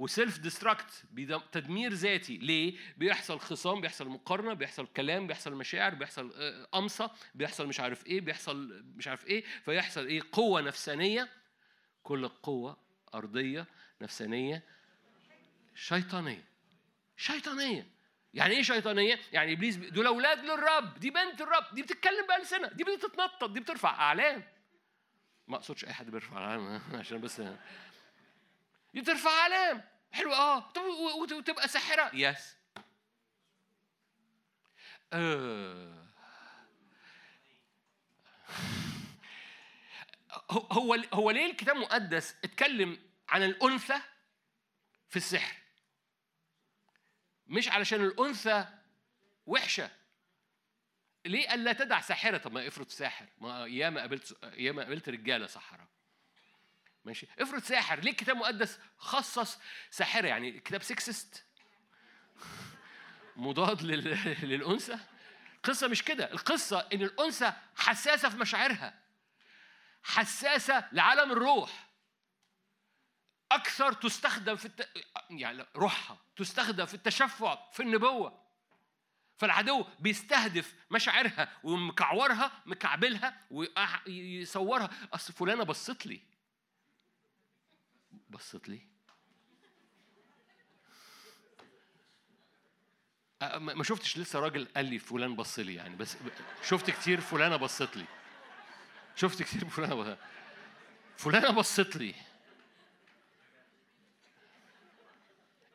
و 0.00 0.08
self 0.08 0.38
destruct 0.38 1.04
تدمير 1.52 1.92
ذاتي. 1.92 2.36
ليه؟ 2.36 2.76
بيحصل 2.96 3.40
خصام 3.40 3.80
بيحصل 3.80 4.08
مقارنة 4.08 4.54
بيحصل 4.54 4.86
كلام 4.86 5.26
بيحصل 5.26 5.54
مشاعر 5.54 5.94
بيحصل 5.94 6.32
آه، 6.36 6.64
قمصة 6.72 7.10
بيحصل 7.34 7.66
مش 7.66 7.80
عارف 7.80 8.06
إيه 8.06 8.20
بيحصل 8.20 8.84
مش 8.96 9.08
عارف 9.08 9.26
إيه 9.26 9.44
فيحصل 9.64 10.06
إيه؟ 10.06 10.22
قوة 10.32 10.60
نفسانية. 10.60 11.28
كل 12.02 12.28
قوة 12.28 12.76
أرضية 13.14 13.66
نفسانية 14.00 14.62
شيطانية. 15.74 16.44
شيطانية. 17.16 17.86
يعني 18.34 18.54
إيه 18.54 18.62
شيطانية؟ 18.62 19.18
يعني 19.32 19.52
إبليس 19.52 19.76
دول 19.76 20.06
أولاد 20.06 20.44
للرب. 20.44 20.98
دي 20.98 21.10
بنت 21.10 21.40
الرب. 21.40 21.74
دي 21.74 21.82
بتتكلم 21.82 22.26
بألسنة. 22.26 22.68
دي 22.68 22.84
بتتنطط. 22.84 23.50
دي 23.50 23.60
بترفع 23.60 23.90
أعلام. 23.90 24.42
ما 25.48 25.56
أقصدش 25.56 25.84
أي 25.84 25.92
حد 25.92 26.10
بيرفع 26.10 26.36
أعلام 26.36 26.80
عشان 27.00 27.20
بس 27.20 27.42
دي 28.94 29.00
بترفع 29.00 29.30
علام 29.30 29.89
حلو 30.12 30.34
آه. 30.34 30.60
طب 30.60 30.82
وتبقى 31.32 31.68
ساحرة. 31.68 32.10
يس 32.14 32.56
آه. 35.12 36.06
هو 40.50 40.60
هو 40.72 40.94
هو 41.14 41.30
ليه 41.30 41.50
الكتاب 41.50 41.76
المقدس 41.76 42.34
اتكلم 42.44 42.98
عن 43.28 43.42
الأنثى 43.42 44.00
في 45.08 45.16
السحر؟ 45.16 45.56
مش 47.46 47.68
علشان 47.68 48.04
الأنثى 48.04 48.66
وحشة. 49.46 49.90
ليه 51.26 51.48
قال 51.48 51.64
لا 51.64 51.72
تدع 51.72 52.00
ساحرة؟ 52.00 52.38
طب 52.38 52.52
ما 52.52 52.68
افرض 52.68 52.88
ساحر. 52.88 53.26
ما 53.38 53.66
ياما 53.66 54.00
قابلت 54.00 54.38
ياما 54.56 54.82
قابلت 54.82 55.08
رجالة 55.08 55.46
سحره 55.46 55.88
ماشي. 57.04 57.28
افرض 57.38 57.62
ساحر 57.62 58.00
ليه 58.00 58.10
الكتاب 58.10 58.36
المقدس 58.36 58.78
خصص 58.98 59.58
ساحرة؟ 59.90 60.26
يعني 60.28 60.48
الكتاب 60.48 60.82
سكسست. 60.82 61.44
مضاد 63.36 63.82
لل... 63.82 64.18
للأنثى؟ 64.42 64.98
القصة 65.56 65.88
مش 65.88 66.02
كده. 66.02 66.32
القصة 66.32 66.88
إن 66.92 67.02
الأنثى 67.02 67.52
حساسة 67.76 68.28
في 68.28 68.36
مشاعرها. 68.36 69.00
حساسة 70.02 70.88
لعالم 70.92 71.32
الروح. 71.32 71.88
أكثر 73.52 73.92
تستخدم 73.92 74.56
في 74.56 74.64
الت... 74.64 74.88
يعني 75.30 75.66
روحها 75.76 76.18
تستخدم 76.36 76.86
في 76.86 76.94
التشفع 76.94 77.70
في 77.72 77.82
النبوة. 77.82 78.40
فالعدو 79.36 79.86
بيستهدف 79.98 80.74
مشاعرها 80.90 81.52
ومكعورها 81.62 82.52
مكعبلها 82.66 83.46
ويصورها 83.50 84.90
أصل 85.14 85.32
فلانة 85.32 85.64
بصت 85.64 86.06
لي. 86.06 86.29
بصت 88.30 88.68
لي 88.68 88.80
ما 93.58 93.82
شفتش 93.84 94.18
لسه 94.18 94.38
راجل 94.40 94.68
قال 94.76 94.84
لي 94.86 94.98
فلان 94.98 95.36
بص 95.36 95.58
لي 95.58 95.74
يعني 95.74 95.96
بس 95.96 96.16
شفت 96.62 96.90
كتير 96.90 97.20
فلانة 97.20 97.56
بصت 97.56 97.96
لي. 97.96 98.04
شفت 99.16 99.42
كتير 99.42 99.68
فلانة 99.68 99.94
بص 99.94 100.16
فلانة 101.16 101.50
بصت 101.50 101.96
لي. 101.96 102.14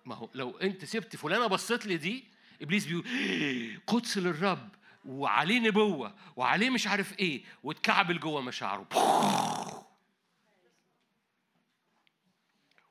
ما 0.06 0.16
هو 0.16 0.30
لو 0.34 0.58
انت 0.58 0.86
سبت 0.86 1.16
فلانة 1.16 1.48
بصت 1.48 1.86
لي 1.86 1.98
دي 1.98 2.24
إبليس 2.62 2.86
بيقول 2.86 3.06
قدس 3.88 4.18
للرب 4.18 4.70
وعليه 5.06 5.60
نبوة 5.60 6.16
وعليه 6.36 6.70
مش 6.70 6.88
عارف 6.88 7.20
إيه 7.20 7.44
واتكعبل 7.64 8.20
جوه 8.20 8.42
مشاعره. 8.42 8.88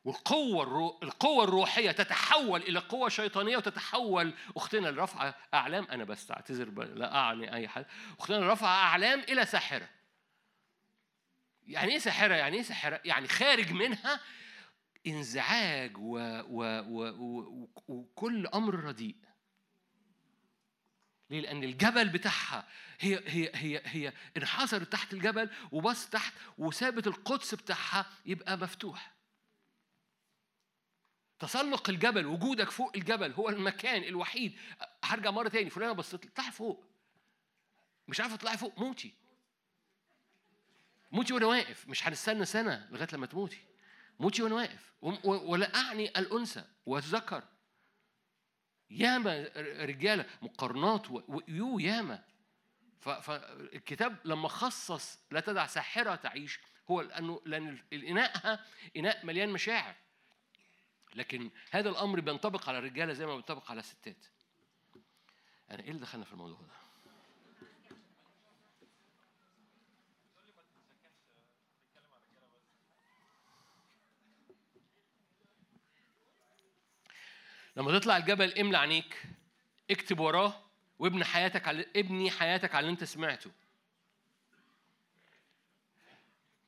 والقوة. 0.05 0.99
القوة 1.02 1.44
الروحية 1.44 1.91
تتحول 1.91 2.62
إلى 2.62 2.78
قوة 2.78 3.08
شيطانية 3.08 3.57
وتتحول 3.57 4.34
أختنا 4.57 4.89
الرفعة 4.89 5.34
أعلام 5.55 5.84
أنا 5.84 6.05
بس 6.05 6.31
أعتذر. 6.31 6.84
لا 6.84 7.15
أعني 7.15 7.55
أي 7.55 7.68
حد 7.68 7.86
أختنا 8.18 8.39
الرفعة 8.39 8.68
أعلام 8.68 9.20
إلى 9.20 9.47
ساحرة 9.47 9.89
يعني 11.66 11.92
إيه 11.92 11.99
ساحرة؟ 11.99 12.34
يعني 12.34 12.57
إيه 12.57 12.62
ساحرة؟ 12.62 13.00
يعني 13.05 13.28
خارج 13.28 13.73
منها 13.73 14.20
انزعاج 15.07 15.97
و... 15.99 16.18
و... 16.49 16.81
و... 16.89 17.08
و... 17.08 17.68
وكل 17.89 18.47
أمر 18.47 18.74
رديء 18.74 19.16
ليه؟ 21.31 21.41
لأن 21.41 21.65
الجبل 21.65 22.08
بتاعها 22.08 22.68
هي 23.00 23.23
هي 23.26 23.50
هي 23.55 23.83
هي 23.84 24.12
انحصرت 24.36 24.92
تحت 24.92 25.12
الجبل 25.12 25.50
وبص 25.73 26.07
تحت 26.08 26.33
وسابت 26.58 27.07
القدس 27.07 27.55
بتاعها 27.55 28.07
يبقى 28.26 28.57
مفتوح. 28.57 29.14
تسلق 31.39 31.91
الجبل 31.91 32.27
وجودك 32.27 32.71
فوق 32.71 32.93
الجبل 32.97 33.33
هو 33.33 33.49
المكان 33.49 34.05
الوحيد. 34.05 34.59
هرجع 35.05 35.31
مرة 35.31 35.49
تاني 35.49 35.71
فلانة 35.71 35.93
بصت 35.93 36.27
اطلعي 36.27 36.51
فوق. 36.51 36.85
مش 38.09 38.21
عارفة 38.21 38.37
تطلعي 38.37 38.59
فوق 38.59 38.79
موتي. 38.79 39.15
موتي 41.13 41.35
وأنا 41.35 41.47
واقف 41.47 41.89
مش 41.89 42.09
هنستنى 42.09 42.45
سنة 42.45 42.89
لغاية 42.91 43.09
لما 43.13 43.27
تموتي. 43.27 43.59
موتي 44.21 44.43
وأنا 44.43 44.55
واقف. 44.55 44.93
ولا 45.25 45.75
اعني 45.75 46.09
الأنثى 46.09 46.65
والذكر 46.87 47.43
ياما 48.91 49.51
رجالة 49.81 50.27
مقارنات 50.43 51.11
ويو 51.11 51.79
ياما. 51.79 52.25
فالكتاب 53.01 54.17
لما 54.25 54.49
خصص 54.49 55.19
لا 55.31 55.41
تدع 55.41 55.67
ساحرة 55.67 56.15
تعيش 56.15 56.61
هو 56.91 57.01
لأنه 57.01 57.43
لأن 57.47 57.79
الاناء 57.93 58.61
إناء 58.97 59.27
مليان 59.27 59.49
مشاعر. 59.49 59.95
لكن 61.15 61.51
هذا 61.70 61.89
الأمر 61.89 62.20
بينطبق 62.20 62.68
على 62.68 62.78
الرجالة 62.78 63.12
زي 63.12 63.26
ما 63.26 63.33
بينطبق 63.33 63.70
على 63.70 63.81
الستات. 63.81 64.26
أنا 65.70 65.83
إيه 65.83 65.91
اللي 65.91 66.01
دخلنا 66.01 66.25
في 66.25 66.33
الموضوع 66.33 66.59
ده؟ 66.60 66.75
لما 77.76 77.99
تطلع 77.99 78.17
الجبل 78.17 78.59
املى 78.59 78.78
عينيك 78.78 79.23
اكتب 79.91 80.20
وراه 80.20 80.65
وابني 80.99 81.25
حياتك 81.25 81.68
على 81.68 81.86
ابني 81.97 82.31
حياتك 82.31 82.75
على 82.75 82.84
اللي 82.84 82.93
انت 82.93 83.05
سمعته. 83.05 83.51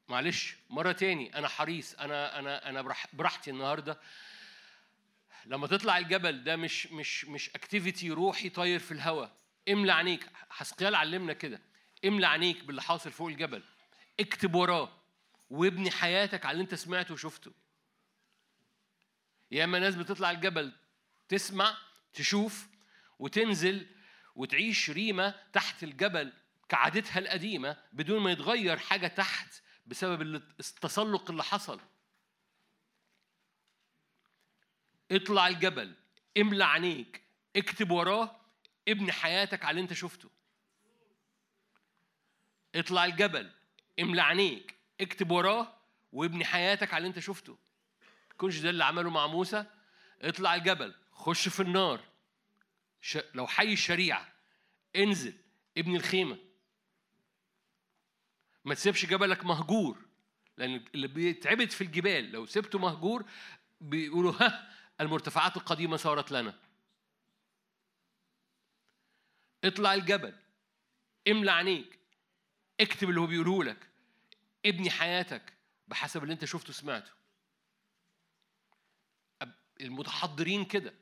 معلش 0.08 0.56
مرة 0.70 0.92
تاني 0.92 1.38
أنا 1.38 1.48
حريص 1.48 1.94
أنا 1.94 2.38
أنا 2.68 2.82
براح- 2.82 3.14
براحتي 3.14 3.50
النهاردة 3.50 4.00
لما 5.46 5.66
تطلع 5.66 5.98
الجبل 5.98 6.44
ده 6.44 6.56
مش 6.56 6.86
مش 6.86 7.24
مش 7.24 7.50
اكتيفيتي 7.50 8.10
روحي 8.10 8.48
طاير 8.48 8.78
في 8.78 8.92
الهواء 8.92 9.36
املى 9.68 9.92
عينيك. 9.92 10.30
حسقيال 10.50 10.94
علمنا 10.94 11.32
كده. 11.32 11.60
املى 12.04 12.26
عينيك 12.26 12.64
باللي 12.64 12.82
حاصل 12.82 13.12
فوق 13.12 13.28
الجبل. 13.28 13.62
اكتب 14.20 14.54
وراه 14.54 15.02
وابني 15.50 15.90
حياتك 15.90 16.46
على 16.46 16.52
اللي 16.52 16.62
انت 16.62 16.74
سمعته 16.74 17.14
وشفته. 17.14 17.52
ياما 19.50 19.78
ناس 19.78 19.94
بتطلع 19.94 20.30
الجبل 20.30 20.72
تسمع 21.28 21.76
تشوف 22.12 22.68
وتنزل 23.18 23.86
وتعيش 24.34 24.90
ريمة 24.90 25.34
تحت 25.52 25.82
الجبل 25.82 26.32
كعادتها 26.68 27.18
القديمة 27.18 27.76
بدون 27.92 28.22
ما 28.22 28.32
يتغير 28.32 28.76
حاجة 28.76 29.06
تحت 29.06 29.62
بسبب 29.86 30.22
التسلق 30.60 31.30
اللي 31.30 31.44
حصل. 31.44 31.80
اطلع 35.12 35.48
الجبل 35.48 35.94
املى 36.38 36.64
عينيك 36.64 37.22
اكتب 37.56 37.90
وراه 37.90 38.40
ابني 38.88 39.12
حياتك 39.12 39.64
على 39.64 39.70
اللي 39.70 39.82
انت 39.82 39.92
شفته. 39.92 40.30
اطلع 42.74 43.04
الجبل 43.04 43.50
املى 44.00 44.22
عينيك 44.22 44.74
اكتب 45.00 45.30
وراه 45.30 45.76
وابني 46.12 46.44
حياتك 46.44 46.94
على 46.94 46.98
اللي 46.98 47.08
انت 47.08 47.18
شفته. 47.18 47.58
كنش 48.36 48.58
ده 48.58 48.70
اللي 48.70 48.84
عمله 48.84 49.10
مع 49.10 49.26
موسى؟ 49.26 49.64
اطلع 50.22 50.54
الجبل 50.54 50.94
خش 51.12 51.48
في 51.48 51.60
النار. 51.60 52.04
ش... 53.00 53.18
لو 53.34 53.46
حي 53.46 53.72
الشريعة 53.72 54.32
انزل 54.96 55.34
ابني 55.78 55.96
الخيمة. 55.96 56.38
ما 58.64 58.74
تسيبش 58.74 59.06
جبلك 59.06 59.44
مهجور 59.44 60.06
لأن 60.56 60.84
اللي 60.94 61.08
بيتعبد 61.08 61.70
في 61.70 61.80
الجبال 61.80 62.32
لو 62.32 62.46
سبته 62.46 62.78
مهجور 62.78 63.24
بيقولوا 63.80 64.32
ها 64.40 64.72
المرتفعات 65.00 65.56
القديمة 65.56 65.96
صارت 65.96 66.32
لنا. 66.32 66.54
اطلع 69.64 69.94
الجبل 69.94 70.34
املى 71.28 71.50
عينيك 71.50 71.98
اكتب 72.80 73.08
اللي 73.10 73.20
هو 73.20 73.26
بيقوله 73.26 73.64
لك 73.64 73.88
ابني 74.66 74.90
حياتك 74.90 75.52
بحسب 75.88 76.22
اللي 76.22 76.32
انت 76.34 76.44
شفته 76.44 76.72
سمعته 76.72 77.10
أب- 79.44 79.48
المتحضرين 79.80 80.64
كده. 80.64 80.94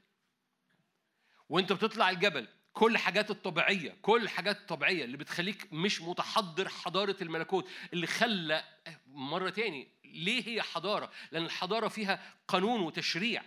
وانت 1.48 1.73
بتطلع 1.73 2.10
الجبل 2.10 2.48
كل 2.73 2.92
الحاجات 2.92 3.31
الطبيعية 3.31 3.97
كل 4.02 4.23
الحاجات 4.23 4.56
الطبيعيه 4.60 5.05
اللي 5.05 5.16
بتخليك 5.16 5.73
مش 5.73 6.00
متحضر 6.00 6.68
حضارة 6.68 7.16
الملكوت 7.23 7.68
اللي 7.92 8.06
خلى 8.06 8.64
مرة 9.06 9.50
تاني 9.50 9.89
ليه 10.05 10.48
هي 10.48 10.62
حضارة؟ 10.62 11.12
لأن 11.32 11.44
الحضارة 11.44 11.89
فيها 11.89 12.34
قانون 12.48 12.81
وتشريع. 12.81 13.42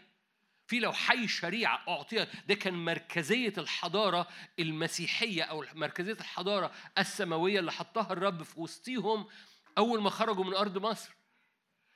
في 0.67 0.79
لو 0.79 0.93
حي 0.93 1.27
شريعة 1.27 1.83
أعطيت 1.87 2.29
ده 2.47 2.55
كان 2.55 2.73
مركزية 2.85 3.53
الحضارة 3.57 4.27
المسيحية 4.59 5.43
أو 5.43 5.65
مركزية 5.75 6.13
الحضارة 6.13 6.71
السماوية 6.97 7.59
اللي 7.59 7.71
حطها 7.71 8.13
الرب 8.13 8.43
في 8.43 8.59
وسطيهم 8.59 9.27
أول 9.77 10.01
ما 10.01 10.09
خرجوا 10.09 10.43
من 10.43 10.53
أرض 10.53 10.77
مصر. 10.77 11.15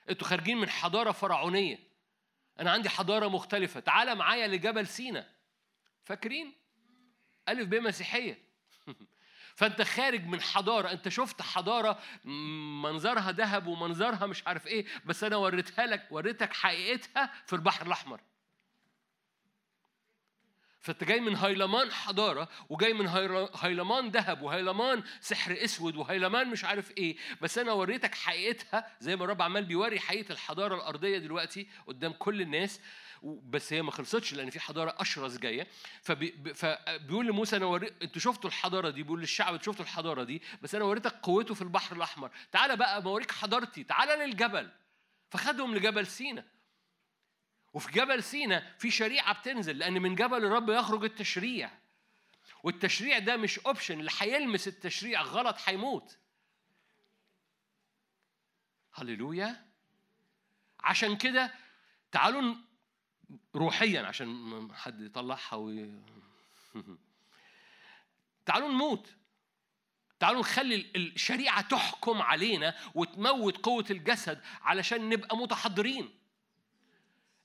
أنتوا 0.09 0.27
خارجين 0.27 0.57
من 0.57 0.69
حضارة 0.69 1.11
فرعونية. 1.11 1.79
أنا 2.59 2.71
عندي 2.71 2.89
حضارة 2.89 3.27
مختلفة. 3.27 3.79
تعال 3.79 4.15
معايا 4.15 4.47
لجبل 4.47 4.87
سينا 4.87 5.29
فاكرين؟ 6.03 6.53
ألف 7.49 7.67
ب 7.67 7.75
مسيحية. 7.75 8.37
فأنت 9.55 9.81
خارج 9.81 10.25
من 10.25 10.41
حضارة. 10.41 10.91
أنت 10.91 11.09
شفت 11.09 11.41
حضارة 11.41 11.99
م- 12.25 12.81
منظرها 12.81 13.31
ذهب 13.31 13.67
ومنظرها 13.67 14.25
مش 14.25 14.47
عارف 14.47 14.67
إيه 14.67 14.85
بس 15.05 15.23
أنا 15.23 15.35
وريتها 15.35 15.85
لك 15.85 16.07
وريتك 16.11 16.53
حقيقتها 16.53 17.31
في 17.45 17.53
البحر 17.53 17.85
الأحمر. 17.87 18.21
فانت 20.81 21.03
جاي 21.03 21.19
من 21.19 21.35
هيلمان 21.35 21.91
حضارة 21.91 22.49
وجاي 22.69 22.93
من 22.93 23.07
هيلمان 23.55 24.09
ذهب 24.09 24.41
وهيلمان 24.41 25.03
سحر 25.21 25.57
أسود 25.63 25.95
وهيلمان 25.95 26.47
مش 26.49 26.65
عارف 26.65 26.97
إيه. 26.97 27.17
بس 27.41 27.57
أنا 27.57 27.71
وريتك 27.71 28.15
حقيقتها 28.15 28.87
زي 28.99 29.15
ما 29.15 29.23
الرب 29.23 29.41
عمال 29.41 29.65
بيوري 29.65 29.99
حقيقة 29.99 30.31
الحضارة 30.31 30.75
الأرضية 30.75 31.17
دلوقتي 31.17 31.67
قدام 31.87 32.11
كل 32.11 32.41
الناس. 32.41 32.79
بس 33.23 33.73
هي 33.73 33.81
ما 33.81 33.91
خلصتش 33.91 34.33
لأن 34.33 34.49
في 34.49 34.59
حضارة 34.59 34.95
أشرس 34.99 35.37
جاية. 35.37 35.67
فبي 36.01 36.53
فبيقول 36.53 37.27
لموسى 37.27 37.55
أنا 37.57 37.65
وري 37.65 37.91
أنتوا 38.01 38.21
شفتوا 38.21 38.49
الحضارة 38.49 38.89
دي؟ 38.89 39.03
بيقول 39.03 39.19
للشعب 39.21 39.53
أنتوا 39.53 39.65
شفتوا 39.73 39.85
الحضارة 39.85 40.23
دي؟ 40.23 40.41
بس 40.61 40.75
أنا 40.75 40.83
وريتك 40.83 41.13
قوته 41.23 41.53
في 41.53 41.61
البحر 41.61 41.95
الأحمر. 41.95 42.31
تعالى 42.51 42.75
بقى 42.75 43.01
بوريك 43.01 43.31
حضارتي 43.31 43.83
تعالى 43.83 44.25
للجبل. 44.25 44.69
فخدهم 45.29 45.75
لجبل 45.75 46.07
سينا 46.07 46.45
وفي 47.73 47.91
جبل 47.91 48.23
سينا 48.23 48.75
في 48.79 48.91
شريعة 48.91 49.39
بتنزل 49.39 49.77
لأن 49.77 50.01
من 50.01 50.15
جبل 50.15 50.45
الرب 50.45 50.69
يخرج 50.69 51.03
التشريع. 51.03 51.71
والتشريع 52.63 53.19
ده 53.19 53.37
مش 53.37 53.59
option 53.59 53.99
اللي 53.99 54.11
هيلمس 54.19 54.67
التشريع 54.67 55.21
غلط 55.21 55.55
هيموت. 55.65 56.17
هللويا. 58.93 59.65
عشان 60.79 61.17
كده 61.17 61.53
تعالوا 62.11 62.55
روحيا 63.55 64.01
عشان 64.01 64.69
حد 64.73 65.01
يطلعها 65.01 65.55
وي... 65.55 65.91
تعالوا 68.45 68.69
نموت. 68.69 69.15
تعالوا 70.19 70.39
نخلي 70.39 70.75
ال- 70.75 71.13
الشريعة 71.15 71.61
تحكم 71.61 72.21
علينا 72.21 72.75
وتموت 72.95 73.57
قوة 73.57 73.85
الجسد 73.91 74.41
علشان 74.61 75.09
نبقى 75.09 75.37
متحضرين. 75.37 76.20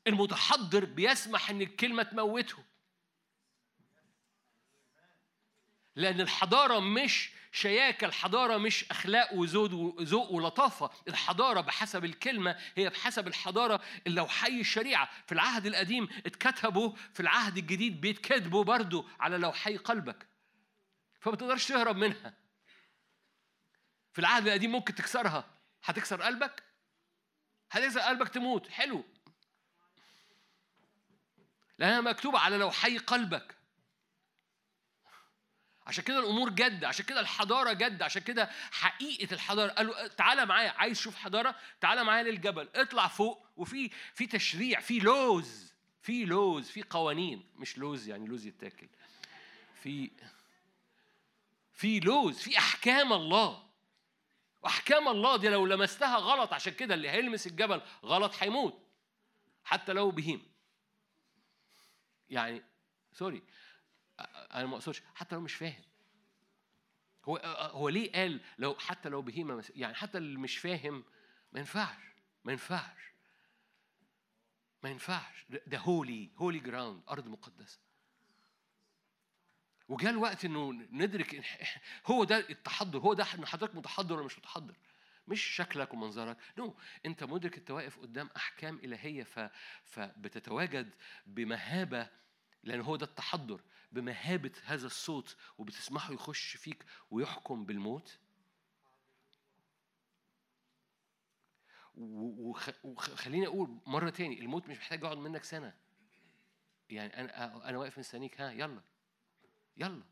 المتحضر 0.07 0.85
بيسمح 0.85 1.51
إن 1.51 1.61
الكلمة 1.63 2.03
تموته. 2.03 2.59
لأن 5.97 6.21
الحضارة 6.21 6.81
مش 6.81 7.31
شياكة 7.53 8.05
الحضارة 8.05 8.57
مش 8.57 8.91
أخلاق 8.91 9.35
وزود 9.35 9.73
وذوق 9.73 10.33
ولطافة. 10.33 10.91
الحضارة 11.09 11.61
بحسب 11.61 12.05
الكلمة 12.05 12.59
هي 12.75 12.89
بحسب 12.89 13.29
الحضارة 13.29 13.81
اللي 14.07 14.21
لو 14.21 14.27
حي 14.27 14.61
الشريعة. 14.61 15.11
في 15.27 15.33
العهد 15.33 15.67
القديم 15.67 16.09
اتكتبوا 16.27 16.93
في 17.15 17.21
العهد 17.21 17.59
الجديد 17.59 18.01
بيتكتبوا 18.01 18.65
برضو 18.65 19.09
على 19.21 19.39
لو 19.39 19.53
حي 19.53 19.77
قلبك. 19.77 20.27
فما 21.21 21.37
تقدرش 21.37 21.69
تهرب 21.69 21.97
منها. 21.97 22.35
في 24.13 24.19
العهد 24.19 24.47
القديم 24.47 24.73
ممكن 24.73 24.95
تكسرها. 24.95 25.45
هتكسر 25.85 26.23
قلبك؟ 26.23 26.63
هتكسر 27.71 28.01
قلبك 28.01 28.29
تموت. 28.29 28.69
حلو. 28.69 29.05
لأنها 31.79 32.01
مكتوبة 32.01 32.39
على 32.39 32.57
لو 32.57 32.71
حي 32.71 32.99
قلبك. 32.99 33.57
عشان 35.87 36.05
كده 36.05 36.19
الأمور 36.19 36.51
جد 36.51 36.85
عشان 36.85 37.05
كده 37.05 37.21
الحضارة 37.21 37.73
جد 37.73 38.03
عشان 38.03 38.23
كده 38.23 38.51
حقيقة 38.71 39.35
الحضارة. 39.35 39.71
قالوا 39.73 40.07
تعالى 40.07 40.47
معايا 40.47 40.71
عايز 40.71 40.99
تشوف 40.99 41.17
حضارة؟ 41.17 41.55
تعالى 41.81 42.05
معايا 42.05 42.23
للجبل. 42.23 42.69
اطلع 42.75 43.09
فوق 43.09 43.47
وفي 43.57 43.91
في 44.15 44.27
تشريع 44.27 44.81
في 44.81 44.99
laws 44.99 45.73
في 46.03 46.25
laws 46.25 46.71
في 46.71 46.83
قوانين. 46.83 47.47
مش 47.57 47.79
laws 47.79 48.09
يعني 48.09 48.27
لوز 48.27 48.47
يتاكل. 48.47 48.89
في 49.83 50.11
في 51.73 52.01
laws 52.01 52.39
في 52.39 52.59
أحكام 52.59 53.13
الله. 53.13 53.67
وأحكام 54.63 55.09
الله 55.09 55.37
دي 55.37 55.49
لو 55.49 55.67
لمستها 55.67 56.17
غلط 56.17 56.53
عشان 56.53 56.73
كده 56.73 56.95
اللي 56.95 57.11
هيلمس 57.11 57.47
الجبل 57.47 57.81
غلط 58.05 58.35
هيموت. 58.39 58.87
حتى 59.65 59.93
لو 59.93 60.11
بهيم. 60.11 60.56
يعني 62.31 62.63
sorry 63.13 63.43
أنا 64.21 64.67
ما 64.67 64.75
أقصدش 64.75 65.03
حتى 65.15 65.35
لو 65.35 65.41
مش 65.41 65.55
فاهم. 65.55 65.83
هو 67.25 67.37
هو 67.73 67.89
ليه 67.89 68.13
قال 68.13 68.41
لو 68.59 68.75
حتى 68.75 69.09
لو 69.09 69.23
بهيمه 69.23 69.65
يعني 69.75 69.95
حتى 69.95 70.19
اللي 70.19 70.39
مش 70.39 70.59
فاهم 70.59 71.05
ما 71.53 71.59
ينفعش 71.61 72.03
ما 72.45 72.53
ينفعش. 72.53 73.13
ما 74.83 74.91
ينفعش. 74.91 75.45
ده- 75.67 75.79
holy 75.79 76.31
holy 76.37 76.59
ground 76.59 77.03
أرض 77.09 77.29
مقدسة. 77.29 77.79
وجاء 79.89 80.11
الوقت 80.13 80.45
إنه 80.45 80.73
ندرك 80.73 81.45
هو 82.07 82.25
ده 82.25 82.39
التحضر 82.39 82.99
هو 82.99 83.15
ده 83.15 83.25
ان 83.35 83.47
حضرتك 83.47 83.75
متحضر 83.75 84.15
ولا 84.17 84.25
مش 84.27 84.39
متحضر. 84.39 84.75
مش 85.29 85.43
شكلك 85.43 85.95
ومنظرك. 85.95 86.37
no. 86.59 86.77
انت 87.07 87.25
مدرك 87.25 87.57
انت 87.59 87.71
واقف 87.71 87.99
قدام 87.99 88.31
أحكام 88.37 88.77
إلهية 88.77 89.25
ف... 89.25 89.39
فبتتواجد 89.85 90.95
بمهابة 91.27 92.11
لأن 92.63 92.81
هو 92.81 92.97
ده 92.97 93.07
التحضر 93.07 93.61
بمهابة 93.93 94.53
هذا 94.65 94.87
الصوت 94.87 95.37
وبتسمحه 95.59 96.13
يخش 96.15 96.57
فيك 96.57 96.85
ويحكم 97.11 97.65
بالموت. 97.65 98.19
وخليني 102.85 103.47
أقول 103.47 103.79
مرة 103.87 104.11
تاني 104.11 104.41
الموت 104.41 104.69
مش 104.69 104.77
محتاج 104.79 105.03
يقعد 105.03 105.17
منك 105.19 105.45
سنة. 105.45 105.75
يعني 106.91 107.21
أنا 107.21 107.69
أنا 107.69 107.79
واقف 107.79 107.99
مستنيك 107.99 108.41
ها 108.41 108.51
يلا. 108.53 108.83
يلا. 109.77 110.03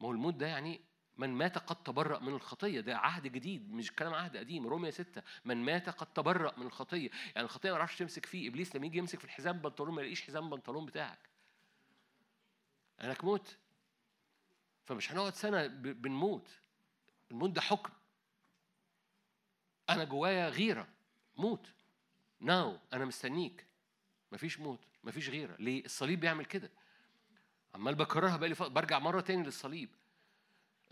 ما 0.00 0.06
هو 0.06 0.10
الموت 0.10 0.34
ده 0.34 0.46
يعني 0.46 0.80
من 1.18 1.30
مات 1.30 1.58
قد 1.58 1.82
تبرأ 1.82 2.18
من 2.18 2.34
الخطية. 2.34 2.80
ده 2.80 2.98
عهد 2.98 3.26
جديد 3.26 3.72
مش 3.72 3.92
كلام 3.92 4.14
عهد 4.14 4.36
قديم. 4.36 4.66
رومية 4.66 4.90
ستة 4.90 5.22
من 5.44 5.56
مات 5.56 5.88
قد 5.88 6.06
تبرأ 6.06 6.58
من 6.58 6.66
الخطية. 6.66 7.10
يعني 7.34 7.44
الخطية 7.44 7.70
ما 7.70 7.76
يعرفش 7.78 7.98
تمسك 7.98 8.26
فيه. 8.26 8.48
إبليس 8.48 8.76
لما 8.76 8.86
يجي 8.86 8.98
يمسك 8.98 9.18
في 9.18 9.24
الحزام 9.24 9.58
بنطلون 9.58 9.94
ما 9.94 10.00
يلاقيش 10.00 10.22
حزام 10.22 10.50
بنطلون 10.50 10.86
بتاعك. 10.86 11.18
أنك 13.00 13.24
موت 13.24 13.56
فمش 14.84 15.12
هنقعد 15.12 15.34
سنة 15.34 15.66
بنموت. 15.66 16.48
الموت 17.30 17.50
ده 17.50 17.60
حكم. 17.60 17.92
أنا 19.90 20.04
جوايا 20.04 20.48
غيرة. 20.48 20.88
موت. 21.36 21.66
ناو. 22.40 22.78
أنا 22.92 23.04
مستنيك. 23.04 23.66
مفيش 24.32 24.60
موت. 24.60 24.80
مفيش 25.04 25.28
غيرة. 25.28 25.56
ليه؟ 25.58 25.84
الصليب 25.84 26.20
بيعمل 26.20 26.44
كده. 26.44 26.70
عمال 27.74 27.94
بكررها 27.94 28.36
بقالي 28.36 28.54
برجع 28.54 28.98
مرة 28.98 29.20
تاني 29.20 29.42
للصليب. 29.42 29.88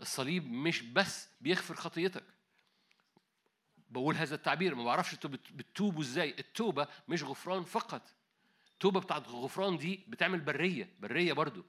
الصليب 0.01 0.51
مش 0.51 0.81
بس 0.81 1.29
بيغفر 1.41 1.75
خطيتك. 1.75 2.23
بقول 3.89 4.15
هذا 4.15 4.35
التعبير 4.35 4.75
ما 4.75 4.83
بعرفش 4.83 5.13
أنتوا 5.13 5.29
بت- 5.29 5.51
بتتوبوا 5.53 6.01
إزاي. 6.01 6.35
التوبة 6.39 6.87
مش 7.07 7.23
غفران 7.23 7.63
فقط. 7.63 8.13
التوبة 8.73 8.99
بتاعت 8.99 9.27
الغفران 9.27 9.77
دي 9.77 10.05
بتعمل 10.07 10.39
برية 10.39 10.89
برية 10.99 11.33
برضو. 11.33 11.65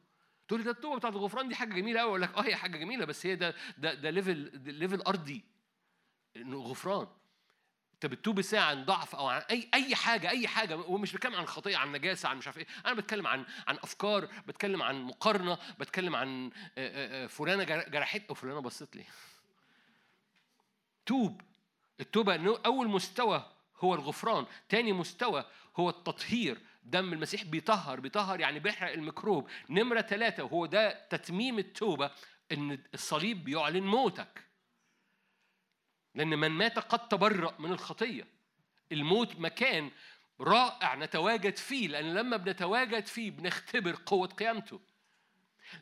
تقول 0.48 0.60
لي 0.60 0.64
ده 0.64 0.70
التوبة 0.70 0.96
بتاعت 0.98 1.12
الغفران 1.12 1.48
دي 1.48 1.55
حاجة 1.55 1.74
جميلة 1.74 2.00
قوي 2.00 2.08
أقول 2.08 2.22
لك 2.22 2.34
آه 2.34 2.42
هي 2.42 2.56
حاجة 2.56 2.76
جميلة 2.76 3.05
بس 3.05 3.26
هي 3.26 3.36
ده 3.36 3.55
ده 3.78 3.94
ده 3.94 4.10
level 4.10 4.36
level 4.65 5.00
أرضي. 5.00 5.44
إنه 6.36 6.58
غفران. 6.58 7.06
انت 7.97 8.07
بتتوب 8.07 8.39
إزاي 8.39 8.60
عن 8.60 8.84
ضعف 8.84 9.15
أو 9.15 9.26
عن 9.28 9.42
اي 9.50 9.70
اي 9.75 9.94
حاجة 9.97 10.31
اي 10.31 10.49
حاجة 10.49 10.76
ومش 10.76 11.12
بتكلم 11.12 11.34
عن 11.34 11.47
خطيه 11.47 11.76
عن 11.76 11.92
نجاسة 11.92 12.28
عن 12.28 12.36
مش 12.36 12.47
عارف 12.47 12.58
إيه. 12.58 12.66
أنا 12.86 12.94
بتكلم 12.94 13.26
عن 13.26 13.44
عن 13.66 13.76
افكار 13.76 14.28
بتكلم 14.47 14.83
عن 14.83 15.02
مقارنة 15.02 15.58
بتكلم 15.81 16.16
عن 16.16 16.50
آه، 16.55 16.70
آه، 16.78 17.25
آه، 17.25 17.26
فلانة 17.26 17.65
جر- 17.65 17.89
جرحت 17.89 18.23
أو 18.28 18.34
فلانة 18.34 18.60
بصت 18.60 18.97
لي. 18.97 19.05
توب. 21.07 21.41
التوبة 22.00 22.58
أول 22.66 22.89
مستوى 22.89 23.52
هو 23.81 23.94
الغفران 23.94 24.47
تاني 24.68 24.92
مستوى 24.92 25.44
هو 25.76 25.91
التطهير. 25.91 26.58
دم 26.84 27.12
المسيح 27.12 27.44
بيطهر 27.44 28.00
بيطهر 28.00 28.41
يعني 28.41 28.58
بيحرق 28.58 28.92
الميكروب. 28.92 29.49
نمرة 29.70 30.00
ثلاثة 30.00 30.42
وهو 30.44 30.66
ده 30.66 31.07
تتميم 31.10 31.58
التوبة 31.58 32.10
إن 32.52 32.78
الصليب 32.94 33.44
بيعلن 33.44 33.83
موتك. 33.86 34.45
لأن 36.17 36.39
من 36.39 36.49
مات 36.49 36.78
قد 36.78 37.09
تبرأ 37.09 37.55
من 37.59 37.73
الخطية. 37.73 38.27
الموت 38.93 39.36
مكان 39.41 39.91
رائع 40.41 40.95
نتواجد 40.95 41.57
فيه 41.57 41.89
لأن 41.89 42.15
لما 42.15 42.36
بنتواجد 42.36 43.07
فيه 43.07 43.31
بنختبر 43.31 43.97
قوة 44.07 44.28
قيامته. 44.28 44.81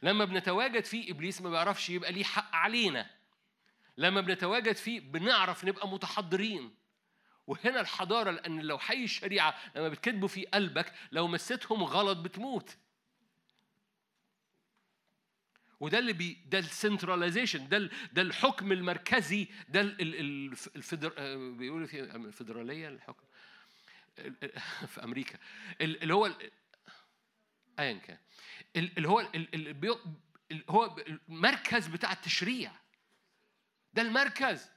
لما 0.03 0.25
بنتواجد 0.25 0.85
فيه 0.85 1.11
إبليس 1.13 1.43
ما 1.43 1.51
بيعرفش 1.51 1.91
يبقى 1.91 2.13
ليه 2.13 2.25
حق 2.25 2.55
علينا. 2.55 3.11
لما 3.97 4.21
بنتواجد 4.21 4.77
فيه 4.77 5.01
بنعرف 5.01 5.65
نبقى 5.65 5.89
متحضرين. 5.89 6.75
وهنا 7.47 7.81
الحضارة 7.81 8.31
لأن 8.31 8.61
لو 8.61 8.79
حي 8.79 9.05
الشريعة 9.05 9.55
لما 9.77 9.89
بتكتبوا 9.89 10.29
في 10.29 10.45
قلبك 10.47 10.93
لو 11.13 11.29
مستهم 11.29 11.85
غلط 11.85 12.19
بتموت. 12.19 12.77
وده 15.81 15.99
اللي 15.99 16.13
بي 16.13 16.39
ده 16.47 16.59
السنتراليزيشن 16.59 17.69
ده 17.69 17.91
ده 18.13 18.23
الحكم 18.23 18.73
المركزي 18.73 19.49
ده 19.69 19.81
ال- 19.81 20.01
ال- 20.01 20.21
ال- 20.21 20.57
الفدر 20.77 21.15
آه، 21.19 21.37
بيقولوا 21.37 21.87
في 21.87 22.01
الفدرالية 22.01 22.89
الحكم 22.89 23.25
ال- 24.19 24.45
ال- 24.45 24.61
في 24.89 25.05
أمريكا 25.05 25.39
ال- 25.81 26.03
اللي 26.03 26.15
هو 26.15 26.31
ايا 27.79 27.93
كان 27.99 28.19
ال- 28.77 28.97
اللي 28.97 29.09
هو 29.09 29.21
ال- 29.21 29.55
ال- 29.55 29.75
بيو- 29.75 30.01
ال- 30.53 30.65
هو 30.71 30.97
المركز 31.29 31.87
بتاع 31.87 32.13
التشريع 32.13 32.73
ده 33.95 34.03
المركز 34.03 34.71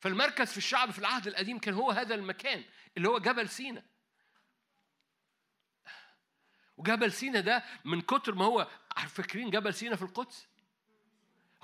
فالمركز 0.00 0.50
في 0.50 0.58
الشعب 0.58 0.90
في 0.90 0.98
العهد 0.98 1.26
القديم 1.26 1.58
كان 1.58 1.74
هو 1.74 1.90
هذا 1.90 2.14
المكان 2.14 2.64
اللي 2.96 3.08
هو 3.08 3.18
جبل 3.18 3.48
سينا. 3.48 3.82
وجبل 6.76 7.12
سينا 7.12 7.40
ده 7.40 7.64
من 7.84 8.00
كتر 8.00 8.34
ما 8.34 8.44
هو 8.44 8.68
فاكرين 8.96 9.50
جبل 9.50 9.74
سينا 9.74 9.96
في 9.96 10.02
القدس؟ 10.02 10.46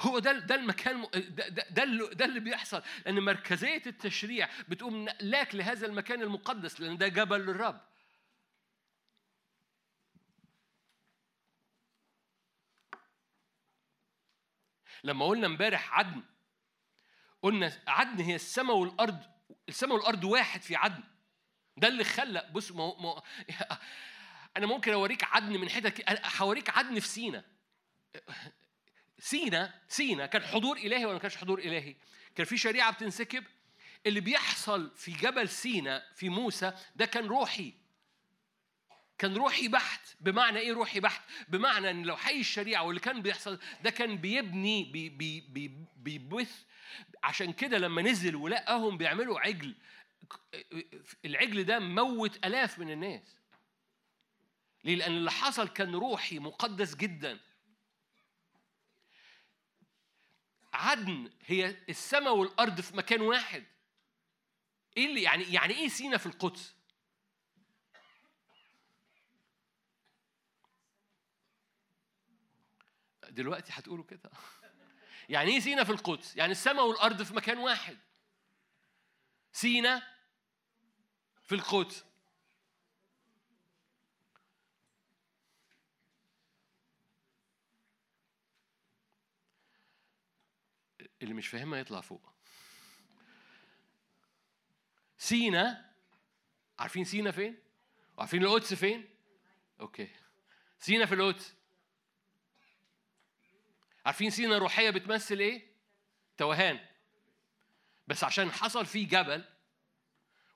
هو 0.01 0.19
ده 0.19 0.33
ده 0.33 0.55
المكان 0.55 1.03
ده 1.13 1.49
ده, 1.49 1.67
ده, 1.71 2.25
اللي, 2.25 2.41
بيحصل 2.41 2.83
لأن 3.07 3.21
مركزية 3.21 3.83
التشريع 3.87 4.49
بتقوم 4.69 5.05
نقلاك 5.05 5.55
لهذا 5.55 5.87
المكان 5.87 6.23
المقدس 6.23 6.81
لأن 6.81 6.99
ده 6.99 7.09
جبل 7.09 7.41
للرب. 7.41 7.81
لما 15.05 15.27
قلنا 15.27 15.47
امبارح 15.47 15.99
عدن 15.99 16.23
قلنا 17.43 17.73
عدن 17.87 18.21
هي 18.21 18.35
السماء 18.35 18.77
والأرض 18.77 19.19
السماء 19.69 19.97
والأرض 19.97 20.25
واحد 20.25 20.63
في 20.63 20.77
عدن. 20.77 21.03
ده 21.77 21.89
اللي 21.89 22.05
خلق 22.05 22.51
بص 22.51 22.73
ما 22.73 23.23
أنا 24.57 24.67
ممكن 24.67 24.93
أوريك 24.93 25.25
عدن 25.25 25.61
من 25.61 25.71
حتت 25.71 26.05
هوريك 26.43 26.71
عدن 26.71 27.01
في 27.01 27.09
سينا. 27.09 27.45
سينا 29.19 29.75
سينا 29.89 30.27
كان 30.27 30.43
حضور 30.43 30.77
إلهي 30.77 31.05
ولا 31.05 31.15
ما 31.15 31.21
كانش 31.21 31.37
حضور 31.37 31.59
إلهي؟ 31.59 31.95
كان 32.35 32.47
في 32.47 32.57
شريعة 32.57 32.93
بتنسكب. 32.93 33.45
اللي 34.07 34.21
بيحصل 34.21 34.91
في 34.97 35.13
جبل 35.13 35.49
سينا 35.49 36.03
في 36.17 36.29
موسى 36.29 36.73
ده 36.97 37.07
كان 37.07 37.27
روحي. 37.27 37.75
كان 39.19 39.35
روحي 39.35 39.69
بحت. 39.69 40.01
بمعنى 40.21 40.59
إيه 40.59 40.73
روحي 40.73 41.01
بحت؟ 41.01 41.23
بمعنى 41.49 41.91
إن 41.91 42.03
لوحي 42.03 42.41
الشريعة 42.41 42.83
واللي 42.83 43.01
كان 43.01 43.23
بيحصل 43.23 43.59
ده 43.83 43.91
كان 43.91 44.17
بيبني 44.17 44.85
بي 44.85 45.09
بي 45.09 45.41
بي 45.41 45.87
بيبث. 45.97 46.63
عشان 47.23 47.53
كده 47.53 47.79
لما 47.79 48.03
نزل 48.03 48.37
ولقاهم 48.37 48.99
بيعملوا 48.99 49.41
عجل 49.41 49.75
العجل 51.25 51.65
ده 51.65 51.79
موت 51.79 52.47
آلاف 52.47 52.79
من 52.79 52.91
الناس. 52.91 53.40
ليه 54.85 54.95
لأن 54.95 55.13
اللي 55.13 55.31
حصل 55.31 55.69
كان 55.69 55.95
روحي 55.95 56.39
مقدس 56.39 56.95
جدا. 56.95 57.41
عدن 60.73 61.31
هي 61.47 61.77
السماء 61.89 62.37
والأرض 62.37 62.81
في 62.81 62.97
مكان 62.97 63.21
واحد. 63.21 63.65
إيه 64.97 65.07
اللي 65.07 65.23
يعني 65.23 65.45
يعني 65.45 65.75
إيه 65.75 65.89
سينا 65.89 66.17
في 66.17 66.27
القدس؟ 66.27 66.75
دلوقتي 73.29 73.73
هتقولوا 73.73 74.05
كده. 74.05 74.31
يعني 75.29 75.51
إيه 75.51 75.61
سينا 75.61 75.85
في 75.85 75.93
القدس؟ 75.93 76.37
يعني 76.37 76.53
السماء 76.53 76.87
والأرض 76.87 77.23
في 77.23 77.35
مكان 77.35 77.59
واحد. 77.59 77.99
سينا 79.53 80.03
في 81.43 81.55
القدس. 81.55 82.05
اللي 91.23 91.35
مش 91.35 91.49
فاهمها 91.49 91.79
يطلع 91.79 92.01
فوق. 92.01 92.33
سينا 95.19 95.91
عارفين 96.79 97.05
سينا 97.05 97.31
فين؟ 97.31 97.59
وعارفين 98.17 98.43
القدس 98.45 98.75
فين؟ 98.75 99.09
أوكي. 99.81 100.09
سينا 100.79 101.07
في 101.07 101.15
القدس. 101.15 101.55
عارفين 104.07 104.31
سينا 104.31 104.59
روحية 104.59 104.91
بتمثل 104.91 105.39
إيه؟ 105.39 105.67
توهان. 106.37 106.81
بس 108.07 108.25
عشان 108.25 108.51
حصل 108.51 108.87
فيه 108.87 109.09
جبل 109.09 109.45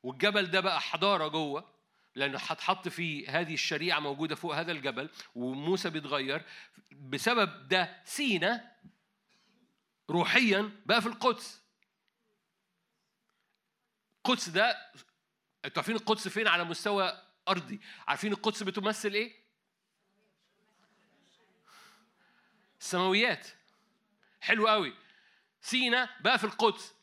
والجبل 0.03 0.51
ده 0.51 0.61
بقى 0.61 0.81
حضارة 0.81 1.29
جوه 1.29 1.75
لأنه 2.15 2.39
هتحط 2.39 2.89
فيه 2.89 3.41
هذه 3.41 3.55
الشريعة 3.55 4.01
موجودة 4.01 4.35
فوق 4.35 4.55
هذا 4.55 4.73
الجبل 4.73 5.11
وموسى 5.35 5.91
بيتغير. 5.91 6.43
بسبب 6.93 7.69
ده 7.69 8.03
سينا 8.05 8.73
روحيا 10.11 10.71
بقى 10.87 11.01
في 11.03 11.07
القدس. 11.09 11.63
القدس 14.17 14.49
ده 14.49 14.93
أنتوا 15.65 15.83
عارفين 15.83 15.97
القدس 15.97 16.29
فين 16.29 16.49
على 16.49 16.65
مستوى 16.65 17.23
أرضي؟ 17.49 17.81
عارفين 18.09 18.33
القدس 18.33 18.63
بتمثل 18.63 19.13
إيه؟ 19.13 19.45
السماويات. 22.81 23.49
حلو 24.41 24.69
قوي. 24.69 24.95
سينا 25.61 26.11
بقى 26.21 26.39
في 26.39 26.45
القدس. 26.45 26.95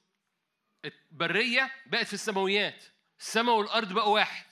البرية 0.85 1.71
بقت 1.85 2.07
في 2.07 2.13
السماويات. 2.13 2.83
السماء 3.19 3.55
والأرض 3.55 3.93
بقوا 3.93 4.13
واحد. 4.13 4.45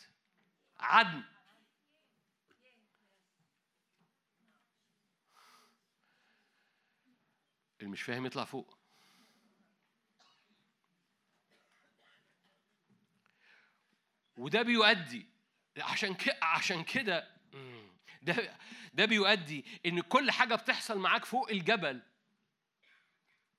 عدن. 0.79 1.23
اللي 7.79 7.91
مش 7.91 8.01
فاهم 8.01 8.25
يطلع 8.25 8.45
فوق. 8.45 8.77
وده 14.37 14.61
بيؤدي 14.61 15.29
عشان 15.77 16.13
كده 16.15 16.37
عشان 16.41 16.83
كده 16.83 17.35
ده 18.21 18.57
ده 18.93 19.05
بيؤدي 19.05 19.65
إن 19.85 20.01
كل 20.01 20.31
حاجة 20.31 20.55
بتحصل 20.55 20.99
معاك 20.99 21.25
فوق 21.25 21.49
الجبل 21.49 22.01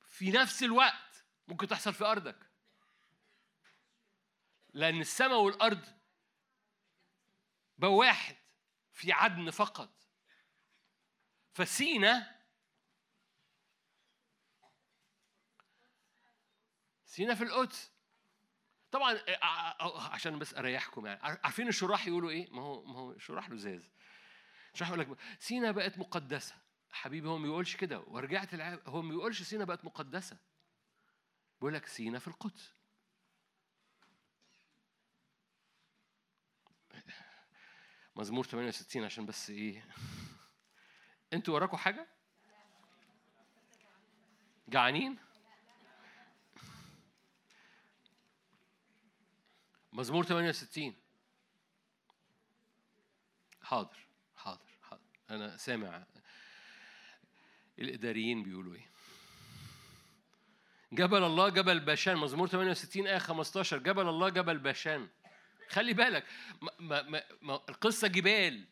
في 0.09 0.31
نفس 0.31 0.63
الوقت 0.63 1.25
ممكن 1.49 1.67
تحصل 1.67 1.95
في 1.95 2.05
أرضك. 2.05 2.51
لأن 4.75 5.01
السماء 5.01 5.41
والأرض 5.41 5.87
بقوا 7.79 7.99
واحد 7.99 8.37
في 8.93 9.13
عدن 9.13 9.51
فقط. 9.51 9.91
فسينا 11.53 12.40
سينا 17.11 17.35
في 17.35 17.45
القدس. 17.45 17.93
طبعا 18.91 19.13
آه، 19.13 19.31
آه، 19.31 19.81
آه، 19.81 20.13
عشان 20.13 20.39
بس 20.39 20.55
أريحكم 20.55 21.07
يعني. 21.07 21.21
عارفين 21.23 21.69
الشراح 21.69 22.07
يقولوا 22.07 22.31
إيه؟ 22.31 22.51
ما 22.51 22.63
هو 22.63 22.85
ما 22.85 22.99
هو 22.99 23.13
الشراح 23.13 23.51
لزاز. 23.51 23.91
الشراح 24.75 24.89
يقول 24.89 25.01
لك 25.01 25.09
سينا 25.39 25.71
بقت 25.71 25.99
مقدسة. 25.99 26.55
حبيبي 26.91 27.29
هو 27.29 27.39
ما 27.39 27.43
بيقولش 27.43 27.77
كده. 27.77 28.01
ورجعت 28.01 28.55
العاب 28.55 28.89
هو 28.89 29.03
ما 29.03 29.11
بيقولش 29.11 29.43
سينا 29.43 29.65
بقت 29.65 29.85
مقدسة. 29.85 30.37
بيقول 31.61 31.75
لك 31.75 31.87
سينا 31.87 32.19
في 32.19 32.29
القدس. 32.29 32.75
مزمور 38.17 38.45
68 38.47 39.05
عشان 39.05 39.27
بس 39.27 39.51
إيه؟ 39.51 39.85
أنتوا 41.33 41.55
وراكوا 41.55 41.79
حاجة؟ 41.79 42.07
جعانين؟ 44.69 45.30
مزمور 49.93 50.25
68 50.25 50.95
حاضر 53.63 54.07
حاضر 54.37 54.61
حاضر. 54.83 55.03
أنا 55.31 55.57
سامع 55.57 56.07
الإداريين 57.79 58.43
بيقولوا 58.43 58.75
إيه. 58.75 58.91
جبل 60.93 61.25
الله 61.25 61.49
جبل 61.49 61.81
باشان 61.81 62.17
مزمور 62.17 62.49
68 62.49 63.07
آية 63.07 63.19
15 63.19 63.79
جبل 63.79 64.09
الله 64.09 64.29
جبل 64.29 64.59
باشان 64.59 65.09
خلي 65.69 65.93
بالك 65.93 66.25
ما 66.81 67.03
ما 67.03 67.23
ما 67.43 67.61
القصة 67.69 68.09
جبال. 68.09 68.65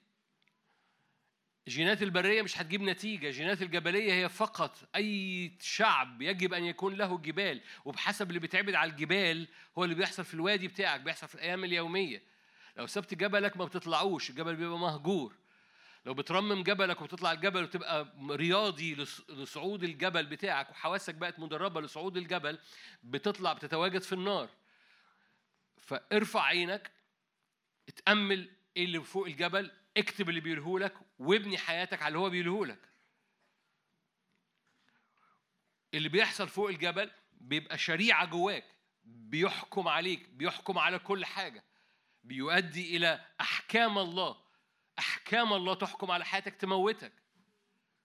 جينات 1.69 2.03
البرية 2.03 2.43
مش 2.43 2.59
هتجيب 2.61 2.83
نتيجة 2.83 3.31
جينات 3.31 3.63
الجبلية 3.63 4.13
هي 4.13 4.29
فقط 4.29 4.79
أي 4.97 5.53
شعب 5.61 6.23
يجب 6.23 6.55
أن 6.55 6.65
يكون 6.65 6.95
له 6.95 7.19
جبال 7.19 7.61
وبحسب 7.85 8.29
اللي 8.29 8.41
بيتعبد 8.41 8.75
على 8.75 8.91
الجبال 8.91 9.49
هو 9.79 9.85
اللي 9.85 9.95
بيحصل 9.95 10.25
في 10.25 10.35
الوادي 10.35 10.69
بتاعك 10.69 11.01
بيحصل 11.01 11.29
في 11.29 11.35
الأيام 11.35 11.65
اليومية. 11.65 12.23
لو 12.77 12.87
سبت 12.87 13.15
جبلك 13.15 13.57
ما 13.57 13.65
بتطلعوش 13.65 14.31
الجبل 14.31 14.57
بيبقى 14.57 14.79
مهجور. 14.79 15.35
لو 16.07 16.15
بترمم 16.15 16.63
جبلك 16.63 17.01
وبتطلع 17.01 17.33
الجبل 17.33 17.63
وتبقى 17.63 18.13
رياضي 18.31 18.97
لص- 18.97 19.31
لصعود 19.31 19.85
الجبل 19.85 20.27
بتاعك 20.27 20.71
وحواسك 20.71 21.15
بقت 21.15 21.39
مدربة 21.39 21.81
لصعود 21.81 22.17
الجبل 22.17 22.59
بتطلع 23.03 23.53
بتتواجد 23.53 24.03
في 24.03 24.13
النار. 24.13 24.49
فارفع 25.81 26.43
عينك 26.43 26.91
اتأمل 27.89 28.51
إيه 28.77 28.85
اللي 28.85 29.01
فوق 29.03 29.27
الجبل 29.27 29.71
اكتب 29.99 30.29
اللي 30.29 30.41
بيقوله 30.41 30.87
لك 30.87 30.95
وابني 31.19 31.59
حياتك 31.59 32.03
على 32.03 32.09
اللي 32.09 32.19
هو 32.19 32.31
بيقوله 32.31 32.67
لك. 32.67 32.89
اللي 35.95 36.09
بيحصل 36.09 36.49
فوق 36.49 36.69
الجبل 36.69 37.11
بيبقى 37.33 37.79
شريعة 37.79 38.27
جواك 38.27 38.65
بيحكم 39.05 39.89
عليك 39.89 40.29
بيحكم 40.29 40.79
على 40.79 40.99
كل 40.99 41.25
حاجة 41.25 41.65
بيؤدي 42.25 42.97
إلى 42.97 43.27
أحكام 43.41 43.99
الله. 43.99 44.37
أحكام 44.99 45.53
الله 45.53 45.75
تحكم 45.75 46.11
على 46.11 46.25
حياتك 46.25 46.55
تموتك. 46.55 47.13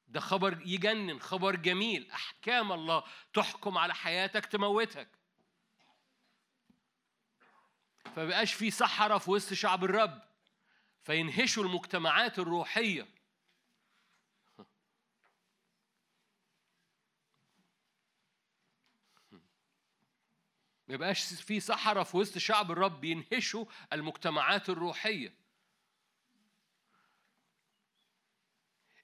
ده 0.08 0.20
خبر 0.20 0.62
يجنن 0.66 1.20
خبر 1.20 1.56
جميل. 1.56 2.12
أحكام 2.12 2.72
الله 2.72 3.04
تحكم 3.34 3.78
على 3.78 3.96
حياتك 3.96 4.46
تموتك. 4.46 5.08
فبقاش 8.16 8.54
في 8.54 8.72
صحراء 8.72 9.18
في 9.18 9.32
وسط 9.32 9.54
شعب 9.54 9.84
الرب. 9.84 10.33
فينهشوا 11.04 11.64
المجتمعات 11.64 12.40
الروحية. 12.40 13.08
ما 20.88 20.96
يبقاش 20.96 21.34
في 21.34 21.60
صحراء 21.60 22.04
في 22.04 22.18
وسط 22.18 22.38
شعب 22.38 22.72
الرب 22.72 23.04
ينهشوا 23.04 23.66
المجتمعات 23.94 24.70
الروحية. 24.70 25.34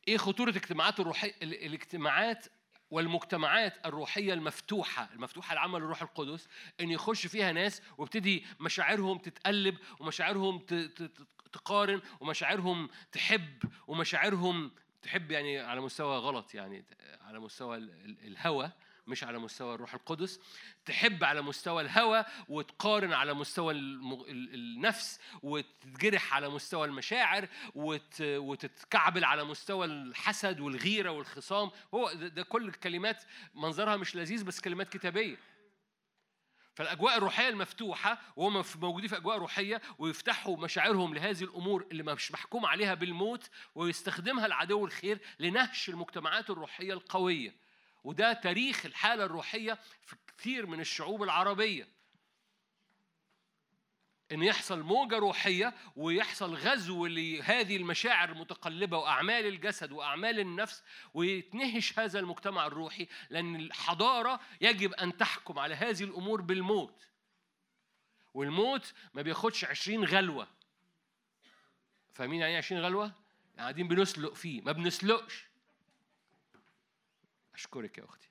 إيه 0.08 0.18
خطورة 0.18 0.50
الاجتماعات 0.50 1.00
الروحية 1.00 1.36
ال- 1.44 1.66
الاجتماعات 1.66 2.46
والمجتمعات 2.92 3.86
الروحية 3.86 4.34
المفتوحة؟ 4.34 5.10
المفتوحة 5.14 5.56
لعمل 5.56 5.76
الروح 5.76 6.02
القدس 6.02 6.48
إن 6.82 6.92
يخش 6.92 7.28
فيها 7.28 7.52
ناس 7.52 7.82
وابتدي 7.98 8.46
مشاعرهم 8.60 9.18
تتقلب 9.18 9.78
ومشاعرهم 10.00 10.60
تقارن 11.54 12.02
ومشاعرهم 12.20 12.90
تحب 13.12 13.64
ومشاعرهم 13.88 14.72
تحب 15.02 15.32
يعني 15.32 15.60
على 15.60 15.82
مستوى 15.82 16.18
غلط 16.18 16.54
يعني 16.56 16.86
على 17.22 17.40
مستوى 17.40 17.78
ال- 17.78 17.90
ال- 18.06 18.28
الهوى 18.28 18.72
مش 19.08 19.24
على 19.24 19.40
مستوى 19.40 19.76
الروح 19.76 19.94
القدس. 19.94 20.40
تحب 20.86 21.24
على 21.24 21.42
مستوى 21.42 21.82
الهوى 21.82 22.26
وتقارن 22.50 23.14
على 23.14 23.34
مستوى 23.34 23.74
النفس 23.74 25.20
وتتجرح 25.44 26.34
على 26.34 26.50
مستوى 26.50 26.88
المشاعر 26.88 27.48
وت... 27.76 28.22
وتتكعبل 28.22 29.24
على 29.24 29.44
مستوى 29.44 29.86
الحسد 29.86 30.60
والغيرة 30.60 31.10
والخصام. 31.12 31.72
هو 31.94 32.12
ده 32.14 32.44
كل 32.44 32.68
الكلمات 32.68 33.24
منظرها 33.56 33.98
مش 33.98 34.16
لذيذ 34.16 34.44
بس 34.44 34.60
كلمات 34.62 34.90
كتابية. 34.90 35.38
فالأجواء 36.80 37.18
الروحية 37.18 37.50
المفتوحة 37.50 38.22
وهم 38.36 38.64
موجودين 38.82 39.10
في 39.10 39.18
أجواء 39.18 39.38
روحية 39.38 39.82
ويفتحوا 39.98 40.58
مشاعرهم 40.58 41.14
لهذه 41.14 41.44
الأمور 41.44 41.88
اللي 41.92 42.04
مش 42.04 42.32
محكوم 42.32 42.66
عليها 42.66 42.94
بالموت 42.94 43.50
ويستخدمها 43.76 44.46
العدو 44.46 44.86
الخير 44.86 45.20
لنهش 45.40 45.90
المجتمعات 45.90 46.50
الروحية 46.50 46.94
القوية. 46.94 47.56
وده 48.04 48.34
تاريخ 48.34 48.86
الحالة 48.86 49.26
الروحية 49.26 49.80
في 50.02 50.16
كثير 50.38 50.66
من 50.66 50.80
الشعوب 50.80 51.24
العربية. 51.24 51.88
إن 54.32 54.44
يحصل 54.44 54.82
موجة 54.82 55.18
روحية 55.18 55.74
ويحصل 55.96 56.56
غزو 56.56 57.06
لهذه 57.06 57.78
المشاعر 57.78 58.30
المتقلبة 58.30 58.98
وأعمال 58.98 59.46
الجسد 59.46 59.92
وأعمال 59.92 60.40
النفس 60.40 60.84
ويتنهش 61.14 62.00
هذا 62.00 62.20
المجتمع 62.20 62.66
الروحي 62.68 63.08
لأن 63.30 63.56
الحضارة 63.56 64.40
يجب 64.62 64.94
أن 64.94 65.18
تحكم 65.18 65.60
على 65.60 65.76
هذه 65.76 66.04
الأمور 66.04 66.42
بالموت. 66.42 67.08
والموت 68.34 68.94
ما 69.14 69.22
بياخدش 69.22 69.66
عشرين 69.66 70.04
غلوة. 70.04 70.48
فاهمين 72.14 72.40
يعني 72.40 72.52
إيه 72.52 72.58
عشرين 72.58 72.82
غلوة؟ 72.82 73.12
قاعدين 73.58 73.88
بنسلق 73.88 74.34
فيه 74.34 74.62
ما 74.62 74.72
بنسلقش. 74.72 75.46
أشكرك 77.54 77.98
يا 77.98 78.06
أختي. 78.06 78.28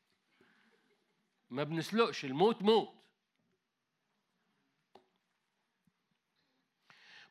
ما 1.51 1.63
بنسلقش 1.65 2.25
الموت 2.25 2.63
موت. 2.63 2.98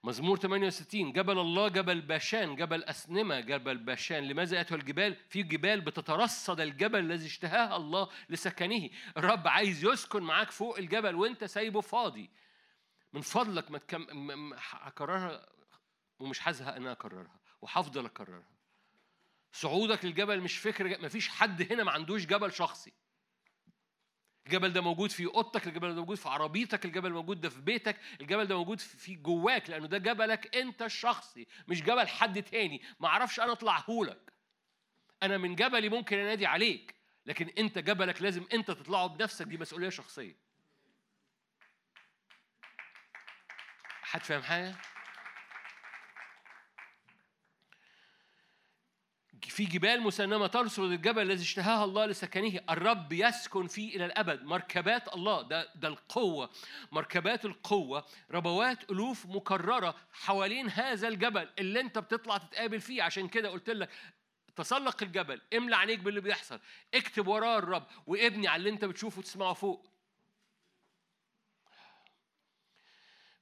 مزمور 0.04 0.38
68 0.38 1.14
جبل 1.14 1.40
الله 1.40 1.68
جبل 1.68 2.02
باشان 2.02 2.56
جبل 2.56 2.84
أسنمة 2.84 3.40
جبل 3.40 3.78
باشان. 3.78 4.28
لماذا 4.28 4.62
أتوا 4.62 4.78
الجبال؟ 4.78 5.16
في 5.30 5.44
جبال 5.44 5.82
بتترصد 5.82 6.60
الجبل 6.60 7.00
الذي 7.00 7.26
اشتهاه 7.26 7.76
الله 7.76 8.10
لسكنه. 8.30 8.90
الرب 9.18 9.48
عايز 9.48 9.86
يسكن 9.86 10.24
معاك 10.24 10.52
فوق 10.52 10.78
الجبل 10.78 11.16
وانت 11.16 11.44
سايبه 11.44 11.82
فاضي. 11.82 12.30
من 13.14 13.22
فضلك 13.22 13.72
ما 13.72 13.78
تكم... 13.78 14.54
هكررها 14.58 15.46
ومش 16.20 16.48
هزهق 16.48 16.76
إن 16.76 16.82
أنا 16.82 16.92
أكررها 16.92 17.40
وهفضل 17.62 18.06
أكررها. 18.06 18.50
صعودك 19.52 20.06
للجبل 20.06 20.42
مش 20.42 20.58
فكره 20.58 20.98
ما 20.98 21.08
فيش 21.08 21.30
حد 21.30 21.72
هنا 21.72 21.84
ما 21.84 21.92
عندوش 21.92 22.26
جبل 22.26 22.54
شخصي. 22.54 22.94
الجبل 24.48 24.74
ده 24.74 24.82
موجود 24.82 25.12
في 25.12 25.26
أوضتك 25.26 25.68
الجبل 25.68 25.90
ده 25.90 26.00
موجود 26.00 26.18
في 26.18 26.30
عربيتك 26.30 26.86
الجبل 26.86 27.12
موجود 27.14 27.42
ده 27.42 27.50
في 27.50 27.62
بيتك 27.62 27.98
الجبل 28.22 28.46
ده 28.46 28.58
موجود 28.58 28.80
في 28.80 29.16
جواك 29.16 29.70
لأنه 29.70 29.88
ده 29.88 29.98
جبلك 29.98 30.56
أنت 30.56 30.82
الشخصي 30.82 31.48
مش 31.68 31.82
جبل 31.84 32.08
حد 32.08 32.44
تاني. 32.44 32.82
ما 33.00 33.08
أعرفش 33.08 33.40
أنا 33.40 33.52
أطلعهولك. 33.52 34.34
أنا 35.24 35.38
من 35.38 35.56
جبلي 35.56 35.90
ممكن 35.90 36.18
أنادي 36.18 36.46
عليك 36.46 36.96
لكن 37.26 37.50
أنت 37.58 37.78
جبلك 37.78 38.22
لازم 38.22 38.46
أنت 38.54 38.72
تطلعه 38.72 39.08
بنفسك 39.08 39.46
دي 39.46 39.58
مسؤولية 39.58 39.90
شخصية. 39.90 40.36
حد 44.02 44.22
فاهم 44.22 44.42
حاجة؟ 44.42 44.76
في 49.42 49.66
جبال 49.66 50.02
مسنمة 50.02 50.48
ترصد 50.48 50.84
الجبل 50.84 51.22
الذي 51.22 51.42
اشتهاها 51.42 51.84
الله 51.84 52.06
لسكنه. 52.06 52.60
الرب 52.70 53.14
يسكن 53.14 53.68
فيه 53.68 53.96
إلى 53.96 54.06
الأبد. 54.06 54.44
مركبات 54.44 55.16
الله 55.16 55.42
ده, 55.42 55.70
ده 55.76 55.88
القوة. 55.88 56.50
مركبات 56.92 57.46
القوة 57.46 58.06
ربوات 58.32 58.92
ألوف 58.92 59.26
مكررة 59.26 59.96
حوالين 60.12 60.70
هذا 60.70 61.08
الجبل 61.08 61.50
اللي 61.60 61.80
أنت 61.80 62.00
بتطلع 62.00 62.38
تتقابل 62.38 62.82
فيه. 62.82 63.04
عشان 63.04 63.28
كده 63.28 63.50
قلت 63.50 63.70
لك 63.70 63.90
تسلق 64.56 65.04
الجبل 65.04 65.42
املى 65.54 65.76
عينيك 65.76 66.00
باللي 66.00 66.22
بيحصل. 66.22 66.60
اكتب 66.94 67.28
وراه 67.28 67.58
الرب 67.58 67.88
وابني 68.08 68.48
على 68.48 68.60
اللي 68.60 68.70
أنت 68.70 68.86
بتشوفه 68.86 69.20
وتسمعه 69.20 69.54
فوق. 69.54 69.88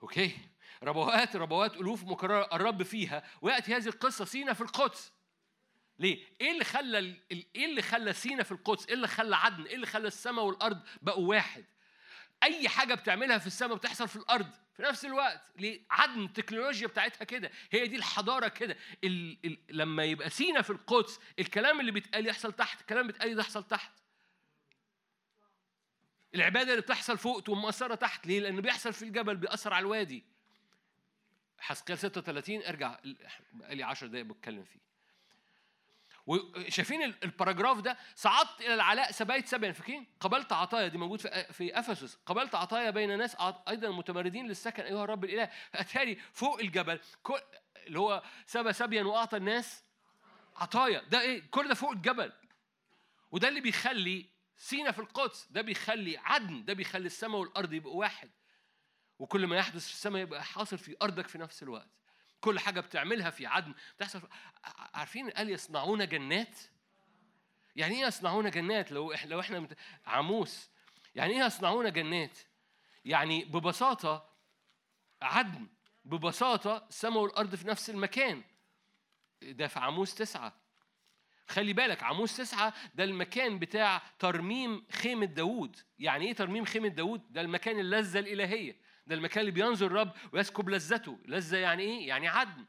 أوكي. 0.04 0.38
ربوات 0.84 1.36
ربوات 1.36 1.76
ألوف 1.76 2.04
مكررة. 2.04 2.50
الرب 2.54 2.84
فيها. 2.84 3.24
ويأتي 3.42 3.76
هذه 3.76 3.88
القصة. 3.88 4.26
سينا 4.26 4.54
في 4.54 4.62
القدس. 4.62 5.15
ليه؟ 6.00 6.24
إيه 6.42 6.52
اللي 6.52 6.64
خلى 6.64 7.16
إيه 7.32 7.66
اللي 7.66 7.82
خلى 7.82 8.14
سينا 8.14 8.44
في 8.44 8.52
القدس؟ 8.52 8.86
إيه 8.88 8.94
اللي 8.94 9.08
خلى 9.08 9.36
عدن؟ 9.36 9.64
إيه 9.64 9.76
اللي 9.76 9.86
خلى 9.86 10.08
السماء 10.08 10.46
والأرض 10.46 10.82
بقوا 11.02 11.30
واحد؟ 11.30 11.66
أي 12.44 12.70
حاجة 12.70 12.94
بتعملها 12.94 13.38
في 13.38 13.48
السماء 13.48 13.78
بتحصل 13.78 14.08
في 14.08 14.16
الأرض 14.16 14.50
في 14.74 14.82
نفس 14.82 15.06
الوقت. 15.06 15.42
ليه؟ 15.58 15.82
عدن 15.90 16.24
التكنولوجيا 16.26 16.88
بتاعتها 16.88 17.26
كده. 17.26 17.52
هي 17.72 17.88
دي 17.88 17.96
الحضارة 17.96 18.48
كده. 18.48 18.78
ال... 19.04 19.38
ال... 19.46 19.58
لما 19.70 20.04
يبقى 20.04 20.30
سينا 20.30 20.62
في 20.62 20.70
القدس 20.70 21.20
الكلام 21.40 21.80
اللي 21.80 21.92
بيتقال 21.92 22.28
يحصل 22.28 22.54
تحت 22.54 22.82
الكلام 22.82 23.02
اللي 23.02 23.14
بيتقال 23.14 23.40
يحصل 23.40 23.64
تحت. 23.64 23.92
العبادة 26.36 26.72
اللي 26.72 26.82
بتحصل 26.82 27.18
فوق 27.18 27.42
تقوم 27.44 27.62
مؤثره 27.62 27.96
تحت. 27.96 28.28
ليه؟ 28.28 28.40
لأن 28.40 28.62
بيحصل 28.62 28.94
في 28.94 29.02
الجبل 29.06 29.36
بيأثر 29.36 29.74
على 29.74 29.84
الوادي. 29.84 30.24
حسقيال 31.60 31.98
36 32.00 32.64
ارجع. 32.64 32.98
بقالي 33.54 33.84
10 33.84 34.08
دقايق 34.08 34.26
بتكلم 34.26 34.64
فيه. 34.64 34.80
وشايفين 36.28 37.04
ال- 37.04 37.24
ال 37.24 37.29
paragraph 37.29 37.80
ده 37.80 37.98
صعدت 38.16 38.62
إلى 38.62 38.74
العلاء 38.74 39.12
سبايت 39.12 39.48
سبعين 39.48 39.74
فاكرين؟ 39.74 40.08
قبلت 40.20 40.54
عطايا 40.54 40.88
دي 40.88 40.98
موجود 40.98 41.22
في 41.22 41.54
في 41.54 41.80
إفسس. 41.80 42.18
قبلت 42.26 42.56
عطايا 42.56 42.90
بين 42.90 43.18
ناس 43.18 43.38
أيضا 43.70 43.90
متمردين 43.90 44.48
للسكن. 44.48 44.84
أيها 44.84 45.04
الرب 45.04 45.24
الإله 45.26 45.50
أتاري 45.76 46.16
فوق 46.34 46.60
الجبل. 46.60 47.00
كل 47.24 47.40
اللي 47.88 48.00
هو 48.00 48.24
سبى 48.46 48.74
سبيا 48.74 49.04
وأعطى 49.04 49.38
الناس 49.38 49.84
عطايا. 50.56 51.02
ده 51.10 51.22
إيه؟ 51.22 51.44
كل 51.52 51.68
ده 51.68 51.74
فوق 51.74 51.92
الجبل. 51.92 52.34
وده 53.32 53.48
اللي 53.48 53.62
بيخلي 53.62 54.26
سينا 54.58 54.92
في 54.92 55.00
القدس. 55.00 55.48
ده 55.52 55.62
بيخلي 55.62 56.18
عدن. 56.18 56.66
ده 56.66 56.74
بيخلي 56.74 57.06
السماء 57.06 57.42
والأرض 57.42 57.74
يبقوا 57.74 58.00
واحد. 58.00 58.30
وكل 59.20 59.48
ما 59.48 59.58
يحدث 59.58 59.86
في 59.88 59.94
السماء 59.94 60.22
يبقى 60.22 60.44
حاصل 60.44 60.78
في 60.78 60.96
أرضك 61.02 61.28
في 61.28 61.38
نفس 61.38 61.64
الوقت. 61.64 61.90
كل 62.46 62.60
حاجة 62.60 62.80
بتعملها 62.80 63.30
في 63.30 63.46
عدن 63.46 63.74
بتحصل 63.98 64.22
عارفين 64.94 65.30
قال 65.30 65.50
يصنعون 65.50 66.08
جنات؟ 66.08 66.60
يعني 67.76 67.96
إيه 67.96 68.08
يصنعون 68.08 68.52
جنات 68.52 68.92
لو 68.92 69.14
إحنا 69.14 69.30
لو 69.30 69.40
إحنا 69.40 69.60
مت... 69.60 69.78
عاموس 70.06 70.70
يعني 71.16 71.34
إيه 71.34 71.46
يصنعون 71.46 71.92
جنات؟ 71.94 72.40
يعني 73.06 73.46
ببساطة 73.46 74.30
عدن 75.22 75.68
ببساطة 76.06 76.86
السماء 76.90 77.24
والارض 77.24 77.56
في 77.56 77.68
نفس 77.68 77.90
المكان. 77.90 78.44
ده 79.42 79.68
في 79.68 79.80
عاموس 79.80 80.16
تسعة. 80.16 80.54
خلي 81.48 81.74
بالك 81.74 82.04
عاموس 82.04 82.38
تسعة 82.38 82.74
ده 82.96 83.04
المكان 83.04 83.60
بتاع 83.60 84.02
ترميم 84.20 84.86
خيمة 84.92 85.26
داوود. 85.26 85.78
يعني 86.00 86.28
إيه 86.28 86.34
ترميم 86.34 86.66
خيمة 86.66 86.88
داوود؟ 86.88 87.34
ده 87.34 87.42
المكان 87.42 87.80
اللذة 87.80 88.20
الإلهية. 88.20 88.85
ده 89.08 89.16
المكان 89.16 89.42
اللي 89.42 89.52
بينظر 89.52 89.86
الرب 89.86 90.12
ويسكب 90.34 90.70
لذته. 90.70 91.20
لذة 91.26 91.58
يعني 91.58 91.84
إيه؟ 91.84 92.08
يعني 92.08 92.28
عدن. 92.28 92.66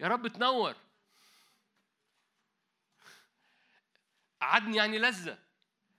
يا 0.00 0.08
رب 0.08 0.28
تنور. 0.28 0.76
عدن 4.42 4.74
يعني 4.74 4.98
لذة. 4.98 5.38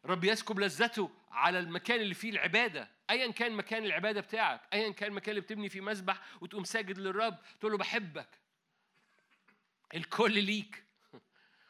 رب 0.05 0.23
يسكب 0.23 0.59
لذته 0.59 1.11
على 1.31 1.59
المكان 1.59 2.01
اللي 2.01 2.13
فيه 2.13 2.29
العبادة. 2.29 2.89
أيا 3.09 3.31
كان 3.31 3.51
مكان 3.51 3.85
العبادة 3.85 4.21
بتاعك 4.21 4.61
أيا 4.73 4.91
كان 4.91 5.09
المكان 5.09 5.29
اللي 5.29 5.41
بتبني 5.41 5.69
فيه 5.69 5.81
مسبح 5.81 6.21
وتقوم 6.41 6.63
ساجد 6.63 6.97
للرب 6.97 7.37
تقول 7.59 7.71
له 7.71 7.77
بحبك. 7.77 8.39
الكل 9.95 10.43
ليك. 10.43 10.83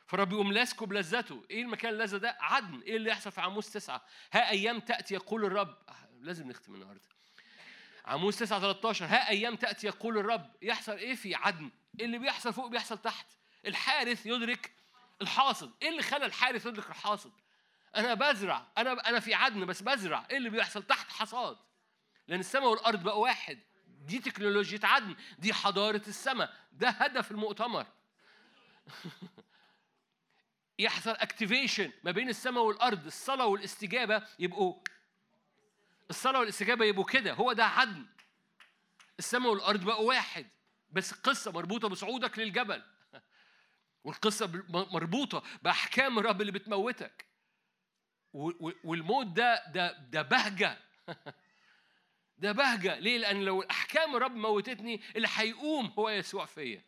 فرب 0.08 0.32
يقوم 0.34 0.52
لاسكه 0.52 0.86
بلذته 0.86 1.44
إيه 1.50 1.62
المكان 1.62 1.94
اللذة 1.94 2.18
ده؟ 2.18 2.38
عدن. 2.40 2.82
إيه 2.82 2.98
اللي 2.98 3.10
يحصل 3.10 3.32
في 3.32 3.42
عاموس 3.42 3.74
تسعة؟ 3.74 4.06
ها 4.34 4.50
أيام 4.50 4.80
تأتي 4.80 5.14
يقول 5.14 5.46
الرب. 5.46 5.78
آه، 5.90 6.10
لازم 6.20 6.48
نختم 6.48 6.76
النهارده. 6.76 7.13
عاموس 8.06 8.40
9 8.40 8.60
13 8.60 9.06
ها 9.06 9.30
أيام 9.30 9.56
تأتي 9.56 9.88
يقول 9.88 10.18
الرب 10.18 10.52
يحصل 10.62 10.92
إيه 10.92 11.16
في 11.16 11.36
عدن؟ 11.36 11.72
إيه 12.00 12.06
اللي 12.06 12.18
بيحصل 12.18 12.54
فوق 12.54 12.68
بيحصل 12.68 12.98
تحت؟ 12.98 13.26
الحارث 13.66 14.26
يدرك 14.26 14.72
الحاصد 15.22 15.72
إيه 15.82 15.90
اللي 15.90 16.04
خلى 16.04 16.26
الحارث 16.26 16.66
يدرك 16.66 16.90
الحاصد 16.90 17.32
أنا 17.96 18.14
بزرع 18.14 18.68
أنا 18.78 19.10
أنا 19.10 19.20
في 19.20 19.34
عدن 19.34 19.66
بس 19.66 19.82
بزرع. 19.82 20.28
إيه 20.32 20.38
اللي 20.38 20.50
بيحصل 20.50 20.84
تحت؟ 20.84 21.12
حصاد. 21.12 21.58
لأن 22.28 22.40
السماء 22.40 22.70
والأرض 22.70 23.04
بقوا 23.04 23.24
واحد. 23.24 23.60
دي 23.88 24.20
تكنولوجيا 24.20 24.80
عدن. 24.84 25.16
دي 25.40 25.54
حضارة 25.54 26.02
السماء. 26.08 26.54
ده 26.72 26.90
هدف 26.90 27.32
المؤتمر. 27.32 27.86
يحصل 30.80 31.12
اكتيفيشن 31.12 31.92
ما 32.04 32.12
بين 32.12 32.30
السماء 32.30 32.64
والأرض. 32.64 33.06
الصلاة 33.06 33.46
والاستجابة 33.46 34.28
يبقوا 34.40 34.76
الصلاة 36.10 36.40
والإستجابة 36.40 36.86
يبقوا 36.86 37.06
كده. 37.06 37.34
هو 37.34 37.54
ده 37.54 37.66
عدن 37.66 38.06
السماء 39.20 39.52
والأرض 39.52 39.84
بقوا 39.84 40.08
واحد. 40.08 40.48
بس 40.90 41.14
القصة 41.14 41.52
مربوطة 41.52 41.88
بصعودك 41.90 42.40
للجبل. 42.40 42.84
والقصة 44.04 44.46
ب- 44.46 44.72
مربوطة 44.94 45.44
بأحكام 45.62 46.20
الرب 46.20 46.42
اللي 46.42 46.52
بتموتك. 46.52 47.26
والموت 48.84 49.28
ده 49.28 49.64
ده 49.72 49.92
ده 50.10 50.22
بهجة. 50.22 50.78
ده 52.38 52.52
بهجة. 52.52 53.00
ليه؟ 53.00 53.18
لأن 53.18 53.42
لو 53.46 53.62
الأحكام 53.62 54.16
الرب 54.16 54.36
موتتني 54.36 55.02
اللي 55.16 55.28
هيقوم 55.34 55.94
هو 56.00 56.10
يسوع 56.10 56.46
فيا. 56.46 56.84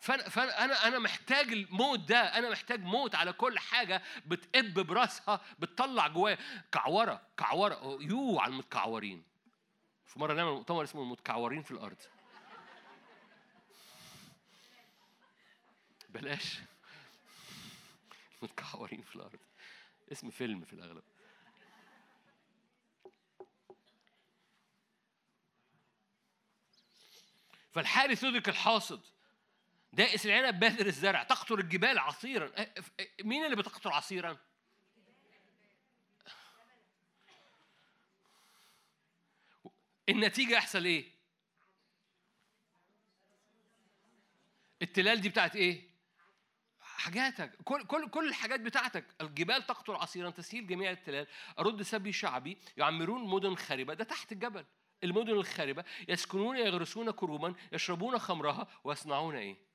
فانا 0.00 0.28
فانا 0.28 0.86
أنا 0.88 0.98
محتاج 0.98 1.52
الموت 1.52 1.98
ده. 1.98 2.38
أنا 2.38 2.50
محتاج 2.50 2.80
موت 2.80 3.14
على 3.14 3.32
كل 3.32 3.58
حاجة 3.58 4.02
بتقب 4.26 4.74
براسها 4.74 5.40
بتطلع 5.58 6.08
جوايا. 6.08 6.38
كعورة 6.72 7.22
كعورة. 7.36 7.98
يو 8.00 8.38
على 8.40 8.52
المتكعورين. 8.52 9.24
في 10.06 10.18
مرة 10.18 10.34
نعمل 10.34 10.50
مؤتمر 10.50 10.84
اسمه 10.84 11.02
المتكعورين 11.02 11.62
في 11.62 11.70
الأرض. 11.70 11.96
بلاش. 16.08 16.58
متكعورين 18.42 19.02
في 19.02 19.16
الأرض. 19.16 19.38
اسم 20.12 20.30
فيلم 20.30 20.64
في 20.64 20.72
الأغلب. 20.72 21.02
فالحارث 27.72 28.24
يدرك 28.24 28.48
الحاصد. 28.48 29.00
دائس 29.92 30.26
العنب 30.26 30.60
بادر 30.60 30.86
الزرع 30.86 31.22
تقطر 31.22 31.58
الجبال 31.58 31.98
عصيرا. 31.98 32.52
أه، 32.56 32.60
أه، 33.00 33.06
مين 33.22 33.44
اللي 33.44 33.56
بتقطر 33.56 33.92
عصيرا؟ 33.92 34.36
النتيجة 40.08 40.54
يحصل 40.54 40.84
إيه؟ 40.84 41.04
التلال 44.82 45.20
دي 45.20 45.28
بتاعت 45.28 45.56
إيه؟ 45.56 45.90
حاجاتك. 46.80 47.56
كل 47.64 47.86
كل 47.86 48.08
كل 48.08 48.28
الحاجات 48.28 48.60
بتاعتك. 48.60 49.04
الجبال 49.20 49.66
تقطر 49.66 49.96
عصيرا 49.96 50.30
تسهيل 50.30 50.66
جميع 50.66 50.90
التلال. 50.90 51.26
أرد 51.58 51.82
سبي 51.82 52.12
شعبي 52.12 52.58
يعمرون 52.76 53.28
مدن 53.28 53.54
خاربة. 53.54 53.94
ده 53.94 54.04
تحت 54.04 54.32
الجبل. 54.32 54.64
المدن 55.04 55.32
الخاربة 55.32 55.84
يسكنون 56.08 56.56
يغرسون 56.56 57.10
كروما 57.10 57.54
يشربون 57.72 58.18
خمرها 58.18 58.68
ويصنعون 58.84 59.36
إيه؟ 59.36 59.69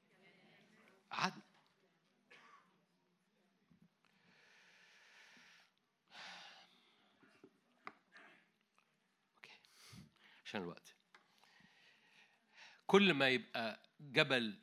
عدل. 1.12 1.42
أوكي 9.36 9.60
عشان 10.46 10.62
الوقت. 10.62 10.96
كل 12.88 13.14
ما 13.14 13.30
يبقى 13.30 13.80
جبل 14.00 14.60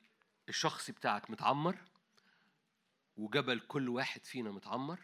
الشخصي 0.48 0.92
بتاعك 0.92 1.30
متعمر 1.30 1.78
وجبل 3.16 3.60
كل 3.60 3.88
واحد 3.88 4.24
فينا 4.24 4.50
متعمر 4.50 5.00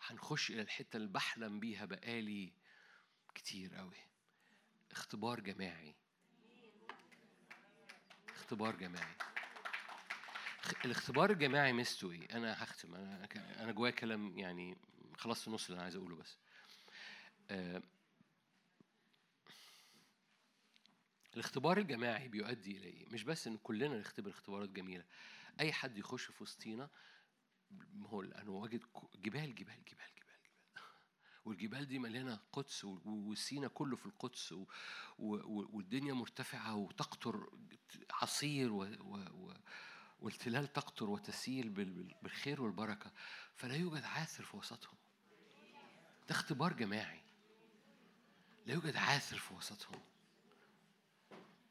هنخش 0.00 0.50
إلى 0.50 0.62
الحتة 0.62 0.96
اللي 0.96 1.08
بحلم 1.08 1.60
بيها 1.60 1.84
بقالي 1.84 2.52
كتير 3.34 3.74
قوي 3.74 3.96
اختبار 4.90 5.40
جماعي. 5.40 5.94
اختبار 8.28 8.76
جماعي. 8.76 9.14
الاختبار 10.84 11.30
الجماعي 11.30 11.72
ميزته 11.72 12.10
إيه؟ 12.10 12.36
أنا 12.36 12.62
هختم 12.64 12.94
أنا 12.94 13.28
أنا 13.62 13.72
جوايا 13.72 13.92
كلام 13.92 14.38
يعني 14.38 14.76
خلصت 15.16 15.48
النص 15.48 15.64
اللي 15.64 15.74
أنا 15.74 15.82
عايز 15.82 15.96
أقوله 15.96 16.16
بس. 16.16 16.38
آه، 17.50 17.82
الاختبار 21.34 21.78
الجماعي 21.78 22.28
بيؤدي 22.28 22.76
إلى 22.78 22.86
إيه؟ 22.86 23.06
مش 23.06 23.22
بس 23.24 23.46
إن 23.46 23.56
كلنا 23.56 23.98
نختبر 23.98 24.30
اختبارات 24.30 24.68
جميلة. 24.68 25.04
أي 25.60 25.72
حد 25.72 25.98
يخش 25.98 26.24
في 26.24 26.42
وسطينا 26.42 26.90
هو 28.02 28.22
أنا 28.22 28.50
واجد 28.50 28.84
جبال 29.14 29.54
جبال 29.54 29.84
جبال 29.84 29.84
جبال 29.84 30.14
جبال 30.14 30.82
والجبال 31.44 31.86
دي 31.86 31.98
مليانة 31.98 32.40
قدس 32.52 32.84
والسينا 32.84 33.68
كله 33.68 33.96
في 33.96 34.06
القدس. 34.06 34.52
و... 34.52 34.66
و- 35.18 35.68
والدنيا 35.76 36.12
مرتفعة 36.14 36.74
وتقطر 36.76 37.50
عصير 38.10 38.72
و... 38.72 38.82
و... 38.84 39.16
و... 39.16 39.54
والتلال 40.20 40.72
تقطر 40.72 41.10
وتسيل 41.10 41.68
بال- 41.68 41.84
بال- 41.90 42.14
بالخير 42.22 42.62
والبركة 42.62 43.12
فلا 43.56 43.74
يوجد 43.76 44.04
عاثر 44.04 44.44
في 44.44 44.56
وسطهم. 44.56 44.96
ده 46.28 46.34
اختبار 46.34 46.72
جماعي. 46.72 47.20
لا 48.66 48.74
يوجد 48.74 48.96
عاثر 48.96 49.36
في 49.38 49.54
وسطهم. 49.54 50.00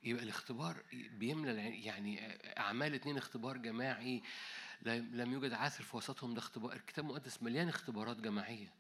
يبقى 0.04 0.24
الاختبار 0.24 0.84
بيملى 0.94 1.84
يعني 1.86 2.20
أعمال 2.60 2.94
اتنين 2.94 3.18
اختبار 3.18 3.58
جماعي 3.58 4.24
لم 4.86 5.34
يوجد 5.34 5.54
عاثر 5.54 5.84
في 5.84 5.98
وسطهم 5.98 6.34
ده 6.34 6.40
اختبار 6.40 6.74
الكتاب 6.74 7.06
المقدس 7.06 7.44
مليان 7.44 7.70
اختبارات 7.70 8.18
جماعية. 8.18 8.74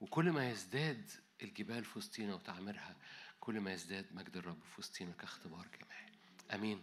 وكل 0.00 0.30
ما 0.30 0.50
يزداد 0.50 1.10
الجبال 1.42 1.84
في 1.84 1.98
وسطينا 1.98 2.34
وتعميرها 2.34 2.96
كل 3.40 3.60
ما 3.60 3.72
يزداد 3.72 4.06
مجد 4.14 4.36
الرب 4.36 4.62
في 4.62 4.80
وسطينا 4.80 5.12
كاختبار 5.12 5.68
جماعي. 5.80 6.12
آمين. 6.54 6.82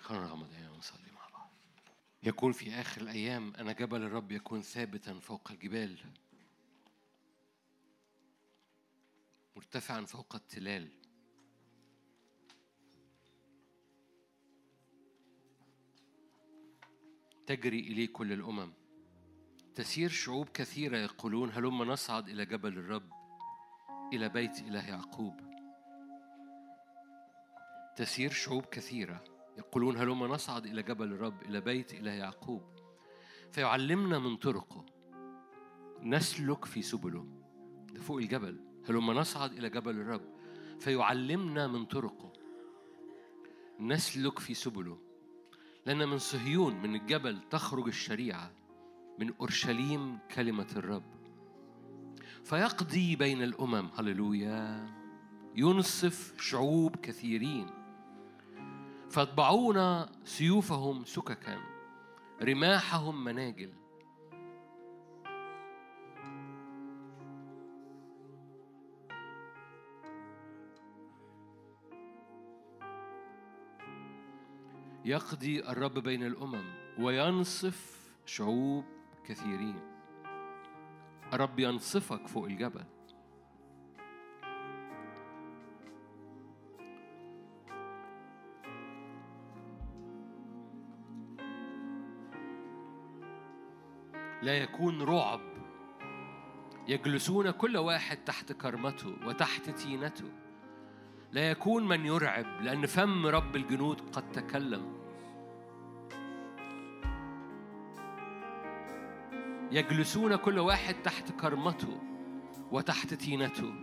خلونا 0.00 0.26
نغمض 0.26 0.50
ونصلي 0.74 1.12
مع 1.14 1.28
بعض. 1.28 1.50
يكون 2.22 2.52
في 2.52 2.70
آخر 2.70 3.00
الأيام 3.02 3.54
أنا 3.54 3.72
جبل 3.72 4.02
الرب 4.02 4.32
يكون 4.32 4.62
ثابتا 4.62 5.18
فوق 5.18 5.50
الجبال. 5.50 5.98
مرتفعا 9.56 10.04
فوق 10.04 10.34
التلال. 10.34 10.88
تجري 17.46 17.80
إليه 17.80 18.12
كل 18.12 18.32
الأمم. 18.32 18.72
تسير 19.74 20.10
شعوب 20.10 20.48
كثيرة 20.48 20.96
يقولون 20.98 21.50
هلما 21.50 21.84
نصعد 21.84 22.28
إلى 22.28 22.46
جبل 22.46 22.78
الرب 22.78 23.12
إلى 24.12 24.28
بيت 24.28 24.58
إله 24.60 24.88
يعقوب. 24.88 25.40
تسير 27.96 28.30
شعوب 28.30 28.66
كثيرة. 28.66 29.37
يقولون 29.58 29.96
هلما 29.96 30.26
نصعد 30.26 30.66
إلى 30.66 30.82
جبل 30.82 31.12
الرب 31.12 31.42
إلى 31.42 31.60
بيت 31.60 31.94
إله 31.94 32.10
يعقوب. 32.10 32.62
فيعلمنا 33.50 34.18
من 34.18 34.36
طرقه. 34.36 34.86
نسلك 36.02 36.64
في 36.64 36.82
سبله. 36.82 37.26
ده 37.92 38.00
فوق 38.00 38.16
الجبل. 38.16 38.60
هلما 38.88 39.12
نصعد 39.12 39.52
إلى 39.52 39.70
جبل 39.70 40.00
الرب؟ 40.00 40.22
فيعلمنا 40.80 41.66
من 41.66 41.84
طرقه. 41.84 42.32
نسلك 43.80 44.38
في 44.38 44.54
سبله. 44.54 44.98
لأن 45.86 46.08
من 46.08 46.18
صهيون 46.18 46.82
من 46.82 46.94
الجبل 46.94 47.38
تخرج 47.50 47.86
الشريعة. 47.86 48.52
من 49.18 49.34
أورشليم 49.40 50.18
كلمة 50.34 50.66
الرب. 50.76 51.18
فيقضي 52.44 53.16
بين 53.16 53.42
الأمم. 53.42 53.90
هللويا. 53.96 54.90
ينصف 55.56 56.40
شعوب 56.40 56.96
كثيرين. 56.96 57.66
فيطبعون 59.10 60.06
سيوفهم 60.24 61.04
سككا 61.04 61.60
رماحهم 62.42 63.24
مناجل. 63.24 63.72
يقضي 75.04 75.60
الرب 75.68 75.98
بين 75.98 76.26
الأمم 76.26 76.64
وينصف 76.98 78.08
شعوب 78.26 78.84
كثيرين. 79.24 79.80
الرب 81.32 81.58
ينصفك 81.58 82.26
فوق 82.26 82.44
الجبل. 82.44 82.97
لا 94.42 94.54
يكون 94.54 95.02
رعب. 95.02 95.40
يجلسون 96.88 97.50
كل 97.50 97.76
واحد 97.76 98.16
تحت 98.16 98.52
كرمته 98.52 99.16
وتحت 99.26 99.70
تينته. 99.70 100.30
لا 101.32 101.50
يكون 101.50 101.88
من 101.88 102.06
يرعب 102.06 102.46
لأن 102.62 102.86
فم 102.86 103.26
رب 103.26 103.56
الجنود 103.56 104.00
قد 104.12 104.32
تكلم. 104.32 104.98
يجلسون 109.72 110.36
كل 110.36 110.58
واحد 110.58 110.94
تحت 110.94 111.32
كرمته 111.32 112.00
وتحت 112.72 113.14
تينته. 113.14 113.74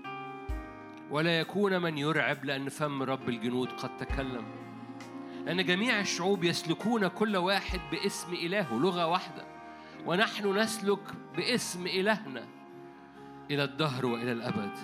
ولا 1.11 1.40
يكون 1.40 1.82
من 1.82 1.98
يرعب 1.98 2.45
لأن 2.45 2.69
فم 2.69 3.03
رب 3.03 3.30
الجنود 3.30 3.72
قد 3.72 3.98
تكلم. 3.98 4.45
لأن 5.45 5.66
جميع 5.66 6.00
الشعوب 6.00 6.43
يسلكون 6.43 7.08
كل 7.08 7.38
واحد 7.38 7.80
باسم 7.92 8.34
إلهه 8.34 8.80
لغة 8.80 9.08
واحدة. 9.08 9.55
ونحن 10.06 10.58
نسلك 10.58 11.14
باسم 11.38 11.88
إلهنا 11.88 12.43
إلى 13.51 13.64
الدهر 13.64 14.06
وإلى 14.06 14.32
الأبد. 14.32 14.77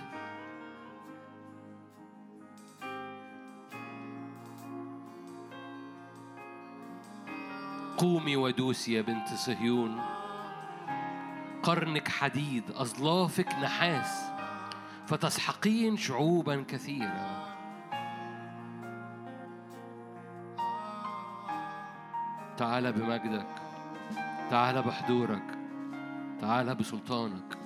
قومي 7.98 8.36
ودوسي 8.36 8.94
يا 8.94 9.02
بنت 9.02 9.28
صهيون 9.28 10.02
قرنك 11.64 12.08
حديد 12.08 12.64
أظلافك 12.72 13.48
نحاس 13.48 14.32
فتسحقين 15.08 15.98
شعوبا 15.98 16.66
كثيرة 16.68 17.48
تعال 22.58 22.94
بمجدك. 22.94 23.61
تعال 24.52 24.82
بحضورك. 24.82 25.58
تعال 26.42 26.76
بسلطانك. 26.76 27.61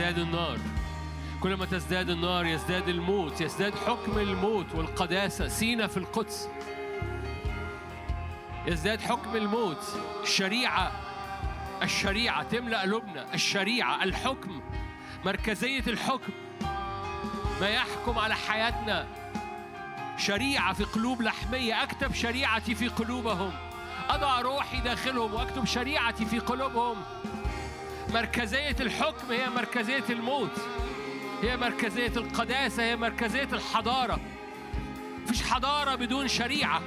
تزداد 0.00 0.18
النار. 0.18 0.58
كلما 1.40 1.64
تزداد 1.64 2.10
النار 2.10 2.46
يزداد 2.46 2.88
الموت 2.88 3.40
يزداد 3.40 3.74
حكم 3.74 4.18
الموت 4.18 4.66
والقداسة. 4.74 5.48
سينا 5.48 5.86
في 5.86 5.96
القدس. 5.96 6.48
يزداد 8.66 9.00
حكم 9.00 9.36
الموت. 9.36 9.84
الشريعة 10.22 10.92
الشريعة 11.82 12.42
تملأ 12.42 12.80
قلوبنا 12.80 13.34
الشريعة 13.34 14.04
الحكم. 14.04 14.60
مركزية 15.24 15.84
الحكم. 15.86 16.32
ما 17.60 17.68
يحكم 17.68 18.18
على 18.18 18.34
حياتنا. 18.34 19.06
شريعة 20.18 20.72
في 20.72 20.84
قلوب 20.84 21.22
لحمية. 21.22 21.82
أكتب 21.82 22.14
شريعتي 22.14 22.74
في 22.74 22.88
قلوبهم. 22.88 23.52
أضع 24.10 24.40
روحي 24.40 24.80
داخلهم 24.80 25.34
وأكتب 25.34 25.64
شريعتي 25.64 26.24
في 26.24 26.38
قلوبهم. 26.38 26.96
مركزية 28.14 28.76
الحكم 28.80 29.32
هي 29.32 29.50
مركزية 29.50 30.04
الموت 30.10 30.50
هي 31.42 31.56
مركزية 31.56 32.12
القداسة 32.16 32.82
هي 32.82 32.96
مركزية 32.96 33.48
الحضارة. 33.52 34.20
مفيش 35.22 35.42
حضارة 35.42 35.94
بدون 35.94 36.28
شريعة. 36.28 36.82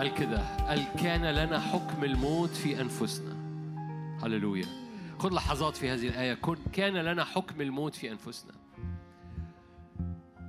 قال 0.00 0.14
كده 0.14 0.42
قال 0.68 0.84
كان 1.02 1.24
لنا 1.24 1.60
حكم 1.60 2.04
الموت 2.04 2.50
في 2.50 2.80
أنفسنا. 2.80 3.36
هللويا. 4.22 4.66
خذ 5.18 5.34
لحظات 5.34 5.76
في 5.76 5.90
هذه 5.90 6.08
الآية. 6.08 6.38
كان 6.72 6.92
لنا 6.92 7.24
حكم 7.24 7.60
الموت 7.60 7.94
في 7.94 8.12
أنفسنا. 8.12 8.52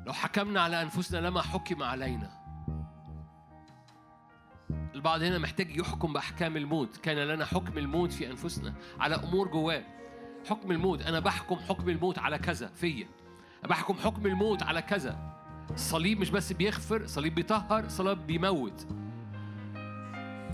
لو 0.06 0.14
حكمنا 0.14 0.62
على 0.62 0.82
أنفسنا 0.82 1.18
لما 1.28 1.42
حكم 1.42 1.84
علينا. 1.84 2.30
البعض 4.96 5.22
هنا 5.22 5.38
محتاج 5.38 5.78
يحكم 5.78 6.14
بأحكام 6.14 6.58
الموت. 6.58 6.98
كان 6.98 7.18
لنا 7.18 7.46
حكم 7.46 7.78
الموت 7.78 8.12
في 8.12 8.32
أنفسنا 8.32 8.74
على 9.00 9.16
أمور 9.16 9.48
جواه. 9.48 9.84
حكم 10.50 10.72
الموت 10.72 11.02
أنا 11.02 11.20
بحكم 11.20 11.56
حكم 11.56 11.90
الموت 11.90 12.20
على 12.20 12.38
كذا 12.38 12.68
فيا. 12.68 13.08
بحكم 13.70 13.94
حكم 13.94 14.26
الموت 14.26 14.64
على 14.64 14.82
كذا. 14.82 15.18
الصليب 15.72 16.20
مش 16.20 16.30
بس 16.30 16.54
بيغفر 16.54 17.08
صليب 17.08 17.36
بيطهر 17.36 17.90
صليب 17.90 18.28
بيموت. 18.28 18.88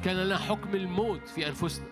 كان 0.03 0.16
لنا 0.16 0.38
حكم 0.38 0.76
الموت 0.76 1.27
في 1.27 1.48
أنفسنا. 1.48 1.85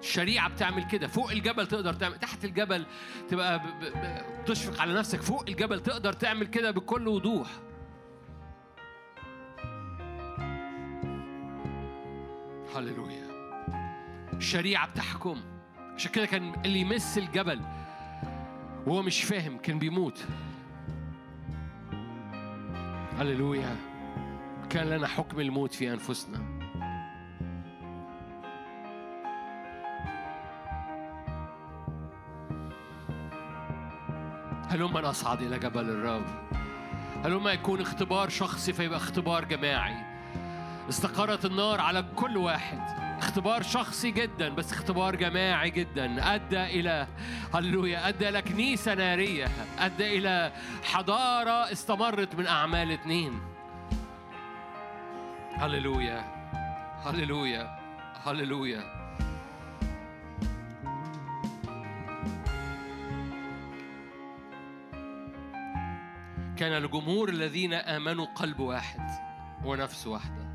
الشريعة 0.00 0.48
بتعمل 0.48 0.84
كده. 0.86 1.06
فوق 1.06 1.30
الجبل 1.30 1.66
تقدر 1.66 1.92
تعمل 1.92 2.18
تحت 2.18 2.44
الجبل 2.44 2.86
تبقى 3.28 3.58
ب... 3.58 3.62
ب... 3.62 3.84
ب... 3.84 4.44
تشفق 4.44 4.80
على 4.80 4.94
نفسك. 4.94 5.22
فوق 5.22 5.44
الجبل 5.48 5.80
تقدر 5.80 6.12
تعمل 6.12 6.46
كده 6.46 6.70
بكل 6.70 7.08
وضوح. 7.08 7.48
هللويا. 12.76 13.30
الشريعة 14.32 14.88
بتحكم. 14.90 15.36
عشان 15.94 16.12
كده 16.12 16.26
كان 16.26 16.52
اللي 16.64 16.80
يمس 16.80 17.18
الجبل 17.18 17.60
وهو 18.86 19.02
مش 19.02 19.24
فاهم 19.24 19.58
كان 19.58 19.78
بيموت. 19.78 20.24
هللويا. 23.18 23.76
كان 24.70 24.86
لنا 24.90 25.06
حكم 25.06 25.40
الموت 25.40 25.74
في 25.74 25.92
أنفسنا. 25.92 26.59
هلما 34.70 35.00
نصعد 35.00 35.42
إلى 35.42 35.58
جبل 35.58 35.90
الرب 35.90 36.26
هلما 37.24 37.52
يكون 37.52 37.80
اختبار 37.80 38.28
شخصي 38.28 38.72
فيبقى 38.72 38.96
اختبار 38.96 39.44
جماعي؟ 39.44 39.94
استقرت 40.88 41.44
النار 41.44 41.80
على 41.80 42.04
كل 42.16 42.36
واحد. 42.36 42.80
اختبار 43.18 43.62
شخصي 43.62 44.10
جدا 44.10 44.48
بس 44.48 44.72
اختبار 44.72 45.16
جماعي 45.16 45.70
جدا. 45.70 46.34
أدى 46.34 46.64
إلى 46.64 47.06
هللويا 47.54 48.08
أدى 48.08 48.28
إلى 48.28 48.42
كنيسة 48.42 48.94
نارية. 48.94 49.48
أدى 49.78 50.18
إلى 50.18 50.52
حضارة 50.82 51.72
استمرت 51.72 52.34
من 52.34 52.46
أعمال 52.46 52.92
اتنين. 52.92 53.40
هللويا 55.52 56.24
هللويا 57.04 57.78
هللويا. 58.26 58.99
كان 66.60 66.84
الجمهور 66.84 67.28
الذين 67.28 67.72
آمنوا 67.72 68.26
قلب 68.26 68.60
واحد 68.60 69.08
ونفس 69.64 70.06
واحدة. 70.06 70.50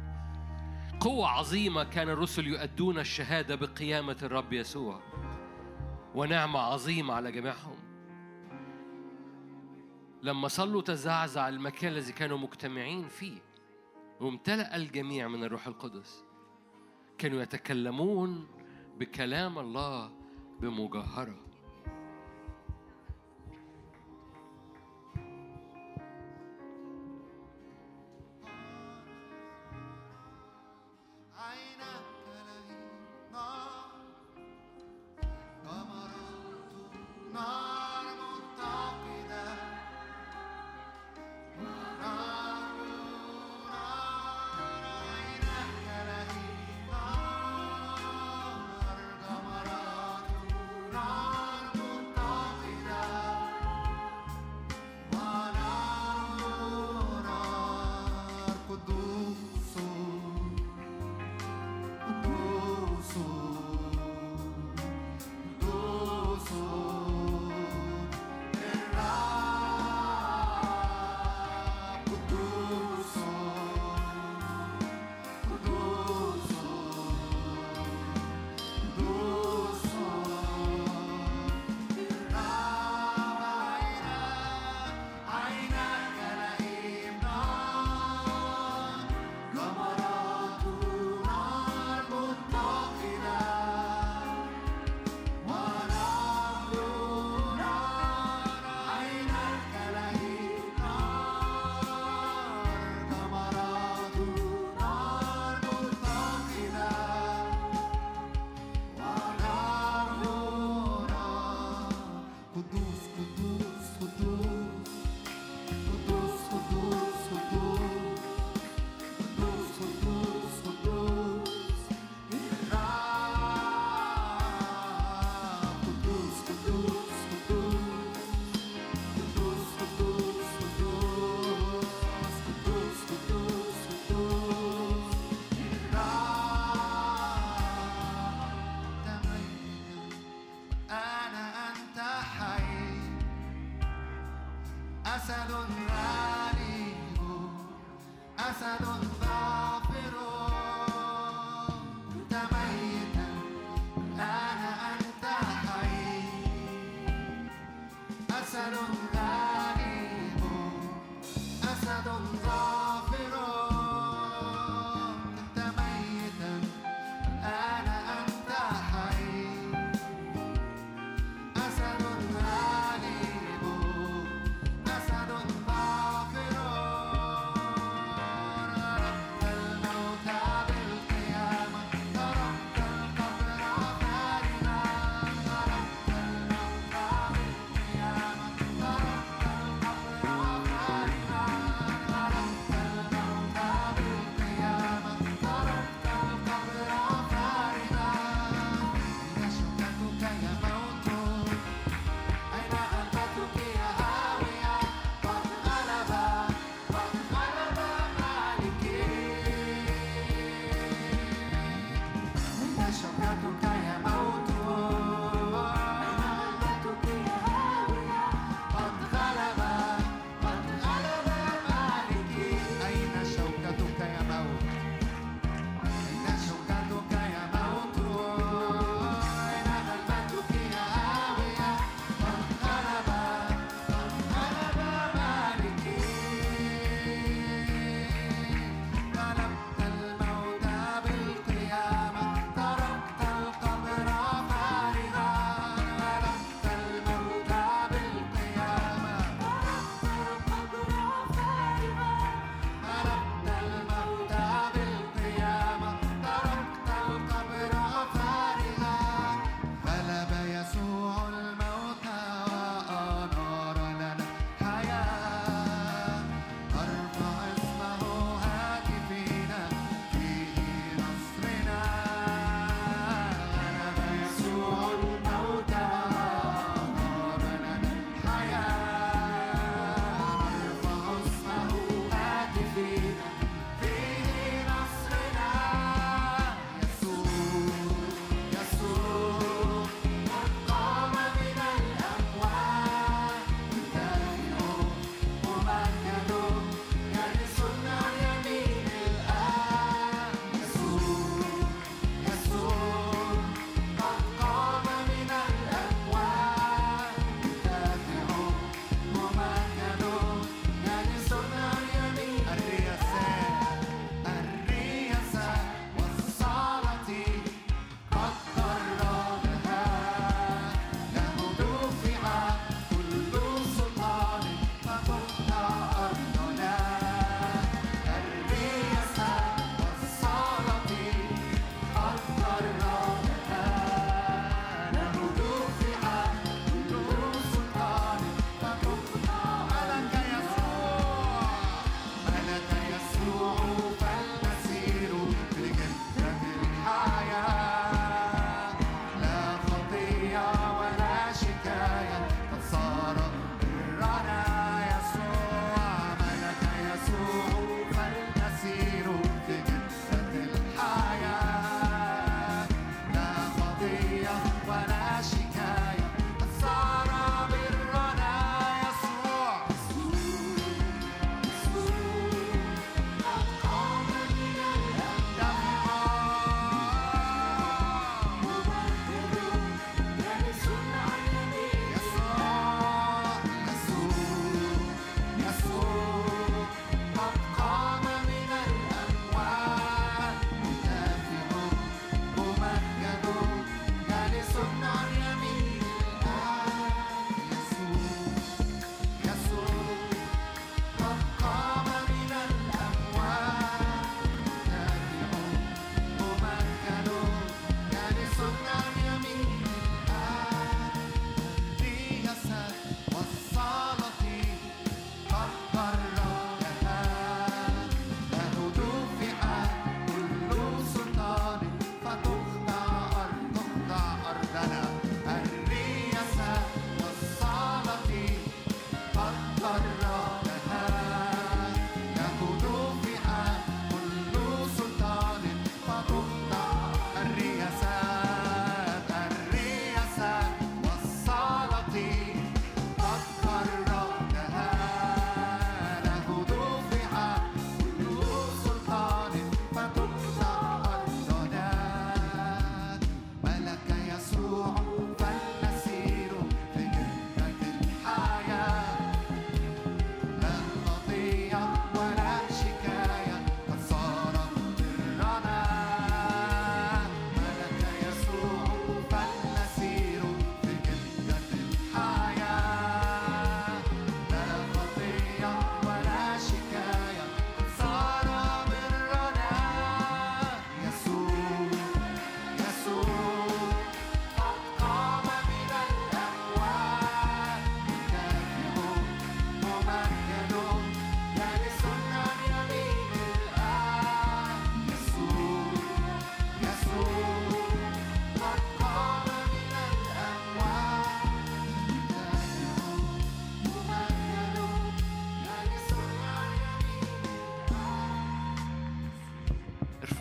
قوة 1.00 1.28
عظيمة 1.28 1.84
كان 1.84 2.10
الرسل 2.10 2.48
يؤدون 2.48 3.00
الشهادة 3.00 3.56
بقيامة 3.56 4.18
الرب 4.24 4.54
يسوع 4.54 5.02
ونعمة 6.16 6.60
عظيمة 6.60 7.14
على 7.14 7.32
جميعهم. 7.32 7.78
لما 10.24 10.48
صلوا 10.48 10.82
تزعزع 10.82 11.50
المكان 11.50 11.92
الذي 11.92 12.12
كانوا 12.12 12.38
مجتمعين 12.38 13.08
فيه 13.08 13.38
وامتلأ 14.20 14.76
الجميع 14.76 15.28
من 15.28 15.44
الروح 15.44 15.68
القدس 15.68 16.24
كانوا 17.18 17.42
يتكلمون 17.42 18.48
بكلام 19.00 19.60
الله 19.60 20.12
بمجاهرة. 20.60 21.45
نار 37.36 37.65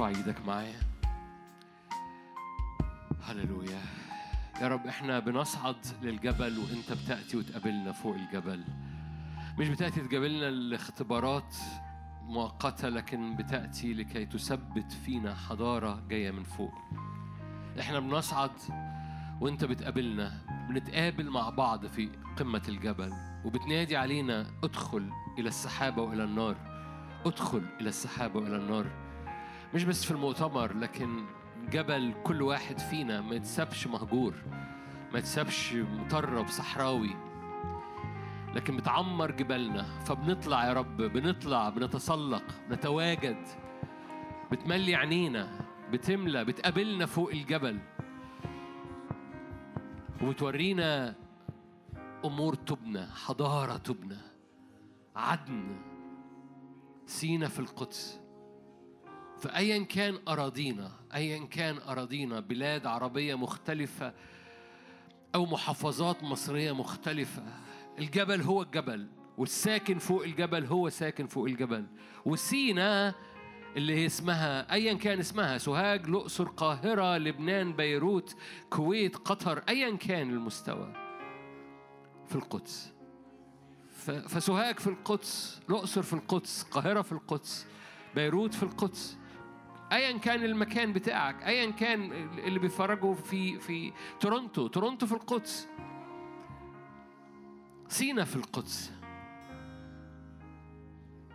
إيدك 0.08 0.46
معايا. 0.46 0.80
هللويا. 3.22 3.80
يا 4.60 4.68
رب 4.68 4.86
إحنا 4.86 5.18
بنصعد 5.18 5.76
للجبل 6.02 6.58
وإنت 6.58 6.92
بتأتي 6.92 7.36
وتقابلنا 7.36 7.92
فوق 7.92 8.14
الجبل. 8.14 8.64
مش 9.58 9.68
بتأتي 9.68 10.00
تقابلنا 10.00 10.50
لاختبارات 10.50 11.56
مؤقتة 12.22 12.88
لكن 12.88 13.36
بتأتي 13.36 13.94
لكي 13.94 14.26
تثبت 14.26 14.92
فينا 14.92 15.34
حضارة 15.34 16.02
جاية 16.08 16.30
من 16.30 16.42
فوق. 16.44 16.74
إحنا 17.80 18.00
بنصعد 18.00 18.50
وإنت 19.40 19.64
بتقابلنا 19.64 20.32
بنتقابل 20.68 21.30
مع 21.30 21.50
بعض 21.50 21.86
في 21.86 22.10
قمة 22.36 22.62
الجبل 22.68 23.12
وبتنادي 23.44 23.96
علينا 23.96 24.46
ادخل 24.64 25.10
إلى 25.38 25.48
السحابة 25.48 26.02
وإلى 26.02 26.24
النار 26.24 26.56
ادخل 27.26 27.62
إلى 27.80 27.88
السحابة 27.88 28.40
وإلى 28.40 28.56
النار. 28.56 29.03
مش 29.74 29.84
بس 29.84 30.04
في 30.04 30.10
المؤتمر 30.10 30.76
لكن 30.76 31.24
جبل 31.70 32.14
كل 32.24 32.42
واحد 32.42 32.78
فينا 32.78 33.20
ما 33.20 33.34
يتسابش 33.34 33.86
مهجور 33.86 34.34
ما 35.12 35.18
يتسابش 35.18 35.72
مطرب 35.74 36.48
صحراوي. 36.48 37.16
لكن 38.54 38.76
بتعمر 38.76 39.30
جبالنا 39.30 39.82
فبنطلع 39.82 40.66
يا 40.66 40.72
رب 40.72 40.96
بنطلع 40.96 41.68
بنتسلق 41.68 42.42
بنتواجد. 42.70 43.46
بتملي 44.52 44.94
عينينا 44.94 45.66
بتملى 45.92 46.44
بتقابلنا 46.44 47.06
فوق 47.06 47.30
الجبل. 47.30 47.78
وبتورينا 50.22 51.14
أمور 52.24 52.54
تبنى 52.54 53.06
حضارة 53.06 53.76
تبنى 53.76 54.18
عدن 55.16 55.76
سينا 57.06 57.48
في 57.48 57.58
القدس. 57.58 58.23
فأيا 59.38 59.84
كان 59.84 60.18
أراضينا 60.28 60.90
أيا 61.14 61.44
كان 61.44 61.78
أراضينا 61.78 62.40
بلاد 62.40 62.86
عربية 62.86 63.34
مختلفة 63.34 64.12
أو 65.34 65.46
محافظات 65.46 66.22
مصرية 66.22 66.72
مختلفة 66.72 67.42
الجبل 67.98 68.40
هو 68.42 68.62
الجبل 68.62 69.08
والساكن 69.38 69.98
فوق 69.98 70.22
الجبل 70.24 70.64
هو 70.64 70.88
ساكن 70.88 71.26
فوق 71.26 71.44
الجبل. 71.44 71.86
وسينا 72.24 73.14
اللي 73.76 73.94
هي 73.94 74.06
اسمها 74.06 74.72
ايا 74.72 74.94
كان 74.94 75.18
اسمها 75.18 75.58
سوهاج 75.58 76.04
الأقصر 76.08 76.44
قاهره 76.44 77.18
لبنان 77.18 77.72
بيروت 77.72 78.36
كويت 78.70 79.16
قطر 79.16 79.62
ايا 79.68 79.96
كان 79.96 80.30
المستوى 80.30 80.92
في 82.28 82.34
القدس. 82.34 82.92
فسوهاج 84.28 84.78
في 84.78 84.86
القدس 84.86 85.60
الأقصر 85.68 86.02
في 86.02 86.12
القدس 86.12 86.62
قاهره 86.62 87.02
في 87.02 87.12
القدس 87.12 87.66
بيروت 88.14 88.54
في 88.54 88.62
القدس. 88.62 89.18
ايا 89.92 90.18
كان 90.18 90.44
المكان 90.44 90.92
بتاعك 90.92 91.42
ايا 91.42 91.70
كان 91.70 92.12
اللي 92.38 92.58
بيتفرجوا 92.58 93.14
في 93.14 93.58
في 93.58 93.92
تورونتو. 94.20 94.66
تورونتو 94.66 95.06
في 95.06 95.12
القدس. 95.12 95.68
سينا 97.88 98.24
في 98.24 98.36
القدس. 98.36 98.92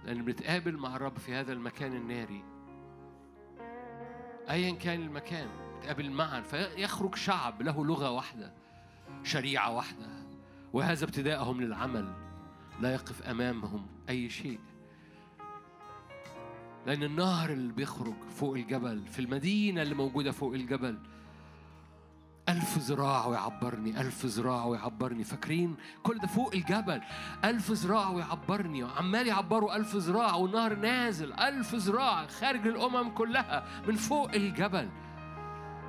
لأن 0.05 0.25
بنتقابل 0.25 0.77
مع 0.77 0.95
الرب 0.95 1.17
في 1.17 1.33
هذا 1.33 1.53
المكان 1.53 1.93
الناري. 1.93 2.43
أيا 4.49 4.75
كان 4.75 5.01
المكان. 5.01 5.47
نتقابل 5.77 6.11
معا. 6.11 6.41
فيخرج 6.41 7.15
شعب 7.15 7.61
له 7.61 7.85
لغة 7.85 8.11
واحدة 8.11 8.53
شريعة 9.23 9.75
واحدة. 9.75 10.07
وهذا 10.73 11.05
ابتداءهم 11.05 11.61
للعمل. 11.61 12.13
لا 12.81 12.93
يقف 12.93 13.21
أمامهم 13.21 13.87
أي 14.09 14.29
شيء. 14.29 14.59
لأن 16.89 17.03
النهر 17.03 17.49
اللي 17.49 17.73
بيخرج 17.73 18.13
فوق 18.35 18.55
الجبل 18.55 19.07
في 19.07 19.19
المدينة 19.19 19.81
اللي 19.81 19.95
موجودة 19.95 20.31
فوق 20.31 20.53
الجبل 20.53 20.97
ألف 22.49 22.77
ذراع 22.77 23.25
ويعبرني 23.25 24.01
ألف 24.01 24.25
ذراع 24.25 24.65
ويعبرني 24.65 25.23
فاكرين؟ 25.23 25.75
كل 26.03 26.17
ده 26.17 26.27
فوق 26.27 26.53
الجبل. 26.53 27.01
ألف 27.45 27.71
ذراع 27.71 28.09
ويعبرني 28.09 28.83
عمال 28.83 29.27
يعبروا 29.27 29.75
ألف 29.75 29.95
ذراع 29.95 30.35
والنهر 30.35 30.75
نازل. 30.75 31.33
ألف 31.33 31.75
ذراع 31.75 32.27
خارج 32.27 32.67
الأمم 32.67 33.09
كلها 33.09 33.65
من 33.87 33.95
فوق 33.95 34.31
الجبل. 34.31 34.89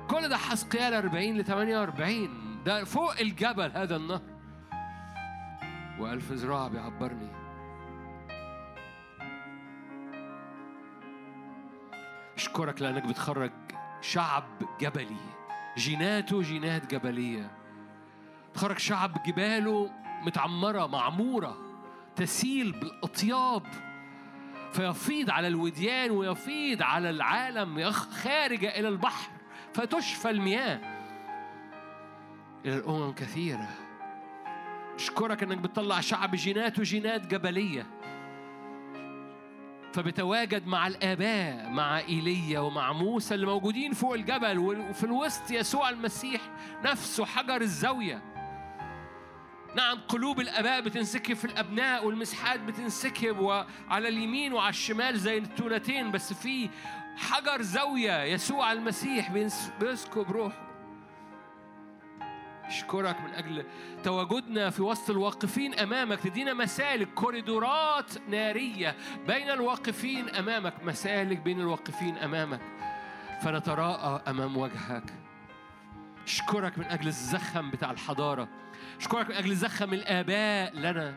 كل 0.09 0.29
ده 0.29 0.37
حسقيال 0.37 0.93
40 0.93 1.37
ل 1.37 1.45
48 1.45 2.63
ده 2.65 2.83
فوق 2.83 3.19
الجبل 3.19 3.71
هذا 3.71 3.95
النهر. 3.95 4.21
وألف 5.99 6.31
ذراع 6.31 6.67
بيعبرني. 6.67 7.40
أشكرك 12.41 12.81
لأنك 12.81 13.03
بتخرج 13.03 13.51
شعب 14.01 14.43
جبلي. 14.79 15.17
جيناته 15.77 16.41
جينات 16.41 16.93
جبلية. 16.95 17.51
تخرج 18.53 18.77
شعب 18.77 19.23
جباله 19.23 19.91
متعمرة 20.25 20.87
معمورة 20.87 21.57
تسيل 22.15 22.71
بالأطياب. 22.71 23.63
فيفيض 24.73 25.29
على 25.29 25.47
الوديان 25.47 26.11
ويفيض 26.11 26.81
على 26.81 27.09
العالم 27.09 27.91
خارجة 27.91 28.79
إلى 28.79 28.87
البحر 28.87 29.31
فتشفى 29.73 30.29
المياه. 30.29 30.79
إلى 32.65 32.75
الأمم 32.75 33.11
كثيرة. 33.11 33.69
أشكرك 34.95 35.43
إنك 35.43 35.57
بتطلع 35.57 35.99
شعب 35.99 36.35
جيناته 36.35 36.83
جينات 36.83 37.27
جبلية. 37.27 38.00
فبتواجد 39.93 40.67
مع 40.67 40.87
الآباء 40.87 41.69
مع 41.69 41.99
إيليا 41.99 42.59
ومع 42.59 42.93
موسى 42.93 43.35
اللي 43.35 43.45
موجودين 43.45 43.93
فوق 43.93 44.13
الجبل 44.13 44.59
وفي 44.59 45.03
الوسط 45.03 45.51
يسوع 45.51 45.89
المسيح 45.89 46.41
نفسه 46.83 47.25
حجر 47.25 47.61
الزاوية. 47.61 48.21
نعم 49.75 49.97
قلوب 50.07 50.39
الآباء 50.39 50.81
بتنسكب 50.81 51.33
في 51.35 51.45
الأبناء 51.45 52.05
والمسحات 52.05 52.59
بتنسكب 52.59 53.39
وعلى 53.39 54.07
اليمين 54.07 54.53
وعلى 54.53 54.69
الشمال 54.69 55.19
زي 55.19 55.37
التونتين 55.37 56.11
بس 56.11 56.33
في 56.33 56.69
حجر 57.17 57.61
زاوية 57.61 58.23
يسوع 58.23 58.71
المسيح 58.71 59.31
بيسكب 59.79 60.31
روحه. 60.31 60.70
أشكرك 62.71 63.21
من 63.21 63.33
أجل 63.33 63.65
تواجدنا 64.03 64.69
في 64.69 64.81
وسط 64.81 65.09
الواقفين 65.09 65.73
أمامك. 65.73 66.19
تدينا 66.19 66.53
مسالك 66.53 67.13
كوريدورات 67.13 68.11
نارية 68.29 68.95
بين 69.27 69.49
الواقفين 69.49 70.29
أمامك. 70.29 70.73
مسالك 70.83 71.37
بين 71.37 71.61
الواقفين 71.61 72.17
أمامك. 72.17 72.61
فنتراءى 73.43 74.21
أمام 74.27 74.57
وجهك. 74.57 75.13
أشكرك 76.25 76.77
من 76.77 76.85
أجل 76.85 77.07
الزخم 77.07 77.71
بتاع 77.71 77.91
الحضارة. 77.91 78.47
أشكرك 78.99 79.29
من 79.29 79.35
أجل 79.35 79.55
زخم 79.55 79.93
الآباء 79.93 80.75
لنا. 80.75 81.15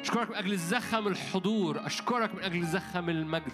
أشكرك 0.00 0.30
من 0.30 0.36
أجل 0.36 0.52
الزخم 0.52 1.08
الحضور. 1.08 1.86
أشكرك 1.86 2.34
من 2.34 2.42
أجل 2.42 2.62
زخم 2.62 3.10
المجد. 3.10 3.52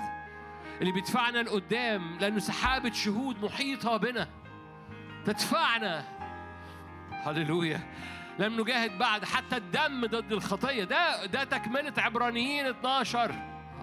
اللي 0.81 0.93
بيدفعنا 0.93 1.39
لقدام 1.43 2.19
لأنه 2.19 2.39
سحابة 2.39 2.93
شهود 2.93 3.45
محيطة 3.45 3.97
بنا. 3.97 4.29
تدفعنا 5.25 6.05
هللويا. 7.25 7.81
لم 8.39 8.61
نجاهد 8.61 8.99
بعد 8.99 9.25
حتى 9.25 9.57
الدم 9.57 10.07
ضد 10.07 10.33
الخطية. 10.33 10.85
ده 10.85 11.27
ده 11.27 11.45
تكملة 11.45 11.93
عبرانيين 11.99 12.67
12 12.67 13.35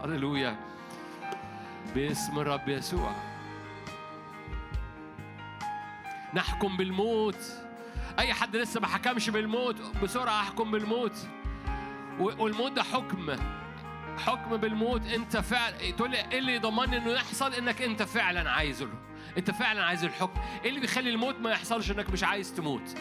هللويا. 0.03 0.55
باسم 1.95 2.39
الرب 2.39 2.69
يسوع. 2.69 3.11
نحكم 6.33 6.77
بالموت. 6.77 7.43
أي 8.19 8.33
حد 8.33 8.55
لسه 8.55 8.79
ما 8.79 8.87
حكمش 8.87 9.29
بالموت 9.29 9.75
بسرعة 10.03 10.39
أحكم 10.41 10.71
بالموت. 10.71 11.17
والموت 12.19 12.71
ده 12.71 12.83
حكم. 12.83 13.35
حكم 14.25 14.57
بالموت. 14.57 15.05
أنت 15.05 15.37
فعلا 15.37 15.91
تقول 15.91 16.11
لي 16.11 16.17
إيه 16.31 16.39
اللي 16.39 16.55
يضمني 16.55 16.97
إنه 16.97 17.11
يحصل؟ 17.11 17.53
إنك 17.53 17.81
أنت 17.81 18.03
فعلا 18.03 18.51
عايزه 18.51 18.87
أنت 19.37 19.51
فعلا 19.51 19.83
عايز 19.83 20.03
الحكم. 20.03 20.41
إيه 20.63 20.69
اللي 20.69 20.79
بيخلي 20.79 21.09
الموت 21.09 21.35
ما 21.39 21.51
يحصلش؟ 21.51 21.91
إنك 21.91 22.09
مش 22.09 22.23
عايز 22.23 22.53
تموت. 22.53 22.95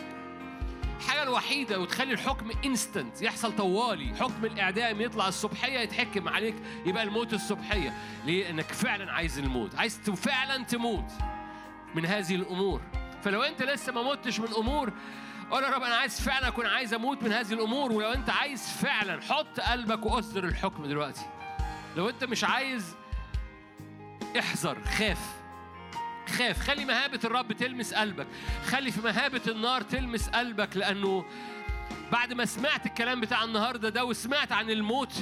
الحاجة 1.00 1.22
الوحيدة 1.22 1.80
وتخلي 1.80 2.12
الحكم 2.12 2.50
انستنت 2.64 3.22
يحصل 3.22 3.56
طوالي 3.56 4.14
حكم 4.14 4.44
الإعدام 4.44 5.00
يطلع 5.00 5.28
الصبحية 5.28 5.78
يتحكم 5.78 6.28
عليك 6.28 6.54
يبقى 6.86 7.02
الموت 7.02 7.32
الصبحية. 7.32 7.94
ليه؟ 8.24 8.50
إنك 8.50 8.72
فعلا 8.72 9.12
عايز 9.12 9.38
الموت 9.38 9.74
عايز 9.74 9.98
فعلا 9.98 10.64
تموت 10.64 11.12
من 11.94 12.06
هذه 12.06 12.34
الأمور. 12.34 12.80
فلو 13.22 13.42
أنت 13.42 13.62
لسه 13.62 13.92
ما 13.92 14.02
متش 14.02 14.40
من 14.40 14.54
أمور 14.54 14.92
قول 15.50 15.62
يا 15.62 15.70
رب 15.70 15.82
أنا 15.82 15.96
عايز 15.96 16.20
فعلا 16.20 16.48
أكون 16.48 16.66
عايز 16.66 16.94
أموت 16.94 17.22
من 17.22 17.32
هذه 17.32 17.52
الأمور. 17.52 17.92
ولو 17.92 18.12
أنت 18.12 18.30
عايز 18.30 18.68
فعلا 18.68 19.22
حط 19.22 19.60
قلبك 19.60 20.06
وأصدر 20.06 20.44
الحكم 20.44 20.86
دلوقتي. 20.86 21.26
لو 21.96 22.08
أنت 22.08 22.24
مش 22.24 22.44
عايز 22.44 22.96
احذر 24.38 24.84
خاف. 24.84 25.39
خاف. 26.30 26.60
خلي 26.60 26.84
مهابة 26.84 27.20
الرب 27.24 27.52
تلمس 27.52 27.94
قلبك. 27.94 28.26
خلي 28.64 28.90
في 28.90 29.00
مهابة 29.00 29.42
النار 29.48 29.82
تلمس 29.82 30.28
قلبك 30.28 30.76
لأنه 30.76 31.24
بعد 32.12 32.32
ما 32.32 32.44
سمعت 32.44 32.86
الكلام 32.86 33.20
بتاع 33.20 33.44
النهاردة 33.44 33.88
ده 33.88 34.04
وسمعت 34.04 34.52
عن 34.52 34.70
الموت 34.70 35.12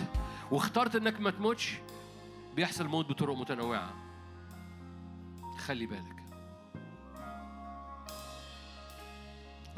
واخترت 0.50 0.96
إنك 0.96 1.20
ما 1.20 1.30
تموتش 1.30 1.74
بيحصل 2.56 2.86
موت 2.86 3.08
بطرق 3.08 3.36
متنوعة. 3.36 3.94
خلي 5.58 5.86
بالك. 5.86 6.18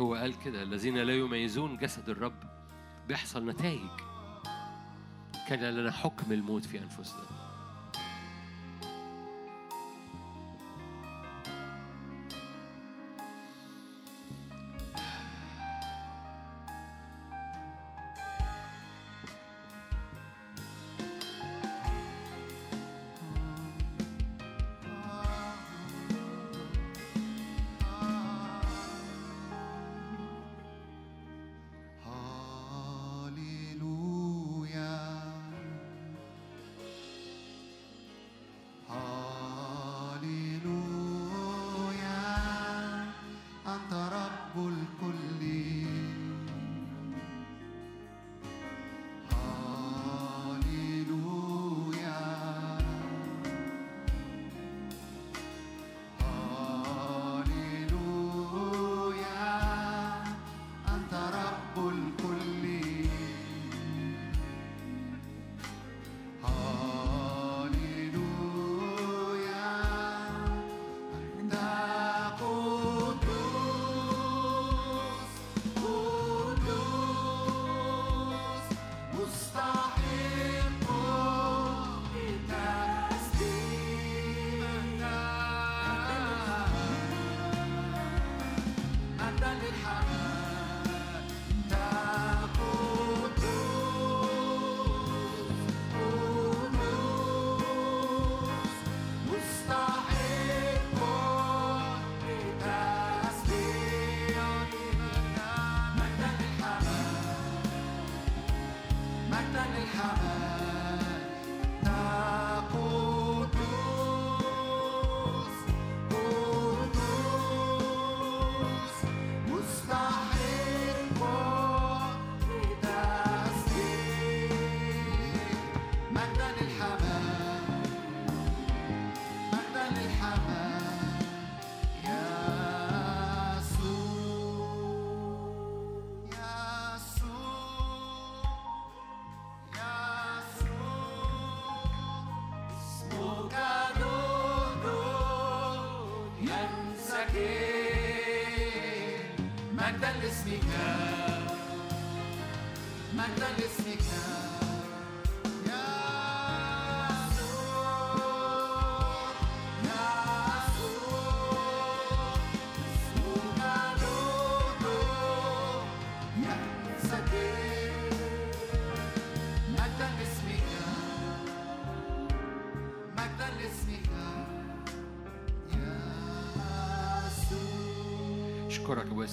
هو 0.00 0.15
قال 0.15 0.39
كده 0.39 0.62
الذين 0.62 0.99
لا 0.99 1.12
يميزون 1.12 1.76
جسد 1.76 2.09
الرب 2.09 2.42
بيحصل 3.09 3.47
نتائج. 3.47 3.91
كان 5.49 5.60
لنا 5.60 5.92
حكم 5.92 6.33
الموت 6.33 6.65
في 6.65 6.78
أنفسنا. 6.78 7.40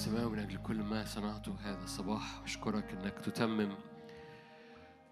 السماوي 0.08 0.32
من 0.32 0.38
أجل 0.38 0.56
كل 0.62 0.82
ما 0.82 1.04
صنعته 1.04 1.56
هذا 1.60 1.84
الصباح 1.84 2.40
أشكرك 2.44 2.92
أنك 2.92 3.20
تتمم 3.20 3.74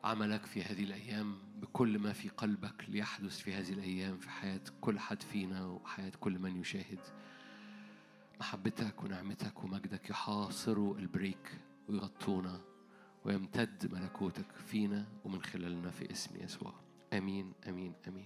عملك 0.05 0.47
في 0.47 0.63
هذه 0.63 0.85
الأيام 0.85 1.39
بكل 1.61 1.99
ما 1.99 2.13
في 2.13 2.29
قلبك 2.29 2.85
ليحدث 2.89 3.39
في 3.39 3.55
هذه 3.55 3.73
الأيام 3.73 4.19
في 4.19 4.31
حياة 4.31 4.61
كل 4.81 4.99
حد 4.99 5.23
فينا 5.23 5.67
وحياة 5.67 6.13
كل 6.21 6.39
من 6.39 6.61
يشاهد. 6.61 6.99
محبتك 8.41 9.03
ونعمتك 9.03 9.65
ومجدك 9.65 10.11
يحاصروا 10.11 10.99
البريك 10.99 11.59
ويغطونا 11.89 12.61
ويمتد 13.25 13.95
ملكوتك 13.95 14.53
فينا 14.67 15.07
ومن 15.25 15.43
خلالنا 15.43 15.91
في 15.91 16.11
اسم 16.11 16.37
يسوع. 16.45 16.75
آمين 17.13 17.53
آمين 17.69 17.93
آمين. 18.09 18.25